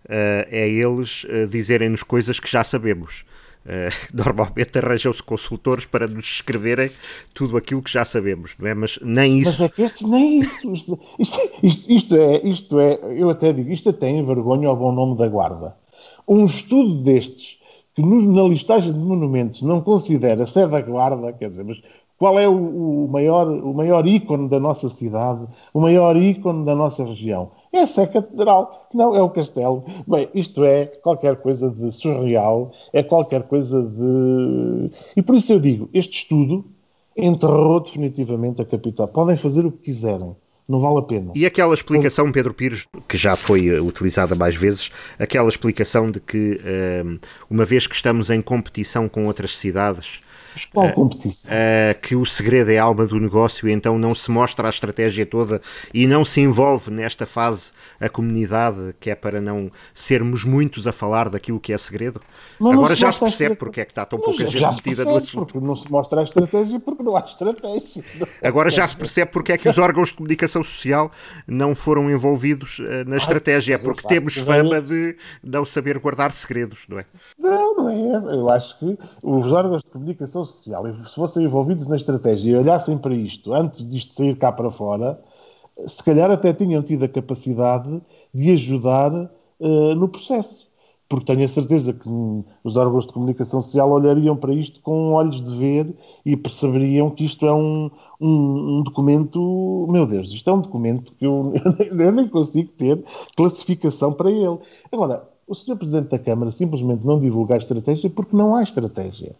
Uh, 0.04 0.44
é 0.50 0.68
eles 0.68 1.24
dizerem-nos 1.48 2.02
coisas 2.02 2.38
que 2.38 2.50
já 2.50 2.62
sabemos. 2.62 3.24
Uh, 3.64 3.88
normalmente 4.12 4.78
arranjam-se 4.78 5.22
consultores 5.22 5.86
para 5.86 6.06
nos 6.06 6.24
escreverem 6.24 6.90
tudo 7.32 7.56
aquilo 7.56 7.82
que 7.82 7.90
já 7.90 8.04
sabemos, 8.04 8.54
não 8.58 8.68
é? 8.68 8.74
Mas 8.74 8.98
nem 9.02 9.38
isso. 9.38 9.56
Mas 9.58 9.60
é 9.60 9.88
que 9.88 10.06
nem 10.06 10.40
isso. 10.40 10.72
Isto, 10.72 11.00
isto, 11.18 11.40
isto, 11.62 11.90
isto, 11.90 12.16
é, 12.16 12.46
isto 12.46 12.80
é, 12.80 12.98
eu 13.16 13.30
até 13.30 13.52
digo, 13.52 13.70
isto 13.70 13.90
até 13.90 14.10
envergonha 14.10 14.68
ao 14.68 14.76
bom 14.76 14.92
nome 14.92 15.16
da 15.16 15.28
Guarda. 15.28 15.74
Um 16.28 16.44
estudo 16.44 17.02
destes, 17.02 17.58
que 17.94 18.02
nos, 18.02 18.24
na 18.24 18.42
listagem 18.42 18.92
de 18.92 18.98
monumentos 18.98 19.62
não 19.62 19.80
considera 19.80 20.46
sede 20.46 20.72
da 20.72 20.80
Guarda, 20.80 21.32
quer 21.32 21.48
dizer, 21.48 21.64
mas 21.64 21.80
qual 22.18 22.38
é 22.38 22.48
o, 22.48 23.04
o, 23.04 23.08
maior, 23.08 23.48
o 23.48 23.74
maior 23.74 24.06
ícone 24.06 24.48
da 24.48 24.60
nossa 24.60 24.88
cidade, 24.88 25.46
o 25.72 25.80
maior 25.80 26.16
ícone 26.16 26.64
da 26.64 26.74
nossa 26.74 27.04
região? 27.04 27.50
Essa 27.74 28.02
é 28.02 28.04
a 28.04 28.06
catedral, 28.06 28.88
não 28.94 29.16
é 29.16 29.20
o 29.20 29.28
castelo. 29.28 29.84
Bem, 30.06 30.28
isto 30.32 30.64
é 30.64 30.86
qualquer 30.86 31.34
coisa 31.36 31.68
de 31.68 31.90
surreal, 31.90 32.70
é 32.92 33.02
qualquer 33.02 33.42
coisa 33.42 33.82
de. 33.82 34.90
E 35.16 35.20
por 35.20 35.34
isso 35.34 35.52
eu 35.52 35.58
digo: 35.58 35.90
este 35.92 36.18
estudo 36.18 36.64
enterrou 37.16 37.80
definitivamente 37.80 38.62
a 38.62 38.64
capital. 38.64 39.08
Podem 39.08 39.36
fazer 39.36 39.66
o 39.66 39.72
que 39.72 39.86
quiserem, 39.86 40.36
não 40.68 40.78
vale 40.78 40.98
a 40.98 41.02
pena. 41.02 41.32
E 41.34 41.44
aquela 41.44 41.74
explicação, 41.74 42.30
Pedro 42.30 42.54
Pires, 42.54 42.86
que 43.08 43.16
já 43.16 43.34
foi 43.34 43.66
eh, 43.66 43.80
utilizada 43.80 44.36
mais 44.36 44.54
vezes, 44.54 44.92
aquela 45.18 45.48
explicação 45.48 46.08
de 46.08 46.20
que, 46.20 46.60
eh, 46.64 47.04
uma 47.50 47.64
vez 47.64 47.88
que 47.88 47.94
estamos 47.96 48.30
em 48.30 48.40
competição 48.40 49.08
com 49.08 49.26
outras 49.26 49.56
cidades, 49.56 50.20
mas 50.54 50.64
qual 50.64 50.92
competição? 50.92 51.50
Uh, 51.50 52.00
que 52.00 52.14
o 52.14 52.24
segredo 52.24 52.70
é 52.70 52.78
a 52.78 52.84
alma 52.84 53.06
do 53.06 53.18
negócio 53.18 53.68
e 53.68 53.72
então 53.72 53.98
não 53.98 54.14
se 54.14 54.30
mostra 54.30 54.68
a 54.68 54.70
estratégia 54.70 55.26
toda 55.26 55.60
e 55.92 56.06
não 56.06 56.24
se 56.24 56.40
envolve 56.40 56.90
nesta 56.90 57.26
fase 57.26 57.72
a 58.00 58.08
comunidade, 58.08 58.94
que 58.98 59.10
é 59.10 59.14
para 59.14 59.40
não 59.40 59.70
sermos 59.92 60.44
muitos 60.44 60.86
a 60.86 60.92
falar 60.92 61.28
daquilo 61.28 61.60
que 61.60 61.72
é 61.72 61.78
segredo. 61.78 62.20
Agora 62.60 62.94
já 62.94 63.10
se 63.10 63.20
percebe 63.20 63.56
porque 63.56 63.80
é 63.80 63.84
que 63.84 63.92
está 63.92 64.04
tão 64.04 64.18
pouca 64.18 64.46
gente 64.46 64.64
metida 64.64 65.04
no 65.04 65.16
assunto. 65.16 65.52
Porque 65.52 65.66
não 65.66 65.74
se 65.74 65.90
mostra 65.90 66.20
a 66.20 66.24
estratégia 66.24 66.80
porque 66.80 67.02
não 67.02 67.16
há 67.16 67.20
estratégia. 67.20 68.04
Agora 68.42 68.70
já 68.70 68.86
se 68.86 68.96
percebe 68.96 69.30
porque 69.30 69.52
é 69.52 69.58
que 69.58 69.68
os 69.68 69.78
órgãos 69.78 70.08
de 70.08 70.14
comunicação 70.14 70.62
social 70.62 71.10
não 71.46 71.74
foram 71.74 72.10
envolvidos 72.10 72.78
uh, 72.78 73.08
na 73.08 73.16
estratégia, 73.16 73.74
é 73.74 73.78
porque 73.78 74.06
temos 74.06 74.36
fama 74.36 74.80
de 74.80 75.16
não 75.42 75.64
saber 75.64 75.98
guardar 75.98 76.32
segredos, 76.32 76.80
não 76.88 76.98
é? 76.98 77.06
Não, 77.38 77.76
não 77.76 77.88
é 77.90 78.16
essa. 78.16 78.28
Eu 78.28 78.48
acho 78.50 78.78
que 78.78 78.98
os 79.22 79.52
órgãos 79.52 79.82
de 79.82 79.90
comunicação 79.90 80.44
social, 80.44 80.84
se 80.94 81.14
fossem 81.14 81.44
envolvidos 81.44 81.86
na 81.86 81.96
estratégia 81.96 82.52
e 82.52 82.56
olhassem 82.56 82.98
para 82.98 83.14
isto 83.14 83.52
antes 83.52 83.86
disto 83.86 84.12
sair 84.12 84.36
cá 84.36 84.52
para 84.52 84.70
fora, 84.70 85.18
se 85.86 86.02
calhar 86.02 86.30
até 86.30 86.52
tinham 86.52 86.82
tido 86.82 87.04
a 87.04 87.08
capacidade 87.08 88.00
de 88.32 88.52
ajudar 88.52 89.12
uh, 89.14 89.94
no 89.94 90.08
processo. 90.08 90.64
Porque 91.06 91.26
tenho 91.26 91.44
a 91.44 91.48
certeza 91.48 91.92
que 91.92 92.08
os 92.64 92.76
órgãos 92.76 93.06
de 93.06 93.12
comunicação 93.12 93.60
social 93.60 93.90
olhariam 93.90 94.36
para 94.36 94.54
isto 94.54 94.80
com 94.80 95.12
olhos 95.12 95.42
de 95.42 95.54
ver 95.54 95.94
e 96.24 96.34
perceberiam 96.34 97.10
que 97.10 97.24
isto 97.24 97.46
é 97.46 97.52
um, 97.52 97.90
um, 98.20 98.78
um 98.78 98.82
documento. 98.82 99.86
Meu 99.90 100.06
Deus, 100.06 100.32
isto 100.32 100.48
é 100.48 100.52
um 100.52 100.60
documento 100.60 101.12
que 101.16 101.26
eu, 101.26 101.52
eu 101.92 102.12
nem 102.12 102.26
consigo 102.26 102.72
ter 102.72 103.04
classificação 103.36 104.12
para 104.12 104.30
ele. 104.30 104.58
Agora, 104.90 105.28
o 105.46 105.54
Sr. 105.54 105.76
Presidente 105.76 106.08
da 106.08 106.18
Câmara 106.18 106.50
simplesmente 106.50 107.04
não 107.04 107.18
divulga 107.18 107.54
a 107.54 107.58
estratégia 107.58 108.08
porque 108.08 108.34
não 108.34 108.54
há 108.54 108.62
estratégia. 108.62 109.36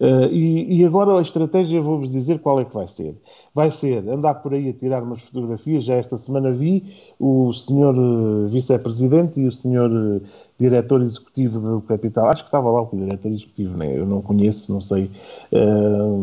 Uh, 0.00 0.26
e, 0.32 0.80
e, 0.80 0.84
agora 0.84 1.18
a 1.18 1.22
estratégia, 1.22 1.80
vou-vos 1.80 2.10
dizer 2.10 2.40
qual 2.40 2.60
é 2.60 2.64
que 2.64 2.74
vai 2.74 2.86
ser. 2.86 3.16
Vai 3.54 3.70
ser 3.70 4.08
andar 4.08 4.34
por 4.34 4.54
aí 4.54 4.68
a 4.68 4.72
tirar 4.72 5.02
umas 5.02 5.22
fotografias. 5.22 5.84
Já 5.84 5.94
esta 5.94 6.16
semana 6.18 6.50
vi 6.50 6.94
o 7.18 7.52
senhor 7.52 7.96
uh, 7.96 8.48
vice-presidente 8.48 9.40
e 9.40 9.46
o 9.46 9.52
senhor 9.52 9.90
uh, 9.90 10.20
diretor 10.58 11.02
executivo 11.02 11.60
do 11.60 11.80
Capital. 11.82 12.28
Acho 12.28 12.42
que 12.42 12.48
estava 12.48 12.70
lá 12.70 12.82
o 12.82 12.90
diretor 12.92 13.30
executivo, 13.30 13.76
né? 13.78 13.98
eu 13.98 14.06
não 14.06 14.22
conheço, 14.22 14.72
não 14.72 14.80
sei, 14.80 15.10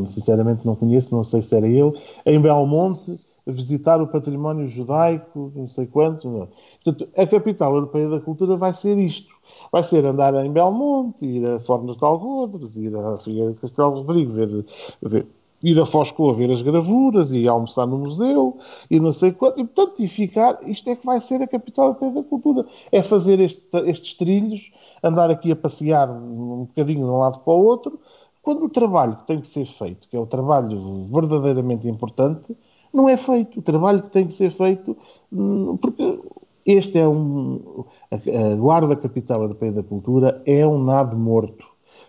sinceramente 0.05 0.65
não 0.65 0.75
conheço, 0.75 1.13
não 1.13 1.25
sei 1.25 1.41
se 1.41 1.53
era 1.53 1.67
ele. 1.67 1.91
Em 2.25 2.39
Belmonte, 2.39 3.19
visitar 3.51 4.01
o 4.01 4.07
património 4.07 4.67
judaico, 4.67 5.51
não 5.55 5.67
sei 5.67 5.87
quantos. 5.87 6.23
Não. 6.23 6.47
Portanto, 6.83 7.09
a 7.17 7.27
capital 7.27 7.75
europeia 7.75 8.07
da 8.07 8.19
cultura 8.19 8.55
vai 8.55 8.73
ser 8.73 8.97
isto 8.97 9.38
vai 9.71 9.83
ser 9.83 10.05
andar 10.05 10.33
em 10.43 10.51
Belmonte, 10.51 11.25
ir 11.25 11.45
a 11.45 11.59
Fornas 11.59 11.97
de 11.97 12.05
Algodres, 12.05 12.77
ir 12.77 12.95
a 12.95 13.17
Figueira 13.17 13.53
de 13.53 13.61
Castelo 13.61 14.01
Rodrigo, 14.01 14.31
ver, 14.31 14.65
ver, 15.01 15.27
ir 15.61 15.79
a 15.79 15.85
Foscoa 15.85 16.33
ver 16.33 16.51
as 16.51 16.61
gravuras 16.61 17.31
e 17.31 17.47
almoçar 17.47 17.85
no 17.85 17.97
museu 17.97 18.57
e 18.89 18.99
não 18.99 19.11
sei 19.11 19.31
quanto. 19.31 19.59
E, 19.59 19.65
portanto, 19.65 20.01
e 20.01 20.07
ficar, 20.07 20.59
isto 20.67 20.89
é 20.89 20.95
que 20.95 21.05
vai 21.05 21.19
ser 21.19 21.41
a 21.41 21.47
capital 21.47 21.93
da 21.93 22.23
cultura. 22.23 22.65
É 22.91 23.01
fazer 23.01 23.39
este, 23.39 23.63
estes 23.85 24.13
trilhos, 24.15 24.71
andar 25.03 25.29
aqui 25.29 25.51
a 25.51 25.55
passear 25.55 26.09
um 26.09 26.65
bocadinho 26.65 27.05
de 27.05 27.11
um 27.11 27.19
lado 27.19 27.39
para 27.39 27.53
o 27.53 27.63
outro, 27.63 27.99
quando 28.41 28.65
o 28.65 28.69
trabalho 28.69 29.15
que 29.17 29.27
tem 29.27 29.39
que 29.39 29.47
ser 29.47 29.65
feito, 29.65 30.07
que 30.07 30.15
é 30.15 30.19
o 30.19 30.25
trabalho 30.25 31.05
verdadeiramente 31.11 31.87
importante, 31.87 32.55
não 32.91 33.07
é 33.07 33.17
feito. 33.17 33.59
O 33.59 33.61
trabalho 33.61 34.01
que 34.01 34.09
tem 34.09 34.25
que 34.25 34.33
ser 34.33 34.51
feito, 34.51 34.97
hum, 35.31 35.77
porque 35.77 36.19
este 36.65 36.99
é 36.99 37.07
um. 37.07 37.85
A 38.11 38.55
Guarda 38.55 38.95
Capital 38.95 39.41
Europeia 39.41 39.71
da 39.71 39.83
Cultura 39.83 40.41
é 40.45 40.65
um 40.65 40.83
nado 40.83 41.17
morto. 41.17 41.65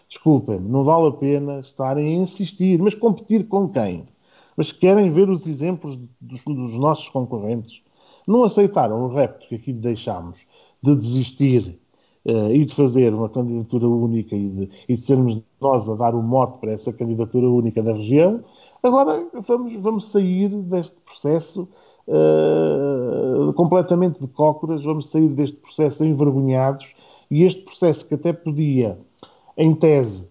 Desculpem-me, 0.09 0.68
não 0.68 0.82
vale 0.82 1.09
a 1.09 1.12
pena 1.12 1.60
estarem 1.60 2.18
a 2.18 2.22
insistir, 2.22 2.81
mas 2.81 2.94
competir 2.94 3.47
com 3.47 3.68
quem? 3.68 4.05
Mas 4.56 4.72
querem 4.72 5.09
ver 5.09 5.31
os 5.31 5.47
exemplos 5.47 6.01
dos, 6.20 6.44
dos 6.44 6.74
nossos 6.74 7.09
concorrentes. 7.09 7.81
Não 8.27 8.44
aceitaram 8.44 9.05
o 9.05 9.09
repto 9.09 9.48
que 9.48 9.55
aqui 9.55 9.72
deixámos 9.72 10.47
de 10.82 10.97
desistir 10.97 11.78
uh, 12.24 12.52
e 12.52 12.64
de 12.64 12.74
fazer 12.74 13.14
uma 13.14 13.28
candidatura 13.28 13.89
única 13.89 14.35
e 14.35 14.48
de, 14.48 14.70
e 14.89 14.94
de 14.94 15.01
sermos 15.01 15.40
nós 15.60 15.89
a 15.89 15.94
dar 15.94 16.14
o 16.14 16.22
mote 16.22 16.59
para 16.59 16.72
essa 16.72 16.93
candidatura 16.93 17.48
única 17.48 17.82
da 17.82 17.93
região. 17.93 18.43
Agora 18.82 19.27
vamos, 19.47 19.72
vamos 19.74 20.09
sair 20.09 20.48
deste 20.48 21.01
processo 21.02 21.68
uh, 22.10 23.52
completamente 23.54 24.20
de 24.20 24.26
cócoras, 24.26 24.84
vamos 24.84 25.08
sair 25.08 25.28
deste 25.28 25.56
processo 25.56 26.04
envergonhados 26.04 26.94
e 27.30 27.44
este 27.44 27.62
processo 27.62 28.06
que 28.06 28.14
até 28.14 28.32
podia, 28.32 28.98
em 29.56 29.74
tese, 29.74 30.28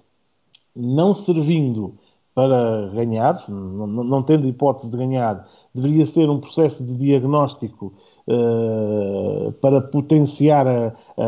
não 0.75 1.15
servindo 1.15 1.93
para 2.35 2.87
ganhar, 2.93 3.35
não, 3.49 3.87
não 3.87 4.23
tendo 4.23 4.47
hipótese 4.47 4.91
de 4.91 4.97
ganhar, 4.97 5.45
deveria 5.73 6.05
ser 6.05 6.29
um 6.29 6.39
processo 6.39 6.85
de 6.85 6.95
diagnóstico 6.95 7.93
uh, 8.27 9.51
para 9.53 9.81
potenciar 9.81 10.67
a, 10.67 10.93
a, 11.17 11.23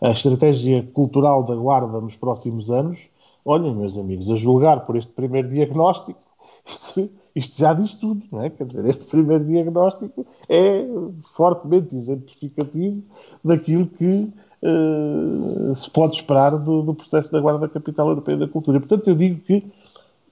a, 0.00 0.08
a, 0.08 0.10
estratégia 0.12 0.82
cultural 0.94 1.42
da 1.42 1.54
Guarda 1.54 2.00
nos 2.00 2.16
próximos 2.16 2.70
anos. 2.70 3.08
Olhem, 3.44 3.74
meus 3.74 3.98
amigos, 3.98 4.30
a 4.30 4.34
julgar 4.34 4.86
por 4.86 4.96
este 4.96 5.12
primeiro 5.12 5.48
diagnóstico, 5.48 6.20
isto, 6.66 7.10
isto 7.34 7.58
já 7.58 7.72
diz 7.72 7.94
tudo, 7.94 8.24
não 8.30 8.42
é? 8.42 8.50
Quer 8.50 8.66
dizer, 8.66 8.84
este 8.86 9.04
primeiro 9.04 9.44
diagnóstico 9.44 10.26
é 10.48 10.84
fortemente 11.34 11.94
exemplificativo 11.94 13.02
daquilo 13.44 13.86
que 13.86 14.28
uh, 14.62 15.74
se 15.74 15.90
pode 15.90 16.16
esperar 16.16 16.50
do, 16.58 16.82
do, 16.82 16.94
processo 16.94 17.30
da 17.30 17.40
Guarda 17.40 17.68
Capital 17.68 18.08
Europeia 18.08 18.38
da 18.38 18.48
Cultura. 18.48 18.80
Portanto, 18.80 19.08
eu 19.08 19.14
digo 19.14 19.40
que 19.40 19.56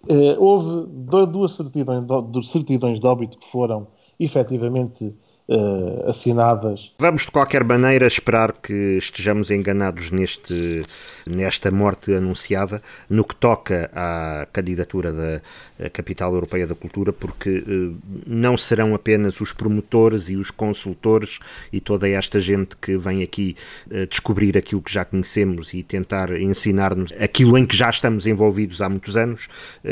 uh, 0.09 0.43
houve 0.43 0.89
duas 1.31 1.52
certidões 1.52 2.05
certidões 2.43 3.01
de 3.01 3.06
óbito 3.06 3.39
que 3.39 3.47
foram 3.47 3.86
efetivamente 4.19 5.15
uh, 5.49 6.09
assinadas. 6.09 6.93
Vamos 6.99 7.23
de 7.23 7.31
qualquer 7.31 7.65
maneira 7.65 8.07
esperar 8.07 8.53
que 8.53 8.99
estejamos 8.99 9.51
enganados 9.51 10.11
neste, 10.11 10.85
nesta 11.27 11.71
morte 11.71 12.15
anunciada 12.15 12.83
no 13.09 13.25
que 13.25 13.35
toca 13.37 13.91
à 13.95 14.47
candidatura 14.53 15.12
da 15.12 15.91
Capital 15.91 16.33
Europeia 16.33 16.66
da 16.66 16.75
Cultura, 16.75 17.12
porque 17.12 17.59
uh, 17.59 17.97
não 18.27 18.57
serão 18.57 18.95
apenas 18.95 19.41
os 19.41 19.53
promotores 19.53 20.29
e 20.29 20.37
os 20.37 20.51
consultores 20.51 21.39
e 21.73 21.81
toda 21.81 22.09
esta 22.09 22.41
gente 22.41 22.77
que 22.77 22.97
vem 22.97 23.23
aqui 23.23 23.57
uh, 23.91 24.07
descobrir 24.07 24.57
aquilo 24.57 24.83
que 24.83 24.93
já 24.93 25.05
conhecemos 25.05 25.75
e 25.75 25.83
tentar 25.83 26.31
ensinar-nos 26.41 27.12
aquilo 27.21 27.59
em 27.59 27.66
que 27.66 27.77
já 27.77 27.91
estamos 27.91 28.27
envolvidos 28.27 28.81
há 28.81 28.89
muitos 28.89 29.16
anos, 29.16 29.49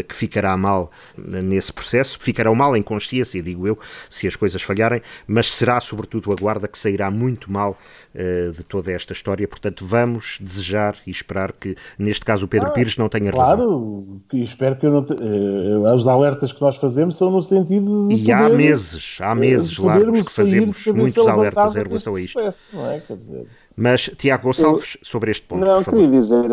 que 0.09 0.15
ficará 0.15 0.57
mal 0.57 0.91
nesse 1.17 1.73
processo, 1.73 2.19
ficará 2.19 2.53
mal 2.55 2.77
em 2.77 2.83
consciência, 2.83 3.43
digo 3.43 3.67
eu, 3.67 3.79
se 4.09 4.27
as 4.27 4.37
coisas 4.37 4.63
falharem, 4.63 5.03
mas 5.27 5.42
mas 5.43 5.53
será 5.53 5.81
sobretudo 5.81 6.31
a 6.31 6.37
Guarda 6.37 6.69
que 6.69 6.79
sairá 6.79 7.11
muito 7.11 7.51
mal 7.51 7.77
uh, 8.15 8.53
de 8.53 8.63
toda 8.63 8.93
esta 8.93 9.13
história. 9.13 9.49
Portanto, 9.49 9.85
vamos 9.85 10.39
desejar 10.41 10.97
e 11.05 11.11
esperar 11.11 11.51
que, 11.51 11.75
neste 11.99 12.25
caso, 12.25 12.45
o 12.45 12.49
Pedro 12.49 12.69
ah, 12.69 12.71
Pires 12.71 12.97
não 12.97 13.09
tenha 13.09 13.33
claro, 13.33 13.59
razão. 13.59 14.21
Claro, 14.29 14.45
espero 14.45 14.77
que 14.77 14.87
eu 14.87 14.93
não. 14.93 15.05
Te... 15.05 15.15
Uh, 15.15 15.93
os 15.93 16.07
alertas 16.07 16.53
que 16.53 16.61
nós 16.61 16.77
fazemos 16.77 17.17
são 17.17 17.29
no 17.29 17.43
sentido 17.43 18.07
de. 18.07 18.15
E 18.15 18.19
poder, 18.21 18.33
há 18.35 18.49
meses, 18.51 19.19
há 19.21 19.35
meses 19.35 19.77
largos 19.79 20.23
que 20.23 20.31
fazemos 20.31 20.87
muitos 20.87 21.27
alertas 21.27 21.75
em 21.75 21.83
relação 21.83 22.15
a 22.15 22.21
isto. 22.21 22.35
Processo, 22.35 22.69
não 22.73 22.89
é? 22.89 23.01
Quer 23.01 23.17
dizer. 23.17 23.47
Mas, 23.75 24.11
Tiago 24.17 24.45
Gonçalves, 24.45 24.97
eu, 25.01 25.01
sobre 25.05 25.31
este 25.33 25.47
ponto. 25.47 25.65
Não, 25.65 25.83
queria 25.83 26.07
dizer 26.07 26.51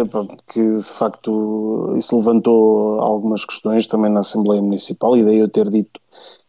que, 0.47 0.77
de 0.77 0.83
facto, 0.83 1.93
isso 1.97 2.17
levantou 2.17 3.01
algumas 3.01 3.45
questões 3.45 3.85
também 3.85 4.11
na 4.11 4.21
Assembleia 4.21 4.61
Municipal, 4.61 5.15
e 5.15 5.23
daí 5.23 5.37
eu 5.37 5.49
ter 5.49 5.69
dito 5.69 5.99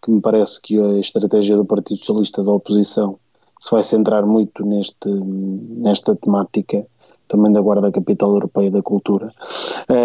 que 0.02 0.10
me 0.10 0.20
parece 0.20 0.60
que 0.60 0.78
a 0.80 0.98
estratégia 0.98 1.56
do 1.56 1.64
Partido 1.64 1.98
Socialista 1.98 2.42
da 2.42 2.52
oposição 2.52 3.18
se 3.60 3.70
vai 3.70 3.82
centrar 3.82 4.24
muito 4.24 4.64
neste, 4.64 5.08
nesta 5.08 6.16
temática 6.16 6.86
também 7.28 7.52
da 7.52 7.60
Guarda 7.60 7.92
Capital 7.92 8.32
Europeia 8.32 8.70
da 8.70 8.82
Cultura. 8.82 9.28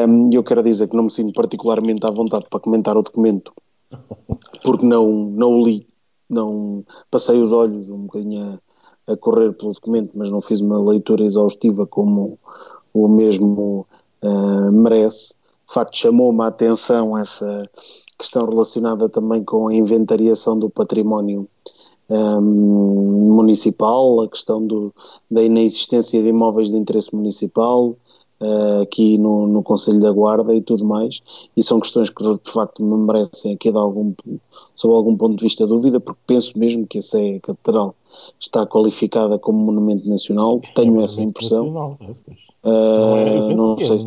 Um, 0.08 0.30
eu 0.32 0.44
quero 0.44 0.62
dizer 0.62 0.90
que 0.90 0.96
não 0.96 1.06
me 1.06 1.12
sinto 1.12 1.34
particularmente 1.34 2.06
à 2.06 2.12
vontade 2.12 2.46
para 2.50 2.60
comentar 2.60 2.98
o 2.98 3.02
documento, 3.02 3.54
porque 4.62 4.86
não, 4.86 5.10
não 5.10 5.60
o 5.60 5.66
li, 5.66 5.88
não 6.30 6.84
passei 7.10 7.40
os 7.40 7.54
olhos 7.54 7.90
um 7.90 8.04
bocadinho 8.04 8.60
a, 9.08 9.14
a 9.14 9.18
correr 9.18 9.54
pelo 9.54 9.72
documento, 9.72 10.12
mas 10.16 10.30
não 10.30 10.42
fiz 10.42 10.60
uma 10.60 10.78
leitura 10.78 11.24
exaustiva 11.24 11.88
como 11.88 12.38
o 12.94 13.08
mesmo 13.08 13.88
uh, 14.22 14.72
merece. 14.72 15.36
De 15.68 15.74
facto, 15.74 15.98
chamou-me 15.98 16.44
a 16.44 16.48
atenção 16.48 17.18
essa, 17.18 17.70
questão 18.18 18.46
relacionada 18.46 19.10
também 19.10 19.44
com 19.44 19.68
a 19.68 19.74
inventariação 19.74 20.58
do 20.58 20.70
património 20.70 21.48
um, 22.10 23.34
municipal, 23.34 24.22
a 24.22 24.30
questão 24.30 24.66
do, 24.66 24.94
da 25.30 25.44
inexistência 25.44 26.22
de 26.22 26.30
imóveis 26.30 26.70
de 26.70 26.78
interesse 26.78 27.14
municipal, 27.16 27.96
uh, 28.42 28.82
aqui 28.82 29.18
no, 29.18 29.48
no 29.48 29.64
Conselho 29.64 30.00
da 30.00 30.12
Guarda 30.12 30.54
e 30.54 30.62
tudo 30.62 30.86
mais, 30.86 31.22
e 31.56 31.64
são 31.64 31.80
questões 31.80 32.10
que 32.10 32.24
de 32.24 32.52
facto 32.52 32.84
me 32.84 32.96
merecem 32.96 33.54
aqui 33.54 33.72
de 33.72 33.78
algum, 33.78 34.14
sob 34.76 34.94
algum 34.94 35.16
ponto 35.16 35.36
de 35.36 35.44
vista 35.44 35.66
dúvida, 35.66 36.00
porque 36.00 36.22
penso 36.28 36.58
mesmo 36.58 36.86
que 36.88 37.00
essa 37.00 37.20
é 37.20 37.38
a 37.38 37.40
Catedral 37.42 37.96
está 38.40 38.66
qualificada 38.66 39.38
como 39.38 39.60
Monumento 39.60 40.08
Nacional, 40.08 40.62
tenho 40.76 41.02
é 41.02 41.04
essa 41.04 41.22
impressão. 41.22 41.66
Nacional, 41.66 41.98
é, 42.02 42.45
Não, 42.66 43.18
é, 43.18 43.54
não 43.54 43.78
sei. 43.78 44.04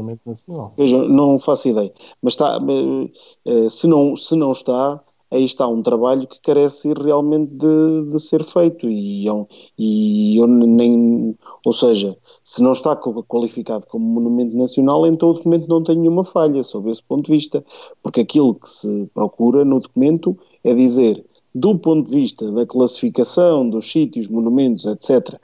Não 1.08 1.38
faço 1.38 1.68
ideia. 1.68 1.92
Mas 2.20 2.32
está, 2.32 2.58
uh, 2.58 3.70
se, 3.70 3.86
não, 3.86 4.16
se 4.16 4.34
não 4.34 4.50
está, 4.50 5.00
aí 5.30 5.44
está 5.44 5.68
um 5.68 5.82
trabalho 5.82 6.26
que 6.26 6.40
carece 6.40 6.92
realmente 6.92 7.52
de, 7.52 8.10
de 8.10 8.20
ser 8.20 8.42
feito 8.42 8.88
e, 8.88 9.28
é 9.28 9.46
e 9.78 10.36
eu 10.38 10.46
nem, 10.46 11.36
ou 11.64 11.72
seja, 11.72 12.16
se 12.42 12.62
não 12.62 12.72
está 12.72 12.96
qualificado 12.96 13.86
como 13.86 14.04
monumento 14.04 14.56
nacional, 14.56 15.06
então 15.06 15.30
o 15.30 15.34
documento 15.34 15.68
não 15.68 15.82
tem 15.82 15.96
nenhuma 15.96 16.24
falha 16.24 16.62
sob 16.62 16.90
esse 16.90 17.02
ponto 17.02 17.26
de 17.26 17.32
vista, 17.32 17.64
porque 18.02 18.22
aquilo 18.22 18.54
que 18.54 18.68
se 18.68 19.06
procura 19.14 19.64
no 19.64 19.80
documento 19.80 20.36
é 20.64 20.74
dizer, 20.74 21.24
do 21.54 21.78
ponto 21.78 22.08
de 22.08 22.14
vista 22.14 22.50
da 22.50 22.66
classificação 22.66 23.68
dos 23.68 23.90
sítios, 23.90 24.28
monumentos, 24.28 24.86
etc., 24.86 25.38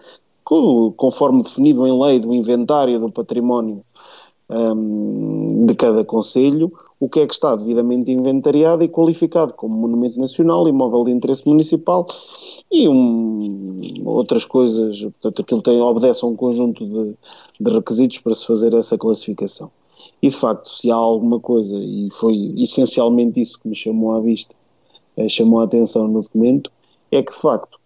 conforme 0.45 1.43
definido 1.43 1.87
em 1.87 2.01
lei 2.01 2.19
do 2.19 2.35
inventário 2.35 3.01
do 3.01 3.11
património 3.11 3.83
um, 4.49 5.65
de 5.66 5.75
cada 5.75 6.05
Conselho, 6.05 6.73
o 7.01 7.09
que 7.09 7.21
é 7.21 7.27
que 7.27 7.35
está 7.35 7.57
devidamente 7.57 8.12
inventariado 8.12 8.83
e 8.83 8.89
qualificado 8.89 9.55
como 9.55 9.75
monumento 9.75 10.19
nacional, 10.19 10.69
imóvel 10.69 11.05
de 11.05 11.12
interesse 11.12 11.47
municipal 11.47 12.07
e 12.71 12.89
um, 12.89 13.79
outras 14.05 14.45
coisas, 14.45 15.01
portanto 15.01 15.43
aquilo 15.43 15.62
tem, 15.62 15.81
obedece 15.81 16.25
a 16.25 16.29
um 16.29 16.37
conjunto 16.37 16.87
de, 16.87 17.16
de 17.61 17.71
requisitos 17.71 18.19
para 18.19 18.35
se 18.35 18.47
fazer 18.47 18.75
essa 18.75 18.97
classificação. 18.99 19.71
E 20.23 20.29
de 20.29 20.37
facto, 20.37 20.69
se 20.69 20.91
há 20.91 20.95
alguma 20.95 21.41
coisa, 21.41 21.77
e 21.77 22.09
foi 22.12 22.55
essencialmente 22.57 23.41
isso 23.41 23.61
que 23.61 23.69
me 23.69 23.77
chamou 23.77 24.15
à 24.15 24.21
vista, 24.21 24.55
eh, 25.16 25.29
chamou 25.29 25.61
a 25.61 25.65
atenção 25.65 26.09
no 26.09 26.23
documento, 26.23 26.71
é 27.11 27.23
que 27.23 27.33
de 27.33 27.39
facto 27.39 27.79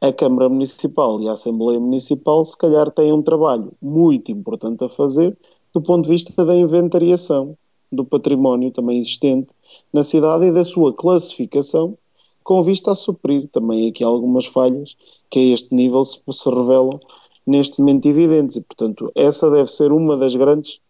a 0.00 0.12
Câmara 0.12 0.48
Municipal 0.48 1.20
e 1.22 1.28
a 1.28 1.32
Assembleia 1.32 1.80
Municipal 1.80 2.44
se 2.44 2.56
calhar 2.56 2.90
têm 2.90 3.12
um 3.12 3.22
trabalho 3.22 3.72
muito 3.80 4.30
importante 4.30 4.84
a 4.84 4.88
fazer 4.88 5.36
do 5.72 5.80
ponto 5.80 6.04
de 6.04 6.10
vista 6.10 6.44
da 6.44 6.54
inventariação 6.54 7.56
do 7.90 8.04
património 8.04 8.70
também 8.70 8.98
existente 8.98 9.48
na 9.92 10.02
cidade 10.02 10.46
e 10.46 10.52
da 10.52 10.64
sua 10.64 10.92
classificação 10.92 11.96
com 12.42 12.62
vista 12.62 12.90
a 12.90 12.94
suprir 12.94 13.48
também 13.48 13.88
aqui 13.88 14.04
algumas 14.04 14.46
falhas 14.46 14.96
que 15.30 15.38
a 15.38 15.54
este 15.54 15.74
nível 15.74 16.04
se, 16.04 16.20
se 16.30 16.48
revelam 16.48 17.00
neste 17.46 17.80
momento 17.80 18.06
evidentes 18.06 18.56
e 18.56 18.60
portanto 18.60 19.10
essa 19.14 19.50
deve 19.50 19.70
ser 19.70 19.92
uma 19.92 20.16
das 20.16 20.34
grandes 20.34 20.80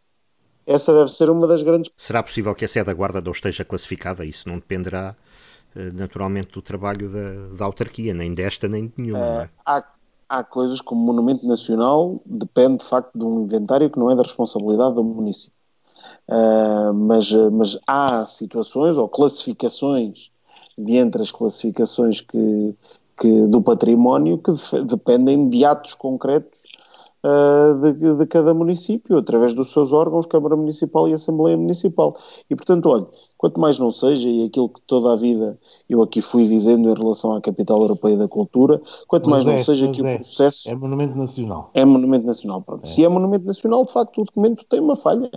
essa 0.67 0.93
deve 0.93 1.11
ser 1.11 1.31
uma 1.31 1.47
das 1.47 1.63
grandes 1.63 1.93
Será 1.97 2.23
possível 2.23 2.55
que 2.55 2.65
a 2.65 2.69
sede 2.69 2.87
da 2.87 2.95
guarda 2.95 3.21
não 3.21 3.31
esteja 3.31 3.65
classificada? 3.65 4.25
Isso 4.25 4.49
não 4.49 4.57
dependerá 4.57 5.15
naturalmente 5.95 6.53
do 6.53 6.63
trabalho 6.63 7.11
da, 7.11 7.57
da 7.57 7.65
autarquia, 7.65 8.15
nem 8.15 8.35
desta 8.35 8.69
nem 8.69 8.87
de 8.87 8.95
nenhuma. 8.97 9.43
É, 9.43 9.45
é? 9.45 9.51
Há, 9.65 9.85
há 10.29 10.45
coisas 10.45 10.81
como 10.81 11.05
Monumento 11.05 11.47
Nacional, 11.47 12.21
depende 12.25 12.79
de 12.79 12.85
facto 12.85 13.17
de 13.17 13.25
um 13.25 13.43
inventário 13.43 13.91
que 13.91 13.99
não 13.99 14.11
é 14.11 14.17
da 14.17 14.23
responsabilidade 14.23 14.95
do 14.95 15.05
município. 15.05 15.55
Uh, 16.29 16.93
mas, 16.93 17.31
mas 17.53 17.79
há 17.87 18.27
situações 18.27 18.97
ou 18.99 19.09
classificações 19.09 20.31
de 20.77 20.97
entre 20.97 21.23
as 21.23 21.31
classificações 21.31 22.21
que, 22.21 22.75
que 23.19 23.47
do 23.47 23.63
património 23.63 24.39
que 24.39 24.53
dependem 24.85 25.49
de 25.49 25.65
atos 25.65 25.95
concretos 25.95 26.63
uh, 27.27 27.93
de, 27.93 28.15
de, 28.17 28.27
cada 28.27 28.55
município, 28.55 29.19
através 29.19 29.53
dos 29.55 29.73
seus 29.73 29.93
órgãos, 29.93 30.27
Câmara 30.27 30.57
Municipal 30.57 31.09
e 31.09 31.13
Assembleia 31.13 31.57
Municipal. 31.57 32.17
E, 32.49 32.55
portanto, 32.55 32.89
olha, 32.89 33.07
quanto 33.37 33.61
mais 33.61 33.79
não 33.79 33.91
seja, 33.91 34.29
e 34.29 34.45
aquilo 34.45 34.69
que 34.69 34.81
toda 34.83 35.13
a 35.13 35.17
vida 35.17 35.59
eu 35.91 36.01
aqui 36.03 36.21
fui 36.21 36.47
dizendo 36.47 36.89
em 36.89 36.95
relação 36.95 37.35
à 37.35 37.41
Capital 37.41 37.81
Europeia 37.83 38.17
da 38.17 38.29
Cultura, 38.29 38.81
quanto 39.09 39.29
mas 39.29 39.45
mais 39.45 39.55
é, 39.55 39.59
não 39.59 39.65
seja 39.65 39.89
que 39.91 40.07
é, 40.07 40.15
o 40.15 40.19
processo... 40.19 40.71
É 40.71 40.75
Monumento 40.75 41.19
Nacional. 41.19 41.71
É 41.75 41.85
Monumento 41.85 42.27
Nacional, 42.27 42.63
pronto. 42.63 42.85
É. 42.85 42.87
Se 42.87 43.05
é 43.05 43.09
Monumento 43.09 43.45
Nacional, 43.45 43.85
de 43.85 43.93
facto, 43.93 44.21
o 44.21 44.25
documento 44.25 44.65
tem 44.69 44.81
uma 44.81 44.97
falha. 44.97 45.31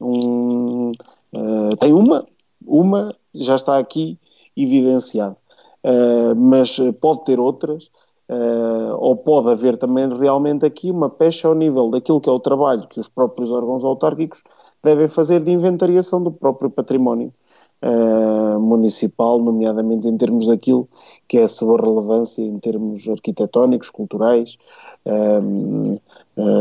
Um, 0.00 0.92
uh, 1.34 1.76
tem 1.80 1.92
uma, 1.92 2.24
uma 2.64 3.14
já 3.34 3.56
está 3.56 3.78
aqui 3.78 4.18
evidenciada. 4.56 5.36
Uh, 5.84 6.34
mas 6.34 6.80
pode 6.98 7.24
ter 7.24 7.38
outras, 7.38 7.90
Uh, 8.26 8.96
ou 9.00 9.16
pode 9.16 9.50
haver 9.50 9.76
também 9.76 10.08
realmente 10.08 10.64
aqui 10.64 10.90
uma 10.90 11.10
pecha 11.10 11.46
ao 11.46 11.54
nível 11.54 11.90
daquilo 11.90 12.22
que 12.22 12.28
é 12.30 12.32
o 12.32 12.40
trabalho 12.40 12.88
que 12.88 12.98
os 12.98 13.06
próprios 13.06 13.52
órgãos 13.52 13.84
autárquicos 13.84 14.42
devem 14.82 15.08
fazer 15.08 15.44
de 15.44 15.50
inventariação 15.50 16.24
do 16.24 16.30
próprio 16.30 16.70
património 16.70 17.34
uh, 17.82 18.58
municipal, 18.58 19.38
nomeadamente 19.38 20.08
em 20.08 20.16
termos 20.16 20.46
daquilo 20.46 20.88
que 21.28 21.36
é 21.36 21.42
a 21.42 21.48
sua 21.48 21.78
relevância 21.78 22.40
em 22.40 22.58
termos 22.58 23.06
arquitetónicos, 23.06 23.90
culturais, 23.90 24.56
uh, 25.04 26.00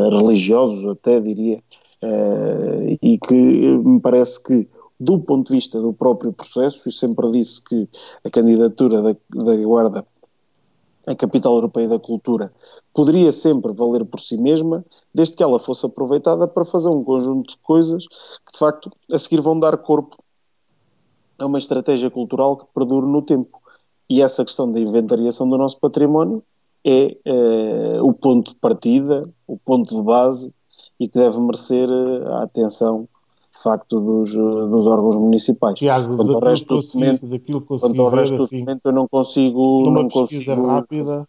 religiosos 0.09 0.85
até 0.85 1.21
diria, 1.21 1.61
e 3.01 3.17
que 3.17 3.33
me 3.33 4.01
parece 4.01 4.43
que 4.43 4.67
do 4.99 5.19
ponto 5.19 5.47
de 5.47 5.53
vista 5.53 5.81
do 5.81 5.93
próprio 5.93 6.31
processo, 6.31 6.87
eu 6.87 6.91
sempre 6.91 7.31
disse 7.31 7.61
que 7.63 7.87
a 8.23 8.29
candidatura 8.29 9.01
da, 9.01 9.15
da 9.33 9.55
Guarda 9.55 10.05
a 11.05 11.15
capital 11.15 11.53
europeia 11.55 11.87
da 11.87 11.99
cultura 11.99 12.53
poderia 12.93 13.31
sempre 13.31 13.73
valer 13.73 14.05
por 14.05 14.19
si 14.19 14.37
mesma, 14.37 14.85
desde 15.13 15.35
que 15.35 15.43
ela 15.43 15.59
fosse 15.59 15.85
aproveitada 15.85 16.47
para 16.47 16.63
fazer 16.63 16.89
um 16.89 17.03
conjunto 17.03 17.51
de 17.51 17.57
coisas 17.57 18.07
que, 18.07 18.53
de 18.53 18.59
facto, 18.59 18.91
a 19.11 19.19
seguir 19.19 19.41
vão 19.41 19.59
dar 19.59 19.77
corpo 19.77 20.23
a 21.37 21.45
uma 21.45 21.57
estratégia 21.57 22.09
cultural 22.09 22.57
que 22.57 22.65
perdure 22.73 23.05
no 23.05 23.21
tempo. 23.21 23.59
E 24.09 24.21
essa 24.21 24.45
questão 24.45 24.71
da 24.71 24.79
inventariação 24.79 25.49
do 25.49 25.57
nosso 25.57 25.79
património 25.79 26.43
é, 26.85 27.17
é 27.25 28.01
o 28.01 28.13
ponto 28.13 28.51
de 28.51 28.55
partida, 28.57 29.23
o 29.47 29.57
ponto 29.57 29.95
de 29.95 30.01
base 30.01 30.53
e 30.99 31.07
que 31.07 31.17
deve 31.17 31.39
merecer 31.39 31.89
eh, 31.89 32.33
a 32.33 32.43
atenção 32.43 33.07
de 33.53 33.61
facto 33.61 33.99
dos, 33.99 34.33
dos 34.33 34.87
órgãos 34.87 35.17
municipais. 35.17 35.75
Tiago, 35.75 36.17
quanto 36.17 36.33
ao 36.33 36.39
resto 36.39 36.67
do 36.67 36.81
documento, 36.81 37.27
daquilo 37.27 37.61
que 37.61 37.67
quanto 37.67 38.01
ao 38.01 38.09
resto 38.09 38.37
do 38.37 38.43
assim, 38.43 38.59
documento 38.59 38.81
eu 38.85 38.91
não 38.91 39.07
consigo... 39.07 39.83
Numa 39.85 40.01
não 40.01 40.09
pesquisa 40.09 40.55
consigo... 40.55 40.67
rápida, 40.67 41.27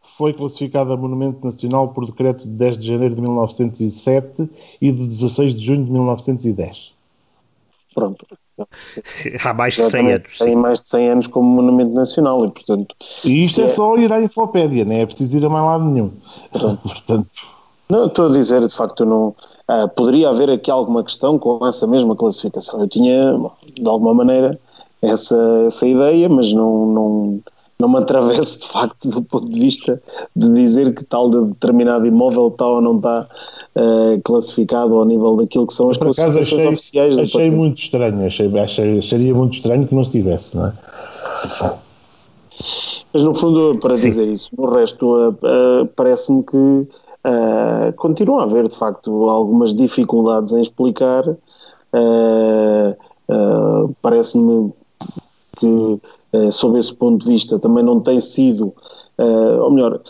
foi 0.00 0.32
classificada 0.32 0.96
Monumento 0.96 1.44
Nacional 1.44 1.88
por 1.88 2.06
decreto 2.06 2.44
de 2.44 2.50
10 2.50 2.78
de 2.78 2.86
janeiro 2.86 3.14
de 3.14 3.20
1907 3.20 4.50
e 4.80 4.90
de 4.90 5.06
16 5.06 5.54
de 5.54 5.64
junho 5.64 5.84
de 5.84 5.92
1910. 5.92 6.92
Pronto. 7.94 8.26
Há 9.44 9.52
mais 9.52 9.74
de 9.74 9.84
100 9.84 10.12
anos. 10.12 10.38
Tem 10.38 10.56
mais 10.56 10.80
de 10.80 10.88
100 10.88 11.08
anos 11.10 11.26
como 11.26 11.48
Monumento 11.48 11.92
Nacional 11.92 12.44
e, 12.46 12.50
portanto... 12.50 12.96
E 13.24 13.40
isto 13.40 13.60
é, 13.60 13.64
é, 13.64 13.68
só 13.68 13.96
ir 13.98 14.10
à 14.10 14.22
Infopédia, 14.22 14.86
não 14.86 14.94
é 14.94 15.04
preciso 15.04 15.36
ir 15.36 15.44
a 15.44 15.48
mais 15.50 15.64
lado 15.64 15.84
nenhum. 15.84 16.12
Pronto. 16.50 16.80
portanto... 16.88 17.57
Não, 17.90 18.06
estou 18.06 18.26
a 18.26 18.30
dizer, 18.30 18.66
de 18.66 18.74
facto, 18.74 19.04
não 19.04 19.34
Uh, 19.70 19.86
poderia 19.86 20.30
haver 20.30 20.48
aqui 20.48 20.70
alguma 20.70 21.04
questão 21.04 21.38
com 21.38 21.66
essa 21.66 21.86
mesma 21.86 22.16
classificação. 22.16 22.80
Eu 22.80 22.88
tinha, 22.88 23.38
de 23.74 23.86
alguma 23.86 24.14
maneira, 24.14 24.58
essa, 25.02 25.36
essa 25.66 25.86
ideia, 25.86 26.26
mas 26.26 26.54
não, 26.54 26.86
não, 26.86 27.40
não 27.78 27.88
me 27.90 27.98
atravesso 27.98 28.60
de 28.60 28.66
facto 28.66 29.10
do 29.10 29.22
ponto 29.22 29.46
de 29.46 29.60
vista 29.60 30.00
de 30.34 30.48
dizer 30.54 30.94
que 30.94 31.04
tal 31.04 31.28
de 31.28 31.44
determinado 31.44 32.06
imóvel 32.06 32.48
está 32.48 32.66
ou 32.66 32.80
não 32.80 32.96
está 32.96 33.28
uh, 33.76 34.22
classificado 34.24 34.96
ao 34.96 35.04
nível 35.04 35.36
daquilo 35.36 35.66
que 35.66 35.74
são 35.74 35.90
as 35.90 35.98
Por 35.98 36.06
classificações 36.06 36.46
achei, 36.46 36.68
oficiais. 36.68 37.18
Achei 37.18 37.50
muito 37.50 37.82
estranho, 37.82 38.26
achei, 38.26 38.58
achei, 38.58 38.98
acharia 39.00 39.34
muito 39.34 39.52
estranho 39.52 39.86
que 39.86 39.94
não 39.94 40.00
estivesse, 40.00 40.56
não 40.56 40.68
é? 40.68 40.72
Mas 43.12 43.22
no 43.22 43.34
fundo, 43.34 43.78
para 43.78 43.98
Sim. 43.98 44.08
dizer 44.08 44.28
isso, 44.28 44.48
no 44.56 44.70
resto, 44.70 45.14
uh, 45.14 45.28
uh, 45.28 45.86
parece-me 45.94 46.42
que 46.42 46.88
Uh, 47.28 47.92
continua 47.96 48.40
a 48.40 48.44
haver, 48.44 48.66
de 48.68 48.74
facto, 48.74 49.28
algumas 49.28 49.74
dificuldades 49.74 50.54
em 50.54 50.62
explicar. 50.62 51.28
Uh, 51.28 52.96
uh, 53.28 53.94
Parece-me 54.00 54.72
que, 55.58 56.00
sob 56.52 56.78
esse 56.78 56.96
ponto 56.96 57.26
de 57.26 57.32
vista, 57.32 57.58
também 57.58 57.84
não 57.84 58.00
tem 58.00 58.20
sido, 58.20 58.72
ou 59.18 59.70
melhor, 59.72 60.00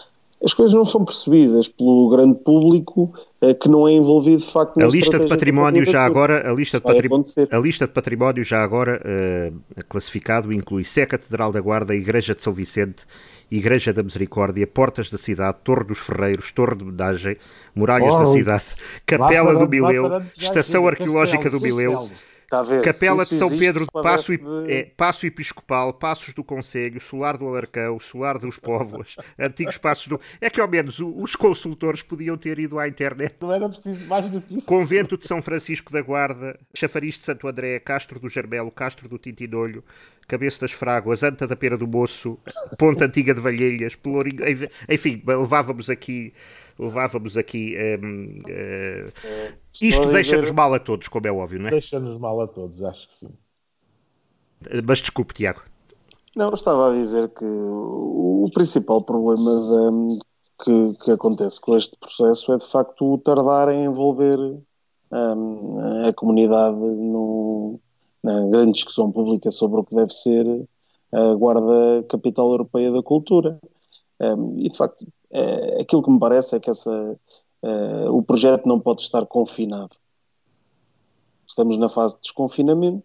as 0.45 0.53
coisas 0.53 0.75
não 0.75 0.85
são 0.85 1.05
percebidas 1.05 1.67
pelo 1.69 2.11
grande 2.11 2.35
público 2.41 3.13
que 3.61 3.69
não 3.69 3.89
é 3.89 3.93
envolvido 3.93 4.37
de 4.37 4.47
facto 4.47 4.77
na 4.77 4.85
a 4.85 4.89
lista 4.89 5.19
de 5.19 5.27
património 5.27 5.87
já 5.87 6.05
agora 6.05 6.51
a 6.51 6.53
lista 6.53 6.79
de, 6.79 6.85
património, 6.85 7.25
a 7.51 7.59
lista 7.59 7.87
de 7.87 7.93
património 7.93 8.45
já 8.45 8.63
agora 8.63 9.01
classificado 9.89 10.53
inclui 10.53 10.85
Sé 10.85 11.07
Catedral 11.07 11.51
da 11.51 11.61
Guarda, 11.61 11.95
Igreja 11.95 12.35
de 12.35 12.43
São 12.43 12.53
Vicente 12.53 13.07
Igreja 13.51 13.93
da 13.93 14.03
Misericórdia, 14.03 14.67
Portas 14.67 15.11
da 15.11 15.19
Cidade, 15.19 15.59
Torre 15.65 15.85
dos 15.85 15.99
Ferreiros, 15.99 16.53
Torre 16.53 16.77
de 16.77 16.85
Medagem, 16.85 17.37
Muralhas 17.75 18.15
oh, 18.15 18.19
da 18.19 18.27
Cidade, 18.27 18.65
Capela 19.07 19.55
do 19.55 19.67
Bileu, 19.67 20.23
Estação 20.37 20.87
Arqueológica 20.87 21.49
do 21.49 21.61
Bileu, 21.61 22.09
Tá 22.49 22.63
ver, 22.63 22.81
Capela 22.81 23.27
de 23.27 23.35
São 23.35 23.51
Pedro 23.51 23.85
de 23.85 23.93
Passo, 23.93 24.35
de... 24.35 24.73
É, 24.73 24.85
Passo 24.97 25.27
Episcopal, 25.27 25.93
Passos 25.93 26.33
do 26.33 26.43
Conselho, 26.43 26.99
Solar 26.99 27.37
do 27.37 27.47
Alarcão, 27.47 28.01
Solar 28.01 28.39
dos 28.39 28.59
Povos, 28.59 29.17
Antigos 29.39 29.77
Passos 29.77 30.09
do. 30.09 30.19
É 30.41 30.49
que 30.49 30.59
ao 30.59 30.67
menos 30.67 30.99
os 30.99 31.37
consultores 31.37 32.03
podiam 32.03 32.39
ter 32.39 32.59
ido 32.59 32.79
à 32.79 32.89
internet. 32.89 33.37
Não 33.39 33.53
era 33.53 33.69
preciso 33.69 34.07
mais 34.07 34.31
do 34.31 34.41
que 34.41 34.57
isso. 34.57 34.67
Convento 34.67 35.19
de 35.19 35.27
São 35.27 35.43
Francisco 35.43 35.93
da 35.93 36.01
Guarda, 36.01 36.59
Chafariz 36.73 37.17
de 37.17 37.25
Santo 37.25 37.47
André, 37.47 37.79
Castro 37.81 38.19
do 38.19 38.31
Germelo, 38.31 38.71
Castro 38.71 39.11
do 39.11 39.19
Tintinolho, 39.19 39.85
Cabeça 40.29 40.61
das 40.61 40.73
Fráguas, 40.73 41.23
Anta 41.23 41.47
da 41.47 41.57
Pera 41.57 41.77
do 41.77 41.89
Moço, 41.89 42.39
Ponta 42.79 43.07
Antiga 43.07 43.35
de 43.35 43.41
Valhelhas, 43.41 43.97
Pelourinho. 43.97 44.45
Enfim, 44.89 45.23
levávamos 45.27 45.91
aqui 45.91 46.33
levávamos 46.79 47.37
aqui. 47.37 47.77
Um, 48.03 48.39
uh, 48.39 49.13
eh, 49.25 49.55
isto 49.83 50.07
deixa-nos 50.07 50.51
mal 50.53 50.73
a 50.73 50.79
todos, 50.79 51.09
como 51.09 51.27
é 51.27 51.33
óbvio, 51.33 51.59
não 51.59 51.69
é? 51.69 51.71
Deixa-nos 51.71 52.17
mal 52.19 52.41
a 52.41 52.47
todos, 52.47 52.83
acho 52.83 53.09
que 53.09 53.17
sim. 53.17 53.31
Mas 54.87 55.01
desculpe, 55.01 55.35
Tiago. 55.35 55.63
Não, 56.37 56.51
estava 56.51 56.91
a 56.91 56.95
dizer 56.95 57.29
que 57.31 57.45
o 57.45 58.49
principal 58.55 59.03
problema 59.03 59.51
de, 59.51 60.19
que, 60.65 61.05
que, 61.05 61.11
acontece 61.11 61.61
com 61.61 61.77
este 61.77 61.97
processo 61.99 62.53
é 62.53 62.57
de 62.57 62.67
facto 62.67 63.15
o 63.15 63.19
tardar 63.19 63.69
em 63.71 63.85
envolver 63.85 64.39
um, 64.39 66.07
a 66.07 66.13
comunidade 66.13 66.77
no, 66.77 67.81
na 68.23 68.47
grande 68.49 68.73
discussão 68.73 69.11
pública 69.11 69.51
sobre 69.51 69.81
o 69.81 69.85
que 69.85 69.95
deve 69.95 70.13
ser 70.13 70.69
a 71.13 71.35
Guarda 71.35 72.05
Capital 72.09 72.51
Europeia 72.51 72.93
da 72.93 73.03
Cultura. 73.03 73.59
E 74.57 74.69
de 74.69 74.77
facto, 74.77 75.07
é, 75.31 75.81
aquilo 75.81 76.03
que 76.03 76.11
me 76.11 76.19
parece 76.19 76.57
é 76.57 76.61
que 76.61 76.71
essa, 76.71 77.19
é, 77.63 78.11
o 78.11 78.23
projeto 78.23 78.67
não 78.67 78.81
pode 78.81 79.03
estar 79.03 79.25
confinado. 79.27 79.97
Estamos 81.47 81.77
na 81.77 81.89
fase 81.89 82.15
de 82.17 82.23
desconfinamento, 82.23 83.05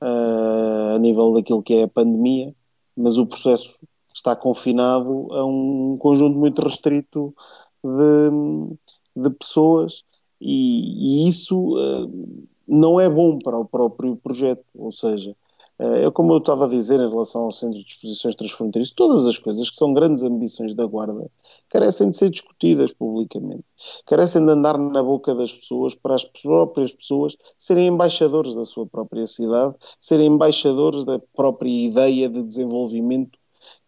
é, 0.00 0.94
a 0.96 0.98
nível 0.98 1.32
daquilo 1.32 1.62
que 1.62 1.74
é 1.74 1.82
a 1.84 1.88
pandemia, 1.88 2.54
mas 2.96 3.18
o 3.18 3.26
processo 3.26 3.80
está 4.14 4.36
confinado 4.36 5.32
a 5.32 5.44
um 5.44 5.96
conjunto 5.98 6.38
muito 6.38 6.62
restrito 6.62 7.34
de, 7.82 8.76
de 9.16 9.30
pessoas 9.30 10.04
e, 10.40 11.24
e 11.24 11.28
isso 11.28 11.76
uh, 11.76 12.48
não 12.66 13.00
é 13.00 13.08
bom 13.08 13.38
para 13.38 13.58
o 13.58 13.64
próprio 13.64 14.16
projeto, 14.16 14.64
ou 14.74 14.90
seja, 14.90 15.36
é 15.78 16.08
como 16.10 16.32
eu 16.32 16.38
estava 16.38 16.66
a 16.66 16.68
dizer 16.68 17.00
em 17.00 17.08
relação 17.08 17.42
ao 17.42 17.50
Centro 17.50 17.78
de 17.78 17.86
Exposições 17.88 18.36
Transfronteiriças, 18.36 18.94
todas 18.94 19.26
as 19.26 19.36
coisas 19.36 19.68
que 19.68 19.76
são 19.76 19.92
grandes 19.92 20.22
ambições 20.22 20.74
da 20.74 20.86
Guarda 20.86 21.28
carecem 21.68 22.10
de 22.10 22.16
ser 22.16 22.30
discutidas 22.30 22.92
publicamente, 22.92 23.64
carecem 24.06 24.44
de 24.44 24.52
andar 24.52 24.78
na 24.78 25.02
boca 25.02 25.34
das 25.34 25.52
pessoas 25.52 25.94
para 25.94 26.14
as 26.14 26.24
próprias 26.24 26.92
pessoas 26.92 27.36
serem 27.58 27.88
embaixadores 27.88 28.54
da 28.54 28.64
sua 28.64 28.86
própria 28.86 29.26
cidade, 29.26 29.74
serem 29.98 30.26
embaixadores 30.26 31.04
da 31.04 31.18
própria 31.34 31.70
ideia 31.70 32.28
de 32.28 32.44
desenvolvimento 32.44 33.36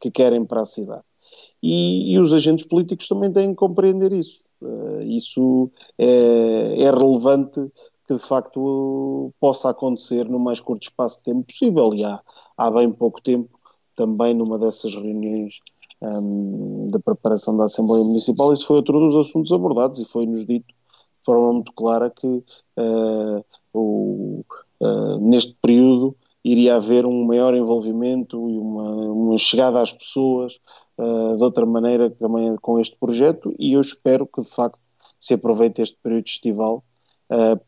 que 0.00 0.10
querem 0.10 0.44
para 0.44 0.62
a 0.62 0.66
cidade. 0.66 1.04
E, 1.62 2.12
e 2.12 2.18
os 2.18 2.32
agentes 2.32 2.66
políticos 2.66 3.06
também 3.06 3.32
têm 3.32 3.50
que 3.50 3.56
compreender 3.56 4.12
isso. 4.12 4.44
Uh, 4.60 5.02
isso 5.02 5.70
é, 5.98 6.82
é 6.82 6.90
relevante 6.90 7.60
que 8.14 8.22
de 8.22 8.28
facto 8.28 9.32
possa 9.40 9.70
acontecer 9.70 10.28
no 10.28 10.38
mais 10.38 10.60
curto 10.60 10.84
espaço 10.84 11.18
de 11.18 11.24
tempo 11.24 11.44
possível. 11.44 11.92
E 11.94 12.04
há, 12.04 12.20
há 12.56 12.70
bem 12.70 12.92
pouco 12.92 13.20
tempo, 13.20 13.58
também 13.96 14.34
numa 14.34 14.58
dessas 14.58 14.94
reuniões 14.94 15.60
um, 16.02 16.88
da 16.90 17.00
preparação 17.00 17.56
da 17.56 17.64
Assembleia 17.64 18.04
Municipal, 18.04 18.52
isso 18.52 18.66
foi 18.66 18.76
outro 18.76 18.98
dos 18.98 19.16
assuntos 19.16 19.52
abordados 19.52 20.00
e 20.00 20.04
foi-nos 20.04 20.44
dito 20.44 20.66
de 20.66 21.24
forma 21.24 21.52
muito 21.52 21.72
clara 21.72 22.10
que 22.10 22.26
uh, 22.26 23.44
o, 23.72 24.44
uh, 24.80 25.18
neste 25.20 25.54
período 25.62 26.14
iria 26.44 26.76
haver 26.76 27.06
um 27.06 27.24
maior 27.24 27.54
envolvimento 27.54 28.36
e 28.50 28.58
uma, 28.58 28.90
uma 28.90 29.38
chegada 29.38 29.80
às 29.80 29.92
pessoas 29.92 30.58
uh, 30.98 31.36
de 31.36 31.42
outra 31.42 31.64
maneira 31.64 32.10
também 32.10 32.54
com 32.56 32.78
este 32.78 32.96
projeto 32.96 33.54
e 33.58 33.72
eu 33.72 33.80
espero 33.80 34.26
que 34.26 34.42
de 34.42 34.50
facto 34.50 34.78
se 35.18 35.32
aproveite 35.32 35.80
este 35.80 35.96
período 36.02 36.26
estival 36.26 36.84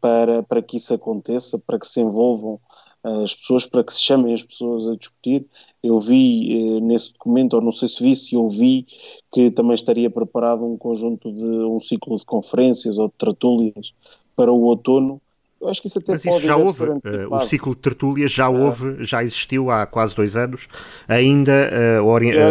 para, 0.00 0.42
para 0.42 0.62
que 0.62 0.76
isso 0.76 0.92
aconteça, 0.94 1.58
para 1.58 1.78
que 1.78 1.86
se 1.86 2.00
envolvam 2.00 2.60
uh, 3.04 3.22
as 3.22 3.34
pessoas, 3.34 3.66
para 3.66 3.84
que 3.84 3.92
se 3.92 4.02
chamem 4.02 4.34
as 4.34 4.42
pessoas 4.42 4.88
a 4.88 4.96
discutir. 4.96 5.46
Eu 5.82 5.98
vi 5.98 6.76
uh, 6.76 6.80
nesse 6.80 7.12
documento, 7.12 7.54
ou 7.54 7.62
não 7.62 7.72
sei 7.72 7.88
se 7.88 8.02
vi, 8.02 8.16
se 8.16 8.36
ouvi, 8.36 8.86
que 9.32 9.50
também 9.50 9.74
estaria 9.74 10.10
preparado 10.10 10.64
um 10.66 10.76
conjunto 10.76 11.32
de 11.32 11.44
um 11.64 11.78
ciclo 11.78 12.16
de 12.16 12.24
conferências 12.24 12.98
ou 12.98 13.08
de 13.08 13.14
tertúlias 13.14 13.94
para 14.34 14.52
o 14.52 14.62
outono. 14.62 15.20
Eu 15.58 15.68
acho 15.68 15.80
que 15.80 15.88
isso 15.88 15.98
até 15.98 16.12
Mas 16.12 16.22
pode 16.22 16.36
isso 16.36 16.46
já 16.46 16.56
houve. 16.56 16.84
o 17.30 17.40
ciclo 17.46 17.74
de 17.74 17.80
tertúlias 17.80 18.30
já 18.30 18.48
houve, 18.48 19.02
já 19.04 19.24
existiu 19.24 19.70
há 19.70 19.86
quase 19.86 20.14
dois 20.14 20.36
anos, 20.36 20.68
ainda 21.08 21.70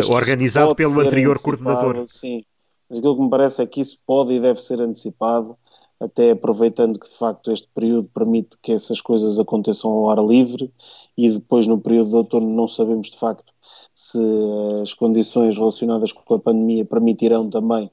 organizado 0.09 0.75
pelo 0.75 0.99
anterior 0.99 1.39
coordenador. 1.39 2.03
Sim, 2.07 2.43
mas 2.89 2.97
aquilo 2.97 3.15
que 3.15 3.21
me 3.21 3.29
parece 3.29 3.61
é 3.61 3.65
que 3.67 3.79
isso 3.79 4.01
pode 4.07 4.33
e 4.33 4.39
deve 4.39 4.59
ser 4.59 4.81
antecipado 4.81 5.55
até 5.99 6.31
aproveitando 6.31 6.99
que 6.99 7.07
de 7.07 7.15
facto 7.15 7.51
este 7.51 7.67
período 7.73 8.09
permite 8.09 8.57
que 8.61 8.71
essas 8.71 9.01
coisas 9.01 9.39
aconteçam 9.39 9.91
ao 9.91 10.09
ar 10.09 10.19
livre 10.19 10.71
e 11.17 11.29
depois 11.29 11.67
no 11.67 11.79
período 11.79 12.09
de 12.09 12.15
outono 12.15 12.47
não 12.47 12.67
sabemos 12.67 13.09
de 13.09 13.17
facto 13.17 13.55
se 13.93 14.19
as 14.83 14.93
condições 14.93 15.57
relacionadas 15.57 16.11
com 16.11 16.33
a 16.33 16.39
pandemia 16.39 16.83
permitirão 16.83 17.49
também 17.49 17.89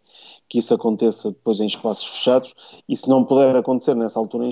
que 0.49 0.59
isso 0.59 0.75
aconteça 0.75 1.31
depois 1.31 1.61
em 1.61 1.67
espaços 1.67 2.07
fechados. 2.07 2.55
E 2.89 2.97
se 2.97 3.09
não 3.09 3.25
puder 3.25 3.55
acontecer 3.57 3.95
nessa 3.95 4.19
altura 4.19 4.47
em 4.47 4.51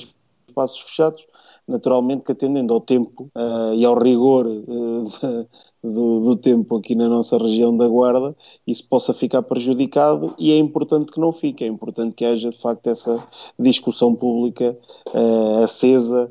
espaços 0.48 0.80
fechados, 0.80 1.26
naturalmente 1.70 2.24
que 2.24 2.32
atendendo 2.32 2.74
ao 2.74 2.80
tempo 2.80 3.30
uh, 3.34 3.74
e 3.74 3.84
ao 3.84 3.98
rigor 3.98 4.46
uh, 4.46 5.04
do, 5.82 6.20
do, 6.20 6.36
tempo 6.36 6.76
aqui 6.76 6.94
na 6.94 7.08
nossa 7.08 7.38
região 7.38 7.74
da 7.74 7.88
Guarda, 7.88 8.36
isso 8.66 8.86
possa 8.88 9.14
ficar 9.14 9.42
prejudicado 9.42 10.34
e 10.38 10.52
é 10.52 10.58
importante 10.58 11.12
que 11.12 11.20
não 11.20 11.32
fique, 11.32 11.64
é 11.64 11.68
importante 11.68 12.14
que 12.14 12.24
haja 12.24 12.50
de 12.50 12.56
facto 12.56 12.88
essa 12.88 13.24
discussão 13.58 14.14
pública 14.14 14.76
uh, 15.14 15.64
acesa, 15.64 16.30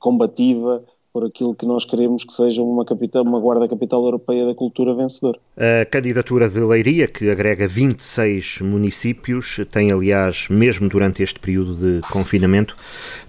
combativa, 0.00 0.84
por 1.18 1.26
aquilo 1.26 1.52
que 1.52 1.66
nós 1.66 1.84
queremos 1.84 2.22
que 2.22 2.32
seja 2.32 2.62
uma, 2.62 2.84
capital, 2.84 3.24
uma 3.24 3.40
Guarda 3.40 3.66
Capital 3.66 4.04
Europeia 4.04 4.46
da 4.46 4.54
Cultura 4.54 4.94
vencedora. 4.94 5.36
A 5.56 5.84
candidatura 5.84 6.48
de 6.48 6.60
Leiria, 6.60 7.08
que 7.08 7.28
agrega 7.28 7.66
26 7.66 8.60
municípios, 8.60 9.58
tem 9.68 9.90
aliás, 9.90 10.46
mesmo 10.48 10.88
durante 10.88 11.20
este 11.20 11.40
período 11.40 11.74
de 11.74 12.00
confinamento, 12.08 12.76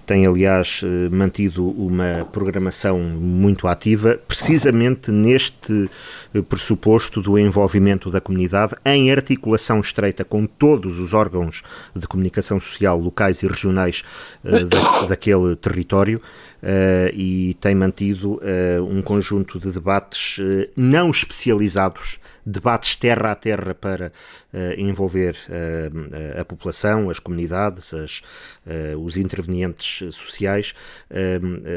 tem 0.06 0.24
aliás 0.24 0.82
eh, 0.84 1.08
mantido 1.08 1.68
uma 1.68 2.28
programação 2.30 2.98
muito 3.00 3.66
ativa, 3.66 4.20
precisamente 4.28 5.10
neste 5.10 5.90
eh, 6.32 6.42
pressuposto 6.42 7.20
do 7.20 7.36
envolvimento 7.36 8.08
da 8.08 8.20
comunidade, 8.20 8.76
em 8.84 9.10
articulação 9.10 9.80
estreita 9.80 10.24
com 10.24 10.46
todos 10.46 11.00
os 11.00 11.12
órgãos 11.12 11.64
de 11.94 12.06
comunicação 12.06 12.60
social 12.60 13.00
locais 13.00 13.42
e 13.42 13.48
regionais 13.48 14.04
eh, 14.44 14.62
da, 14.62 15.06
daquele 15.08 15.56
território. 15.56 16.20
Uh, 16.62 17.08
e 17.14 17.56
tem 17.58 17.74
mantido 17.74 18.34
uh, 18.34 18.84
um 18.84 19.00
conjunto 19.00 19.58
de 19.58 19.72
debates 19.72 20.36
uh, 20.38 20.68
não 20.76 21.10
especializados 21.10 22.20
debates 22.50 22.96
terra 22.96 23.32
a 23.32 23.34
terra 23.34 23.74
para 23.74 24.12
uh, 24.52 24.80
envolver 24.80 25.36
uh, 25.48 26.40
a 26.40 26.44
população, 26.44 27.08
as 27.08 27.18
comunidades, 27.18 27.94
as, 27.94 28.22
uh, 28.66 28.98
os 28.98 29.16
intervenientes 29.16 30.14
sociais, 30.14 30.74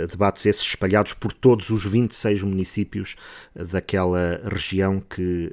debates 0.09 0.45
esses 0.45 0.63
espalhados 0.63 1.13
por 1.13 1.33
todos 1.33 1.69
os 1.69 1.83
26 1.85 2.43
municípios 2.43 3.15
daquela 3.55 4.41
região 4.43 4.99
que 4.99 5.51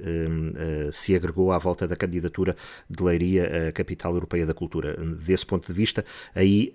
se 0.92 1.14
agregou 1.14 1.52
à 1.52 1.58
volta 1.58 1.86
da 1.88 1.96
candidatura 1.96 2.56
de 2.88 3.02
Leiria 3.02 3.68
à 3.68 3.72
Capital 3.72 4.14
Europeia 4.14 4.46
da 4.46 4.54
Cultura. 4.54 4.96
Desse 4.96 5.44
ponto 5.46 5.66
de 5.66 5.72
vista, 5.72 6.04
aí 6.34 6.72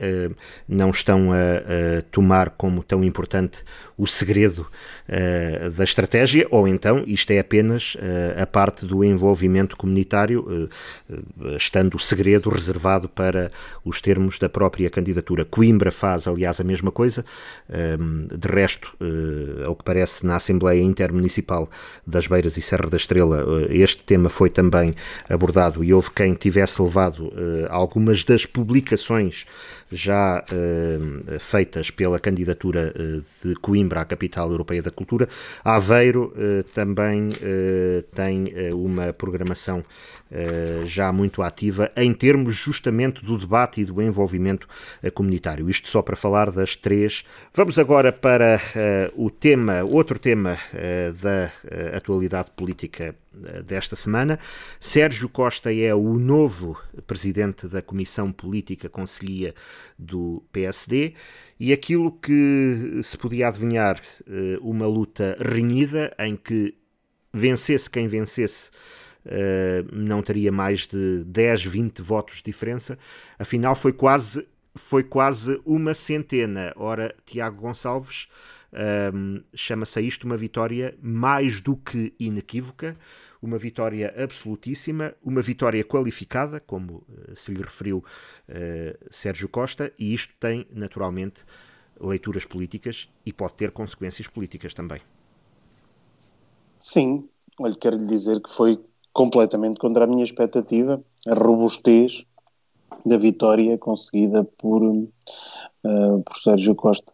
não 0.68 0.90
estão 0.90 1.32
a, 1.32 1.36
a 1.36 2.02
tomar 2.12 2.52
como 2.52 2.84
tão 2.84 3.04
importante 3.04 3.64
o 3.98 4.06
segredo 4.06 4.68
uh, 5.08 5.70
da 5.72 5.84
estratégia, 5.84 6.46
ou 6.52 6.68
então 6.68 7.04
isto 7.08 7.32
é 7.32 7.40
apenas 7.40 7.96
uh, 7.96 8.42
a 8.42 8.46
parte 8.46 8.86
do 8.86 9.04
envolvimento 9.04 9.78
comunitário, 9.78 10.70
uh, 11.10 11.56
estando 11.56 11.96
o 11.96 12.00
segredo 12.00 12.50
reservado 12.50 13.08
para 13.08 13.52
os 13.84 14.02
termos 14.02 14.38
da 14.38 14.50
própria 14.50 14.90
candidatura. 14.90 15.46
Coimbra 15.46 15.92
faz, 15.92 16.28
aliás, 16.28 16.60
a 16.60 16.64
mesma 16.64 16.92
coisa. 16.92 17.26
de 17.68 18.48
resto, 18.48 18.96
ao 19.66 19.76
que 19.76 19.84
parece, 19.84 20.26
na 20.26 20.36
Assembleia 20.36 20.82
Intermunicipal 20.82 21.70
das 22.06 22.28
Beiras 22.28 22.58
e 22.58 22.62
Serra 22.62 22.90
da 22.90 22.98
Estrela, 22.98 23.46
este 23.70 24.04
tema 24.04 24.30
foi 24.30 24.50
também 24.50 24.96
abordado 25.30 25.84
e 25.84 25.94
houve 25.94 26.12
quem 26.12 26.34
tivesse 26.34 26.82
levado 26.82 27.32
algumas 27.70 28.24
das 28.24 28.46
publicações 28.46 29.46
já 29.92 30.44
feitas 31.40 31.92
pela 31.92 32.20
candidatura 32.20 32.94
de 33.44 33.56
Coimbra 33.56 33.85
à 33.94 34.06
capital 34.06 34.50
europeia 34.52 34.82
da 34.82 34.92
cultura. 34.92 35.28
Aveiro 35.64 36.34
uh, 36.36 36.64
também 36.74 37.30
tem 38.14 38.54
uma 38.74 39.14
programação 39.14 39.84
já 40.84 41.12
muito 41.14 41.42
ativa 41.42 41.92
em 41.96 42.14
termos 42.14 42.56
justamente 42.56 43.24
do 43.24 43.38
debate 43.38 43.82
e 43.82 43.86
do 43.86 44.02
envolvimento 44.02 44.68
comunitário. 45.14 45.70
Isto 45.70 45.90
só 45.90 46.02
para 46.02 46.16
falar 46.16 46.52
das 46.52 46.76
três. 46.76 47.24
Vamos 47.54 47.78
agora 47.78 48.12
para 48.12 48.60
o 49.16 49.30
tema, 49.30 49.84
outro 49.84 50.18
tema 50.20 50.58
da 51.22 51.52
atualidade 51.96 52.50
política 52.56 53.16
desta 53.66 53.96
semana. 53.96 54.40
Sérgio 54.80 55.30
Costa 55.30 55.74
é 55.74 55.94
o 55.94 56.18
novo 56.18 56.78
presidente 57.06 57.68
da 57.68 57.82
Comissão 57.82 58.32
Política 58.32 58.90
Conselhia 58.90 59.54
do 59.98 60.44
PSD 60.52 61.14
e 61.60 61.72
aquilo 61.72 62.12
que 62.12 63.02
se 63.04 63.18
podia 63.18 63.48
adivinhar 63.48 64.02
eh, 64.28 64.58
uma 64.62 64.86
luta 64.86 65.38
renhida 65.40 66.14
em 66.20 66.36
que 66.36 66.76
vencesse 67.34 67.90
quem 67.90 68.08
vencesse 68.08 68.72
eh, 69.26 69.84
não 69.92 70.22
teria 70.22 70.52
mais 70.52 70.86
de 70.86 71.24
10, 71.24 71.66
20 71.66 72.02
votos 72.02 72.38
de 72.38 72.44
diferença, 72.44 72.98
afinal 73.40 73.76
foi 73.76 73.94
quase 73.94 74.46
foi 74.78 75.04
quase 75.04 75.60
uma 75.66 75.94
centena. 75.94 76.74
Ora, 76.76 77.16
Tiago 77.26 77.62
Gonçalves 77.62 78.28
um, 79.14 79.42
chama-se 79.54 79.98
a 80.00 80.02
isto 80.02 80.26
uma 80.26 80.36
vitória 80.36 80.98
mais 81.02 81.62
do 81.62 81.78
que 81.78 82.14
inequívoca 82.20 82.98
uma 83.42 83.58
vitória 83.58 84.14
absolutíssima, 84.18 85.14
uma 85.24 85.42
vitória 85.42 85.84
qualificada, 85.84 86.60
como 86.60 86.98
uh, 86.98 87.36
se 87.36 87.52
lhe 87.52 87.62
referiu 87.62 87.98
uh, 88.50 89.08
Sérgio 89.10 89.50
Costa, 89.50 89.92
e 89.98 90.14
isto 90.14 90.34
tem, 90.40 90.68
naturalmente, 90.72 91.44
leituras 92.00 92.46
políticas 92.46 93.10
e 93.26 93.32
pode 93.32 93.54
ter 93.54 93.72
consequências 93.72 94.28
políticas 94.28 94.74
também. 94.74 95.02
Sim, 96.80 97.28
olha, 97.60 97.76
quero 97.76 97.98
lhe 97.98 98.06
dizer 98.06 98.42
que 98.42 98.50
foi 98.50 98.80
completamente 99.14 99.80
contra 99.80 100.04
a 100.04 100.08
minha 100.08 100.24
expectativa, 100.24 101.02
a 101.28 101.34
robustez 101.34 102.26
da 103.06 103.18
vitória 103.18 103.78
conseguida 103.78 104.44
por, 104.44 104.84
uh, 104.84 106.24
por 106.24 106.36
Sérgio 106.36 106.76
Costa. 106.76 107.14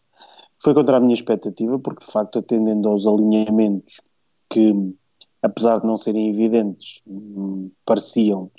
Foi 0.61 0.73
contra 0.73 0.97
a 0.97 0.99
minha 0.99 1.13
expectativa, 1.13 1.77
porque 1.79 2.05
de 2.05 2.11
facto, 2.11 2.39
atendendo 2.39 2.87
aos 2.87 3.05
alinhamentos 3.07 4.01
que 4.49 4.93
apesar 5.41 5.79
de 5.79 5.87
não 5.87 5.97
serem 5.97 6.29
evidentes, 6.29 7.01
hum, 7.07 7.71
pareciam 7.85 8.51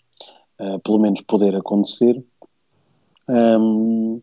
uh, 0.60 0.78
pelo 0.80 0.98
menos 0.98 1.20
poder 1.22 1.54
acontecer. 1.54 2.22
Um, 3.28 4.20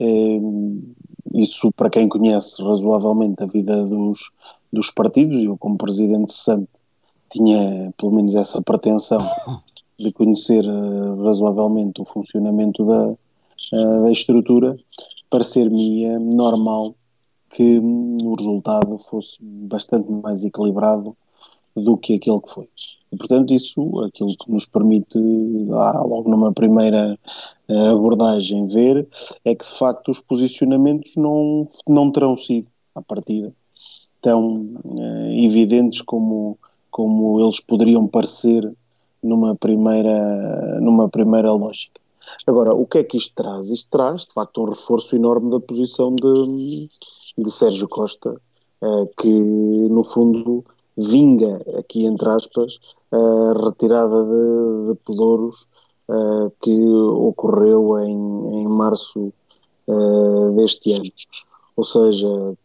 um, 0.00 0.92
isso, 1.34 1.70
para 1.72 1.90
quem 1.90 2.08
conhece 2.08 2.62
razoavelmente 2.62 3.42
a 3.42 3.46
vida 3.46 3.84
dos, 3.86 4.32
dos 4.72 4.90
partidos, 4.90 5.42
eu, 5.42 5.56
como 5.58 5.76
presidente 5.76 6.32
santo, 6.32 6.68
tinha 7.30 7.92
pelo 7.96 8.12
menos 8.12 8.34
essa 8.34 8.60
pretensão 8.62 9.20
de 9.98 10.12
conhecer 10.12 10.66
uh, 10.66 11.22
razoavelmente 11.22 12.00
o 12.00 12.04
funcionamento 12.04 12.84
da, 12.84 13.08
uh, 13.08 14.02
da 14.02 14.10
estrutura, 14.10 14.74
parecer-me 15.28 16.18
normal 16.18 16.94
que 17.50 17.78
um, 17.78 18.16
o 18.22 18.34
resultado 18.34 18.98
fosse 18.98 19.36
bastante 19.40 20.10
mais 20.10 20.44
equilibrado 20.44 21.16
do 21.80 21.96
que 21.96 22.14
aquele 22.14 22.40
que 22.40 22.50
foi. 22.50 22.68
E, 23.12 23.16
portanto, 23.16 23.52
isso, 23.52 23.80
aquilo 24.04 24.36
que 24.36 24.50
nos 24.50 24.66
permite, 24.66 25.18
ah, 25.72 26.02
logo 26.02 26.30
numa 26.30 26.52
primeira 26.52 27.18
uh, 27.68 27.90
abordagem, 27.90 28.66
ver 28.66 29.06
é 29.44 29.54
que, 29.54 29.64
de 29.64 29.78
facto, 29.78 30.10
os 30.10 30.20
posicionamentos 30.20 31.16
não, 31.16 31.66
não 31.88 32.10
terão 32.10 32.36
sido, 32.36 32.68
à 32.94 33.02
partida, 33.02 33.52
tão 34.20 34.76
uh, 34.84 35.32
evidentes 35.32 36.02
como, 36.02 36.56
como 36.90 37.40
eles 37.40 37.58
poderiam 37.58 38.06
parecer 38.06 38.72
numa 39.22 39.56
primeira, 39.56 40.80
numa 40.80 41.08
primeira 41.08 41.52
lógica. 41.52 42.00
Agora, 42.46 42.72
o 42.74 42.86
que 42.86 42.98
é 42.98 43.04
que 43.04 43.16
isto 43.16 43.34
traz? 43.34 43.70
Isto 43.70 43.88
traz, 43.90 44.26
de 44.26 44.32
facto, 44.32 44.62
um 44.62 44.66
reforço 44.66 45.16
enorme 45.16 45.50
da 45.50 45.58
posição 45.58 46.14
de, 46.14 46.88
de 47.36 47.50
Sérgio 47.50 47.88
Costa, 47.88 48.40
uh, 48.82 49.10
que, 49.18 49.28
no 49.28 50.04
fundo, 50.04 50.64
vinga, 50.96 51.62
aqui 51.78 52.04
entre 52.04 52.28
aspas, 52.28 52.78
a 53.12 53.64
retirada 53.64 54.24
de, 54.24 54.88
de 54.88 54.94
pelouros 55.06 55.66
uh, 56.08 56.52
que 56.60 56.80
ocorreu 56.82 57.98
em, 57.98 58.60
em 58.60 58.68
março 58.68 59.32
uh, 59.88 60.52
deste 60.56 60.92
ano. 60.92 61.10
Ou 61.76 61.84
seja, 61.84 62.56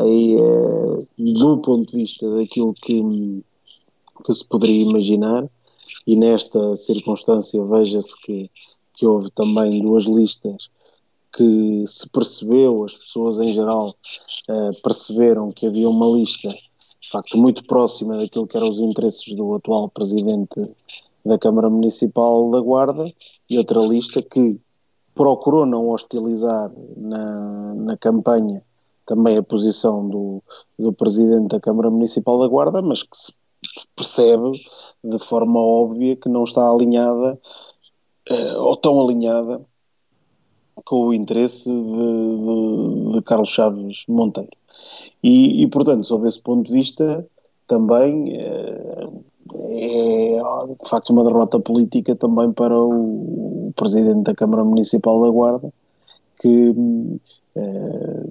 aí, 0.00 0.36
uh, 0.36 0.98
do 1.18 1.58
ponto 1.58 1.86
de 1.86 1.96
vista 1.96 2.28
daquilo 2.36 2.74
que, 2.74 3.42
que 4.24 4.34
se 4.34 4.44
poderia 4.44 4.82
imaginar, 4.82 5.48
e 6.06 6.16
nesta 6.16 6.76
circunstância 6.76 7.64
veja-se 7.64 8.18
que, 8.20 8.50
que 8.94 9.06
houve 9.06 9.30
também 9.30 9.82
duas 9.82 10.04
listas 10.04 10.70
que 11.36 11.84
se 11.86 12.08
percebeu, 12.10 12.84
as 12.84 12.96
pessoas 12.96 13.38
em 13.40 13.52
geral 13.52 13.94
uh, 14.48 14.82
perceberam 14.82 15.48
que 15.48 15.66
havia 15.66 15.88
uma 15.88 16.06
lista 16.16 16.54
de 17.04 17.10
facto 17.10 17.36
muito 17.36 17.64
próxima 17.66 18.16
daquilo 18.16 18.46
que 18.46 18.56
eram 18.56 18.68
os 18.68 18.80
interesses 18.80 19.34
do 19.34 19.54
atual 19.54 19.90
presidente 19.90 20.74
da 21.24 21.38
Câmara 21.38 21.68
Municipal 21.68 22.50
da 22.50 22.60
Guarda 22.60 23.12
e 23.48 23.58
outra 23.58 23.80
lista 23.80 24.22
que 24.22 24.58
procurou 25.14 25.66
não 25.66 25.90
hostilizar 25.90 26.72
na, 26.96 27.74
na 27.74 27.96
campanha 27.98 28.62
também 29.04 29.36
a 29.36 29.42
posição 29.42 30.08
do, 30.08 30.42
do 30.78 30.94
presidente 30.94 31.48
da 31.48 31.60
Câmara 31.60 31.90
Municipal 31.90 32.38
da 32.38 32.48
Guarda, 32.48 32.80
mas 32.80 33.02
que 33.02 33.16
se 33.16 33.34
percebe 33.94 34.52
de 35.04 35.18
forma 35.18 35.60
óbvia 35.60 36.16
que 36.16 36.30
não 36.30 36.44
está 36.44 36.66
alinhada 36.70 37.38
eh, 38.30 38.56
ou 38.56 38.74
tão 38.76 38.98
alinhada 38.98 39.62
com 40.86 41.08
o 41.08 41.14
interesse 41.14 41.68
de, 41.68 41.74
de, 41.74 43.12
de 43.12 43.22
Carlos 43.22 43.50
Chaves 43.50 44.04
Monteiro. 44.08 44.63
E, 45.22 45.62
e, 45.62 45.66
portanto, 45.68 46.04
sob 46.04 46.26
esse 46.28 46.40
ponto 46.40 46.66
de 46.66 46.72
vista, 46.72 47.26
também 47.66 48.36
é, 48.36 49.08
é 49.54 50.42
de 50.80 50.88
facto 50.88 51.10
uma 51.10 51.24
derrota 51.24 51.58
política 51.60 52.14
também 52.14 52.52
para 52.52 52.76
o, 52.78 53.72
Presidente 53.76 54.22
da 54.22 54.34
Câmara 54.34 54.62
Municipal 54.62 55.20
da 55.20 55.30
Guarda, 55.30 55.72
que 56.40 56.74
é, 57.56 58.26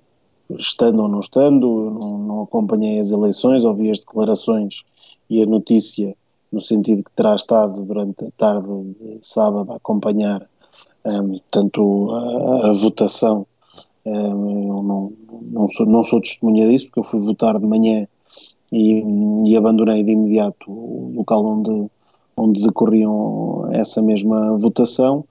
estando 0.58 1.02
ou 1.02 1.10
não 1.10 1.20
estando, 1.20 1.98
não, 2.00 2.18
não 2.18 2.42
acompanhei 2.44 3.00
as 3.00 3.12
eleições, 3.12 3.66
ouvi 3.66 3.90
as 3.90 4.00
declarações 4.00 4.84
e 5.30 5.42
a 5.42 5.46
notícia 5.46 6.16
no 6.52 6.62
sentido 6.62 7.04
que 7.04 7.12
terá 7.12 7.36
estado 7.36 7.84
durante 7.84 8.26
a 8.26 8.32
tarde 8.38 8.68
de 9.02 9.20
sábado 9.22 9.72
a 9.72 9.76
acompanhar 9.76 10.48
um, 11.06 11.36
tanto 11.52 12.12
a, 12.12 12.70
a 12.70 12.74
votação 12.74 13.46
eu 14.06 14.84
não, 14.84 15.14
não, 15.42 15.70
sou, 15.70 15.86
não 15.86 16.04
sou 16.04 16.22
testemunha 16.22 16.70
disso, 16.70 16.88
porque 16.88 17.00
eu 17.00 17.04
fui 17.04 17.20
votar 17.20 17.60
de 17.60 17.66
manhã 17.66 18.08
e, 18.72 19.04
e 19.46 19.56
abandonei 19.56 20.04
de 20.04 20.12
imediato 20.12 20.70
o 20.70 21.14
local 21.16 21.46
onde, 21.46 21.90
onde 22.36 22.64
decorriam 22.64 23.70
essa 23.72 24.02
mesma 24.02 24.58
votação, 24.58 25.24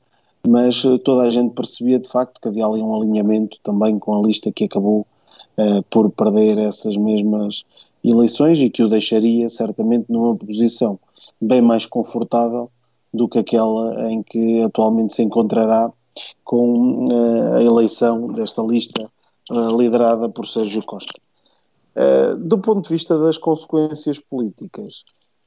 mas 0.46 0.84
eh, 0.84 0.98
toda 0.98 1.22
a 1.22 1.30
gente 1.30 1.52
percebia 1.54 1.98
de 1.98 2.08
facto 2.08 2.40
que 2.40 2.48
havia 2.48 2.66
ali 2.66 2.80
um 2.80 2.94
alinhamento 2.94 3.58
também 3.62 3.98
com 3.98 4.18
a 4.18 4.26
lista 4.26 4.50
que 4.50 4.64
acabou 4.64 5.06
uh, 5.58 5.82
por 5.90 6.10
perder 6.10 6.58
essas 6.58 6.96
mesmas 6.96 7.64
eleições 8.02 8.60
e 8.60 8.70
que 8.70 8.82
o 8.82 8.88
deixaria 8.88 9.48
certamente 9.48 10.06
numa 10.08 10.34
posição 10.34 10.98
bem 11.40 11.60
mais 11.60 11.86
confortável 11.86 12.70
do 13.14 13.28
que 13.28 13.38
aquela 13.38 14.10
em 14.10 14.22
que 14.22 14.60
atualmente 14.62 15.14
se 15.14 15.22
encontrará 15.22 15.92
com 16.44 17.06
uh, 17.06 17.55
a 17.55 17.62
eleição 17.62 18.28
desta 18.28 18.62
lista 18.62 19.10
uh, 19.51 19.76
liderada 19.80 20.28
por 20.28 20.47
Sérgio 20.47 20.82
Costa. 20.84 21.20
Uh, 21.97 22.36
do 22.36 22.59
ponto 22.59 22.82
de 22.82 22.94
vista 22.94 23.18
das 23.18 23.39
consequências 23.39 24.18
políticas, 24.18 25.05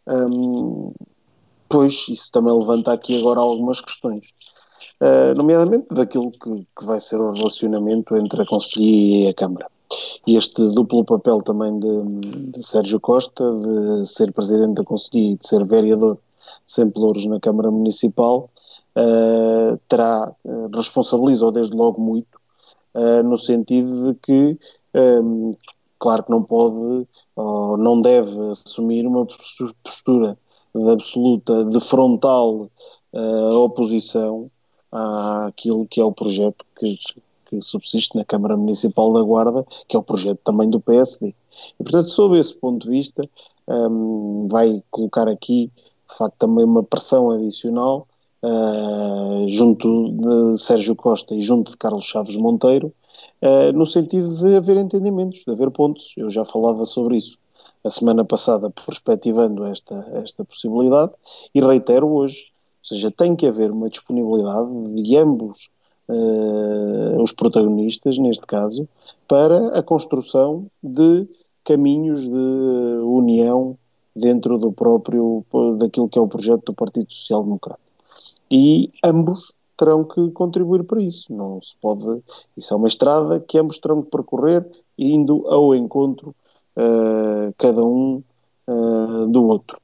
um, 0.07 0.93
pois 1.67 2.07
isso 2.07 2.31
também 2.31 2.53
levanta 2.53 2.93
aqui 2.93 3.17
agora 3.17 3.39
algumas 3.39 3.81
questões, 3.81 4.33
nomeadamente 5.35 5.87
daquilo 5.89 6.31
que, 6.31 6.65
que, 6.77 6.85
vai 6.85 6.99
ser 6.99 7.19
o 7.19 7.31
relacionamento 7.31 8.15
entre 8.15 8.43
a 8.43 8.45
Conselhia 8.45 9.25
e 9.25 9.27
a 9.27 9.33
Câmara. 9.33 9.67
E 10.25 10.37
este 10.37 10.61
duplo 10.73 11.03
papel 11.03 11.41
também 11.41 11.79
de, 11.79 12.51
de 12.51 12.63
Sérgio 12.63 12.99
Costa, 12.99 13.43
de 13.43 14.05
ser 14.07 14.31
Presidente 14.31 14.75
da 14.75 14.83
Conselhia 14.83 15.31
e 15.31 15.37
de 15.37 15.47
ser 15.47 15.65
vereador 15.65 16.17
sem 16.65 16.89
pelouros 16.89 17.25
na 17.25 17.39
Câmara 17.39 17.71
Municipal, 17.71 18.49
uh, 18.97 19.77
terá, 19.87 20.33
uh, 20.43 20.69
responsabiliza-o 20.75 21.51
desde 21.51 21.75
logo 21.75 22.01
muito, 22.01 22.39
uh, 22.93 23.23
no 23.23 23.37
sentido 23.37 24.13
de 24.13 24.19
que, 24.19 24.59
um, 24.93 25.51
claro 25.99 26.23
que 26.23 26.31
não 26.31 26.43
pode 26.43 27.07
ou 27.35 27.77
não 27.77 28.01
deve 28.01 28.37
assumir 28.51 29.05
uma 29.05 29.25
postura 29.83 30.37
de 30.73 30.89
absoluta, 30.89 31.65
de 31.65 31.79
frontal 31.79 32.69
oposição 33.63 34.51
àquilo 34.91 35.87
que 35.87 36.01
é 36.01 36.03
o 36.03 36.11
projeto 36.11 36.65
que, 36.77 36.97
que 37.45 37.61
subsiste 37.61 38.17
na 38.17 38.25
Câmara 38.25 38.57
Municipal 38.57 39.13
da 39.13 39.21
Guarda, 39.21 39.65
que 39.87 39.95
é 39.95 39.99
o 39.99 40.03
projeto 40.03 40.39
também 40.43 40.69
do 40.69 40.81
PSD. 40.81 41.33
E, 41.79 41.83
portanto, 41.83 42.09
sob 42.09 42.37
esse 42.37 42.53
ponto 42.55 42.83
de 42.83 42.89
vista, 42.89 43.23
um, 43.67 44.47
vai 44.49 44.83
colocar 44.91 45.29
aqui, 45.29 45.71
de 46.09 46.17
facto, 46.17 46.35
também 46.37 46.65
uma 46.65 46.83
pressão 46.83 47.31
adicional 47.31 48.05
uh, 48.45 49.49
junto 49.49 50.11
de 50.11 50.57
Sérgio 50.57 50.95
Costa 50.95 51.33
e 51.33 51.41
junto 51.41 51.71
de 51.71 51.77
Carlos 51.77 52.05
Chaves 52.05 52.37
Monteiro, 52.37 52.93
uh, 53.41 53.71
no 53.73 53.85
sentido 53.85 54.35
de 54.37 54.55
haver 54.55 54.77
entendimentos, 54.77 55.43
de 55.45 55.51
haver 55.51 55.71
pontos. 55.71 56.13
Eu 56.15 56.29
já 56.29 56.45
falava 56.45 56.85
sobre 56.85 57.17
isso 57.17 57.37
a 57.83 57.89
semana 57.89 58.23
passada, 58.23 58.69
perspectivando 58.69 59.63
esta, 59.65 59.95
esta 60.13 60.43
possibilidade, 60.43 61.11
e 61.53 61.61
reitero 61.61 62.07
hoje. 62.07 62.47
Ou 62.83 62.87
seja, 62.87 63.11
tem 63.11 63.35
que 63.35 63.47
haver 63.47 63.71
uma 63.71 63.89
disponibilidade 63.89 64.95
de 64.95 65.17
ambos 65.17 65.69
uh, 66.09 67.21
os 67.21 67.31
protagonistas, 67.31 68.17
neste 68.17 68.45
caso, 68.45 68.87
para 69.27 69.77
a 69.77 69.81
construção 69.81 70.67
de 70.83 71.27
caminhos 71.63 72.27
de 72.27 72.99
união 73.03 73.75
dentro 74.15 74.57
do 74.57 74.71
próprio, 74.71 75.43
daquilo 75.77 76.07
que 76.07 76.17
é 76.17 76.21
o 76.21 76.27
projeto 76.27 76.65
do 76.65 76.73
Partido 76.73 77.11
Social 77.11 77.43
Democrata. 77.43 77.84
E 78.51 78.91
ambos 79.03 79.53
terão 79.77 80.03
que 80.03 80.31
contribuir 80.31 80.83
para 80.83 81.01
isso. 81.01 81.33
Não 81.33 81.61
se 81.61 81.75
pode. 81.81 82.23
Isso 82.55 82.73
é 82.73 82.77
uma 82.77 82.87
estrada 82.87 83.39
que 83.39 83.57
ambos 83.57 83.77
terão 83.77 84.01
que 84.01 84.09
percorrer 84.09 84.65
indo 84.97 85.47
ao 85.47 85.75
encontro 85.75 86.35
uh, 86.77 87.53
cada 87.57 87.83
um 87.83 88.23
uh, 88.67 89.27
do 89.27 89.45
outro. 89.45 89.79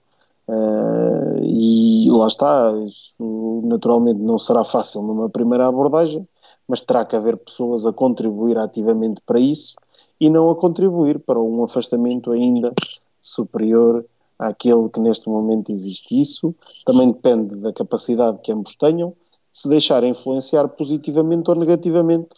Uh, 0.48 1.40
e 1.44 2.10
lá 2.10 2.28
está, 2.28 2.74
isso 2.86 3.62
naturalmente 3.64 4.20
não 4.20 4.38
será 4.38 4.64
fácil 4.64 5.02
numa 5.02 5.30
primeira 5.30 5.68
abordagem, 5.68 6.28
mas 6.68 6.82
terá 6.82 7.06
que 7.06 7.16
haver 7.16 7.38
pessoas 7.38 7.86
a 7.86 7.94
contribuir 7.94 8.58
ativamente 8.58 9.22
para 9.26 9.40
isso 9.40 9.76
e 10.20 10.30
não 10.30 10.50
a 10.50 10.56
contribuir 10.56 11.20
para 11.20 11.40
um 11.40 11.64
afastamento 11.64 12.32
ainda 12.32 12.74
superior 13.22 14.06
àquele 14.42 14.90
que 14.90 15.00
neste 15.00 15.30
momento 15.30 15.72
existe. 15.72 16.20
Isso 16.20 16.54
também 16.86 17.12
depende 17.12 17.56
da 17.58 17.72
capacidade 17.72 18.40
que 18.40 18.52
ambos 18.52 18.76
tenham 18.76 19.14
se 19.52 19.68
deixar 19.68 20.04
influenciar 20.04 20.68
positivamente 20.70 21.50
ou 21.50 21.56
negativamente 21.56 22.30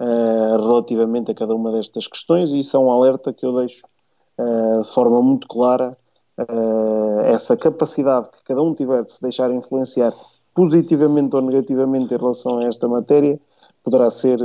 uh, 0.00 0.66
relativamente 0.66 1.30
a 1.30 1.34
cada 1.34 1.54
uma 1.54 1.70
destas 1.70 2.06
questões, 2.06 2.50
e 2.50 2.60
isso 2.60 2.76
é 2.76 2.80
um 2.80 2.90
alerta 2.90 3.32
que 3.32 3.44
eu 3.44 3.54
deixo 3.54 3.84
uh, 4.38 4.82
de 4.82 4.88
forma 4.88 5.22
muito 5.22 5.46
clara. 5.46 5.90
Uh, 6.38 7.20
essa 7.26 7.56
capacidade 7.56 8.28
que 8.30 8.42
cada 8.44 8.62
um 8.62 8.74
tiver 8.74 9.04
de 9.04 9.12
se 9.12 9.22
deixar 9.22 9.52
influenciar 9.52 10.12
positivamente 10.54 11.34
ou 11.36 11.42
negativamente 11.42 12.12
em 12.12 12.16
relação 12.16 12.58
a 12.58 12.64
esta 12.64 12.88
matéria 12.88 13.38
poderá 13.82 14.10
ser 14.10 14.38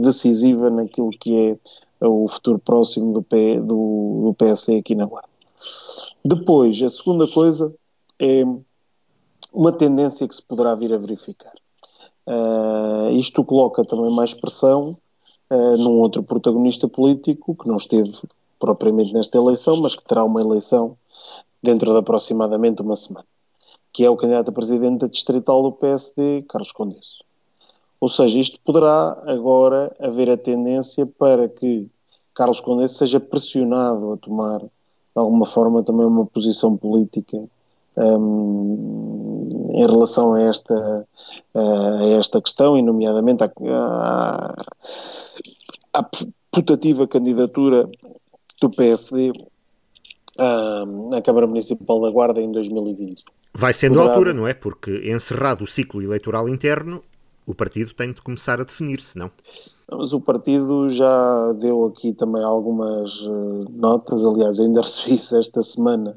decisiva 0.00 0.70
naquilo 0.70 1.10
que 1.10 1.58
é 2.00 2.06
o 2.06 2.28
futuro 2.28 2.58
próximo 2.58 3.12
do, 3.12 3.22
P, 3.22 3.58
do, 3.60 4.22
do 4.26 4.34
PSD 4.38 4.78
aqui 4.78 4.94
na 4.94 5.04
Guarda. 5.04 5.37
Depois, 6.24 6.80
a 6.82 6.90
segunda 6.90 7.26
coisa 7.26 7.74
é 8.18 8.42
uma 9.52 9.72
tendência 9.72 10.26
que 10.28 10.34
se 10.34 10.42
poderá 10.42 10.74
vir 10.74 10.92
a 10.92 10.98
verificar. 10.98 11.54
Uh, 12.26 13.10
isto 13.16 13.42
coloca 13.44 13.84
também 13.84 14.14
mais 14.14 14.34
pressão 14.34 14.96
uh, 15.50 15.76
num 15.78 15.98
outro 15.98 16.22
protagonista 16.22 16.86
político 16.86 17.54
que 17.54 17.66
não 17.66 17.76
esteve 17.76 18.10
propriamente 18.58 19.14
nesta 19.14 19.38
eleição, 19.38 19.80
mas 19.80 19.96
que 19.96 20.04
terá 20.04 20.24
uma 20.24 20.40
eleição 20.40 20.96
dentro 21.62 21.92
de 21.92 21.98
aproximadamente 21.98 22.82
uma 22.82 22.96
semana, 22.96 23.26
que 23.92 24.04
é 24.04 24.10
o 24.10 24.16
candidato 24.16 24.50
a 24.50 24.52
presidente 24.52 25.00
da 25.00 25.06
distrital 25.06 25.62
do 25.62 25.72
PSD, 25.72 26.42
Carlos 26.48 26.72
Condesso. 26.72 27.24
Ou 28.00 28.08
seja, 28.08 28.38
isto 28.38 28.60
poderá 28.60 29.20
agora 29.26 29.94
haver 29.98 30.30
a 30.30 30.36
tendência 30.36 31.06
para 31.06 31.48
que 31.48 31.88
Carlos 32.34 32.60
Condesso 32.60 32.94
seja 32.94 33.18
pressionado 33.18 34.12
a 34.12 34.16
tomar, 34.16 34.62
de 35.18 35.24
alguma 35.24 35.46
forma, 35.46 35.82
também 35.82 36.06
uma 36.06 36.24
posição 36.24 36.76
política 36.76 37.44
um, 37.96 39.70
em 39.72 39.84
relação 39.84 40.34
a 40.34 40.42
esta, 40.42 41.06
a 41.54 42.04
esta 42.18 42.40
questão, 42.40 42.78
e 42.78 42.82
nomeadamente 42.82 43.42
à, 43.42 44.54
à, 45.92 46.10
putativa 46.52 47.06
candidatura 47.08 47.88
do 48.62 48.70
PSD 48.70 49.32
à, 50.38 50.84
à 51.16 51.22
Câmara 51.22 51.48
Municipal 51.48 52.00
da 52.00 52.10
Guarda 52.10 52.40
em 52.40 52.52
2020. 52.52 53.24
Vai 53.52 53.74
sendo 53.74 53.94
Poderá... 53.94 54.08
a 54.08 54.14
altura, 54.14 54.34
não 54.34 54.46
é? 54.46 54.54
Porque 54.54 55.10
encerrado 55.10 55.64
o 55.64 55.66
ciclo 55.66 56.00
eleitoral 56.00 56.48
interno, 56.48 57.02
o 57.48 57.54
partido 57.54 57.94
tem 57.94 58.12
de 58.12 58.20
começar 58.20 58.60
a 58.60 58.64
definir-se, 58.64 59.18
não? 59.18 59.30
Mas 59.90 60.12
o 60.12 60.20
partido 60.20 60.88
já 60.90 61.52
deu 61.54 61.86
aqui 61.86 62.12
também 62.12 62.44
algumas 62.44 63.22
uh, 63.22 63.64
notas, 63.70 64.24
aliás, 64.24 64.60
ainda 64.60 64.82
recebi 64.82 65.14
isso 65.14 65.36
esta 65.36 65.62
semana 65.62 66.16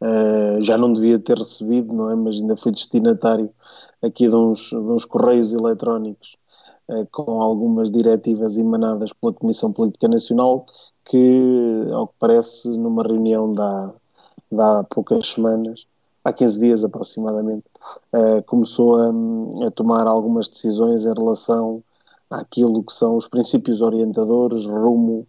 Uh, 0.00 0.60
já 0.60 0.76
não 0.76 0.92
devia 0.92 1.18
ter 1.18 1.38
recebido, 1.38 1.92
não 1.92 2.10
é? 2.10 2.14
Mas 2.14 2.36
ainda 2.36 2.56
fui 2.56 2.70
destinatário 2.70 3.50
aqui 4.02 4.28
de 4.28 4.34
uns, 4.34 4.68
de 4.68 4.76
uns 4.76 5.06
correios 5.06 5.54
eletrónicos 5.54 6.36
uh, 6.90 7.06
com 7.10 7.40
algumas 7.40 7.90
diretivas 7.90 8.58
emanadas 8.58 9.10
pela 9.14 9.32
Comissão 9.32 9.72
Política 9.72 10.06
Nacional 10.06 10.66
que, 11.02 11.88
ao 11.92 12.08
que 12.08 12.14
parece, 12.18 12.68
numa 12.78 13.02
reunião 13.02 13.52
da 13.54 13.94
há 14.58 14.84
poucas 14.84 15.28
semanas, 15.28 15.86
há 16.26 16.32
15 16.32 16.58
dias 16.58 16.84
aproximadamente, 16.84 17.64
uh, 18.12 18.42
começou 18.46 18.96
a, 18.96 19.66
a, 19.66 19.70
tomar 19.70 20.06
algumas 20.06 20.48
decisões 20.48 21.06
em 21.06 21.14
relação 21.14 21.82
àquilo 22.28 22.82
que 22.82 22.92
são 22.92 23.16
os 23.16 23.28
princípios 23.28 23.80
orientadores 23.80 24.66
rumo 24.66 25.26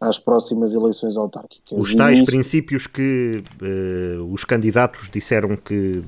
às 0.00 0.18
próximas 0.18 0.74
eleições 0.74 1.16
autárquicas. 1.16 1.78
Os 1.78 1.94
tais 1.94 2.24
princípios 2.24 2.86
que 2.88 3.44
uh, 3.62 4.24
os 4.32 4.44
candidatos 4.44 5.08
disseram 5.12 5.56
que 5.56 6.02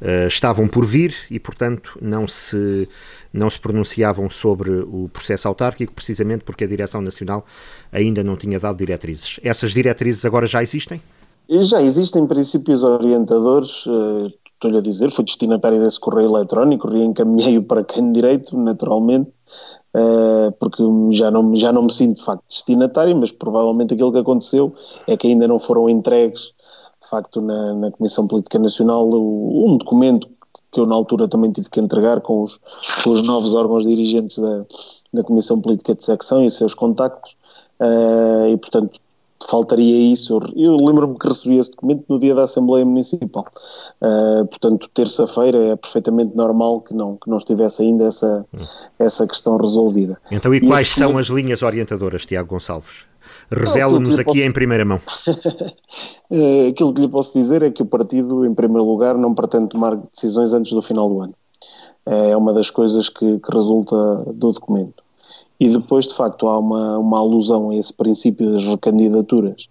uh, 0.00 0.26
estavam 0.26 0.66
por 0.66 0.84
vir 0.84 1.14
e, 1.30 1.38
portanto, 1.38 1.96
não 2.02 2.26
se, 2.26 2.88
não 3.32 3.48
se 3.48 3.60
pronunciavam 3.60 4.28
sobre 4.28 4.70
o 4.70 5.08
processo 5.12 5.46
autárquico, 5.46 5.92
precisamente 5.92 6.42
porque 6.42 6.64
a 6.64 6.66
Direção 6.66 7.00
Nacional 7.00 7.46
ainda 7.92 8.24
não 8.24 8.36
tinha 8.36 8.58
dado 8.58 8.78
diretrizes. 8.78 9.38
Essas 9.44 9.72
diretrizes 9.72 10.24
agora 10.24 10.46
já 10.48 10.60
existem? 10.60 11.00
Já 11.48 11.80
existem 11.80 12.26
princípios 12.26 12.82
orientadores, 12.82 13.86
uh, 13.86 14.32
estou-lhe 14.54 14.78
a 14.78 14.80
dizer, 14.80 15.10
fui 15.12 15.24
destinatário 15.24 15.78
desse 15.78 16.00
correio 16.00 16.28
eletrónico, 16.28 16.88
reencaminhei-o 16.88 17.62
para 17.62 17.84
quem 17.84 18.10
direito, 18.10 18.56
naturalmente, 18.58 19.30
uh, 19.94 20.50
porque 20.58 20.82
já 21.10 21.30
não, 21.30 21.54
já 21.54 21.70
não 21.70 21.82
me 21.82 21.92
sinto 21.92 22.16
de 22.16 22.24
facto 22.24 22.42
destinatário, 22.48 23.16
mas 23.16 23.30
provavelmente 23.30 23.94
aquilo 23.94 24.10
que 24.10 24.18
aconteceu 24.18 24.74
é 25.06 25.16
que 25.16 25.28
ainda 25.28 25.46
não 25.46 25.60
foram 25.60 25.88
entregues, 25.88 26.52
de 27.00 27.08
facto, 27.08 27.40
na, 27.40 27.74
na 27.74 27.90
Comissão 27.92 28.26
Política 28.26 28.58
Nacional, 28.58 29.08
um 29.08 29.76
documento 29.76 30.28
que 30.72 30.80
eu 30.80 30.86
na 30.86 30.96
altura 30.96 31.28
também 31.28 31.52
tive 31.52 31.70
que 31.70 31.78
entregar 31.78 32.20
com 32.22 32.42
os, 32.42 32.58
com 33.04 33.10
os 33.10 33.22
novos 33.22 33.54
órgãos 33.54 33.84
dirigentes 33.84 34.38
da, 34.38 34.66
da 35.14 35.22
Comissão 35.22 35.60
Política 35.60 35.94
de 35.94 36.04
Secção 36.04 36.44
e 36.44 36.50
seus 36.50 36.74
contactos, 36.74 37.36
uh, 37.80 38.48
e 38.48 38.56
portanto 38.56 38.98
faltaria 39.48 40.12
isso. 40.12 40.38
Eu 40.54 40.76
lembro-me 40.76 41.18
que 41.18 41.28
recebi 41.28 41.58
esse 41.58 41.70
documento 41.70 42.04
no 42.08 42.18
dia 42.18 42.34
da 42.34 42.44
Assembleia 42.44 42.84
Municipal. 42.84 43.44
Uh, 44.00 44.46
portanto, 44.46 44.88
terça-feira 44.92 45.58
é 45.58 45.76
perfeitamente 45.76 46.36
normal 46.36 46.80
que 46.80 46.94
não, 46.94 47.16
que 47.16 47.30
não 47.30 47.38
estivesse 47.38 47.82
ainda 47.82 48.06
essa, 48.06 48.46
essa 48.98 49.26
questão 49.26 49.56
resolvida. 49.56 50.18
Então, 50.30 50.54
e, 50.54 50.58
e 50.58 50.66
quais 50.66 50.90
são 50.90 51.16
as 51.18 51.26
linhas 51.28 51.62
orientadoras, 51.62 52.24
Tiago 52.24 52.48
Gonçalves? 52.48 53.06
Revela-nos 53.50 54.18
aqui 54.18 54.24
posso... 54.24 54.40
em 54.40 54.52
primeira 54.52 54.84
mão. 54.84 55.00
uh, 56.30 56.68
aquilo 56.70 56.92
que 56.92 57.00
lhe 57.00 57.08
posso 57.08 57.32
dizer 57.32 57.62
é 57.62 57.70
que 57.70 57.82
o 57.82 57.86
partido, 57.86 58.44
em 58.44 58.54
primeiro 58.54 58.84
lugar, 58.84 59.16
não 59.16 59.34
pretende 59.34 59.68
tomar 59.68 59.96
decisões 59.96 60.52
antes 60.52 60.72
do 60.72 60.82
final 60.82 61.08
do 61.08 61.20
ano. 61.20 61.34
É 62.04 62.36
uma 62.36 62.52
das 62.52 62.70
coisas 62.70 63.08
que, 63.08 63.40
que 63.40 63.52
resulta 63.52 63.96
do 64.32 64.52
documento. 64.52 65.02
E 65.58 65.68
depois, 65.68 66.06
de 66.06 66.14
facto, 66.14 66.46
há 66.48 66.58
uma, 66.58 66.98
uma 66.98 67.18
alusão 67.18 67.70
a 67.70 67.76
esse 67.76 67.92
princípio 67.92 68.52
das 68.52 68.62
recandidaturas, 68.62 69.68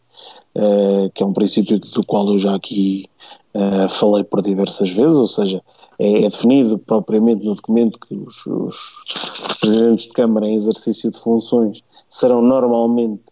uh, 0.55 1.09
que 1.13 1.21
é 1.21 1.25
um 1.25 1.33
princípio 1.33 1.79
do 1.79 2.05
qual 2.05 2.27
eu 2.27 2.39
já 2.39 2.55
aqui 2.55 3.05
uh, 3.53 3.87
falei 3.87 4.23
por 4.23 4.41
diversas 4.41 4.89
vezes, 4.89 5.17
ou 5.17 5.27
seja, 5.27 5.61
é, 5.99 6.23
é 6.23 6.29
definido 6.29 6.77
propriamente 6.77 7.43
no 7.45 7.55
documento 7.55 7.99
que 7.99 8.15
os, 8.15 8.45
os, 8.47 8.93
presidentes 9.59 10.07
de 10.07 10.13
Câmara 10.13 10.47
em 10.47 10.55
exercício 10.55 11.09
de 11.11 11.17
funções 11.19 11.81
serão 12.09 12.41
normalmente 12.41 13.23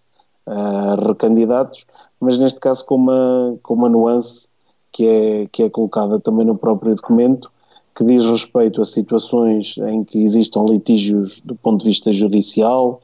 uh, 0.47 1.07
recandidatos, 1.07 1.85
mas 2.19 2.37
neste 2.37 2.59
caso 2.59 2.85
com 2.85 2.95
uma, 2.95 3.57
com 3.61 3.73
uma 3.73 3.89
nuance 3.89 4.47
que 4.91 5.05
é, 5.05 5.47
que 5.51 5.63
é 5.63 5.69
colocada 5.69 6.19
também 6.19 6.45
no 6.45 6.57
próprio 6.57 6.95
documento, 6.95 7.51
que 7.95 8.03
diz 8.03 8.25
respeito 8.25 8.81
a 8.81 8.85
situações 8.85 9.75
em 9.77 10.03
que 10.03 10.23
existam 10.23 10.63
litígios 10.63 11.41
do 11.41 11.55
ponto 11.55 11.81
de 11.81 11.89
vista 11.89 12.11
judicial 12.11 13.01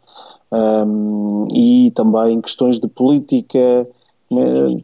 um, 0.51 1.47
e 1.53 1.91
também 1.91 2.41
questões 2.41 2.79
de 2.79 2.87
política, 2.87 3.87
né, 4.31 4.77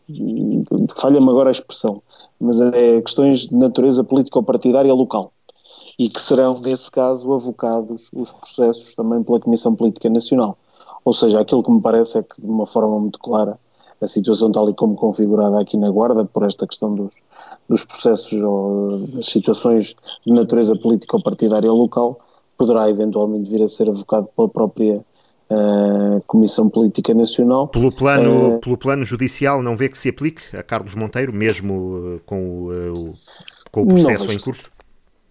falha-me 0.96 1.30
agora 1.30 1.50
a 1.50 1.52
expressão, 1.52 2.02
mas 2.40 2.62
é 2.62 3.02
questões 3.02 3.48
de 3.48 3.56
natureza 3.56 4.04
político-partidária 4.04 4.94
local 4.94 5.32
e 5.98 6.10
que 6.10 6.22
serão, 6.22 6.60
nesse 6.60 6.92
caso, 6.92 7.32
avocados 7.34 8.10
os 8.14 8.32
processos 8.32 8.94
também 8.94 9.24
pela 9.24 9.40
Comissão 9.40 9.76
Política 9.76 10.10
Nacional. 10.10 10.58
Ou 11.04 11.14
seja, 11.14 11.40
aquilo 11.40 11.64
que 11.64 11.72
me 11.72 11.82
parece 11.82 12.18
é 12.18 12.24
que, 12.24 12.42
de 12.42 12.48
uma 12.48 12.66
forma 12.66 13.00
muito 13.00 13.18
clara, 13.20 13.58
a 14.02 14.08
situação 14.08 14.52
tal 14.52 14.70
e 14.70 14.74
como 14.74 14.96
configurada 14.96 15.60
aqui 15.60 15.78
na 15.78 15.90
Guarda, 15.90 16.26
por 16.26 16.44
esta 16.44 16.68
questão 16.68 16.94
dos, 16.94 17.16
dos 17.68 17.84
processos 17.84 18.42
ou 18.42 19.08
das 19.08 19.26
situações 19.26 19.96
de 20.26 20.34
natureza 20.34 20.76
política 20.76 21.16
ou 21.16 21.24
partidária 21.24 21.72
local, 21.72 22.18
poderá 22.58 22.90
eventualmente 22.90 23.50
vir 23.50 23.62
a 23.62 23.68
ser 23.68 23.90
avocado 23.90 24.30
pela 24.36 24.50
própria 24.50 24.98
uh, 25.52 26.22
Comissão 26.28 26.70
Política 26.70 27.14
Nacional. 27.14 27.68
Pelo 27.68 27.92
plano, 27.92 28.56
uh, 28.56 28.60
pelo 28.60 28.78
plano 28.78 29.06
judicial, 29.06 29.62
não 29.62 29.76
vê 29.76 29.90
que 29.90 29.98
se 29.98 30.10
aplique 30.10 30.56
a 30.56 30.64
Carlos 30.64 30.96
Monteiro, 30.96 31.34
mesmo 31.34 32.22
com, 32.26 32.68
o, 32.68 33.14
com 33.72 33.84
o 33.84 33.88
processo 33.88 34.32
em 34.32 34.40
curso? 34.40 34.70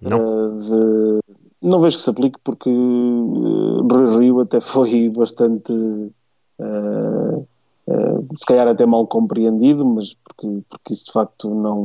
Não? 0.00 0.18
De, 0.58 1.20
não 1.62 1.80
vejo 1.80 1.96
que 1.96 2.02
se 2.02 2.10
aplique 2.10 2.38
porque 2.44 2.68
uh, 2.68 4.18
Rio 4.18 4.40
até 4.40 4.60
foi 4.60 5.08
bastante 5.14 5.72
uh, 7.86 8.18
uh, 8.18 8.26
se 8.36 8.46
calhar 8.46 8.66
até 8.68 8.86
mal 8.86 9.06
compreendido, 9.06 9.84
mas 9.84 10.14
porque, 10.14 10.62
porque 10.68 10.92
isso 10.92 11.06
de 11.06 11.12
facto 11.12 11.48
não 11.48 11.84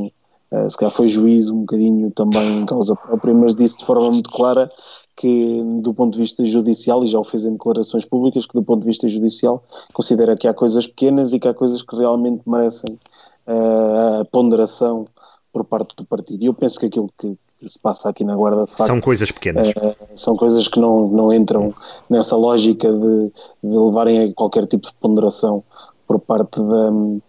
uh, 0.51 0.69
se 0.69 0.77
calhar 0.77 0.93
foi 0.93 1.07
juízo 1.07 1.53
um 1.55 1.61
bocadinho 1.61 2.11
também 2.11 2.61
em 2.61 2.65
causa 2.65 2.95
própria, 2.95 3.33
mas 3.33 3.55
disse 3.55 3.77
de 3.77 3.85
forma 3.85 4.09
muito 4.11 4.29
clara 4.29 4.69
que 5.15 5.61
do 5.81 5.93
ponto 5.93 6.13
de 6.13 6.19
vista 6.19 6.45
judicial, 6.45 7.03
e 7.03 7.07
já 7.07 7.19
o 7.19 7.23
fez 7.25 7.43
em 7.43 7.51
declarações 7.51 8.05
públicas, 8.05 8.45
que 8.45 8.53
do 8.53 8.63
ponto 8.63 8.81
de 8.81 8.87
vista 8.87 9.05
judicial 9.07 9.61
considera 9.93 10.37
que 10.37 10.47
há 10.47 10.53
coisas 10.53 10.87
pequenas 10.87 11.33
e 11.33 11.39
que 11.39 11.47
há 11.47 11.53
coisas 11.53 11.81
que 11.81 11.93
realmente 11.93 12.41
merecem 12.47 12.97
a 13.45 14.23
ponderação 14.31 15.07
por 15.51 15.65
parte 15.65 15.95
do 15.95 16.05
partido. 16.05 16.43
E 16.43 16.45
eu 16.47 16.53
penso 16.53 16.79
que 16.79 16.85
aquilo 16.85 17.09
que, 17.17 17.35
que 17.59 17.69
se 17.69 17.79
passa 17.79 18.09
aqui 18.09 18.23
na 18.23 18.35
Guarda 18.35 18.65
de 18.65 18.71
facto. 18.71 18.87
São 18.87 19.01
coisas 19.01 19.31
pequenas. 19.31 19.69
Uh, 19.69 19.95
são 20.15 20.35
coisas 20.35 20.67
que 20.67 20.79
não, 20.79 21.07
não 21.07 21.33
entram 21.33 21.73
nessa 22.09 22.35
lógica 22.35 22.91
de, 22.91 23.31
de 23.63 23.77
levarem 23.77 24.21
a 24.21 24.33
qualquer 24.33 24.65
tipo 24.65 24.87
de 24.87 24.93
ponderação 24.95 25.63
por 26.09 26.19
parte 26.21 26.59
da, 26.59 26.91
uh, 26.91 27.21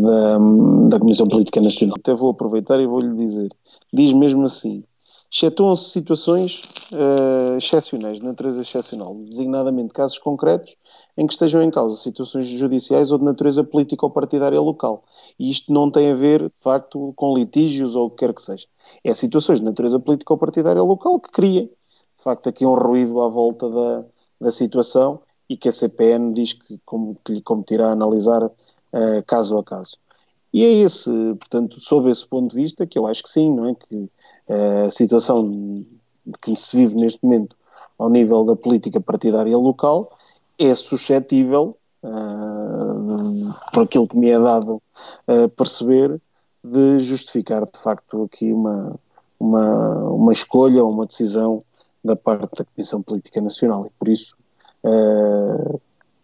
da, 0.00 0.38
da 0.88 1.00
Comissão 1.00 1.26
Política 1.26 1.60
Nacional. 1.60 1.96
Até 1.98 2.14
vou 2.14 2.30
aproveitar 2.30 2.80
e 2.80 2.86
vou-lhe 2.86 3.12
dizer: 3.16 3.48
diz 3.92 4.12
mesmo 4.12 4.44
assim, 4.44 4.84
excetuam-se 5.28 5.90
situações 5.90 6.62
uh, 6.92 7.56
excepcionais, 7.58 8.18
de 8.18 8.24
natureza 8.24 8.60
excepcional, 8.60 9.16
designadamente 9.16 9.92
casos 9.92 10.20
concretos 10.20 10.76
em 11.18 11.26
que 11.26 11.32
estejam 11.32 11.60
em 11.60 11.72
causa 11.72 11.96
situações 11.96 12.46
judiciais 12.46 13.10
ou 13.10 13.18
de 13.18 13.24
natureza 13.24 13.64
política 13.64 14.06
ou 14.06 14.10
partidária 14.12 14.60
local. 14.60 15.02
E 15.36 15.50
isto 15.50 15.72
não 15.72 15.90
tem 15.90 16.12
a 16.12 16.14
ver, 16.14 16.44
de 16.44 16.60
facto, 16.60 17.12
com 17.16 17.36
litígios 17.36 17.96
ou 17.96 18.06
o 18.06 18.10
que 18.10 18.24
quer 18.24 18.32
que 18.32 18.42
seja. 18.42 18.68
É 19.02 19.12
situações 19.12 19.58
de 19.58 19.64
natureza 19.64 19.98
política 19.98 20.32
ou 20.32 20.38
partidária 20.38 20.82
local 20.84 21.18
que 21.18 21.32
cria, 21.32 21.62
de 21.62 22.22
facto, 22.22 22.48
aqui 22.48 22.64
um 22.64 22.74
ruído 22.74 23.20
à 23.20 23.28
volta 23.28 23.68
da, 23.68 24.04
da 24.40 24.52
situação 24.52 25.20
e 25.50 25.56
que 25.56 25.68
a 25.68 25.72
CPN 25.72 26.32
diz 26.32 26.52
que, 26.52 26.80
como, 26.84 27.16
que 27.24 27.32
lhe 27.32 27.42
competirá 27.42 27.90
analisar 27.90 28.44
uh, 28.44 29.22
caso 29.26 29.58
a 29.58 29.64
caso. 29.64 29.98
E 30.54 30.64
é 30.64 30.72
esse, 30.74 31.10
portanto, 31.34 31.80
sob 31.80 32.08
esse 32.08 32.26
ponto 32.26 32.50
de 32.50 32.56
vista, 32.56 32.86
que 32.86 32.96
eu 32.96 33.04
acho 33.04 33.24
que 33.24 33.28
sim, 33.28 33.52
não 33.52 33.68
é? 33.68 33.74
Que 33.74 34.10
a 34.48 34.90
situação 34.90 35.84
que 36.40 36.56
se 36.56 36.76
vive 36.76 36.96
neste 36.96 37.22
momento 37.22 37.56
ao 37.98 38.08
nível 38.08 38.44
da 38.44 38.56
política 38.56 39.00
partidária 39.00 39.56
local 39.56 40.10
é 40.58 40.74
suscetível, 40.74 41.76
uh, 42.04 43.54
por 43.72 43.84
aquilo 43.84 44.06
que 44.06 44.16
me 44.16 44.30
é 44.30 44.38
dado 44.38 44.80
a 45.26 45.48
perceber, 45.48 46.20
de 46.62 46.98
justificar 46.98 47.64
de 47.64 47.78
facto 47.78 48.22
aqui 48.22 48.52
uma, 48.52 48.94
uma, 49.38 49.98
uma 50.10 50.32
escolha 50.32 50.84
ou 50.84 50.90
uma 50.90 51.06
decisão 51.06 51.58
da 52.04 52.14
parte 52.14 52.58
da 52.58 52.64
Comissão 52.64 53.02
Política 53.02 53.40
Nacional 53.40 53.86
e 53.86 53.90
por 53.98 54.08
isso 54.08 54.36
uh, 54.84 55.80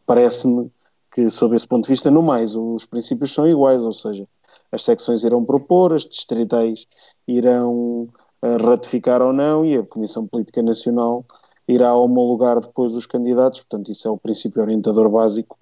parece-me 0.06 0.70
que 1.10 1.30
sob 1.30 1.56
esse 1.56 1.66
ponto 1.66 1.84
de 1.84 1.90
vista, 1.90 2.10
no 2.10 2.22
mais, 2.22 2.54
os 2.54 2.84
princípios 2.84 3.32
são 3.32 3.48
iguais, 3.48 3.82
ou 3.82 3.92
seja, 3.92 4.28
as 4.70 4.82
secções 4.82 5.24
irão 5.24 5.44
propor, 5.44 5.92
as 5.92 6.04
distritais 6.04 6.86
irão 7.26 8.08
uh, 8.42 8.56
ratificar 8.62 9.22
ou 9.22 9.32
não 9.32 9.64
e 9.64 9.76
a 9.76 9.82
Comissão 9.82 10.26
Política 10.26 10.62
Nacional 10.62 11.24
irá 11.68 11.94
homologar 11.94 12.60
depois 12.60 12.94
os 12.94 13.06
candidatos, 13.06 13.60
portanto 13.60 13.90
isso 13.90 14.06
é 14.06 14.10
o 14.10 14.18
princípio 14.18 14.62
orientador 14.62 15.08
básico 15.08 15.56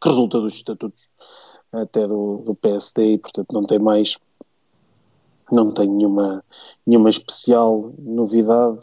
que 0.00 0.08
resulta 0.08 0.40
dos 0.40 0.54
estatutos 0.54 1.10
até 1.72 2.06
do, 2.06 2.38
do 2.38 2.54
PSD 2.54 3.12
e 3.12 3.18
portanto 3.18 3.52
não 3.52 3.64
tem 3.64 3.78
mais 3.78 4.18
não 5.52 5.72
tem 5.72 5.88
nenhuma, 5.88 6.44
nenhuma 6.86 7.10
especial 7.10 7.92
novidade 7.98 8.80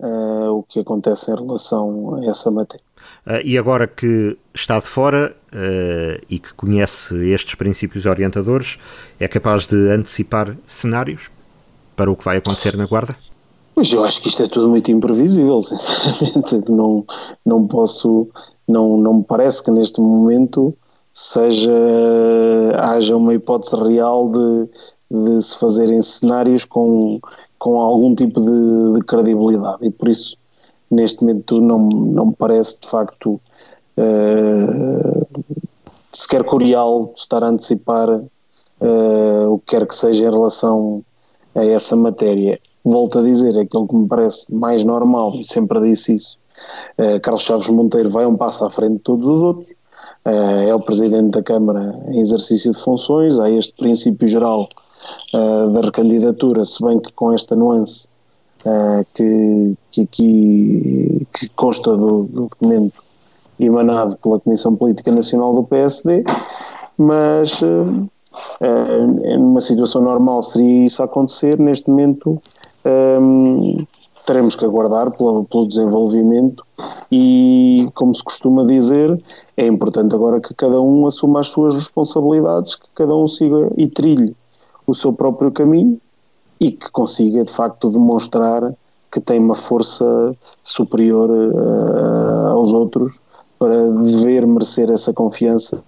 uh, 0.00 0.50
o 0.52 0.62
que 0.62 0.80
acontece 0.80 1.30
em 1.30 1.34
relação 1.34 2.16
a 2.16 2.26
essa 2.26 2.50
matéria. 2.50 2.84
Uh, 3.26 3.40
e 3.44 3.58
agora 3.58 3.86
que 3.86 4.36
está 4.54 4.78
de 4.78 4.86
fora 4.86 5.36
uh, 5.52 6.24
e 6.28 6.38
que 6.38 6.54
conhece 6.54 7.14
estes 7.30 7.54
princípios 7.54 8.06
orientadores, 8.06 8.78
é 9.18 9.28
capaz 9.28 9.66
de 9.66 9.90
antecipar 9.90 10.56
cenários 10.66 11.30
para 11.94 12.10
o 12.10 12.16
que 12.16 12.24
vai 12.24 12.38
acontecer 12.38 12.76
na 12.76 12.86
Guarda? 12.86 13.16
Pois 13.74 13.92
eu 13.92 14.04
acho 14.04 14.20
que 14.20 14.28
isto 14.28 14.42
é 14.42 14.48
tudo 14.48 14.68
muito 14.68 14.90
imprevisível, 14.90 15.60
sinceramente. 15.62 16.70
Não, 16.70 17.04
não 17.44 17.66
posso, 17.66 18.28
não, 18.66 18.96
não 18.96 19.18
me 19.18 19.24
parece 19.24 19.62
que 19.62 19.70
neste 19.70 20.00
momento 20.00 20.74
seja 21.12 21.70
haja 22.78 23.16
uma 23.16 23.34
hipótese 23.34 23.74
real 23.76 24.30
de, 24.30 24.68
de 25.10 25.42
se 25.42 25.58
fazerem 25.58 26.00
cenários 26.00 26.64
com, 26.64 27.20
com 27.58 27.80
algum 27.80 28.14
tipo 28.14 28.40
de, 28.40 28.94
de 28.94 29.00
credibilidade 29.04 29.86
e 29.86 29.90
por 29.90 30.08
isso 30.08 30.36
neste 30.90 31.22
momento 31.22 31.60
não, 31.60 31.88
não 31.88 32.26
me 32.26 32.34
parece 32.34 32.80
de 32.80 32.88
facto 32.88 33.40
uh, 33.98 35.26
sequer 36.12 36.44
curial 36.44 37.12
estar 37.16 37.42
a 37.42 37.48
antecipar 37.48 38.08
uh, 38.10 39.52
o 39.52 39.58
que 39.58 39.76
quer 39.76 39.86
que 39.86 39.94
seja 39.94 40.26
em 40.26 40.30
relação 40.30 41.02
a 41.54 41.64
essa 41.64 41.96
matéria. 41.96 42.58
Volto 42.84 43.18
a 43.18 43.22
dizer, 43.22 43.58
aquilo 43.58 43.86
que 43.86 43.96
me 43.96 44.08
parece 44.08 44.52
mais 44.54 44.82
normal, 44.84 45.34
e 45.34 45.44
sempre 45.44 45.80
disse 45.80 46.14
isso, 46.14 46.38
uh, 46.98 47.20
Carlos 47.20 47.42
Chaves 47.42 47.68
Monteiro 47.68 48.08
vai 48.08 48.24
um 48.24 48.36
passo 48.36 48.64
à 48.64 48.70
frente 48.70 48.94
de 48.94 49.00
todos 49.00 49.28
os 49.28 49.42
outros, 49.42 49.76
é 50.66 50.74
o 50.74 50.80
Presidente 50.80 51.30
da 51.30 51.42
Câmara 51.42 51.98
em 52.08 52.20
exercício 52.20 52.70
de 52.72 52.78
funções, 52.78 53.38
há 53.38 53.48
este 53.50 53.72
princípio 53.72 54.28
geral 54.28 54.68
da 55.72 55.80
recandidatura, 55.80 56.64
se 56.64 56.82
bem 56.82 56.98
que 56.98 57.12
com 57.12 57.32
esta 57.32 57.54
nuance 57.54 58.08
uh, 58.64 59.06
que, 59.14 59.76
que 59.90 60.02
aqui 60.02 61.26
que 61.32 61.48
consta 61.50 61.96
do, 61.96 62.24
do, 62.24 62.42
documento 62.42 63.02
emanado 63.58 64.16
pela 64.18 64.40
Comissão 64.40 64.76
Política 64.76 65.10
Nacional 65.10 65.54
do 65.54 65.64
PSD, 65.64 66.24
mas 66.96 67.60
uh, 67.62 68.08
uh, 68.60 69.38
numa 69.38 69.60
situação 69.60 70.02
normal 70.02 70.42
seria 70.42 70.86
isso 70.86 71.02
acontecer, 71.02 71.58
neste 71.58 71.90
momento 71.90 72.40
um, 73.20 73.84
teremos 74.24 74.54
que 74.54 74.64
aguardar 74.64 75.10
pelo 75.10 75.66
desenvolvimento 75.66 76.62
e, 77.10 77.88
como 77.94 78.14
se 78.14 78.22
costuma 78.22 78.64
dizer, 78.64 79.18
é 79.56 79.66
importante 79.66 80.14
agora 80.14 80.38
que 80.38 80.54
cada 80.54 80.80
um 80.80 81.06
assuma 81.06 81.40
as 81.40 81.48
suas 81.48 81.74
responsabilidades, 81.74 82.74
que 82.74 82.86
cada 82.94 83.16
um 83.16 83.26
siga 83.26 83.72
e 83.76 83.88
trilhe 83.88 84.36
o 84.88 84.94
seu 84.94 85.12
próprio 85.12 85.52
caminho 85.52 86.00
e 86.58 86.72
que 86.72 86.90
consiga 86.90 87.44
de 87.44 87.52
facto 87.52 87.90
demonstrar 87.90 88.74
que 89.12 89.20
tem 89.20 89.38
uma 89.38 89.54
força 89.54 90.34
superior 90.62 91.30
uh, 91.30 92.48
aos 92.48 92.72
outros 92.72 93.20
para 93.58 93.90
dever 93.90 94.46
merecer 94.46 94.90
essa 94.90 95.12
confiança 95.12 95.84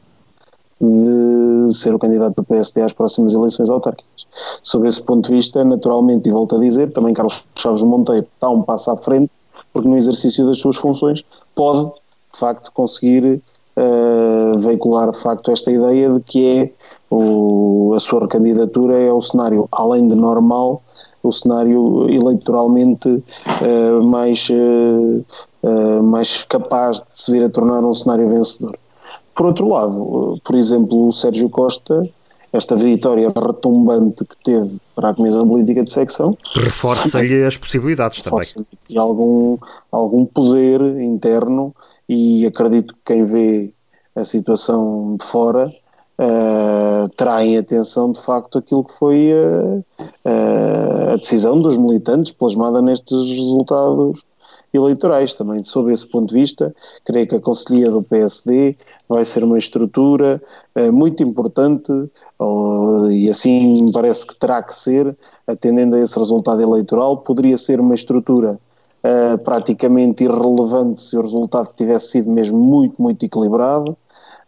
de 0.80 1.74
ser 1.74 1.94
o 1.94 1.98
candidato 1.98 2.36
do 2.36 2.44
PSD 2.44 2.82
às 2.82 2.92
próximas 2.92 3.34
eleições 3.34 3.68
autárquicas. 3.68 4.26
Sob 4.62 4.88
esse 4.88 5.02
ponto 5.02 5.28
de 5.28 5.34
vista, 5.34 5.62
naturalmente, 5.62 6.28
e 6.28 6.32
volto 6.32 6.56
a 6.56 6.58
dizer, 6.58 6.92
também 6.92 7.12
Carlos 7.12 7.44
Chaves 7.58 7.82
Monteiro 7.82 8.26
está 8.34 8.48
um 8.48 8.62
passo 8.62 8.90
à 8.90 8.96
frente, 8.96 9.30
porque 9.72 9.88
no 9.88 9.96
exercício 9.96 10.46
das 10.46 10.58
suas 10.58 10.76
funções 10.76 11.24
pode, 11.54 11.90
de 12.32 12.38
facto, 12.38 12.72
conseguir 12.72 13.42
uh, 13.76 14.58
veicular, 14.58 15.10
de 15.10 15.18
facto, 15.18 15.50
esta 15.50 15.70
ideia 15.70 16.10
de 16.10 16.20
que 16.20 16.46
é 16.46 16.70
o, 17.10 17.92
a 17.94 17.98
sua 17.98 18.26
candidatura 18.28 18.98
é 18.98 19.12
o 19.12 19.20
cenário, 19.20 19.68
além 19.72 20.06
de 20.08 20.14
normal, 20.14 20.82
o 21.22 21.32
cenário 21.32 22.08
eleitoralmente 22.10 23.08
uh, 23.08 24.06
mais, 24.06 24.48
uh, 24.48 25.24
uh, 25.62 26.02
mais 26.02 26.44
capaz 26.44 26.98
de 26.98 27.04
se 27.10 27.32
vir 27.32 27.44
a 27.44 27.50
tornar 27.50 27.84
um 27.84 27.92
cenário 27.92 28.28
vencedor. 28.28 28.78
Por 29.34 29.46
outro 29.46 29.68
lado, 29.68 30.38
por 30.44 30.54
exemplo, 30.54 31.08
o 31.08 31.12
Sérgio 31.12 31.48
Costa, 31.48 32.02
esta 32.52 32.74
vitória 32.74 33.32
retumbante 33.34 34.24
que 34.24 34.36
teve 34.42 34.76
para 34.94 35.10
a 35.10 35.14
Comissão 35.14 35.46
Política 35.46 35.84
de 35.84 35.90
Secção 35.90 36.36
reforça-lhe 36.56 37.44
as 37.44 37.56
possibilidades 37.56 38.18
reforça 38.18 38.54
também. 38.54 38.66
E 38.88 38.98
algum, 38.98 39.56
algum 39.92 40.24
poder 40.26 40.80
interno, 41.00 41.74
e 42.10 42.44
acredito 42.44 42.92
que 42.94 43.14
quem 43.14 43.24
vê 43.24 43.72
a 44.16 44.24
situação 44.24 45.16
de 45.16 45.24
fora 45.24 45.68
uh, 46.18 47.08
terá 47.16 47.44
em 47.44 47.56
atenção 47.56 48.10
de 48.10 48.20
facto 48.20 48.58
aquilo 48.58 48.82
que 48.82 48.92
foi 48.92 49.30
uh, 49.32 49.84
uh, 50.00 51.12
a 51.12 51.16
decisão 51.16 51.60
dos 51.62 51.76
militantes 51.76 52.32
plasmada 52.32 52.82
nestes 52.82 53.28
resultados 53.28 54.24
eleitorais. 54.74 55.36
Também, 55.36 55.62
sob 55.62 55.92
esse 55.92 56.04
ponto 56.04 56.30
de 56.30 56.40
vista, 56.40 56.74
creio 57.04 57.28
que 57.28 57.36
a 57.36 57.40
Conselhia 57.40 57.92
do 57.92 58.02
PSD 58.02 58.76
vai 59.08 59.24
ser 59.24 59.44
uma 59.44 59.58
estrutura 59.58 60.42
muito 60.92 61.22
importante 61.22 61.92
uh, 61.92 63.06
e 63.08 63.30
assim 63.30 63.88
parece 63.92 64.26
que 64.26 64.36
terá 64.36 64.60
que 64.64 64.74
ser, 64.74 65.16
atendendo 65.46 65.94
a 65.94 66.00
esse 66.00 66.18
resultado 66.18 66.60
eleitoral, 66.60 67.18
poderia 67.18 67.56
ser 67.56 67.78
uma 67.78 67.94
estrutura 67.94 68.58
uh, 69.04 69.38
praticamente 69.38 70.24
irrelevante 70.24 71.00
se 71.00 71.16
o 71.16 71.20
resultado 71.20 71.68
tivesse 71.76 72.10
sido 72.10 72.30
mesmo 72.30 72.58
muito, 72.58 73.00
muito 73.00 73.24
equilibrado. 73.24 73.96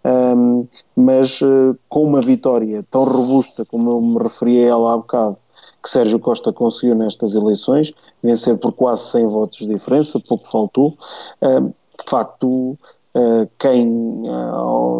Um, 0.04 0.66
mas 0.96 1.40
uh, 1.42 1.78
com 1.88 2.02
uma 2.02 2.20
vitória 2.20 2.84
tão 2.90 3.04
robusta 3.04 3.64
como 3.64 3.88
eu 3.88 4.00
me 4.00 4.18
referi 4.18 4.64
a 4.64 4.68
ela 4.70 4.94
há 4.94 4.96
bocado, 4.96 5.36
que 5.80 5.88
Sérgio 5.88 6.18
Costa 6.18 6.52
conseguiu 6.52 6.96
nestas 6.96 7.34
eleições, 7.34 7.92
vencer 8.20 8.58
por 8.58 8.72
quase 8.72 9.02
100 9.10 9.26
votos 9.28 9.58
de 9.58 9.68
diferença, 9.68 10.20
pouco 10.28 10.44
faltou. 10.48 10.96
Uh, 11.40 11.68
de 11.68 12.10
facto, 12.10 12.48
uh, 12.50 13.48
quem 13.58 14.22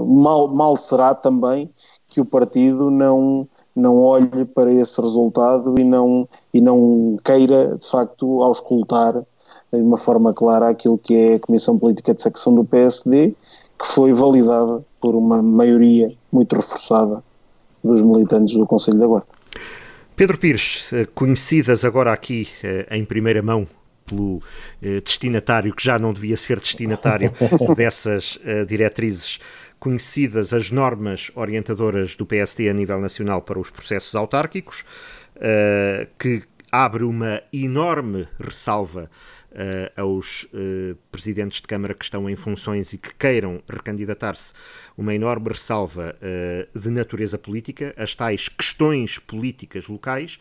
mal, 0.07 0.49
mal 0.49 0.77
será 0.77 1.15
também 1.15 1.69
que 2.09 2.21
o 2.21 2.25
partido 2.25 2.91
não 2.91 3.49
não 3.75 4.03
olhe 4.03 4.45
para 4.45 4.71
esse 4.71 5.01
resultado 5.01 5.75
e 5.79 5.85
não 5.85 6.29
e 6.53 6.61
não 6.61 7.17
queira 7.25 7.79
de 7.79 7.87
facto 7.87 8.43
auscultar 8.43 9.25
de 9.73 9.81
uma 9.81 9.97
forma 9.97 10.35
clara 10.35 10.69
aquilo 10.69 10.99
que 10.99 11.15
é 11.15 11.35
a 11.35 11.41
Comissão 11.41 11.79
Política 11.79 12.15
de 12.15 12.23
Secção 12.23 12.55
do 12.55 12.65
PSD, 12.65 13.35
que 13.79 13.87
foi 13.87 14.13
validada 14.13 14.85
por 15.01 15.15
uma 15.15 15.43
maioria 15.43 16.13
muito 16.31 16.55
reforçada 16.55 17.25
dos 17.83 18.03
militantes 18.03 18.55
do 18.55 18.67
Conselho 18.67 18.99
da 18.99 19.07
Guarda. 19.07 19.27
Pedro 20.15 20.39
Pires, 20.39 20.85
eh, 20.93 21.07
conhecidas 21.15 21.85
agora 21.85 22.13
aqui 22.13 22.49
eh, 22.63 22.87
em 22.91 23.05
primeira 23.05 23.43
mão 23.43 23.67
pelo 24.05 24.43
eh, 24.83 25.01
destinatário, 25.01 25.75
que 25.75 25.83
já 25.83 25.99
não 25.99 26.13
devia 26.13 26.37
ser 26.37 26.61
destinatário 26.61 27.33
dessas 27.75 28.39
diretrizes, 28.69 29.41
conhecidas 29.81 30.53
as 30.53 30.71
normas 30.71 31.33
orientadoras 31.35 32.15
do 32.15 32.27
PSD 32.27 32.69
a 32.69 32.75
nível 32.75 33.01
nacional 33.01 33.41
para 33.41 33.59
os 33.59 33.71
processos 33.71 34.15
autárquicos, 34.15 34.85
que 36.19 36.45
abre 36.71 37.03
uma 37.03 37.43
enorme 37.53 38.29
ressalva 38.39 39.11
uh, 39.53 40.01
aos 40.01 40.45
uh, 40.45 40.97
presidentes 41.11 41.61
de 41.61 41.67
Câmara 41.67 41.95
que 41.95 42.05
estão 42.05 42.29
em 42.29 42.37
funções 42.37 42.93
e 42.93 42.99
que 42.99 43.15
queiram 43.15 43.63
recandidatar-se 43.69 44.53
uma 44.97 45.15
enorme 45.15 45.49
ressalva 45.49 46.17
uh, 46.17 46.79
de 46.79 46.91
natureza 46.91 47.39
política, 47.39 47.95
as 47.97 48.15
tais 48.15 48.49
questões 48.49 49.19
políticas 49.19 49.87
locais. 49.87 50.39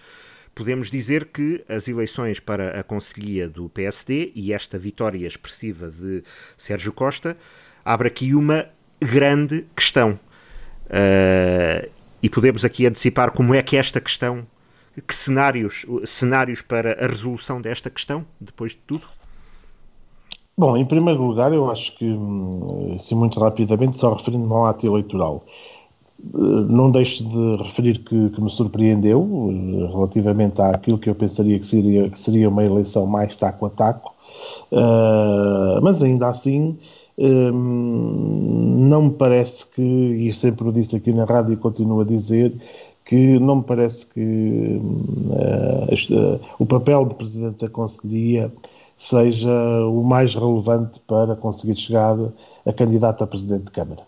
Podemos 0.54 0.90
dizer 0.90 1.26
que 1.26 1.64
as 1.70 1.88
eleições 1.88 2.40
para 2.40 2.80
a 2.80 2.84
Conselhia 2.84 3.48
do 3.48 3.70
PSD 3.70 4.32
e 4.36 4.52
esta 4.52 4.78
vitória 4.78 5.26
expressiva 5.26 5.90
de 5.90 6.24
Sérgio 6.58 6.92
Costa 6.92 7.38
abre 7.86 8.10
aqui 8.10 8.36
uma 8.36 8.68
grande 9.00 9.66
questão. 9.74 10.20
E 12.22 12.30
podemos 12.30 12.66
aqui 12.66 12.86
antecipar 12.86 13.32
como 13.32 13.56
é 13.56 13.64
que 13.64 13.78
esta 13.78 14.02
questão 14.02 14.46
que 15.00 15.16
cenários, 15.16 15.86
cenários 16.06 16.62
para 16.62 16.94
a 17.04 17.08
resolução 17.08 17.62
desta 17.62 17.90
questão, 17.90 18.26
depois 18.40 18.72
de 18.72 18.80
tudo? 18.80 19.04
Bom, 20.58 20.76
em 20.76 20.86
primeiro 20.86 21.26
lugar, 21.26 21.54
eu 21.54 21.72
acho 21.72 21.96
que, 21.98 22.06
hum, 22.06 22.94
assim, 22.96 23.16
muito 23.16 23.40
rapidamente, 23.40 23.96
só 23.96 24.14
referindo-me 24.14 24.54
ao 24.54 24.66
ato 24.66 24.86
eleitoral, 24.86 25.46
eh, 26.22 26.38
não 26.70 26.92
deixo 26.92 27.24
de 27.24 27.64
referir 27.64 28.00
que, 28.00 28.30
que, 28.30 28.42
me 28.42 28.50
surpreendeu 28.50 29.50
eh, 29.50 29.88
relativamente 29.92 30.62
àquilo 30.62 30.98
que 30.98 31.10
eu 31.10 31.16
pensaria 31.16 31.58
que 31.58 31.66
seria, 31.66 32.10
que 32.10 32.20
seria 32.20 32.50
uma 32.50 32.64
eleição 32.64 33.06
mais 33.06 33.36
taco 33.36 33.66
a 33.66 33.70
taco, 33.70 34.14
uh, 34.72 35.82
mas 35.82 36.04
ainda 36.04 36.28
assim 36.28 36.78
um, 37.18 38.88
não 38.90 39.04
me 39.04 39.12
parece 39.12 39.66
que, 39.68 39.82
e 39.82 40.34
sempre 40.34 40.68
o 40.68 40.72
disse 40.72 40.96
aqui 40.96 41.14
na 41.14 41.26
rádio 41.26 41.54
e 41.54 41.58
continuo 41.58 42.02
a 42.02 42.06
dizer, 42.06 42.54
que 43.12 43.38
não 43.40 43.58
me 43.58 43.64
parece 43.64 44.08
que 44.08 44.80
uh, 44.80 46.40
o 46.58 46.66
papel 46.66 47.06
de 47.08 47.16
Presidente 47.16 47.66
da 47.66 47.70
Conselhia 47.70 48.50
seja 48.98 49.52
o 49.86 50.02
mais 50.02 50.34
relevante 50.34 50.98
para 51.02 51.36
conseguir 51.36 51.76
chegar 51.76 52.16
a 52.66 52.72
candidato 52.72 53.22
a 53.22 53.28
Presidente 53.28 53.66
de 53.66 53.72
Câmara. 53.72 54.04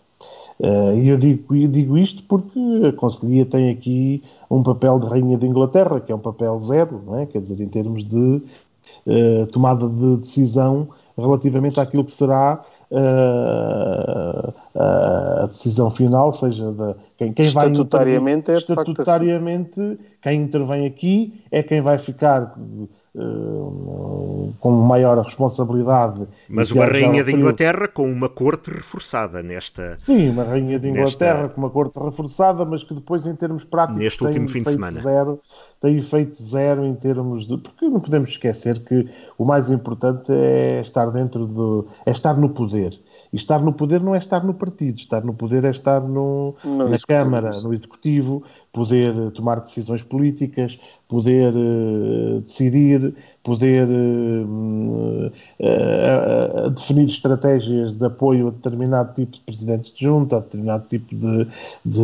Uh, 0.58 0.96
e 0.96 1.08
eu 1.08 1.18
digo, 1.18 1.54
eu 1.54 1.68
digo 1.68 1.98
isto 1.98 2.22
porque 2.22 2.58
a 2.88 2.92
Conselhia 2.94 3.44
tem 3.44 3.68
aqui 3.68 4.22
um 4.50 4.62
papel 4.62 4.98
de 4.98 5.06
Rainha 5.06 5.36
de 5.36 5.46
Inglaterra, 5.46 6.00
que 6.00 6.10
é 6.10 6.14
um 6.14 6.18
papel 6.18 6.58
zero, 6.60 7.02
não 7.04 7.18
é? 7.18 7.26
quer 7.26 7.42
dizer, 7.42 7.60
em 7.60 7.68
termos 7.68 8.06
de 8.06 8.16
uh, 8.16 9.46
tomada 9.52 9.86
de 9.86 10.16
decisão 10.16 10.88
relativamente 11.16 11.78
àquilo 11.78 12.04
que 12.04 12.12
será 12.12 12.60
uh, 12.90 14.54
a 14.74 15.46
decisão 15.46 15.90
final, 15.90 16.32
seja 16.32 16.72
da 16.72 16.96
quem, 17.16 17.32
quem 17.32 17.46
estatutariamente 17.46 18.46
vai 18.46 18.56
é 18.56 18.58
estatutariamente 18.58 19.80
assim. 19.80 19.98
quem 20.22 20.42
intervém 20.42 20.86
aqui 20.86 21.42
é 21.50 21.62
quem 21.62 21.80
vai 21.80 21.98
ficar 21.98 22.54
uh, 22.58 22.88
com 23.14 24.70
maior 24.70 25.18
responsabilidade. 25.24 26.26
Mas 26.48 26.72
uma 26.72 26.86
rainha 26.86 27.22
de 27.22 27.32
Inglaterra 27.32 27.86
com 27.86 28.10
uma 28.10 28.28
corte 28.28 28.70
reforçada 28.70 29.40
nesta. 29.40 29.96
Sim, 29.98 30.30
uma 30.30 30.42
rainha 30.42 30.80
de 30.80 30.88
Inglaterra 30.88 31.42
nesta... 31.42 31.54
com 31.54 31.60
uma 31.60 31.70
corte 31.70 31.98
reforçada, 32.00 32.64
mas 32.64 32.82
que 32.82 32.92
depois, 32.92 33.24
em 33.26 33.36
termos 33.36 33.62
práticos, 33.62 34.02
neste 34.02 34.24
último 34.24 34.48
fim 34.48 34.62
de 34.64 34.72
semana. 34.72 35.00
Zero, 35.00 35.40
tem 35.80 35.96
efeito 35.96 36.42
zero 36.42 36.84
em 36.84 36.94
termos 36.94 37.46
de. 37.46 37.56
Porque 37.56 37.88
não 37.88 38.00
podemos 38.00 38.30
esquecer 38.30 38.80
que 38.80 39.08
o 39.38 39.44
mais 39.44 39.70
importante 39.70 40.32
é 40.32 40.80
estar 40.80 41.08
dentro 41.10 41.46
do. 41.46 41.86
é 42.04 42.10
estar 42.10 42.34
no 42.34 42.48
poder. 42.48 42.98
E 43.32 43.36
estar 43.36 43.60
no 43.60 43.72
poder 43.72 44.00
não 44.00 44.14
é 44.14 44.18
estar 44.18 44.44
no 44.44 44.54
partido, 44.54 44.96
estar 44.96 45.24
no 45.24 45.34
poder 45.34 45.64
é 45.64 45.70
estar 45.70 46.00
no, 46.00 46.54
no 46.64 46.88
na 46.88 46.96
Câmara, 46.98 47.50
no 47.64 47.72
Executivo, 47.72 48.44
poder 48.74 49.30
tomar 49.30 49.60
decisões 49.60 50.02
políticas, 50.02 50.78
poder 51.08 51.54
uh, 51.54 52.40
decidir, 52.40 53.14
poder 53.42 53.86
uh, 53.86 55.32
uh, 55.60 56.70
definir 56.70 57.04
estratégias 57.04 57.92
de 57.92 58.04
apoio 58.04 58.48
a 58.48 58.50
determinado 58.50 59.14
tipo 59.14 59.36
de 59.36 59.40
presidentes 59.42 59.94
de 59.94 60.04
junta, 60.04 60.38
a 60.38 60.40
determinado 60.40 60.86
tipo 60.88 61.14
de, 61.14 61.44
de, 61.84 62.02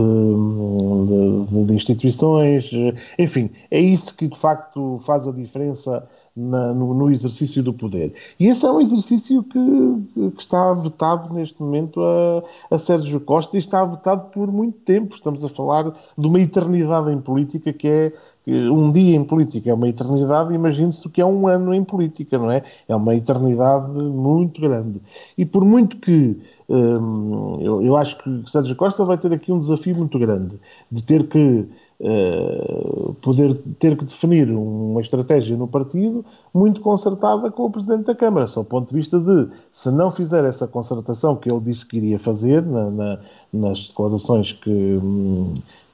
de, 1.50 1.64
de 1.66 1.74
instituições, 1.74 2.70
enfim, 3.18 3.50
é 3.68 3.80
isso 3.80 4.14
que 4.16 4.28
de 4.28 4.38
facto 4.38 4.98
faz 5.00 5.26
a 5.26 5.32
diferença 5.32 6.08
na, 6.36 6.72
no, 6.72 6.94
no, 6.94 7.10
exercício 7.10 7.62
do 7.62 7.72
poder. 7.72 8.14
E 8.38 8.46
esse 8.46 8.64
é 8.64 8.70
um 8.70 8.80
exercício 8.80 9.42
que, 9.42 10.30
que 10.30 10.42
está 10.42 10.72
vetado 10.72 11.32
neste 11.34 11.60
momento 11.60 12.00
a, 12.00 12.74
a, 12.74 12.78
Sérgio 12.78 13.20
Costa 13.20 13.56
e 13.56 13.58
está 13.58 13.84
vetado 13.84 14.24
por 14.30 14.50
muito 14.50 14.78
tempo. 14.80 15.14
Estamos 15.14 15.44
a 15.44 15.48
falar 15.48 15.92
de 16.16 16.26
uma 16.26 16.40
eternidade 16.40 17.10
em 17.12 17.20
política 17.20 17.72
que 17.72 17.88
é 17.88 18.12
um 18.46 18.90
dia 18.90 19.14
em 19.14 19.24
política 19.24 19.70
é 19.70 19.74
uma 19.74 19.88
eternidade, 19.88 20.54
imagine-se 20.54 21.06
o 21.06 21.10
que 21.10 21.20
é 21.20 21.26
um 21.26 21.46
ano 21.46 21.74
em 21.74 21.84
política, 21.84 22.38
não 22.38 22.50
é? 22.50 22.62
É 22.88 22.96
uma 22.96 23.14
eternidade 23.14 23.92
muito 23.92 24.60
grande. 24.60 25.00
E 25.36 25.44
por 25.44 25.64
muito 25.64 25.98
que 25.98 26.40
hum, 26.68 27.58
eu, 27.60 27.82
eu 27.82 27.96
acho 27.96 28.18
que 28.18 28.50
Sérgio 28.50 28.74
Costa 28.76 29.04
vai 29.04 29.18
ter 29.18 29.32
aqui 29.32 29.52
um 29.52 29.58
desafio 29.58 29.96
muito 29.96 30.18
grande 30.18 30.58
de 30.90 31.02
ter 31.02 31.28
que 31.28 31.66
Uh, 32.02 33.12
poder 33.20 33.54
ter 33.78 33.94
que 33.94 34.06
definir 34.06 34.50
uma 34.50 35.02
estratégia 35.02 35.54
no 35.54 35.68
partido 35.68 36.24
muito 36.54 36.80
concertada 36.80 37.50
com 37.50 37.66
o 37.66 37.70
Presidente 37.70 38.04
da 38.04 38.14
Câmara, 38.14 38.46
só 38.46 38.62
do 38.62 38.68
ponto 38.68 38.88
de 38.88 38.94
vista 38.94 39.20
de, 39.20 39.48
se 39.70 39.90
não 39.90 40.10
fizer 40.10 40.42
essa 40.46 40.66
concertação 40.66 41.36
que 41.36 41.52
ele 41.52 41.60
disse 41.60 41.84
que 41.84 41.98
iria 41.98 42.18
fazer 42.18 42.64
na, 42.64 42.90
na, 42.90 43.18
nas 43.52 43.88
declarações 43.88 44.52
que, 44.52 44.98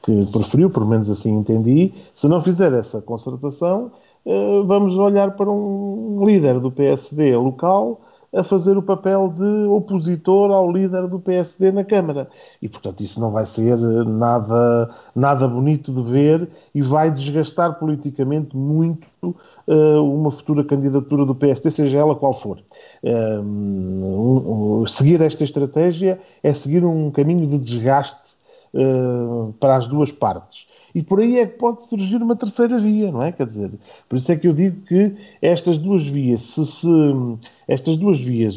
que 0.05 0.27
preferiu, 0.27 0.71
pelo 0.71 0.87
menos 0.87 1.11
assim 1.11 1.37
entendi, 1.37 1.93
se 2.15 2.29
não 2.29 2.41
fizer 2.41 2.73
essa 2.73 3.03
concertação, 3.03 3.91
uh, 4.25 4.65
vamos 4.65 4.97
olhar 4.97 5.33
para 5.33 5.51
um 5.51 6.25
líder 6.25 6.61
do 6.61 6.71
PSD 6.71 7.37
local 7.37 8.01
a 8.35 8.43
fazer 8.43 8.77
o 8.77 8.83
papel 8.83 9.33
de 9.37 9.67
opositor 9.69 10.51
ao 10.51 10.71
líder 10.71 11.07
do 11.07 11.19
PSD 11.19 11.73
na 11.73 11.85
Câmara. 11.85 12.29
E, 12.61 12.69
portanto, 12.69 13.03
isso 13.03 13.21
não 13.21 13.31
vai 13.31 13.47
ser 13.47 13.77
nada, 13.79 14.91
nada 15.15 15.49
bonito 15.49 15.93
de 15.93 16.03
ver 16.03 16.49
e 16.75 16.83
vai 16.83 17.11
desgastar 17.11 17.79
politicamente 17.79 18.57
muito 18.57 19.07
uh, 19.23 20.03
uma 20.03 20.31
futura 20.31 20.65
candidatura 20.65 21.25
do 21.25 21.35
PSD, 21.35 21.71
seja 21.71 21.99
ela 21.99 22.15
qual 22.15 22.33
for. 22.33 22.59
Um, 23.03 24.83
um, 24.83 24.87
seguir 24.87 25.21
esta 25.23 25.45
estratégia 25.45 26.19
é 26.43 26.53
seguir 26.53 26.85
um 26.85 27.11
caminho 27.11 27.47
de 27.47 27.59
desgaste 27.59 28.37
uh, 28.75 29.53
para 29.59 29.77
as 29.77 29.87
duas 29.87 30.13
partes. 30.13 30.66
E 30.97 31.03
por 31.03 31.21
aí 31.21 31.41
é 31.41 31.47
que 31.47 31.59
pode 31.59 31.83
surgir 31.83 32.23
uma 32.23 32.35
terceira 32.35 32.79
via, 32.79 33.13
não 33.13 33.23
é? 33.23 33.31
Quer 33.31 33.45
dizer, 33.45 33.71
por 34.09 34.17
isso 34.17 34.33
é 34.33 34.37
que 34.37 34.49
eu 34.49 34.55
digo 34.55 34.81
que 34.87 35.15
estas 35.43 35.77
duas 35.77 36.07
vias, 36.07 36.41
se, 36.41 36.65
se 36.65 36.89
estas 37.69 37.99
duas 37.99 38.19
vias, 38.25 38.57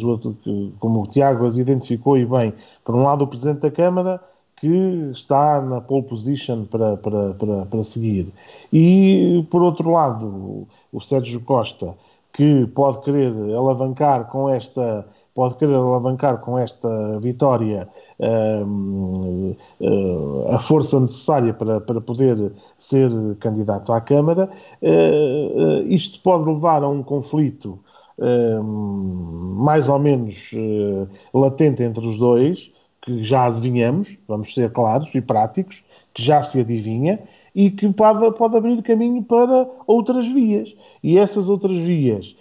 como 0.80 1.02
o 1.02 1.08
Tiago 1.08 1.46
as 1.46 1.58
identificou 1.58 2.18
e 2.18 2.26
bem, 2.26 2.54
por 2.86 2.96
um 2.96 3.04
lado 3.04 3.26
o 3.26 3.28
Presidente 3.28 3.60
da 3.60 3.70
Câmara, 3.70 4.22
que 4.56 4.68
está 5.12 5.60
na 5.62 5.82
pole 5.82 6.04
position 6.04 6.64
para, 6.64 6.96
para, 6.96 7.34
para, 7.34 7.66
para 7.66 7.84
seguir, 7.84 8.32
e 8.72 9.46
por 9.52 9.62
outro 9.62 9.92
lado 9.92 10.66
o 10.94 11.02
Sérgio 11.02 11.42
Costa, 11.42 11.94
que 12.32 12.68
pode 12.68 13.02
querer 13.02 13.34
alavancar 13.54 14.30
com 14.30 14.48
esta 14.48 15.06
pode 15.40 15.56
querer 15.56 15.76
alavancar 15.76 16.40
com 16.40 16.60
esta 16.60 17.18
vitória 17.22 17.88
uh, 18.20 19.56
uh, 19.80 20.50
a 20.50 20.60
força 20.60 21.00
necessária 21.00 21.54
para, 21.54 21.80
para 21.80 22.02
poder 22.02 22.52
ser 22.78 23.10
candidato 23.40 23.94
à 23.94 24.02
Câmara, 24.02 24.50
uh, 24.82 25.88
isto 25.88 26.20
pode 26.20 26.44
levar 26.44 26.84
a 26.84 26.90
um 26.90 27.02
conflito 27.02 27.80
mais 29.56 29.88
ou 29.88 29.98
menos 29.98 30.52
latente 31.34 31.82
entre 31.84 32.06
os 32.06 32.18
dois, 32.18 32.70
que 33.02 33.24
já 33.24 33.46
adivinhamos, 33.46 34.18
vamos 34.28 34.54
ser 34.54 34.74
claros 34.74 35.10
e 35.16 35.22
práticos, 35.22 35.82
que 36.14 36.22
já 36.22 36.44
se 36.44 36.60
adivinha 36.60 37.18
e 37.56 37.72
que 37.72 37.88
pode, 37.94 38.30
pode 38.38 38.58
abrir 38.58 38.82
caminho 38.82 39.24
para 39.24 39.70
outras 39.88 40.28
vias. 40.28 40.76
E 41.02 41.18
essas 41.18 41.48
outras 41.48 41.78
vias 41.80 42.36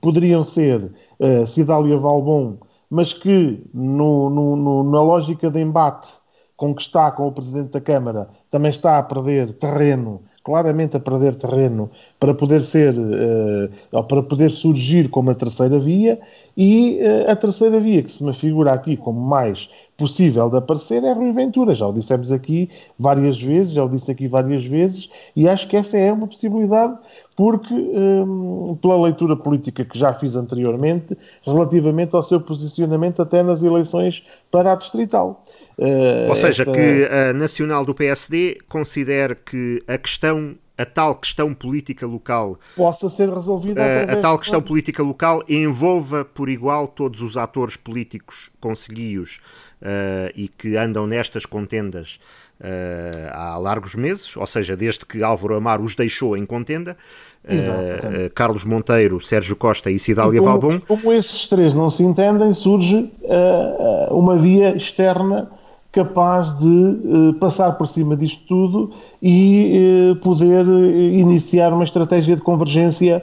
poderiam 0.00 0.42
ser 0.42 0.92
uh, 1.18 1.46
Cidália 1.46 1.96
Valbon, 1.96 2.58
mas 2.90 3.12
que 3.12 3.62
no, 3.72 4.28
no, 4.28 4.56
no, 4.56 4.90
na 4.90 5.02
lógica 5.02 5.50
de 5.50 5.60
embate 5.60 6.08
com 6.56 6.74
que 6.74 6.82
está 6.82 7.10
com 7.10 7.26
o 7.26 7.32
Presidente 7.32 7.70
da 7.70 7.80
Câmara 7.80 8.28
também 8.50 8.70
está 8.70 8.98
a 8.98 9.02
perder 9.02 9.52
terreno 9.54 10.22
claramente 10.42 10.96
a 10.96 11.00
perder 11.00 11.36
terreno 11.36 11.90
para 12.18 12.34
poder 12.34 12.60
ser, 12.60 12.94
uh, 12.98 14.04
para 14.04 14.22
poder 14.22 14.50
surgir 14.50 15.08
como 15.08 15.30
a 15.30 15.34
terceira 15.34 15.78
via, 15.78 16.20
e 16.56 17.00
uh, 17.00 17.30
a 17.30 17.36
terceira 17.36 17.80
via 17.80 18.02
que 18.02 18.12
se 18.12 18.22
me 18.22 18.34
figura 18.34 18.72
aqui 18.72 18.96
como 18.96 19.20
mais 19.20 19.70
possível 19.96 20.50
de 20.50 20.56
aparecer 20.56 21.02
é 21.04 21.12
Rui 21.12 21.32
Ventura. 21.32 21.74
Já 21.74 21.86
o 21.86 21.92
dissemos 21.92 22.32
aqui 22.32 22.68
várias 22.98 23.40
vezes, 23.40 23.72
já 23.72 23.84
o 23.84 23.88
disse 23.88 24.10
aqui 24.10 24.26
várias 24.26 24.66
vezes, 24.66 25.08
e 25.34 25.48
acho 25.48 25.68
que 25.68 25.76
essa 25.76 25.96
é 25.96 26.12
uma 26.12 26.26
possibilidade, 26.26 26.98
porque, 27.36 27.72
um, 27.72 28.76
pela 28.82 29.00
leitura 29.00 29.36
política 29.36 29.84
que 29.84 29.98
já 29.98 30.12
fiz 30.12 30.36
anteriormente, 30.36 31.16
relativamente 31.44 32.16
ao 32.16 32.22
seu 32.22 32.40
posicionamento 32.40 33.22
até 33.22 33.42
nas 33.42 33.62
eleições 33.62 34.24
para 34.50 34.72
a 34.72 34.74
distrital. 34.74 35.44
Uh, 35.78 36.28
Ou 36.28 36.36
seja, 36.36 36.62
esta... 36.62 36.72
que 36.72 37.04
a 37.06 37.32
nacional 37.32 37.84
do 37.84 37.94
PSD 37.94 38.58
considera 38.68 39.34
que 39.34 39.82
a 39.86 39.96
questão 39.96 40.54
a 40.82 40.86
tal 40.86 41.14
questão 41.14 41.54
política 41.54 42.06
local 42.06 42.58
possa 42.76 43.08
ser 43.08 43.28
resolvida 43.28 43.82
a, 43.82 44.12
a 44.14 44.16
tal 44.16 44.38
questão 44.38 44.60
de... 44.60 44.66
política 44.66 45.02
local 45.02 45.42
envolva 45.48 46.24
por 46.24 46.48
igual 46.48 46.88
todos 46.88 47.22
os 47.22 47.36
atores 47.36 47.76
políticos 47.76 48.50
conselhios 48.60 49.40
uh, 49.80 50.32
e 50.34 50.48
que 50.48 50.76
andam 50.76 51.06
nestas 51.06 51.44
contendas 51.46 52.18
uh, 52.60 53.30
há 53.32 53.58
largos 53.58 53.94
meses, 53.94 54.36
ou 54.36 54.46
seja, 54.46 54.76
desde 54.76 55.04
que 55.04 55.22
Álvaro 55.22 55.56
Amaro 55.56 55.82
os 55.82 55.94
deixou 55.94 56.36
em 56.36 56.46
contenda, 56.46 56.96
uh, 57.44 58.30
Carlos 58.34 58.64
Monteiro, 58.64 59.20
Sérgio 59.20 59.56
Costa 59.56 59.90
e 59.90 59.98
Cidália 59.98 60.40
Valbon. 60.40 60.80
Como 60.80 61.12
esses 61.12 61.48
três 61.48 61.74
não 61.74 61.90
se 61.90 62.02
entendem, 62.02 62.54
surge 62.54 63.10
uma 64.10 64.36
via 64.36 64.76
externa 64.76 65.50
capaz 65.92 66.58
de 66.58 66.66
uh, 66.66 67.34
passar 67.34 67.72
por 67.72 67.86
cima 67.86 68.16
disto 68.16 68.46
tudo 68.46 68.90
e 69.20 70.10
uh, 70.10 70.16
poder 70.16 70.66
iniciar 70.66 71.72
uma 71.72 71.84
estratégia 71.84 72.34
de 72.34 72.40
convergência. 72.40 73.22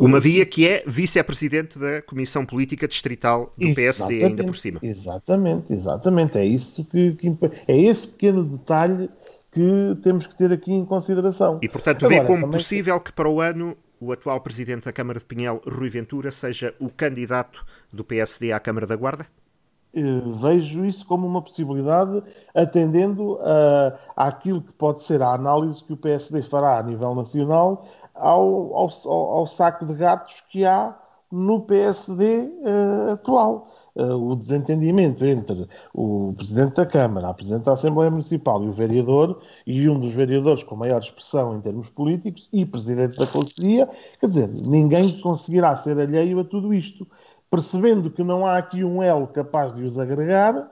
Uma 0.00 0.18
via 0.18 0.46
que 0.46 0.66
é 0.66 0.82
vice-presidente 0.86 1.78
da 1.78 2.00
Comissão 2.02 2.46
Política 2.46 2.88
Distrital 2.88 3.52
do 3.56 3.74
PSD, 3.74 4.24
ainda 4.24 4.44
por 4.44 4.56
cima. 4.56 4.80
Exatamente, 4.82 5.72
exatamente. 5.72 6.38
É, 6.38 6.44
isso 6.44 6.84
que, 6.84 7.12
que, 7.12 7.36
é 7.68 7.78
esse 7.78 8.08
pequeno 8.08 8.42
detalhe 8.44 9.10
que 9.52 9.96
temos 10.02 10.26
que 10.26 10.34
ter 10.34 10.50
aqui 10.52 10.72
em 10.72 10.84
consideração. 10.84 11.58
E, 11.62 11.68
portanto, 11.68 12.06
Agora, 12.06 12.22
vê 12.22 12.26
como 12.26 12.50
possível 12.50 12.98
que 12.98 13.12
para 13.12 13.28
o 13.28 13.40
ano 13.40 13.76
o 14.00 14.10
atual 14.10 14.40
presidente 14.40 14.86
da 14.86 14.92
Câmara 14.92 15.18
de 15.18 15.24
Pinhel, 15.24 15.62
Rui 15.64 15.88
Ventura, 15.88 16.30
seja 16.32 16.74
o 16.80 16.88
candidato 16.88 17.64
do 17.92 18.02
PSD 18.02 18.50
à 18.50 18.58
Câmara 18.58 18.86
da 18.86 18.96
Guarda? 18.96 19.26
Eh, 19.94 20.22
vejo 20.34 20.84
isso 20.84 21.06
como 21.06 21.26
uma 21.26 21.42
possibilidade, 21.42 22.22
atendendo 22.54 23.38
a, 23.42 24.26
àquilo 24.28 24.62
que 24.62 24.72
pode 24.72 25.02
ser 25.02 25.20
a 25.22 25.34
análise 25.34 25.84
que 25.84 25.92
o 25.92 25.96
PSD 25.96 26.42
fará 26.42 26.78
a 26.78 26.82
nível 26.82 27.14
nacional 27.14 27.82
ao, 28.14 28.74
ao, 28.74 28.90
ao 29.10 29.46
saco 29.46 29.84
de 29.84 29.94
gatos 29.94 30.40
que 30.48 30.64
há 30.64 30.96
no 31.30 31.62
PSD 31.62 32.42
uh, 32.42 33.08
eh, 33.08 33.12
atual. 33.12 33.66
Uh, 33.94 34.32
o 34.32 34.36
desentendimento 34.36 35.24
entre 35.24 35.66
o 35.94 36.34
Presidente 36.36 36.74
da 36.74 36.84
Câmara, 36.84 37.28
a 37.28 37.34
Presidente 37.34 37.64
da 37.64 37.72
Assembleia 37.72 38.10
Municipal 38.10 38.62
e 38.62 38.68
o 38.68 38.72
vereador, 38.72 39.40
e 39.66 39.88
um 39.88 39.98
dos 39.98 40.12
vereadores 40.12 40.62
com 40.62 40.76
maior 40.76 40.98
expressão 40.98 41.56
em 41.56 41.60
termos 41.62 41.88
políticos, 41.88 42.50
e 42.52 42.66
Presidente 42.66 43.18
da 43.18 43.26
Conselhia, 43.26 43.88
quer 44.20 44.26
dizer, 44.26 44.48
ninguém 44.66 45.10
conseguirá 45.20 45.74
ser 45.74 45.98
alheio 45.98 46.38
a 46.40 46.44
tudo 46.44 46.74
isto 46.74 47.06
percebendo 47.52 48.10
que 48.10 48.24
não 48.24 48.46
há 48.46 48.56
aqui 48.56 48.82
um 48.82 49.02
elo 49.02 49.26
capaz 49.26 49.74
de 49.74 49.84
os 49.84 49.98
agregar, 49.98 50.70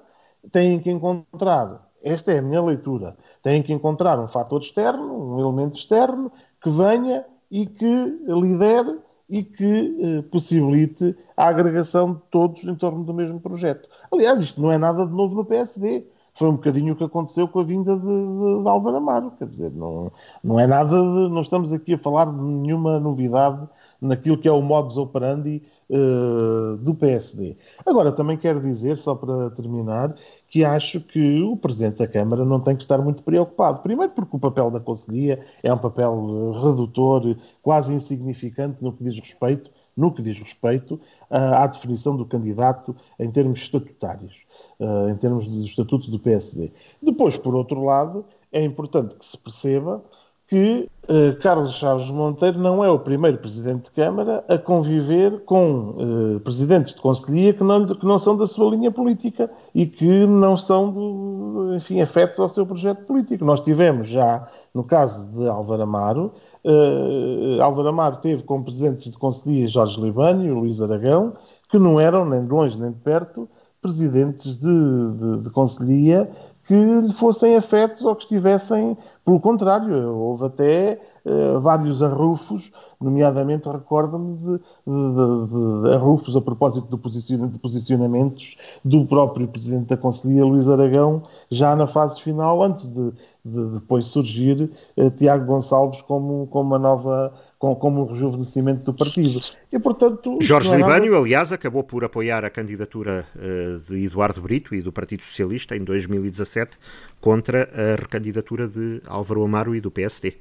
têm 0.51 0.81
que 0.81 0.91
encontrar, 0.91 1.75
esta 2.03 2.33
é 2.33 2.39
a 2.39 2.43
minha 2.43 2.63
leitura, 2.63 3.19
têm 3.43 3.63
que 3.63 3.71
encontrar 3.71 4.19
um 4.19 4.27
fator 4.27 4.63
externo, 4.63 5.35
um 5.35 5.39
elemento 5.39 5.79
externo, 5.79 6.31
que 6.63 6.71
venha 6.71 7.27
e 7.51 7.67
que 7.67 8.19
lidere 8.27 8.97
e 9.29 9.45
que 9.45 9.97
eh, 10.01 10.23
possibilite 10.31 11.15
a 11.37 11.49
agregação 11.49 12.15
de 12.15 12.21
todos 12.31 12.65
em 12.65 12.75
torno 12.75 13.05
do 13.05 13.13
mesmo 13.13 13.39
projeto. 13.39 13.87
Aliás, 14.11 14.41
isto 14.41 14.59
não 14.59 14.73
é 14.73 14.79
nada 14.79 15.05
de 15.05 15.13
novo 15.13 15.37
no 15.37 15.45
PSD. 15.45 16.07
Foi 16.41 16.49
um 16.49 16.53
bocadinho 16.53 16.95
o 16.95 16.97
que 16.97 17.05
aconteceu 17.05 17.47
com 17.47 17.61
a 17.61 17.63
vinda 17.63 17.95
de, 17.99 18.03
de, 18.03 18.63
de 18.63 18.69
Álvaro 18.71 18.97
Amaro. 18.97 19.31
Quer 19.33 19.47
dizer, 19.47 19.71
não, 19.73 20.11
não 20.43 20.59
é 20.59 20.67
nada, 20.67 20.89
de, 20.89 21.29
não 21.29 21.43
estamos 21.43 21.71
aqui 21.71 21.93
a 21.93 21.99
falar 21.99 22.25
de 22.25 22.41
nenhuma 22.41 22.99
novidade 22.99 23.69
naquilo 24.01 24.39
que 24.39 24.49
é 24.49 24.51
o 24.51 24.63
modus 24.63 24.97
operandi 24.97 25.63
uh, 25.91 26.79
do 26.79 26.95
PSD. 26.95 27.59
Agora, 27.85 28.11
também 28.11 28.39
quero 28.39 28.59
dizer, 28.59 28.97
só 28.97 29.15
para 29.15 29.51
terminar, 29.51 30.15
que 30.49 30.65
acho 30.65 31.03
que 31.03 31.43
o 31.43 31.59
Presidente 31.59 31.99
da 31.99 32.09
Câmara 32.09 32.43
não 32.43 32.59
tem 32.59 32.75
que 32.75 32.85
estar 32.85 32.97
muito 33.03 33.23
preocupado. 33.23 33.83
Primeiro 33.83 34.11
porque 34.13 34.35
o 34.35 34.41
papel 34.41 34.71
da 34.71 34.81
Conselhia 34.81 35.45
é 35.63 35.71
um 35.71 35.77
papel 35.77 36.55
eh, 36.55 36.59
redutor, 36.59 37.37
quase 37.61 37.93
insignificante 37.93 38.83
no 38.83 38.95
que 38.95 39.05
diz 39.05 39.19
respeito 39.21 39.71
no 40.01 40.11
que 40.11 40.23
diz 40.23 40.39
respeito 40.39 40.99
à 41.29 41.67
definição 41.67 42.17
do 42.17 42.25
candidato 42.25 42.97
em 43.19 43.31
termos 43.31 43.61
estatutários, 43.61 44.47
eh, 44.81 45.11
em 45.11 45.17
termos 45.17 45.47
dos 45.47 45.67
estatutos 45.67 46.09
do 46.09 46.19
PSD. 46.19 46.73
Depois, 47.03 47.37
por 47.37 47.55
outro 47.55 47.85
lado, 47.85 48.25
é 48.51 48.65
importante 48.65 49.15
que 49.15 49.25
se 49.25 49.37
perceba 49.37 50.03
que 50.49 50.89
uh, 51.05 51.39
Carlos 51.41 51.75
Chaves 51.75 52.11
Monteiro 52.11 52.59
não 52.59 52.85
é 52.85 52.91
o 52.91 52.99
primeiro 52.99 53.39
presidente 53.39 53.85
de 53.85 53.93
Câmara 53.93 54.45
a 54.49 54.59
conviver 54.59 55.45
com 55.45 55.95
presidentes 56.43 56.93
de 56.93 57.01
Conselhia 57.01 57.53
que 57.53 57.63
não, 57.63 57.85
que 57.85 58.05
não 58.05 58.19
são 58.19 58.37
da 58.37 58.49
sua 58.49 58.69
linha 58.71 58.91
política 58.91 59.49
e 59.73 59.87
que 59.87 60.27
não 60.27 60.57
são, 60.57 60.91
do, 60.91 61.77
enfim, 61.77 62.01
afetos 62.01 62.41
ao 62.41 62.49
seu 62.49 62.67
projeto 62.67 63.05
político. 63.05 63.45
Nós 63.45 63.61
tivemos 63.61 64.09
já, 64.09 64.49
no 64.75 64.83
caso 64.83 65.31
de 65.31 65.47
Álvaro 65.47 65.83
Amaro, 65.83 66.33
uh, 66.65 67.63
Álvaro 67.63 67.89
Amaro 67.89 68.17
teve 68.17 68.43
como 68.43 68.65
presidentes 68.65 69.11
de 69.11 69.19
Conselhia 69.19 69.67
Jorge 69.69 70.01
Libânio 70.01 70.47
e 70.47 70.61
Luís 70.61 70.81
Aragão, 70.81 71.35
que 71.69 71.79
não 71.79 72.01
eram, 72.01 72.25
nem 72.25 72.45
de 72.45 72.51
longe 72.51 72.81
nem 72.81 72.91
de 72.91 72.99
perto, 72.99 73.49
presidentes 73.81 74.57
de, 74.57 74.67
de, 74.67 75.43
de 75.43 75.51
Conselhia 75.51 76.31
que 76.71 76.77
lhe 76.77 77.13
fossem 77.13 77.57
afetos 77.57 78.05
ou 78.05 78.15
que 78.15 78.23
estivessem, 78.23 78.97
pelo 79.25 79.41
contrário, 79.41 80.15
houve 80.15 80.45
até 80.45 81.01
uh, 81.25 81.59
vários 81.59 82.01
arrufos, 82.01 82.71
nomeadamente 83.01 83.69
recordo-me 83.69 84.37
de, 84.37 84.45
de, 84.45 84.61
de, 84.87 85.83
de, 85.83 85.95
arrufos 85.95 86.37
a 86.37 86.41
propósito 86.41 86.87
de 86.89 87.59
posicionamentos 87.59 88.57
do 88.85 89.05
próprio 89.05 89.49
Presidente 89.49 89.89
da 89.89 89.97
Conselhia, 89.97 90.45
Luís 90.45 90.69
Aragão, 90.69 91.21
já 91.51 91.75
na 91.75 91.89
fase 91.89 92.21
final, 92.21 92.63
antes 92.63 92.87
de, 92.87 93.13
depois 93.45 94.05
surgir 94.05 94.71
uh, 94.97 95.11
Tiago 95.11 95.47
Gonçalves 95.47 96.03
como, 96.03 96.47
como 96.53 96.79
nova 96.79 97.33
com, 97.61 97.77
como 97.77 98.03
um 98.03 98.07
rejuvenescimento 98.07 98.85
do 98.85 98.95
partido. 98.95 99.39
E, 99.71 99.79
portanto, 99.79 100.39
Jorge 100.41 100.73
é 100.73 100.77
Libânio, 100.77 101.13
nada... 101.13 101.23
aliás, 101.23 101.53
acabou 101.53 101.85
por 101.85 102.03
apoiar 102.03 102.43
a 102.43 102.49
candidatura 102.49 103.27
uh, 103.37 103.79
de 103.81 104.03
Eduardo 104.07 104.41
Brito 104.41 104.75
e 104.75 104.81
do 104.81 104.91
Partido 104.91 105.23
Socialista 105.25 105.77
em 105.77 105.85
2017 105.85 106.79
contra 107.21 107.69
a 107.75 108.01
recandidatura 108.01 108.67
de 108.67 109.03
Álvaro 109.07 109.45
Amaro 109.45 109.75
e 109.75 109.81
do 109.81 109.91
PSD. 109.91 110.39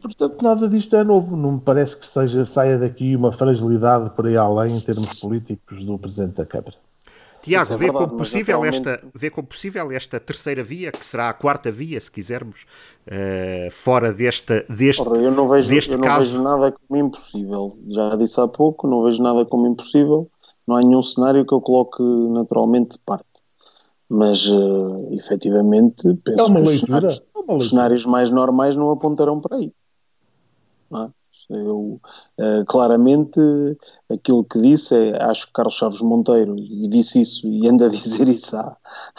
Portanto, 0.00 0.40
nada 0.42 0.68
disto 0.68 0.94
é 0.94 1.02
novo. 1.02 1.36
Não 1.36 1.54
me 1.54 1.60
parece 1.60 1.96
que 1.96 2.06
seja, 2.06 2.44
saia 2.44 2.78
daqui 2.78 3.16
uma 3.16 3.32
fragilidade 3.32 4.10
por 4.10 4.28
aí 4.28 4.36
além 4.36 4.76
em 4.76 4.80
termos 4.80 5.20
políticos 5.20 5.84
do 5.84 5.98
Presidente 5.98 6.36
da 6.36 6.46
Câmara. 6.46 6.76
Tiago, 7.44 7.74
é 7.74 7.76
vê, 7.76 7.92
como 7.92 8.16
possível 8.16 8.56
atualmente... 8.56 8.88
esta, 8.88 9.06
vê 9.14 9.30
como 9.30 9.46
possível 9.46 9.92
esta 9.92 10.18
terceira 10.18 10.64
via, 10.64 10.90
que 10.90 11.04
será 11.04 11.28
a 11.28 11.34
quarta 11.34 11.70
via, 11.70 12.00
se 12.00 12.10
quisermos, 12.10 12.64
uh, 13.06 13.70
fora 13.70 14.14
desta, 14.14 14.64
deste, 14.66 15.02
Ora, 15.02 15.18
eu 15.18 15.30
não 15.30 15.46
vejo, 15.46 15.68
deste 15.68 15.92
eu 15.92 15.98
não 15.98 16.18
vejo 16.18 16.42
nada 16.42 16.72
como 16.72 16.98
impossível. 16.98 17.78
Já 17.88 18.16
disse 18.16 18.40
há 18.40 18.48
pouco, 18.48 18.86
não 18.86 19.04
vejo 19.04 19.22
nada 19.22 19.44
como 19.44 19.66
impossível. 19.66 20.26
Não 20.66 20.76
há 20.76 20.80
nenhum 20.80 21.02
cenário 21.02 21.44
que 21.44 21.52
eu 21.52 21.60
coloque 21.60 22.02
naturalmente 22.02 22.92
de 22.92 22.98
parte. 23.00 23.26
Mas, 24.08 24.46
uh, 24.46 25.08
efetivamente, 25.12 26.14
penso 26.24 26.50
é 26.50 26.62
que 26.62 26.68
os 26.68 26.80
cenários, 26.80 27.24
é 27.36 27.52
os 27.52 27.68
cenários, 27.68 28.06
mais 28.06 28.30
normais 28.30 28.74
não 28.74 28.90
apontarão 28.90 29.38
para 29.38 29.56
aí. 29.56 29.70
Não 30.90 31.04
é? 31.04 31.10
Eu, 31.50 32.00
uh, 32.38 32.64
claramente, 32.66 33.38
aquilo 34.10 34.44
que 34.44 34.60
disse 34.60 34.94
é, 34.94 35.22
acho 35.22 35.46
que 35.46 35.52
Carlos 35.52 35.74
Chaves 35.74 36.00
Monteiro, 36.00 36.56
e 36.58 36.88
disse 36.88 37.20
isso, 37.20 37.46
e 37.46 37.68
anda 37.68 37.86
a 37.86 37.90
dizer 37.90 38.28
isso 38.28 38.56
há, 38.56 38.76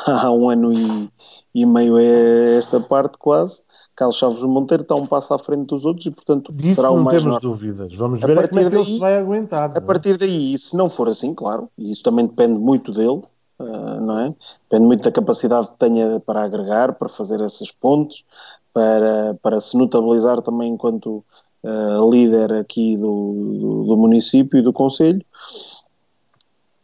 há 0.08 0.32
um 0.32 0.50
ano 0.50 0.74
e, 0.74 1.10
e 1.54 1.66
meio 1.66 1.98
é 1.98 2.58
esta 2.58 2.80
parte 2.80 3.18
quase, 3.18 3.64
Carlos 3.96 4.18
Chaves 4.18 4.44
Monteiro 4.44 4.84
está 4.84 4.96
um 4.96 5.06
passo 5.06 5.34
à 5.34 5.40
frente 5.40 5.68
dos 5.68 5.86
outros 5.86 6.06
e, 6.06 6.12
portanto, 6.12 6.52
Disso 6.52 6.76
será 6.76 6.92
o 6.92 7.02
mais 7.02 7.24
temos 7.24 7.40
dúvidas. 7.40 7.94
Vamos 7.96 8.20
ver 8.20 8.40
a 8.40 8.48
como 8.48 8.60
é 8.60 8.64
que 8.66 8.70
daí, 8.70 8.82
ele 8.82 8.94
se 8.94 9.00
vai 9.00 9.18
aguentar. 9.18 9.72
A 9.74 9.78
é? 9.78 9.82
partir 9.82 10.18
daí, 10.18 10.54
e 10.54 10.58
se 10.58 10.76
não 10.76 10.90
for 10.90 11.08
assim, 11.08 11.34
claro, 11.34 11.70
e 11.78 11.92
isso 11.92 12.04
também 12.04 12.26
depende 12.26 12.60
muito 12.60 12.92
dele, 12.92 13.24
uh, 13.60 14.02
não 14.02 14.20
é? 14.20 14.36
Depende 14.70 14.88
muito 14.88 15.04
da 15.04 15.12
capacidade 15.12 15.70
que 15.70 15.78
tenha 15.78 16.20
para 16.20 16.44
agregar, 16.44 16.94
para 16.96 17.08
fazer 17.08 17.40
esses 17.42 17.72
pontos, 17.72 18.26
para, 18.74 19.34
para 19.42 19.62
se 19.62 19.78
notabilizar 19.78 20.42
também 20.42 20.74
enquanto 20.74 21.24
uh, 21.66 22.10
líder 22.10 22.54
aqui 22.54 22.96
do, 22.98 23.58
do, 23.60 23.84
do, 23.86 23.98
município 23.98 24.60
e 24.60 24.62
do 24.62 24.72
Conselho. 24.72 25.24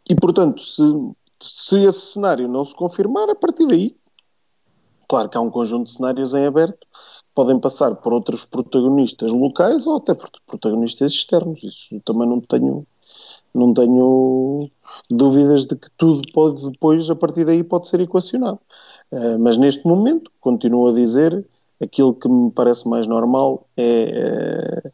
E, 0.08 0.14
portanto, 0.14 0.60
se, 0.60 0.82
se 1.40 1.84
esse 1.84 2.12
cenário 2.12 2.48
não 2.48 2.64
se 2.64 2.74
confirmar, 2.74 3.30
a 3.30 3.34
partir 3.34 3.66
daí 3.66 3.96
Claro 5.12 5.28
que 5.28 5.36
há 5.36 5.42
um 5.42 5.50
conjunto 5.50 5.88
de 5.88 5.92
cenários 5.92 6.32
em 6.32 6.46
aberto, 6.46 6.86
podem 7.34 7.60
passar 7.60 7.94
por 7.96 8.14
outros 8.14 8.46
protagonistas 8.46 9.30
locais 9.30 9.86
ou 9.86 9.96
até 9.96 10.14
por 10.14 10.30
protagonistas 10.46 11.12
externos. 11.12 11.62
Isso 11.62 12.00
também 12.02 12.26
não 12.26 12.40
tenho, 12.40 12.86
não 13.54 13.74
tenho 13.74 14.70
dúvidas 15.10 15.66
de 15.66 15.76
que 15.76 15.90
tudo 15.98 16.22
pode 16.32 16.66
depois, 16.70 17.10
a 17.10 17.14
partir 17.14 17.44
daí, 17.44 17.62
pode 17.62 17.88
ser 17.88 18.00
equacionado. 18.00 18.58
Uh, 19.12 19.38
mas 19.38 19.58
neste 19.58 19.86
momento, 19.86 20.30
continuo 20.40 20.88
a 20.88 20.94
dizer, 20.94 21.44
aquilo 21.82 22.14
que 22.14 22.28
me 22.28 22.50
parece 22.50 22.88
mais 22.88 23.06
normal 23.06 23.66
é 23.76 24.82
uh, 24.84 24.88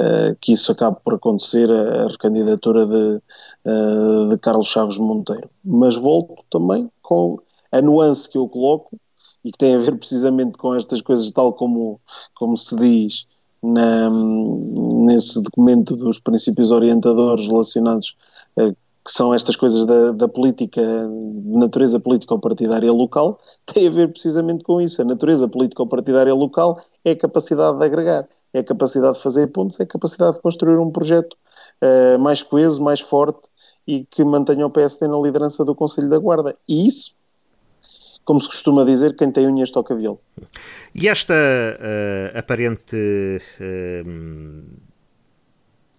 uh, 0.00 0.36
que 0.40 0.52
isso 0.52 0.72
acabe 0.72 0.98
por 1.04 1.14
acontecer, 1.14 1.70
a, 1.70 2.04
a 2.04 2.08
recandidatura 2.08 2.86
de, 2.86 3.22
de 4.30 4.38
Carlos 4.38 4.68
Chaves 4.68 4.98
Monteiro. 4.98 5.50
Mas 5.64 5.96
volto 5.96 6.44
também 6.50 6.90
com 7.02 7.38
a 7.72 7.82
nuance 7.82 8.28
que 8.28 8.38
eu 8.38 8.48
coloco, 8.48 8.96
e 9.44 9.50
que 9.50 9.58
tem 9.58 9.74
a 9.74 9.78
ver 9.78 9.96
precisamente 9.96 10.58
com 10.58 10.74
estas 10.74 11.00
coisas, 11.00 11.30
tal 11.30 11.52
como, 11.52 12.00
como 12.34 12.56
se 12.56 12.76
diz 12.76 13.26
na, 13.62 14.10
nesse 14.10 15.42
documento 15.42 15.96
dos 15.96 16.18
princípios 16.18 16.70
orientadores 16.70 17.46
relacionados, 17.46 18.16
eh, 18.56 18.74
que 19.08 19.12
são 19.14 19.32
estas 19.32 19.56
coisas 19.56 19.86
da, 19.86 20.12
da 20.12 20.28
política, 20.28 20.82
de 20.82 21.58
natureza 21.58 21.98
político-partidária 21.98 22.92
local, 22.92 23.40
tem 23.64 23.88
a 23.88 23.90
ver 23.90 24.08
precisamente 24.08 24.62
com 24.62 24.82
isso. 24.82 25.00
A 25.00 25.04
natureza 25.04 25.48
político-partidária 25.48 26.34
local 26.34 26.78
é 27.02 27.12
a 27.12 27.16
capacidade 27.16 27.78
de 27.78 27.84
agregar, 27.86 28.28
é 28.52 28.58
a 28.58 28.64
capacidade 28.64 29.14
de 29.14 29.22
fazer 29.22 29.46
pontos, 29.46 29.80
é 29.80 29.84
a 29.84 29.86
capacidade 29.86 30.36
de 30.36 30.42
construir 30.42 30.76
um 30.76 30.90
projeto 30.90 31.38
uh, 31.82 32.18
mais 32.18 32.42
coeso, 32.42 32.82
mais 32.82 33.00
forte 33.00 33.48
e 33.86 34.04
que 34.10 34.22
mantenha 34.22 34.66
o 34.66 34.70
PSD 34.70 35.08
na 35.08 35.16
liderança 35.18 35.64
do 35.64 35.74
Conselho 35.74 36.10
da 36.10 36.18
Guarda. 36.18 36.54
E 36.68 36.86
isso 36.86 37.16
como 38.26 38.38
se 38.42 38.46
costuma 38.46 38.84
dizer, 38.84 39.16
quem 39.16 39.32
tem 39.32 39.46
unhas 39.46 39.70
toca 39.70 39.96
viola. 39.96 40.18
E 40.94 41.08
esta 41.08 41.32
uh, 41.32 42.38
aparente, 42.38 42.94
uh, 42.94 44.87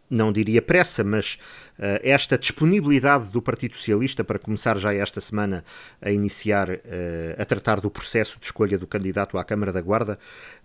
não 0.10 0.31
diria 0.31 0.61
pressa, 0.61 1.03
mas 1.03 1.38
uh, 1.77 1.99
esta 2.02 2.38
disponibilidade 2.38 3.30
do 3.30 3.41
Partido 3.41 3.76
Socialista 3.76 4.23
para 4.23 4.40
começar 4.40 4.77
já 4.77 4.94
esta 4.94 5.22
semana 5.22 5.64
a 6.02 6.10
iniciar, 6.11 6.69
uh, 6.69 6.80
a 7.38 7.45
tratar 7.45 7.80
do 7.80 7.91
processo 7.91 8.40
de 8.40 8.45
escolha 8.45 8.77
do 8.77 8.88
candidato 8.88 9.38
à 9.38 9.44
Câmara 9.44 9.72
da 9.72 9.81
Guarda, 9.81 10.18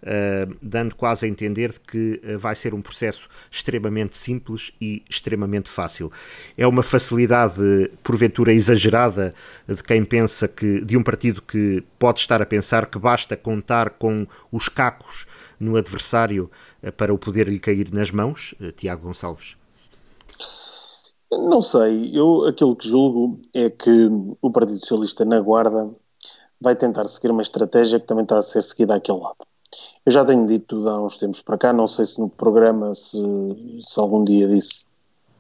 uh, 0.03 0.57
dando 0.63 0.95
quase 0.95 1.27
a 1.27 1.29
entender 1.29 1.75
que 1.87 2.21
vai 2.39 2.55
ser 2.55 2.73
um 2.73 2.81
processo 2.81 3.29
extremamente 3.51 4.17
simples 4.17 4.73
e 4.81 5.03
extremamente 5.09 5.69
fácil. 5.69 6.11
É 6.57 6.67
uma 6.67 6.83
facilidade, 6.83 7.91
porventura 8.03 8.53
exagerada, 8.53 9.35
de 9.69 9.83
quem 9.83 10.05
pensa 10.05 10.49
que, 10.49 10.81
de 10.81 10.97
um 10.97 11.03
partido 11.03 11.43
que 11.43 11.85
pode 11.99 12.21
estar 12.21 12.41
a 12.41 12.47
pensar 12.47 12.87
que 12.87 12.99
basta 12.99 13.37
contar 13.37 13.91
com 13.91 14.27
os 14.51 14.69
cacos 14.69 15.27
no 15.59 15.77
adversário 15.77 16.51
para 16.93 17.13
o 17.13 17.19
poder 17.19 17.49
lhe 17.49 17.59
cair 17.59 17.93
nas 17.93 18.11
mãos, 18.11 18.55
Tiago 18.77 19.07
Gonçalves? 19.07 19.57
Não 21.33 21.63
sei, 21.63 22.11
eu 22.15 22.45
aquilo 22.47 22.77
que 22.77 22.89
julgo 22.89 23.41
é 23.53 23.69
que 23.69 24.09
o 24.41 24.51
Partido 24.51 24.79
Socialista 24.79 25.25
na 25.25 25.41
Guarda 25.41 25.91
vai 26.61 26.77
tentar 26.77 27.07
seguir 27.07 27.31
uma 27.31 27.43
estratégia 27.43 27.99
que 27.99 28.07
também 28.07 28.23
está 28.23 28.39
a 28.39 28.43
ser 28.43 28.63
seguida 28.63 28.95
àquele 28.95 29.19
lado. 29.19 29.37
Eu 30.07 30.13
já 30.13 30.25
tenho 30.25 30.47
dito 30.47 30.89
há 30.89 31.01
uns 31.01 31.17
tempos 31.17 31.41
para 31.41 31.59
cá, 31.59 31.73
não 31.73 31.87
sei 31.87 32.07
se 32.07 32.21
no 32.21 32.29
programa, 32.29 32.95
se, 32.95 33.19
se 33.81 33.99
algum 33.99 34.25
dia 34.25 34.47
disse 34.47 34.87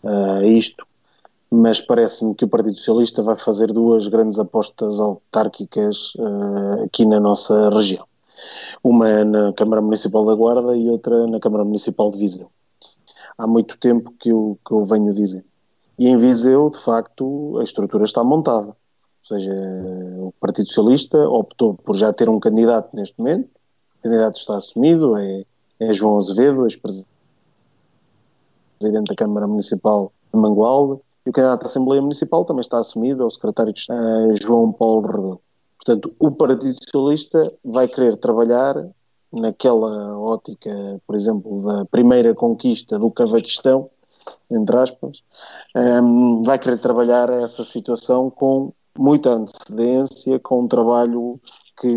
uh, 0.03 0.43
isto, 0.45 0.85
mas 1.51 1.81
parece-me 1.81 2.35
que 2.35 2.45
o 2.45 2.49
Partido 2.49 2.77
Socialista 2.77 3.23
vai 3.23 3.37
fazer 3.37 3.73
duas 3.73 4.09
grandes 4.09 4.39
apostas 4.39 4.99
autárquicas 4.99 6.15
uh, 6.16 6.85
aqui 6.85 7.07
na 7.07 7.21
nossa 7.21 7.71
região. 7.71 8.07
Uma 8.85 9.24
na 9.24 9.52
Câmara 9.55 9.81
Municipal 9.81 10.27
da 10.27 10.35
Guarda 10.35 10.77
e 10.77 10.90
outra 10.90 11.27
na 11.27 11.40
Câmara 11.40 11.65
Municipal 11.65 12.11
de 12.11 12.19
Viseu. 12.19 12.51
Há 13.39 13.47
muito 13.47 13.78
tempo 13.78 14.12
que 14.20 14.28
eu, 14.28 14.59
que 14.65 14.74
eu 14.74 14.85
venho 14.85 15.12
dizendo. 15.15 15.47
E 15.98 16.06
em 16.06 16.19
Viseu, 16.19 16.69
de 16.69 16.78
facto, 16.78 17.59
a 17.59 17.65
estrutura 17.65 18.05
está 18.05 18.23
montada. 18.23 18.69
Ou 18.69 18.74
seja, 19.23 19.51
o 20.19 20.35
Partido 20.39 20.66
Socialista 20.66 21.19
optou 21.28 21.74
por 21.74 21.97
já 21.97 22.12
ter 22.12 22.28
um 22.28 22.39
candidato 22.39 22.94
neste 22.94 23.19
momento, 23.19 23.48
o 23.98 24.02
candidato 24.02 24.36
está 24.36 24.56
assumido, 24.56 25.16
é, 25.16 25.44
é 25.81 25.94
João 25.94 26.19
Azevedo, 26.19 26.65
ex-presidente 26.66 27.09
da 29.09 29.15
Câmara 29.16 29.47
Municipal 29.47 30.12
de 30.32 30.39
Mangualde, 30.39 31.01
e 31.24 31.31
o 31.31 31.32
candidato 31.32 31.62
à 31.62 31.66
Assembleia 31.66 32.02
Municipal 32.02 32.44
também 32.44 32.61
está 32.61 32.78
assumido, 32.78 33.23
é 33.23 33.27
o 33.27 33.31
secretário 33.31 33.73
de 33.73 33.81
Estado, 33.81 34.35
João 34.43 34.70
Paulo 34.70 35.06
Rebelo. 35.06 35.40
Portanto, 35.85 36.15
o 36.19 36.31
Partido 36.32 36.74
Socialista 36.82 37.52
vai 37.62 37.86
querer 37.86 38.16
trabalhar 38.16 38.74
naquela 39.31 40.19
ótica, 40.19 40.70
por 41.06 41.15
exemplo, 41.15 41.62
da 41.62 41.85
primeira 41.85 42.35
conquista 42.35 42.98
do 42.98 43.11
Cavaquistão, 43.11 43.90
entre 44.51 44.77
aspas, 44.78 45.23
um, 45.77 46.43
vai 46.43 46.59
querer 46.59 46.78
trabalhar 46.78 47.28
essa 47.28 47.62
situação 47.62 48.31
com 48.31 48.73
muita 48.97 49.35
antecedência, 49.35 50.39
com 50.39 50.62
um 50.62 50.69
trabalho 50.69 51.39
que, 51.78 51.89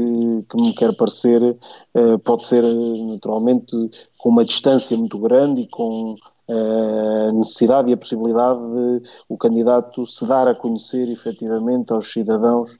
que 0.49 0.61
me 0.61 0.73
quer 0.73 0.93
parecer, 0.95 1.41
uh, 1.43 2.19
pode 2.19 2.43
ser 2.43 2.63
naturalmente 2.63 3.75
com 4.17 4.29
uma 4.29 4.43
distância 4.43 4.97
muito 4.97 5.17
grande 5.19 5.61
e 5.61 5.67
com 5.67 6.15
eh, 6.49 7.27
a 7.27 7.31
necessidade 7.33 7.89
e 7.89 7.93
a 7.93 7.97
possibilidade 7.97 8.59
de 8.59 9.01
o 9.27 9.37
candidato 9.37 10.05
se 10.05 10.25
dar 10.25 10.47
a 10.47 10.55
conhecer 10.55 11.09
efetivamente 11.09 11.91
aos 11.91 12.09
cidadãos 12.09 12.77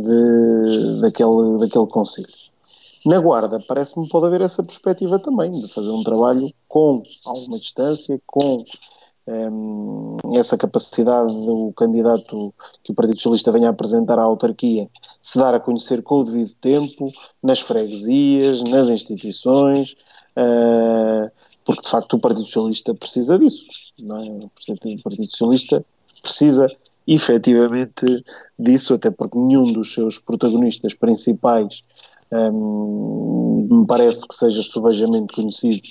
de, 0.00 1.00
daquele, 1.00 1.58
daquele 1.58 1.86
Conselho. 1.86 2.28
Na 3.06 3.18
Guarda, 3.18 3.58
parece-me 3.66 4.08
pode 4.08 4.26
haver 4.26 4.42
essa 4.42 4.62
perspectiva 4.62 5.18
também, 5.18 5.50
de 5.50 5.72
fazer 5.72 5.90
um 5.90 6.02
trabalho 6.02 6.50
com 6.68 7.02
alguma 7.24 7.58
distância, 7.58 8.20
com 8.26 8.58
um, 9.26 10.16
ehm, 10.22 10.36
essa 10.36 10.56
capacidade 10.58 11.32
do 11.32 11.72
candidato 11.74 12.52
que 12.82 12.92
o 12.92 12.94
Partido 12.94 13.16
Socialista 13.16 13.52
venha 13.52 13.68
a 13.68 13.70
apresentar 13.70 14.18
à 14.18 14.22
autarquia 14.22 14.88
se 15.22 15.38
dar 15.38 15.54
a 15.54 15.60
conhecer 15.60 16.02
com 16.02 16.16
o 16.16 16.24
devido 16.24 16.54
tempo, 16.60 17.10
nas 17.42 17.60
freguesias, 17.60 18.62
nas 18.64 18.88
instituições, 18.88 19.96
uh, 20.36 21.30
porque 21.64 21.82
de 21.82 21.88
facto 21.88 22.14
o 22.16 22.20
Partido 22.20 22.44
Socialista 22.44 22.94
precisa 22.94 23.38
disso, 23.38 23.66
não 23.98 24.18
é? 24.18 24.28
O 24.28 25.02
Partido 25.02 25.30
Socialista 25.30 25.84
precisa 26.22 26.66
efetivamente 27.14 28.06
disso, 28.58 28.94
até 28.94 29.10
porque 29.10 29.36
nenhum 29.36 29.72
dos 29.72 29.92
seus 29.92 30.18
protagonistas 30.18 30.94
principais 30.94 31.82
um, 32.32 33.66
me 33.70 33.86
parece 33.86 34.26
que 34.26 34.34
seja 34.34 34.62
sobejamente 34.62 35.34
conhecido 35.34 35.88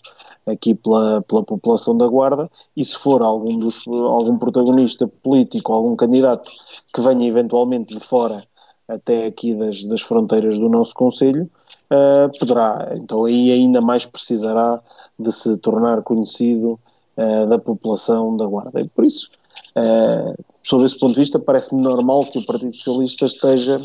aqui 0.47 0.73
pela, 0.73 1.21
pela 1.23 1.43
população 1.43 1.97
da 1.97 2.07
Guarda, 2.07 2.49
e 2.75 2.83
se 2.83 2.95
for 2.95 3.21
algum, 3.21 3.57
dos, 3.57 3.85
algum 3.87 4.37
protagonista 4.37 5.07
político, 5.07 5.73
algum 5.73 5.95
candidato 5.95 6.49
que 6.93 7.01
venha 7.01 7.27
eventualmente 7.27 7.93
de 7.93 7.99
fora 7.99 8.41
até 8.87 9.27
aqui 9.27 9.53
das, 9.53 9.83
das 9.83 10.01
fronteiras 10.01 10.57
do 10.57 10.69
nosso 10.69 10.93
Conselho, 10.95 11.49
uh, 11.91 12.39
poderá, 12.39 12.93
então 12.95 13.25
aí 13.25 13.51
ainda 13.51 13.81
mais 13.81 14.05
precisará 14.05 14.81
de 15.19 15.31
se 15.31 15.57
tornar 15.57 16.01
conhecido 16.01 16.79
uh, 17.17 17.47
da 17.47 17.59
população 17.59 18.35
da 18.35 18.47
Guarda. 18.47 18.81
E 18.81 18.87
por 18.87 19.05
isso, 19.05 19.29
uh, 19.75 20.43
sob 20.63 20.83
esse 20.85 20.97
ponto 20.97 21.13
de 21.13 21.21
vista, 21.21 21.39
parece-me 21.39 21.81
normal 21.81 22.25
que 22.25 22.39
o 22.39 22.45
Partido 22.45 22.75
Socialista 22.75 23.25
esteja 23.25 23.81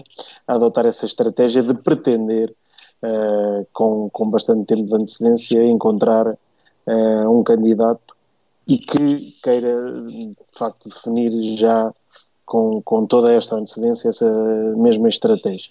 a 0.46 0.54
adotar 0.54 0.86
essa 0.86 1.06
estratégia 1.06 1.62
de 1.62 1.74
pretender, 1.74 2.54
uh, 3.02 3.66
com, 3.72 4.10
com 4.10 4.30
bastante 4.30 4.66
tempo 4.66 4.86
de 4.86 4.94
antecedência, 4.94 5.64
encontrar 5.64 6.26
uh, 6.28 7.30
um 7.30 7.42
candidato 7.42 8.14
e 8.66 8.78
que 8.78 9.18
queira, 9.42 10.02
de 10.06 10.34
facto, 10.52 10.88
definir 10.88 11.32
já 11.56 11.92
com, 12.46 12.80
com 12.82 13.06
toda 13.06 13.32
esta 13.32 13.56
antecedência 13.56 14.08
essa 14.08 14.30
mesma 14.76 15.08
estratégia. 15.08 15.70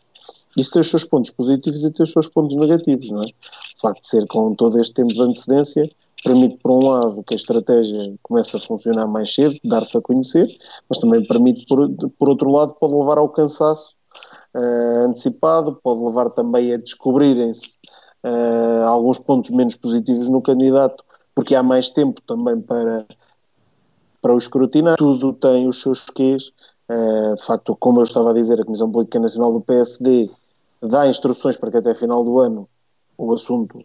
Isso 0.56 0.72
tem 0.72 0.82
os 0.82 0.90
seus 0.90 1.04
pontos 1.04 1.32
positivos 1.32 1.84
e 1.84 1.92
tem 1.92 2.04
os 2.04 2.12
seus 2.12 2.28
pontos 2.28 2.56
negativos, 2.56 3.10
não 3.12 3.22
é? 3.22 3.26
O 3.26 3.82
facto 3.82 4.02
de 4.02 4.08
ser 4.08 4.28
com 4.28 4.54
todo 4.54 4.80
este 4.80 4.94
tempo 4.94 5.14
de 5.14 5.22
antecedência 5.22 5.90
permite, 6.24 6.58
por 6.58 6.72
um 6.72 6.90
lado, 6.90 7.24
que 7.24 7.34
a 7.34 7.38
estratégia 7.38 8.16
comece 8.22 8.56
a 8.56 8.60
funcionar 8.60 9.08
mais 9.08 9.34
cedo, 9.34 9.56
dar-se 9.64 9.98
a 9.98 10.02
conhecer, 10.02 10.48
mas 10.90 11.00
também 11.00 11.24
permite, 11.26 11.66
por, 11.66 11.90
por 12.18 12.30
outro 12.30 12.50
lado, 12.50 12.74
pode 12.76 12.94
levar 12.94 13.18
ao 13.18 13.30
cansaço 13.30 13.96
uh, 14.56 15.06
antecipado, 15.06 15.80
pode 15.84 16.02
levar 16.02 16.30
também 16.30 16.74
a 16.74 16.78
descobrirem-se 16.78 17.78
uh, 18.24 18.88
alguns 18.88 19.20
pontos 19.20 19.50
menos 19.50 19.76
positivos 19.76 20.30
no 20.30 20.42
candidato, 20.42 21.04
porque 21.36 21.56
há 21.56 21.64
mais 21.64 21.90
tempo 21.90 22.22
também 22.22 22.62
para, 22.62 23.06
para 24.22 24.34
o 24.34 24.38
escrutinar. 24.38 24.98
Tudo 24.98 25.34
tem 25.34 25.68
os 25.68 25.82
seus 25.82 26.06
quês. 26.06 26.52
Uh, 26.90 27.36
de 27.36 27.44
facto, 27.44 27.76
como 27.80 28.00
eu 28.00 28.04
estava 28.04 28.32
a 28.32 28.34
dizer, 28.34 28.60
a 28.62 28.66
Comissão 28.66 28.92
Política 28.92 29.20
Nacional 29.20 29.52
do 29.52 29.62
PSD 29.62 30.30
dá 30.82 31.08
instruções 31.08 31.58
para 31.58 31.72
que 31.72 31.78
até 31.78 31.96
final 31.96 32.24
do 32.24 32.40
ano 32.40 32.68
o 33.18 33.34
assunto 33.34 33.84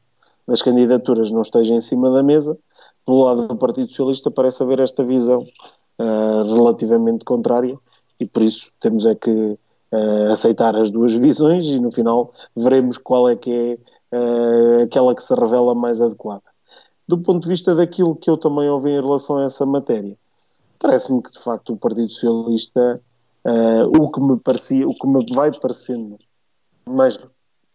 das 0.49 0.63
candidaturas 0.63 1.31
não 1.31 1.43
esteja 1.43 1.75
em 1.75 1.81
cima 1.81 2.11
da 2.11 2.23
mesa. 2.23 2.59
Do 3.07 3.19
lado 3.19 3.47
do 3.47 3.57
Partido 3.57 3.89
Socialista 3.91 4.31
parece 4.31 4.63
haver 4.63 4.81
esta 4.81 5.05
visão 5.05 5.41
uh, 5.41 6.55
relativamente 6.55 7.25
contrária 7.25 7.79
e 8.19 8.27
por 8.27 8.43
isso 8.43 8.73
temos 8.81 9.05
é 9.05 9.15
que 9.15 9.31
uh, 9.31 10.33
aceitar 10.33 10.75
as 10.75 10.91
duas 10.91 11.13
visões 11.13 11.67
e 11.67 11.79
no 11.79 11.93
final 11.93 12.33
veremos 12.57 12.97
qual 12.97 13.29
é 13.29 13.37
que 13.37 13.79
é 14.11 14.17
uh, 14.17 14.83
aquela 14.85 15.15
que 15.15 15.23
se 15.23 15.35
revela 15.35 15.75
mais 15.75 16.01
adequada. 16.01 16.43
Do 17.07 17.19
ponto 17.19 17.43
de 17.43 17.49
vista 17.49 17.75
daquilo 17.75 18.17
que 18.17 18.31
eu 18.31 18.39
também 18.39 18.71
ouvi 18.71 18.91
em 18.91 19.01
relação 19.01 19.37
a 19.37 19.45
essa 19.45 19.67
matéria, 19.67 20.17
parece-me 20.79 21.23
que 21.23 21.31
de 21.31 21.39
facto 21.39 21.75
o 21.75 21.77
Partido 21.77 22.09
Socialista, 22.09 23.01
o 23.99 24.11
que 24.11 24.21
me 24.21 24.39
parecia, 24.39 24.87
o 24.87 24.95
que 24.95 25.07
me 25.07 25.25
vai 25.35 25.51
parecendo 25.59 26.19
mais 26.87 27.19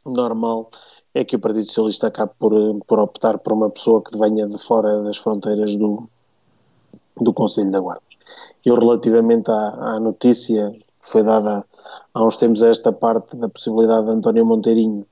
normal 0.05 0.69
é 1.13 1.23
que 1.23 1.35
o 1.35 1.39
Partido 1.39 1.65
Socialista 1.65 2.07
acabe 2.07 2.31
por, 2.39 2.53
por 2.85 2.99
optar 2.99 3.37
por 3.37 3.53
uma 3.53 3.69
pessoa 3.69 4.01
que 4.01 4.17
venha 4.17 4.47
de 4.47 4.57
fora 4.57 5.01
das 5.03 5.17
fronteiras 5.17 5.75
do, 5.75 6.09
do 7.19 7.33
Conselho 7.33 7.71
da 7.71 7.79
Guarda. 7.79 8.01
Eu, 8.65 8.75
relativamente 8.75 9.51
à, 9.51 9.95
à 9.95 9.99
notícia 9.99 10.71
que 10.71 11.09
foi 11.09 11.23
dada 11.23 11.65
há 12.13 12.23
uns 12.23 12.37
tempos 12.37 12.63
a 12.63 12.69
esta 12.69 12.91
parte 12.91 13.35
da 13.35 13.49
possibilidade 13.49 14.05
de 14.05 14.11
António 14.11 14.45
Monteirinho 14.45 15.05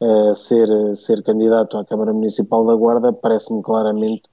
uh, 0.00 0.34
ser, 0.34 0.68
ser 0.94 1.22
candidato 1.22 1.76
à 1.78 1.84
Câmara 1.84 2.12
Municipal 2.12 2.64
da 2.64 2.74
Guarda, 2.74 3.12
parece-me 3.12 3.62
claramente 3.62 4.30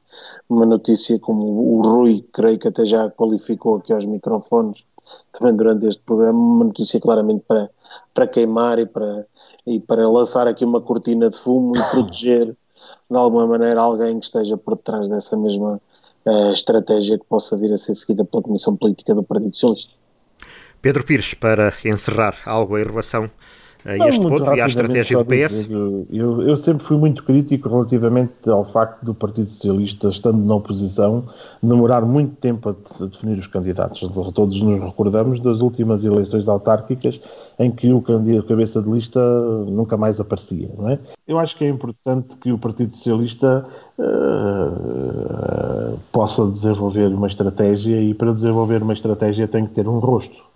uma 0.50 0.66
notícia 0.66 1.20
como 1.20 1.44
o 1.44 1.82
Rui, 1.82 2.26
creio 2.34 2.60
que 2.60 2.68
até 2.68 2.86
já 2.86 3.10
qualificou 3.10 3.78
aqui 3.78 3.94
aos 3.94 4.06
microfones, 4.06 4.86
também 5.32 5.56
durante 5.56 5.88
este 5.88 6.02
programa, 6.04 6.38
uma 6.38 6.66
notícia 6.66 7.00
claramente 7.00 7.44
para, 7.48 7.70
para 8.14 8.28
queimar 8.28 8.80
e 8.80 8.86
para, 8.86 9.26
e 9.66 9.80
para 9.80 10.08
lançar 10.08 10.48
aqui 10.48 10.66
uma 10.66 10.82
cortina 10.82 11.30
de 11.30 11.38
fumo 11.38 11.76
e 11.76 11.84
proteger 11.92 12.56
de 13.10 13.18
alguma 13.18 13.46
maneira 13.48 13.82
alguém 13.82 14.20
que 14.20 14.26
esteja 14.26 14.58
por 14.58 14.76
detrás 14.76 15.08
dessa 15.10 15.38
mesma 15.38 15.82
uh, 16.26 16.52
estratégia 16.52 17.18
que 17.18 17.26
possa 17.26 17.58
vir 17.58 17.72
a 17.72 17.78
ser 17.78 17.96
seguida 17.96 18.24
pela 18.24 18.44
Comissão 18.44 18.76
Política 18.76 19.14
do 19.14 19.24
Partido 19.24 19.56
Socialista. 19.56 19.96
Pedro 20.82 21.04
Pires, 21.04 21.34
para 21.34 21.74
encerrar 21.84 22.38
algo 22.46 22.78
em 22.78 22.86
relação 22.86 23.30
a 23.86 24.08
este 24.08 24.22
ponto 24.22 24.54
e 24.54 24.62
à 24.62 24.68
estratégia 24.68 25.18
do 25.18 25.26
PS? 25.26 25.68
Eu, 26.12 26.42
eu, 26.42 26.58
sempre 26.58 26.84
fui 26.84 26.98
muito 26.98 27.24
crítico 27.24 27.70
relativamente 27.70 28.50
ao 28.50 28.66
facto 28.66 29.02
do 29.04 29.14
Partido 29.14 29.50
Socialista, 29.50 30.10
estando 30.10 30.46
na 30.46 30.56
oposição, 30.56 31.24
demorar 31.64 32.02
muito 32.02 32.36
tempo 32.36 32.70
a, 32.70 32.76
definir 33.06 33.40
os 33.40 33.48
candidatos. 33.48 34.02
Todos 34.34 34.62
nos 34.62 34.82
recordamos 34.82 35.40
das 35.40 35.62
últimas 35.62 36.04
eleições 36.04 36.50
autárquicas 36.50 37.22
em 37.58 37.72
que 37.72 37.94
o 37.94 38.02
candidato 38.02 38.48
cabeça 38.48 38.82
de 38.82 38.90
lista 38.90 39.22
nunca 39.68 39.96
mais 39.96 40.20
aparecia. 40.20 40.70
Não 40.78 40.90
é? 40.90 41.00
Eu 41.28 41.40
acho 41.40 41.56
que 41.56 41.64
é 41.64 41.70
importante 41.70 42.36
que 42.38 42.52
o 42.52 42.58
Partido 42.58 42.92
Socialista 42.92 43.66
uh, 43.98 45.98
possa 46.12 46.46
desenvolver 46.48 47.08
uma 47.08 47.28
estratégia 47.28 48.02
e 48.02 48.14
para 48.14 48.34
desenvolver 48.34 48.82
uma 48.82 48.94
estratégia 48.94 49.48
tem 49.48 49.66
que 49.66 49.72
ter 49.72 49.88
um 49.88 50.00
rosto. 50.00 50.49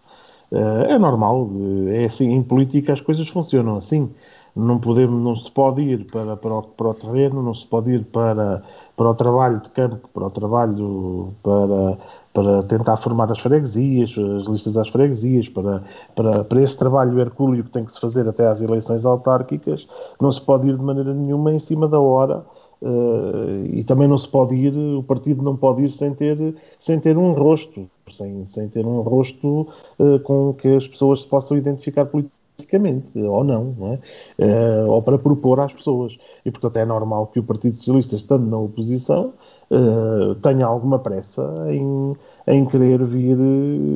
Eh, 0.54 0.94
é 0.94 1.00
normal, 1.00 1.50
é 1.90 2.06
assim, 2.06 2.32
em 2.32 2.44
política 2.44 2.94
as 2.94 3.02
coisas 3.02 3.28
funcionam 3.28 3.78
assim. 3.78 4.10
Não, 4.56 4.78
podemos, 4.80 5.20
não 5.24 5.34
se 5.36 5.50
pode 5.50 5.82
ir 5.82 6.06
para, 6.06 6.38
para, 6.38 6.54
o, 6.54 6.62
para 6.62 6.90
o 6.90 6.94
terreno, 6.94 7.42
não 7.42 7.56
se 7.56 7.66
pode 7.66 7.92
ir 7.92 8.06
para, 8.06 8.62
para 8.96 9.10
o 9.10 9.16
trabalho 9.16 9.60
de 9.60 9.70
campo, 9.72 10.08
para 10.14 10.28
o 10.28 10.30
trabalho 10.30 11.34
para, 11.42 11.98
para 12.32 12.64
tentar 12.64 12.98
formar 12.98 13.32
as 13.32 13.40
freguesias, 13.40 14.12
as 14.12 14.46
listas 14.48 14.78
às 14.78 14.90
freguesias, 14.90 15.50
para, 15.50 15.82
para, 16.16 16.44
para 16.44 16.62
esse 16.62 16.78
trabalho 16.78 17.20
hercúleo 17.20 17.64
que 17.64 17.72
tem 17.72 17.84
que 17.84 17.94
se 17.94 18.00
fazer 18.00 18.28
até 18.30 18.46
às 18.48 18.62
eleições 18.62 19.06
autárquicas, 19.08 19.88
não 20.22 20.32
se 20.32 20.42
pode 20.42 20.70
ir 20.70 20.78
de 20.78 20.84
maneira 20.84 21.16
nenhuma 21.16 21.52
em 21.52 21.60
cima 21.60 21.88
da 21.88 22.00
hora 22.00 22.46
uh, 22.80 23.66
e 23.66 23.84
também 23.84 24.08
não 24.08 24.20
se 24.20 24.28
pode 24.28 24.54
ir, 24.54 24.76
o 24.76 25.02
partido 25.02 25.42
não 25.42 25.58
pode 25.58 25.84
ir 25.84 25.90
sem 25.90 26.14
ter, 26.14 26.56
sem 26.78 27.00
ter 27.00 27.18
um 27.18 27.34
rosto 27.34 27.90
sem, 28.12 28.46
sem 28.46 28.68
ter 28.68 28.86
um 28.86 29.02
rosto 29.02 29.68
uh, 30.00 30.20
com 30.20 30.54
que 30.54 30.68
as 30.76 30.88
pessoas 30.88 31.22
se 31.22 31.28
possam 31.28 31.58
identificar 31.58 32.06
politicamente, 32.06 33.20
ou 33.22 33.44
não, 33.44 33.76
não 33.78 33.94
é? 33.94 34.00
Uh, 34.38 34.90
ou 34.90 35.02
para 35.02 35.18
propor 35.18 35.60
às 35.60 35.74
pessoas. 35.74 36.18
E, 36.46 36.52
portanto, 36.52 36.78
é 36.78 36.86
normal 36.86 37.28
que 37.28 37.40
o 37.40 37.44
Partido 37.44 37.76
Socialista, 37.76 38.16
estando 38.16 38.46
na 38.50 38.58
oposição, 38.58 39.34
uh, 39.72 40.36
tenha 40.36 40.66
alguma 40.66 41.00
pressa 41.00 41.54
em, 41.70 42.16
em 42.48 42.66
querer 42.66 43.04
vir, 43.04 43.38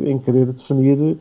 em 0.05 0.17
querer 0.19 0.45
definir, 0.47 1.17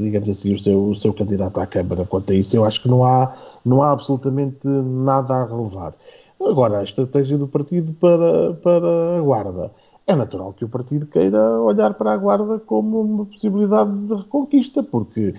digamos 0.00 0.28
assim, 0.28 0.54
o 0.54 0.58
seu, 0.58 0.84
o 0.88 0.94
seu 0.94 1.12
candidato 1.12 1.58
à 1.58 1.66
Câmara. 1.66 2.04
Quanto 2.04 2.32
a 2.32 2.36
isso, 2.36 2.56
eu 2.56 2.64
acho 2.64 2.82
que 2.82 2.88
não 2.88 3.04
há, 3.04 3.34
não 3.64 3.82
há 3.82 3.90
absolutamente 3.90 4.66
nada 4.66 5.34
a 5.34 5.44
relevar. 5.44 5.94
Agora, 6.40 6.78
a 6.78 6.84
estratégia 6.84 7.38
do 7.38 7.46
partido 7.46 7.92
para, 7.94 8.54
para 8.54 9.18
a 9.18 9.20
Guarda 9.20 9.70
é 10.06 10.14
natural 10.14 10.52
que 10.52 10.64
o 10.64 10.68
partido 10.68 11.06
queira 11.06 11.40
olhar 11.60 11.94
para 11.94 12.12
a 12.12 12.16
Guarda 12.16 12.58
como 12.58 13.00
uma 13.00 13.26
possibilidade 13.26 13.90
de 14.06 14.14
reconquista, 14.14 14.82
porque 14.82 15.34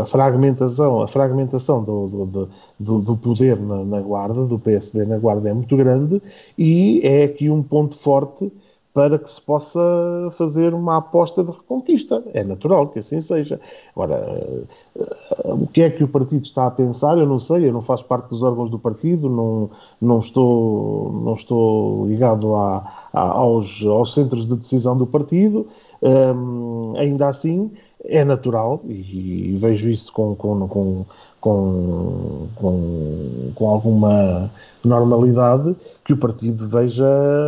a 0.00 0.04
fragmentação, 0.04 1.02
a 1.02 1.08
fragmentação 1.08 1.82
do, 1.84 2.06
do, 2.06 2.48
do, 2.78 3.00
do 3.00 3.16
poder 3.16 3.58
na, 3.60 3.84
na, 3.84 4.00
Guarda, 4.00 4.44
do 4.44 4.58
PSD 4.58 5.04
na 5.04 5.18
Guarda, 5.18 5.48
é 5.48 5.54
muito 5.54 5.76
grande 5.76 6.20
e 6.56 7.00
é 7.04 7.24
aqui 7.24 7.48
um 7.48 7.62
ponto 7.62 7.94
forte 7.94 8.52
para 8.92 9.18
que 9.18 9.30
se 9.30 9.40
possa 9.40 9.80
fazer 10.32 10.74
uma 10.74 10.96
aposta 10.96 11.44
de 11.44 11.50
reconquista. 11.50 12.22
É 12.32 12.42
natural 12.42 12.88
que 12.88 12.98
assim 12.98 13.20
seja. 13.20 13.60
Agora, 13.94 14.66
eh, 14.96 15.04
o 15.44 15.66
que 15.66 15.82
é 15.82 15.90
que 15.90 16.02
o 16.02 16.08
partido 16.08 16.42
está 16.42 16.66
a 16.66 16.70
pensar, 16.70 17.18
eu 17.18 17.26
não 17.26 17.38
sei, 17.38 17.68
eu 17.68 17.72
não 17.72 17.82
faço 17.82 18.04
parte 18.04 18.30
dos 18.30 18.42
órgãos 18.42 18.70
do 18.70 18.78
partido, 18.78 19.28
não, 19.28 19.70
não, 20.00 20.18
estou, 20.18 21.12
não 21.12 21.34
estou 21.34 22.06
ligado 22.06 22.54
a, 22.54 23.08
a, 23.12 23.20
aos, 23.20 23.84
aos 23.84 24.14
centros 24.14 24.46
de 24.46 24.56
decisão 24.56 24.96
do 24.96 25.06
partido, 25.06 25.66
um, 26.02 26.94
ainda 26.96 27.28
assim 27.28 27.70
é 28.04 28.24
natural, 28.24 28.80
e, 28.86 29.52
e 29.52 29.56
vejo 29.56 29.90
isso 29.90 30.12
com, 30.12 30.34
com, 30.34 30.66
com, 30.68 31.04
com, 31.40 32.48
com, 32.56 33.52
com 33.54 33.68
alguma 33.68 34.50
normalidade 34.84 35.76
que 36.04 36.12
o 36.12 36.16
partido 36.16 36.66
veja 36.66 37.06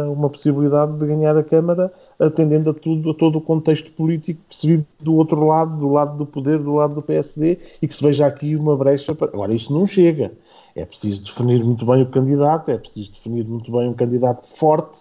uma 0.08 0.28
possibilidade 0.28 0.92
de 0.98 1.06
ganhar 1.06 1.36
a 1.36 1.42
Câmara 1.42 1.92
atendendo 2.18 2.70
a, 2.70 2.74
tudo, 2.74 3.10
a 3.10 3.14
todo 3.14 3.38
o 3.38 3.40
contexto 3.40 3.90
político 3.92 4.40
que 4.48 4.56
se 4.56 4.66
vive 4.66 4.86
do 5.00 5.14
outro 5.14 5.44
lado, 5.46 5.76
do 5.76 5.92
lado 5.92 6.16
do 6.16 6.26
poder, 6.26 6.58
do 6.58 6.74
lado 6.74 6.94
do 6.94 7.02
PSD 7.02 7.58
e 7.80 7.88
que 7.88 7.94
se 7.94 8.02
veja 8.02 8.26
aqui 8.26 8.54
uma 8.56 8.76
brecha. 8.76 9.14
Para... 9.14 9.28
Agora, 9.28 9.54
isto 9.54 9.72
não 9.72 9.86
chega. 9.86 10.32
É 10.74 10.84
preciso 10.84 11.24
definir 11.24 11.64
muito 11.64 11.84
bem 11.84 12.02
o 12.02 12.06
candidato, 12.06 12.70
é 12.70 12.78
preciso 12.78 13.12
definir 13.12 13.44
muito 13.44 13.72
bem 13.72 13.88
um 13.88 13.94
candidato 13.94 14.46
forte, 14.46 14.98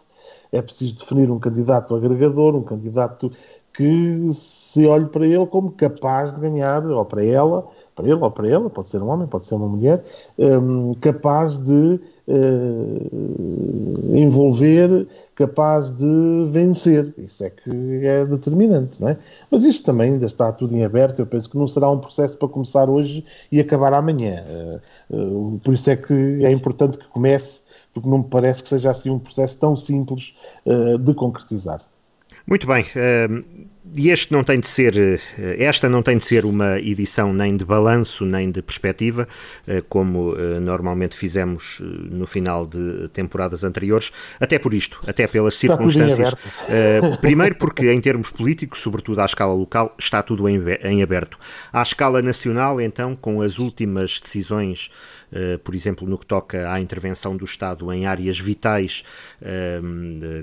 é 0.51 0.61
preciso 0.61 0.97
definir 0.97 1.29
um 1.29 1.37
candidato 1.37 1.95
agregador, 1.95 2.55
um 2.55 2.63
candidato 2.63 3.31
que 3.71 4.29
se 4.33 4.85
olhe 4.87 5.05
para 5.05 5.25
ele 5.25 5.45
como 5.45 5.71
capaz 5.71 6.33
de 6.33 6.41
ganhar, 6.41 6.85
ou 6.85 7.05
para 7.05 7.23
ela, 7.23 7.67
para 7.99 8.07
ele 8.07 8.21
ou 8.21 8.31
para 8.31 8.47
ela, 8.47 8.69
pode 8.69 8.89
ser 8.89 9.01
um 9.01 9.09
homem, 9.09 9.27
pode 9.27 9.45
ser 9.45 9.55
uma 9.55 9.67
mulher, 9.67 10.01
um, 10.37 10.93
capaz 10.95 11.59
de 11.59 11.99
uh, 12.27 14.15
envolver, 14.15 15.05
capaz 15.35 15.93
de 15.93 16.45
vencer. 16.47 17.13
Isso 17.17 17.43
é 17.43 17.49
que 17.49 18.05
é 18.05 18.25
determinante, 18.25 19.01
não 19.01 19.09
é? 19.09 19.17
Mas 19.51 19.65
isto 19.65 19.85
também 19.85 20.13
ainda 20.13 20.25
está 20.25 20.49
tudo 20.53 20.73
em 20.75 20.85
aberto. 20.85 21.19
Eu 21.19 21.25
penso 21.25 21.49
que 21.49 21.57
não 21.57 21.67
será 21.67 21.89
um 21.89 21.99
processo 21.99 22.37
para 22.37 22.47
começar 22.47 22.89
hoje 22.89 23.25
e 23.51 23.59
acabar 23.59 23.93
amanhã. 23.93 24.43
Uh, 24.47 24.79
uh, 25.15 25.59
por 25.61 25.73
isso 25.73 25.89
é 25.89 25.97
que 25.97 26.45
é 26.45 26.51
importante 26.51 26.97
que 26.97 27.07
comece, 27.07 27.63
porque 27.93 28.07
não 28.07 28.19
me 28.19 28.25
parece 28.25 28.63
que 28.63 28.69
seja 28.69 28.91
assim 28.91 29.09
um 29.09 29.19
processo 29.19 29.59
tão 29.59 29.75
simples 29.75 30.33
de 31.03 31.13
concretizar. 31.15 31.81
Muito 32.47 32.67
bem. 32.67 32.85
E 33.95 34.09
este 34.09 34.31
não 34.31 34.43
tem 34.43 34.59
de 34.59 34.67
ser, 34.67 34.95
eh, 34.97 35.55
esta 35.59 35.89
não 35.89 36.03
tem 36.03 36.17
de 36.17 36.25
ser 36.25 36.45
uma 36.45 36.79
edição 36.79 37.33
nem 37.33 37.57
de 37.57 37.65
balanço 37.65 38.23
nem 38.23 38.51
de 38.51 38.61
perspectiva, 38.61 39.27
eh, 39.67 39.81
como 39.89 40.35
eh, 40.37 40.59
normalmente 40.59 41.15
fizemos 41.15 41.81
no 41.81 42.27
final 42.27 42.67
de 42.67 43.07
temporadas 43.09 43.63
anteriores, 43.63 44.11
até 44.39 44.59
por 44.59 44.73
isto, 44.73 44.99
até 45.07 45.25
pelas 45.27 45.55
está 45.55 45.75
circunstâncias. 45.75 46.35
Primeiro 47.19 47.55
porque 47.55 47.91
em 47.91 47.99
termos 47.99 48.29
políticos, 48.29 48.79
sobretudo 48.81 49.21
à 49.21 49.25
escala 49.25 49.53
local, 49.53 49.95
está 49.97 50.21
tudo 50.21 50.47
em 50.47 51.01
aberto. 51.01 51.37
À 51.73 51.81
escala 51.81 52.21
nacional, 52.21 52.79
então, 52.79 53.15
com 53.15 53.41
as 53.41 53.57
últimas 53.57 54.19
decisões 54.19 54.91
por 55.63 55.75
exemplo, 55.75 56.07
no 56.07 56.17
que 56.17 56.25
toca 56.25 56.71
à 56.71 56.79
intervenção 56.79 57.35
do 57.35 57.45
Estado 57.45 57.91
em 57.93 58.05
áreas 58.05 58.39
vitais, 58.39 59.03
eh, 59.41 59.79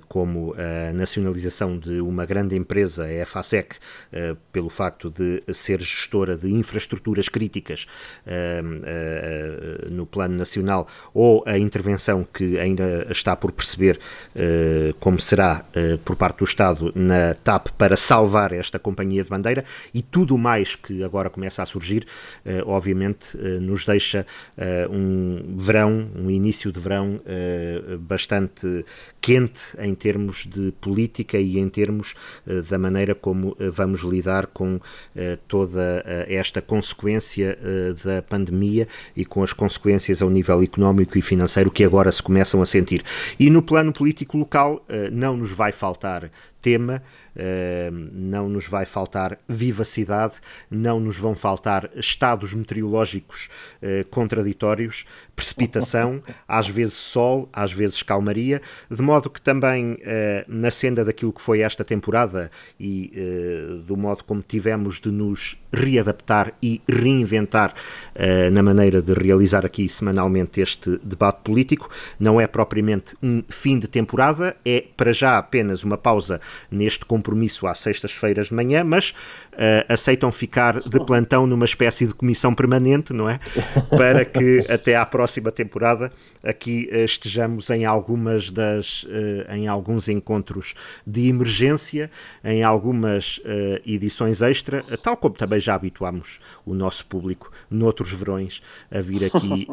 como 0.09 0.55
a 0.55 0.93
nacionalização 0.93 1.79
de 1.79 2.01
uma 2.01 2.25
grande 2.25 2.57
empresa, 2.57 3.05
a 3.05 3.13
EFASEC, 3.13 3.77
eh, 4.13 4.37
pelo 4.53 4.69
facto 4.69 5.11
de 5.11 5.43
ser 5.53 5.81
gestora 5.81 6.37
de 6.37 6.51
infraestruturas 6.51 7.29
críticas 7.29 7.87
no 9.91 10.07
plano 10.07 10.37
nacional, 10.37 10.89
ou 11.13 11.43
a 11.47 11.59
intervenção 11.59 12.25
que 12.25 12.59
ainda 12.59 13.07
está 13.11 13.37
por 13.37 13.53
perceber 13.53 13.99
como 14.99 15.21
será 15.21 15.65
por 16.05 16.17
parte 16.17 16.39
do 16.39 16.45
Estado 16.45 16.93
na 16.95 17.35
TAP 17.35 17.69
para 17.79 17.97
salvar 17.97 18.53
esta 18.53 18.79
companhia 18.79 19.23
de 19.23 19.31
bandeira 19.31 19.65
e 19.93 20.03
tudo 20.03 20.37
mais 20.39 20.75
que 20.75 21.03
agora 21.05 21.31
começa 21.31 21.63
a 21.63 21.67
surgir, 21.67 22.07
obviamente, 22.67 23.37
nos 23.61 23.85
deixa 23.85 24.27
um 24.90 25.57
verão, 25.57 26.09
um 26.15 26.31
início 26.31 26.73
de 26.73 26.81
verão 26.81 27.20
uh, 27.20 27.98
bastante 27.98 28.85
quente 29.20 29.61
em 29.78 29.94
termos 29.94 30.47
de 30.47 30.73
política 30.81 31.39
e 31.39 31.59
em 31.59 31.69
termos 31.69 32.15
uh, 32.47 32.62
da 32.62 32.78
maneira 32.78 33.15
como 33.15 33.57
vamos 33.73 34.03
lidar 34.03 34.47
com 34.47 34.81
toda 35.48 36.05
esta 36.28 36.61
consequência 36.61 37.59
da 38.05 38.23
pandemia 38.23 38.86
e 39.15 39.24
com 39.24 39.43
as 39.43 39.53
consequências 39.53 40.20
ao 40.23 40.31
nível 40.31 40.62
económico 40.62 41.16
e 41.19 41.23
financeiro 41.23 41.70
que 41.70 41.85
agora 41.85 42.11
se 42.12 42.23
começam 42.23 42.61
a 42.62 42.66
sentir. 42.66 43.03
E 43.39 43.51
no 43.51 43.62
plano 43.62 43.93
político 43.93 44.36
local 44.36 44.85
não 45.11 45.36
nos 45.36 45.51
vai 45.51 45.73
faltar 45.73 46.31
tema 46.67 47.01
não 48.13 48.49
nos 48.49 48.67
vai 48.67 48.85
faltar 48.85 49.39
vivacidade, 49.49 50.35
não 50.71 50.99
nos 50.99 51.17
vão 51.17 51.35
faltar 51.35 51.91
estados 51.95 52.53
meteorológicos 52.53 53.49
uh, 53.83 54.05
contraditórios, 54.07 55.05
precipitação, 55.37 56.23
às 56.49 56.67
vezes 56.67 56.95
sol, 56.95 57.49
às 57.53 57.71
vezes 57.71 58.03
calmaria, 58.03 58.61
de 58.91 59.03
modo 59.03 59.29
que 59.29 59.41
também 59.41 59.93
uh, 59.93 59.99
na 60.49 60.71
senda 60.71 61.05
daquilo 61.05 61.33
que 61.33 61.43
foi 61.43 61.61
esta 61.61 61.85
temporada 61.85 62.51
e 62.81 63.13
uh, 63.15 63.77
do 63.83 63.97
modo 63.97 64.25
como 64.25 64.43
tivemos 64.43 64.99
de 64.99 65.11
nos 65.11 65.57
readaptar 65.71 66.55
e 66.63 66.81
reinventar 66.89 67.75
na 68.51 68.63
maneira 68.63 69.03
de 69.03 69.13
realizar 69.13 69.67
aqui 69.67 69.91
semanalmente 69.91 70.59
este 70.59 70.99
debate 71.03 71.43
político, 71.43 71.91
não 72.19 72.41
é 72.41 72.47
propriamente 72.47 73.15
um 73.23 73.43
fim 73.49 73.79
de 73.79 73.87
temporada, 73.87 74.57
é 74.65 74.85
para 74.97 75.13
já 75.13 75.37
apenas 75.37 75.85
uma 75.85 75.99
pausa 75.99 76.41
neste 76.71 77.05
compromisso 77.05 77.67
às 77.67 77.79
sextas-feiras 77.81 78.47
de 78.47 78.55
manhã, 78.55 78.83
mas 78.83 79.15
aceitam 79.89 80.31
ficar 80.31 80.81
de 80.81 81.05
plantão 81.05 81.47
numa 81.47 81.65
espécie 81.65 82.07
de 82.07 82.15
comissão 82.15 82.55
permanente, 82.55 83.12
não 83.12 83.28
é? 83.28 83.41
Para 83.97 84.24
que 84.24 84.65
até 84.70 84.97
à 84.97 85.07
próxima 85.07 85.51
temporada 85.51 86.12
aqui 86.43 86.89
uh, 86.93 86.99
estejamos 86.99 87.70
em 87.70 87.85
algumas 87.85 88.51
das 88.51 89.03
uh, 89.05 89.53
em 89.53 89.66
alguns 89.66 90.09
encontros 90.09 90.74
de 91.07 91.28
emergência, 91.28 92.11
em 92.45 92.62
algumas 92.62 93.41
edições 93.85 94.43
extra, 94.43 94.83
tal 95.03 95.16
como 95.16 95.35
também 95.35 95.61
já 95.61 95.74
habituámos 95.74 96.41
o 96.65 96.74
nosso 96.74 97.07
público 97.07 97.51
noutros 97.70 98.11
verões 98.12 98.62
a 98.91 99.01
vir 99.01 99.24
aqui 99.24 99.69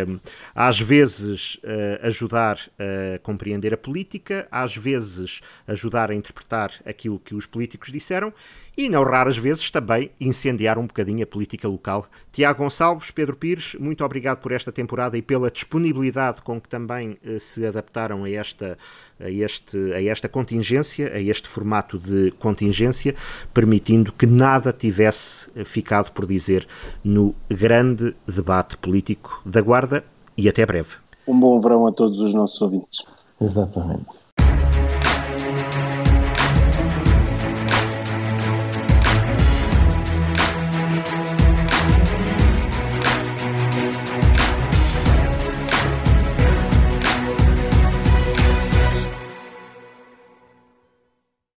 às 0.54 0.80
vezes 0.80 1.58
ajudar 2.02 2.58
a 2.78 3.18
compreender 3.20 3.72
a 3.74 3.76
política, 3.76 4.46
às 4.50 4.76
vezes 4.76 5.40
ajudar 5.66 6.10
a 6.10 6.14
interpretar 6.14 6.72
aquilo 6.84 7.18
que 7.18 7.34
os 7.34 7.46
políticos 7.46 7.90
disseram 7.90 8.32
e, 8.78 8.88
não 8.88 9.02
raras 9.02 9.36
vezes, 9.36 9.72
também 9.72 10.12
incendiar 10.20 10.78
um 10.78 10.86
bocadinho 10.86 11.24
a 11.24 11.26
política 11.26 11.66
local. 11.66 12.06
Tiago 12.30 12.62
Gonçalves, 12.62 13.10
Pedro 13.10 13.36
Pires, 13.36 13.74
muito 13.74 14.04
obrigado 14.04 14.38
por 14.38 14.52
esta 14.52 14.70
temporada 14.70 15.18
e 15.18 15.22
pela 15.22 15.50
disponibilidade 15.50 16.42
com 16.42 16.60
que 16.60 16.68
também 16.68 17.18
eh, 17.24 17.40
se 17.40 17.66
adaptaram 17.66 18.22
a 18.22 18.30
esta, 18.30 18.78
a, 19.18 19.28
este, 19.28 19.76
a 19.92 20.00
esta 20.00 20.28
contingência, 20.28 21.12
a 21.12 21.20
este 21.20 21.48
formato 21.48 21.98
de 21.98 22.30
contingência, 22.38 23.16
permitindo 23.52 24.12
que 24.12 24.26
nada 24.26 24.72
tivesse 24.72 25.50
eh, 25.56 25.64
ficado 25.64 26.12
por 26.12 26.24
dizer 26.24 26.64
no 27.02 27.34
grande 27.50 28.14
debate 28.28 28.76
político 28.76 29.42
da 29.44 29.60
Guarda 29.60 30.04
e 30.36 30.48
até 30.48 30.64
breve. 30.64 30.94
Um 31.26 31.40
bom 31.40 31.58
verão 31.60 31.84
a 31.84 31.90
todos 31.90 32.20
os 32.20 32.32
nossos 32.32 32.62
ouvintes. 32.62 33.04
Exatamente. 33.40 34.27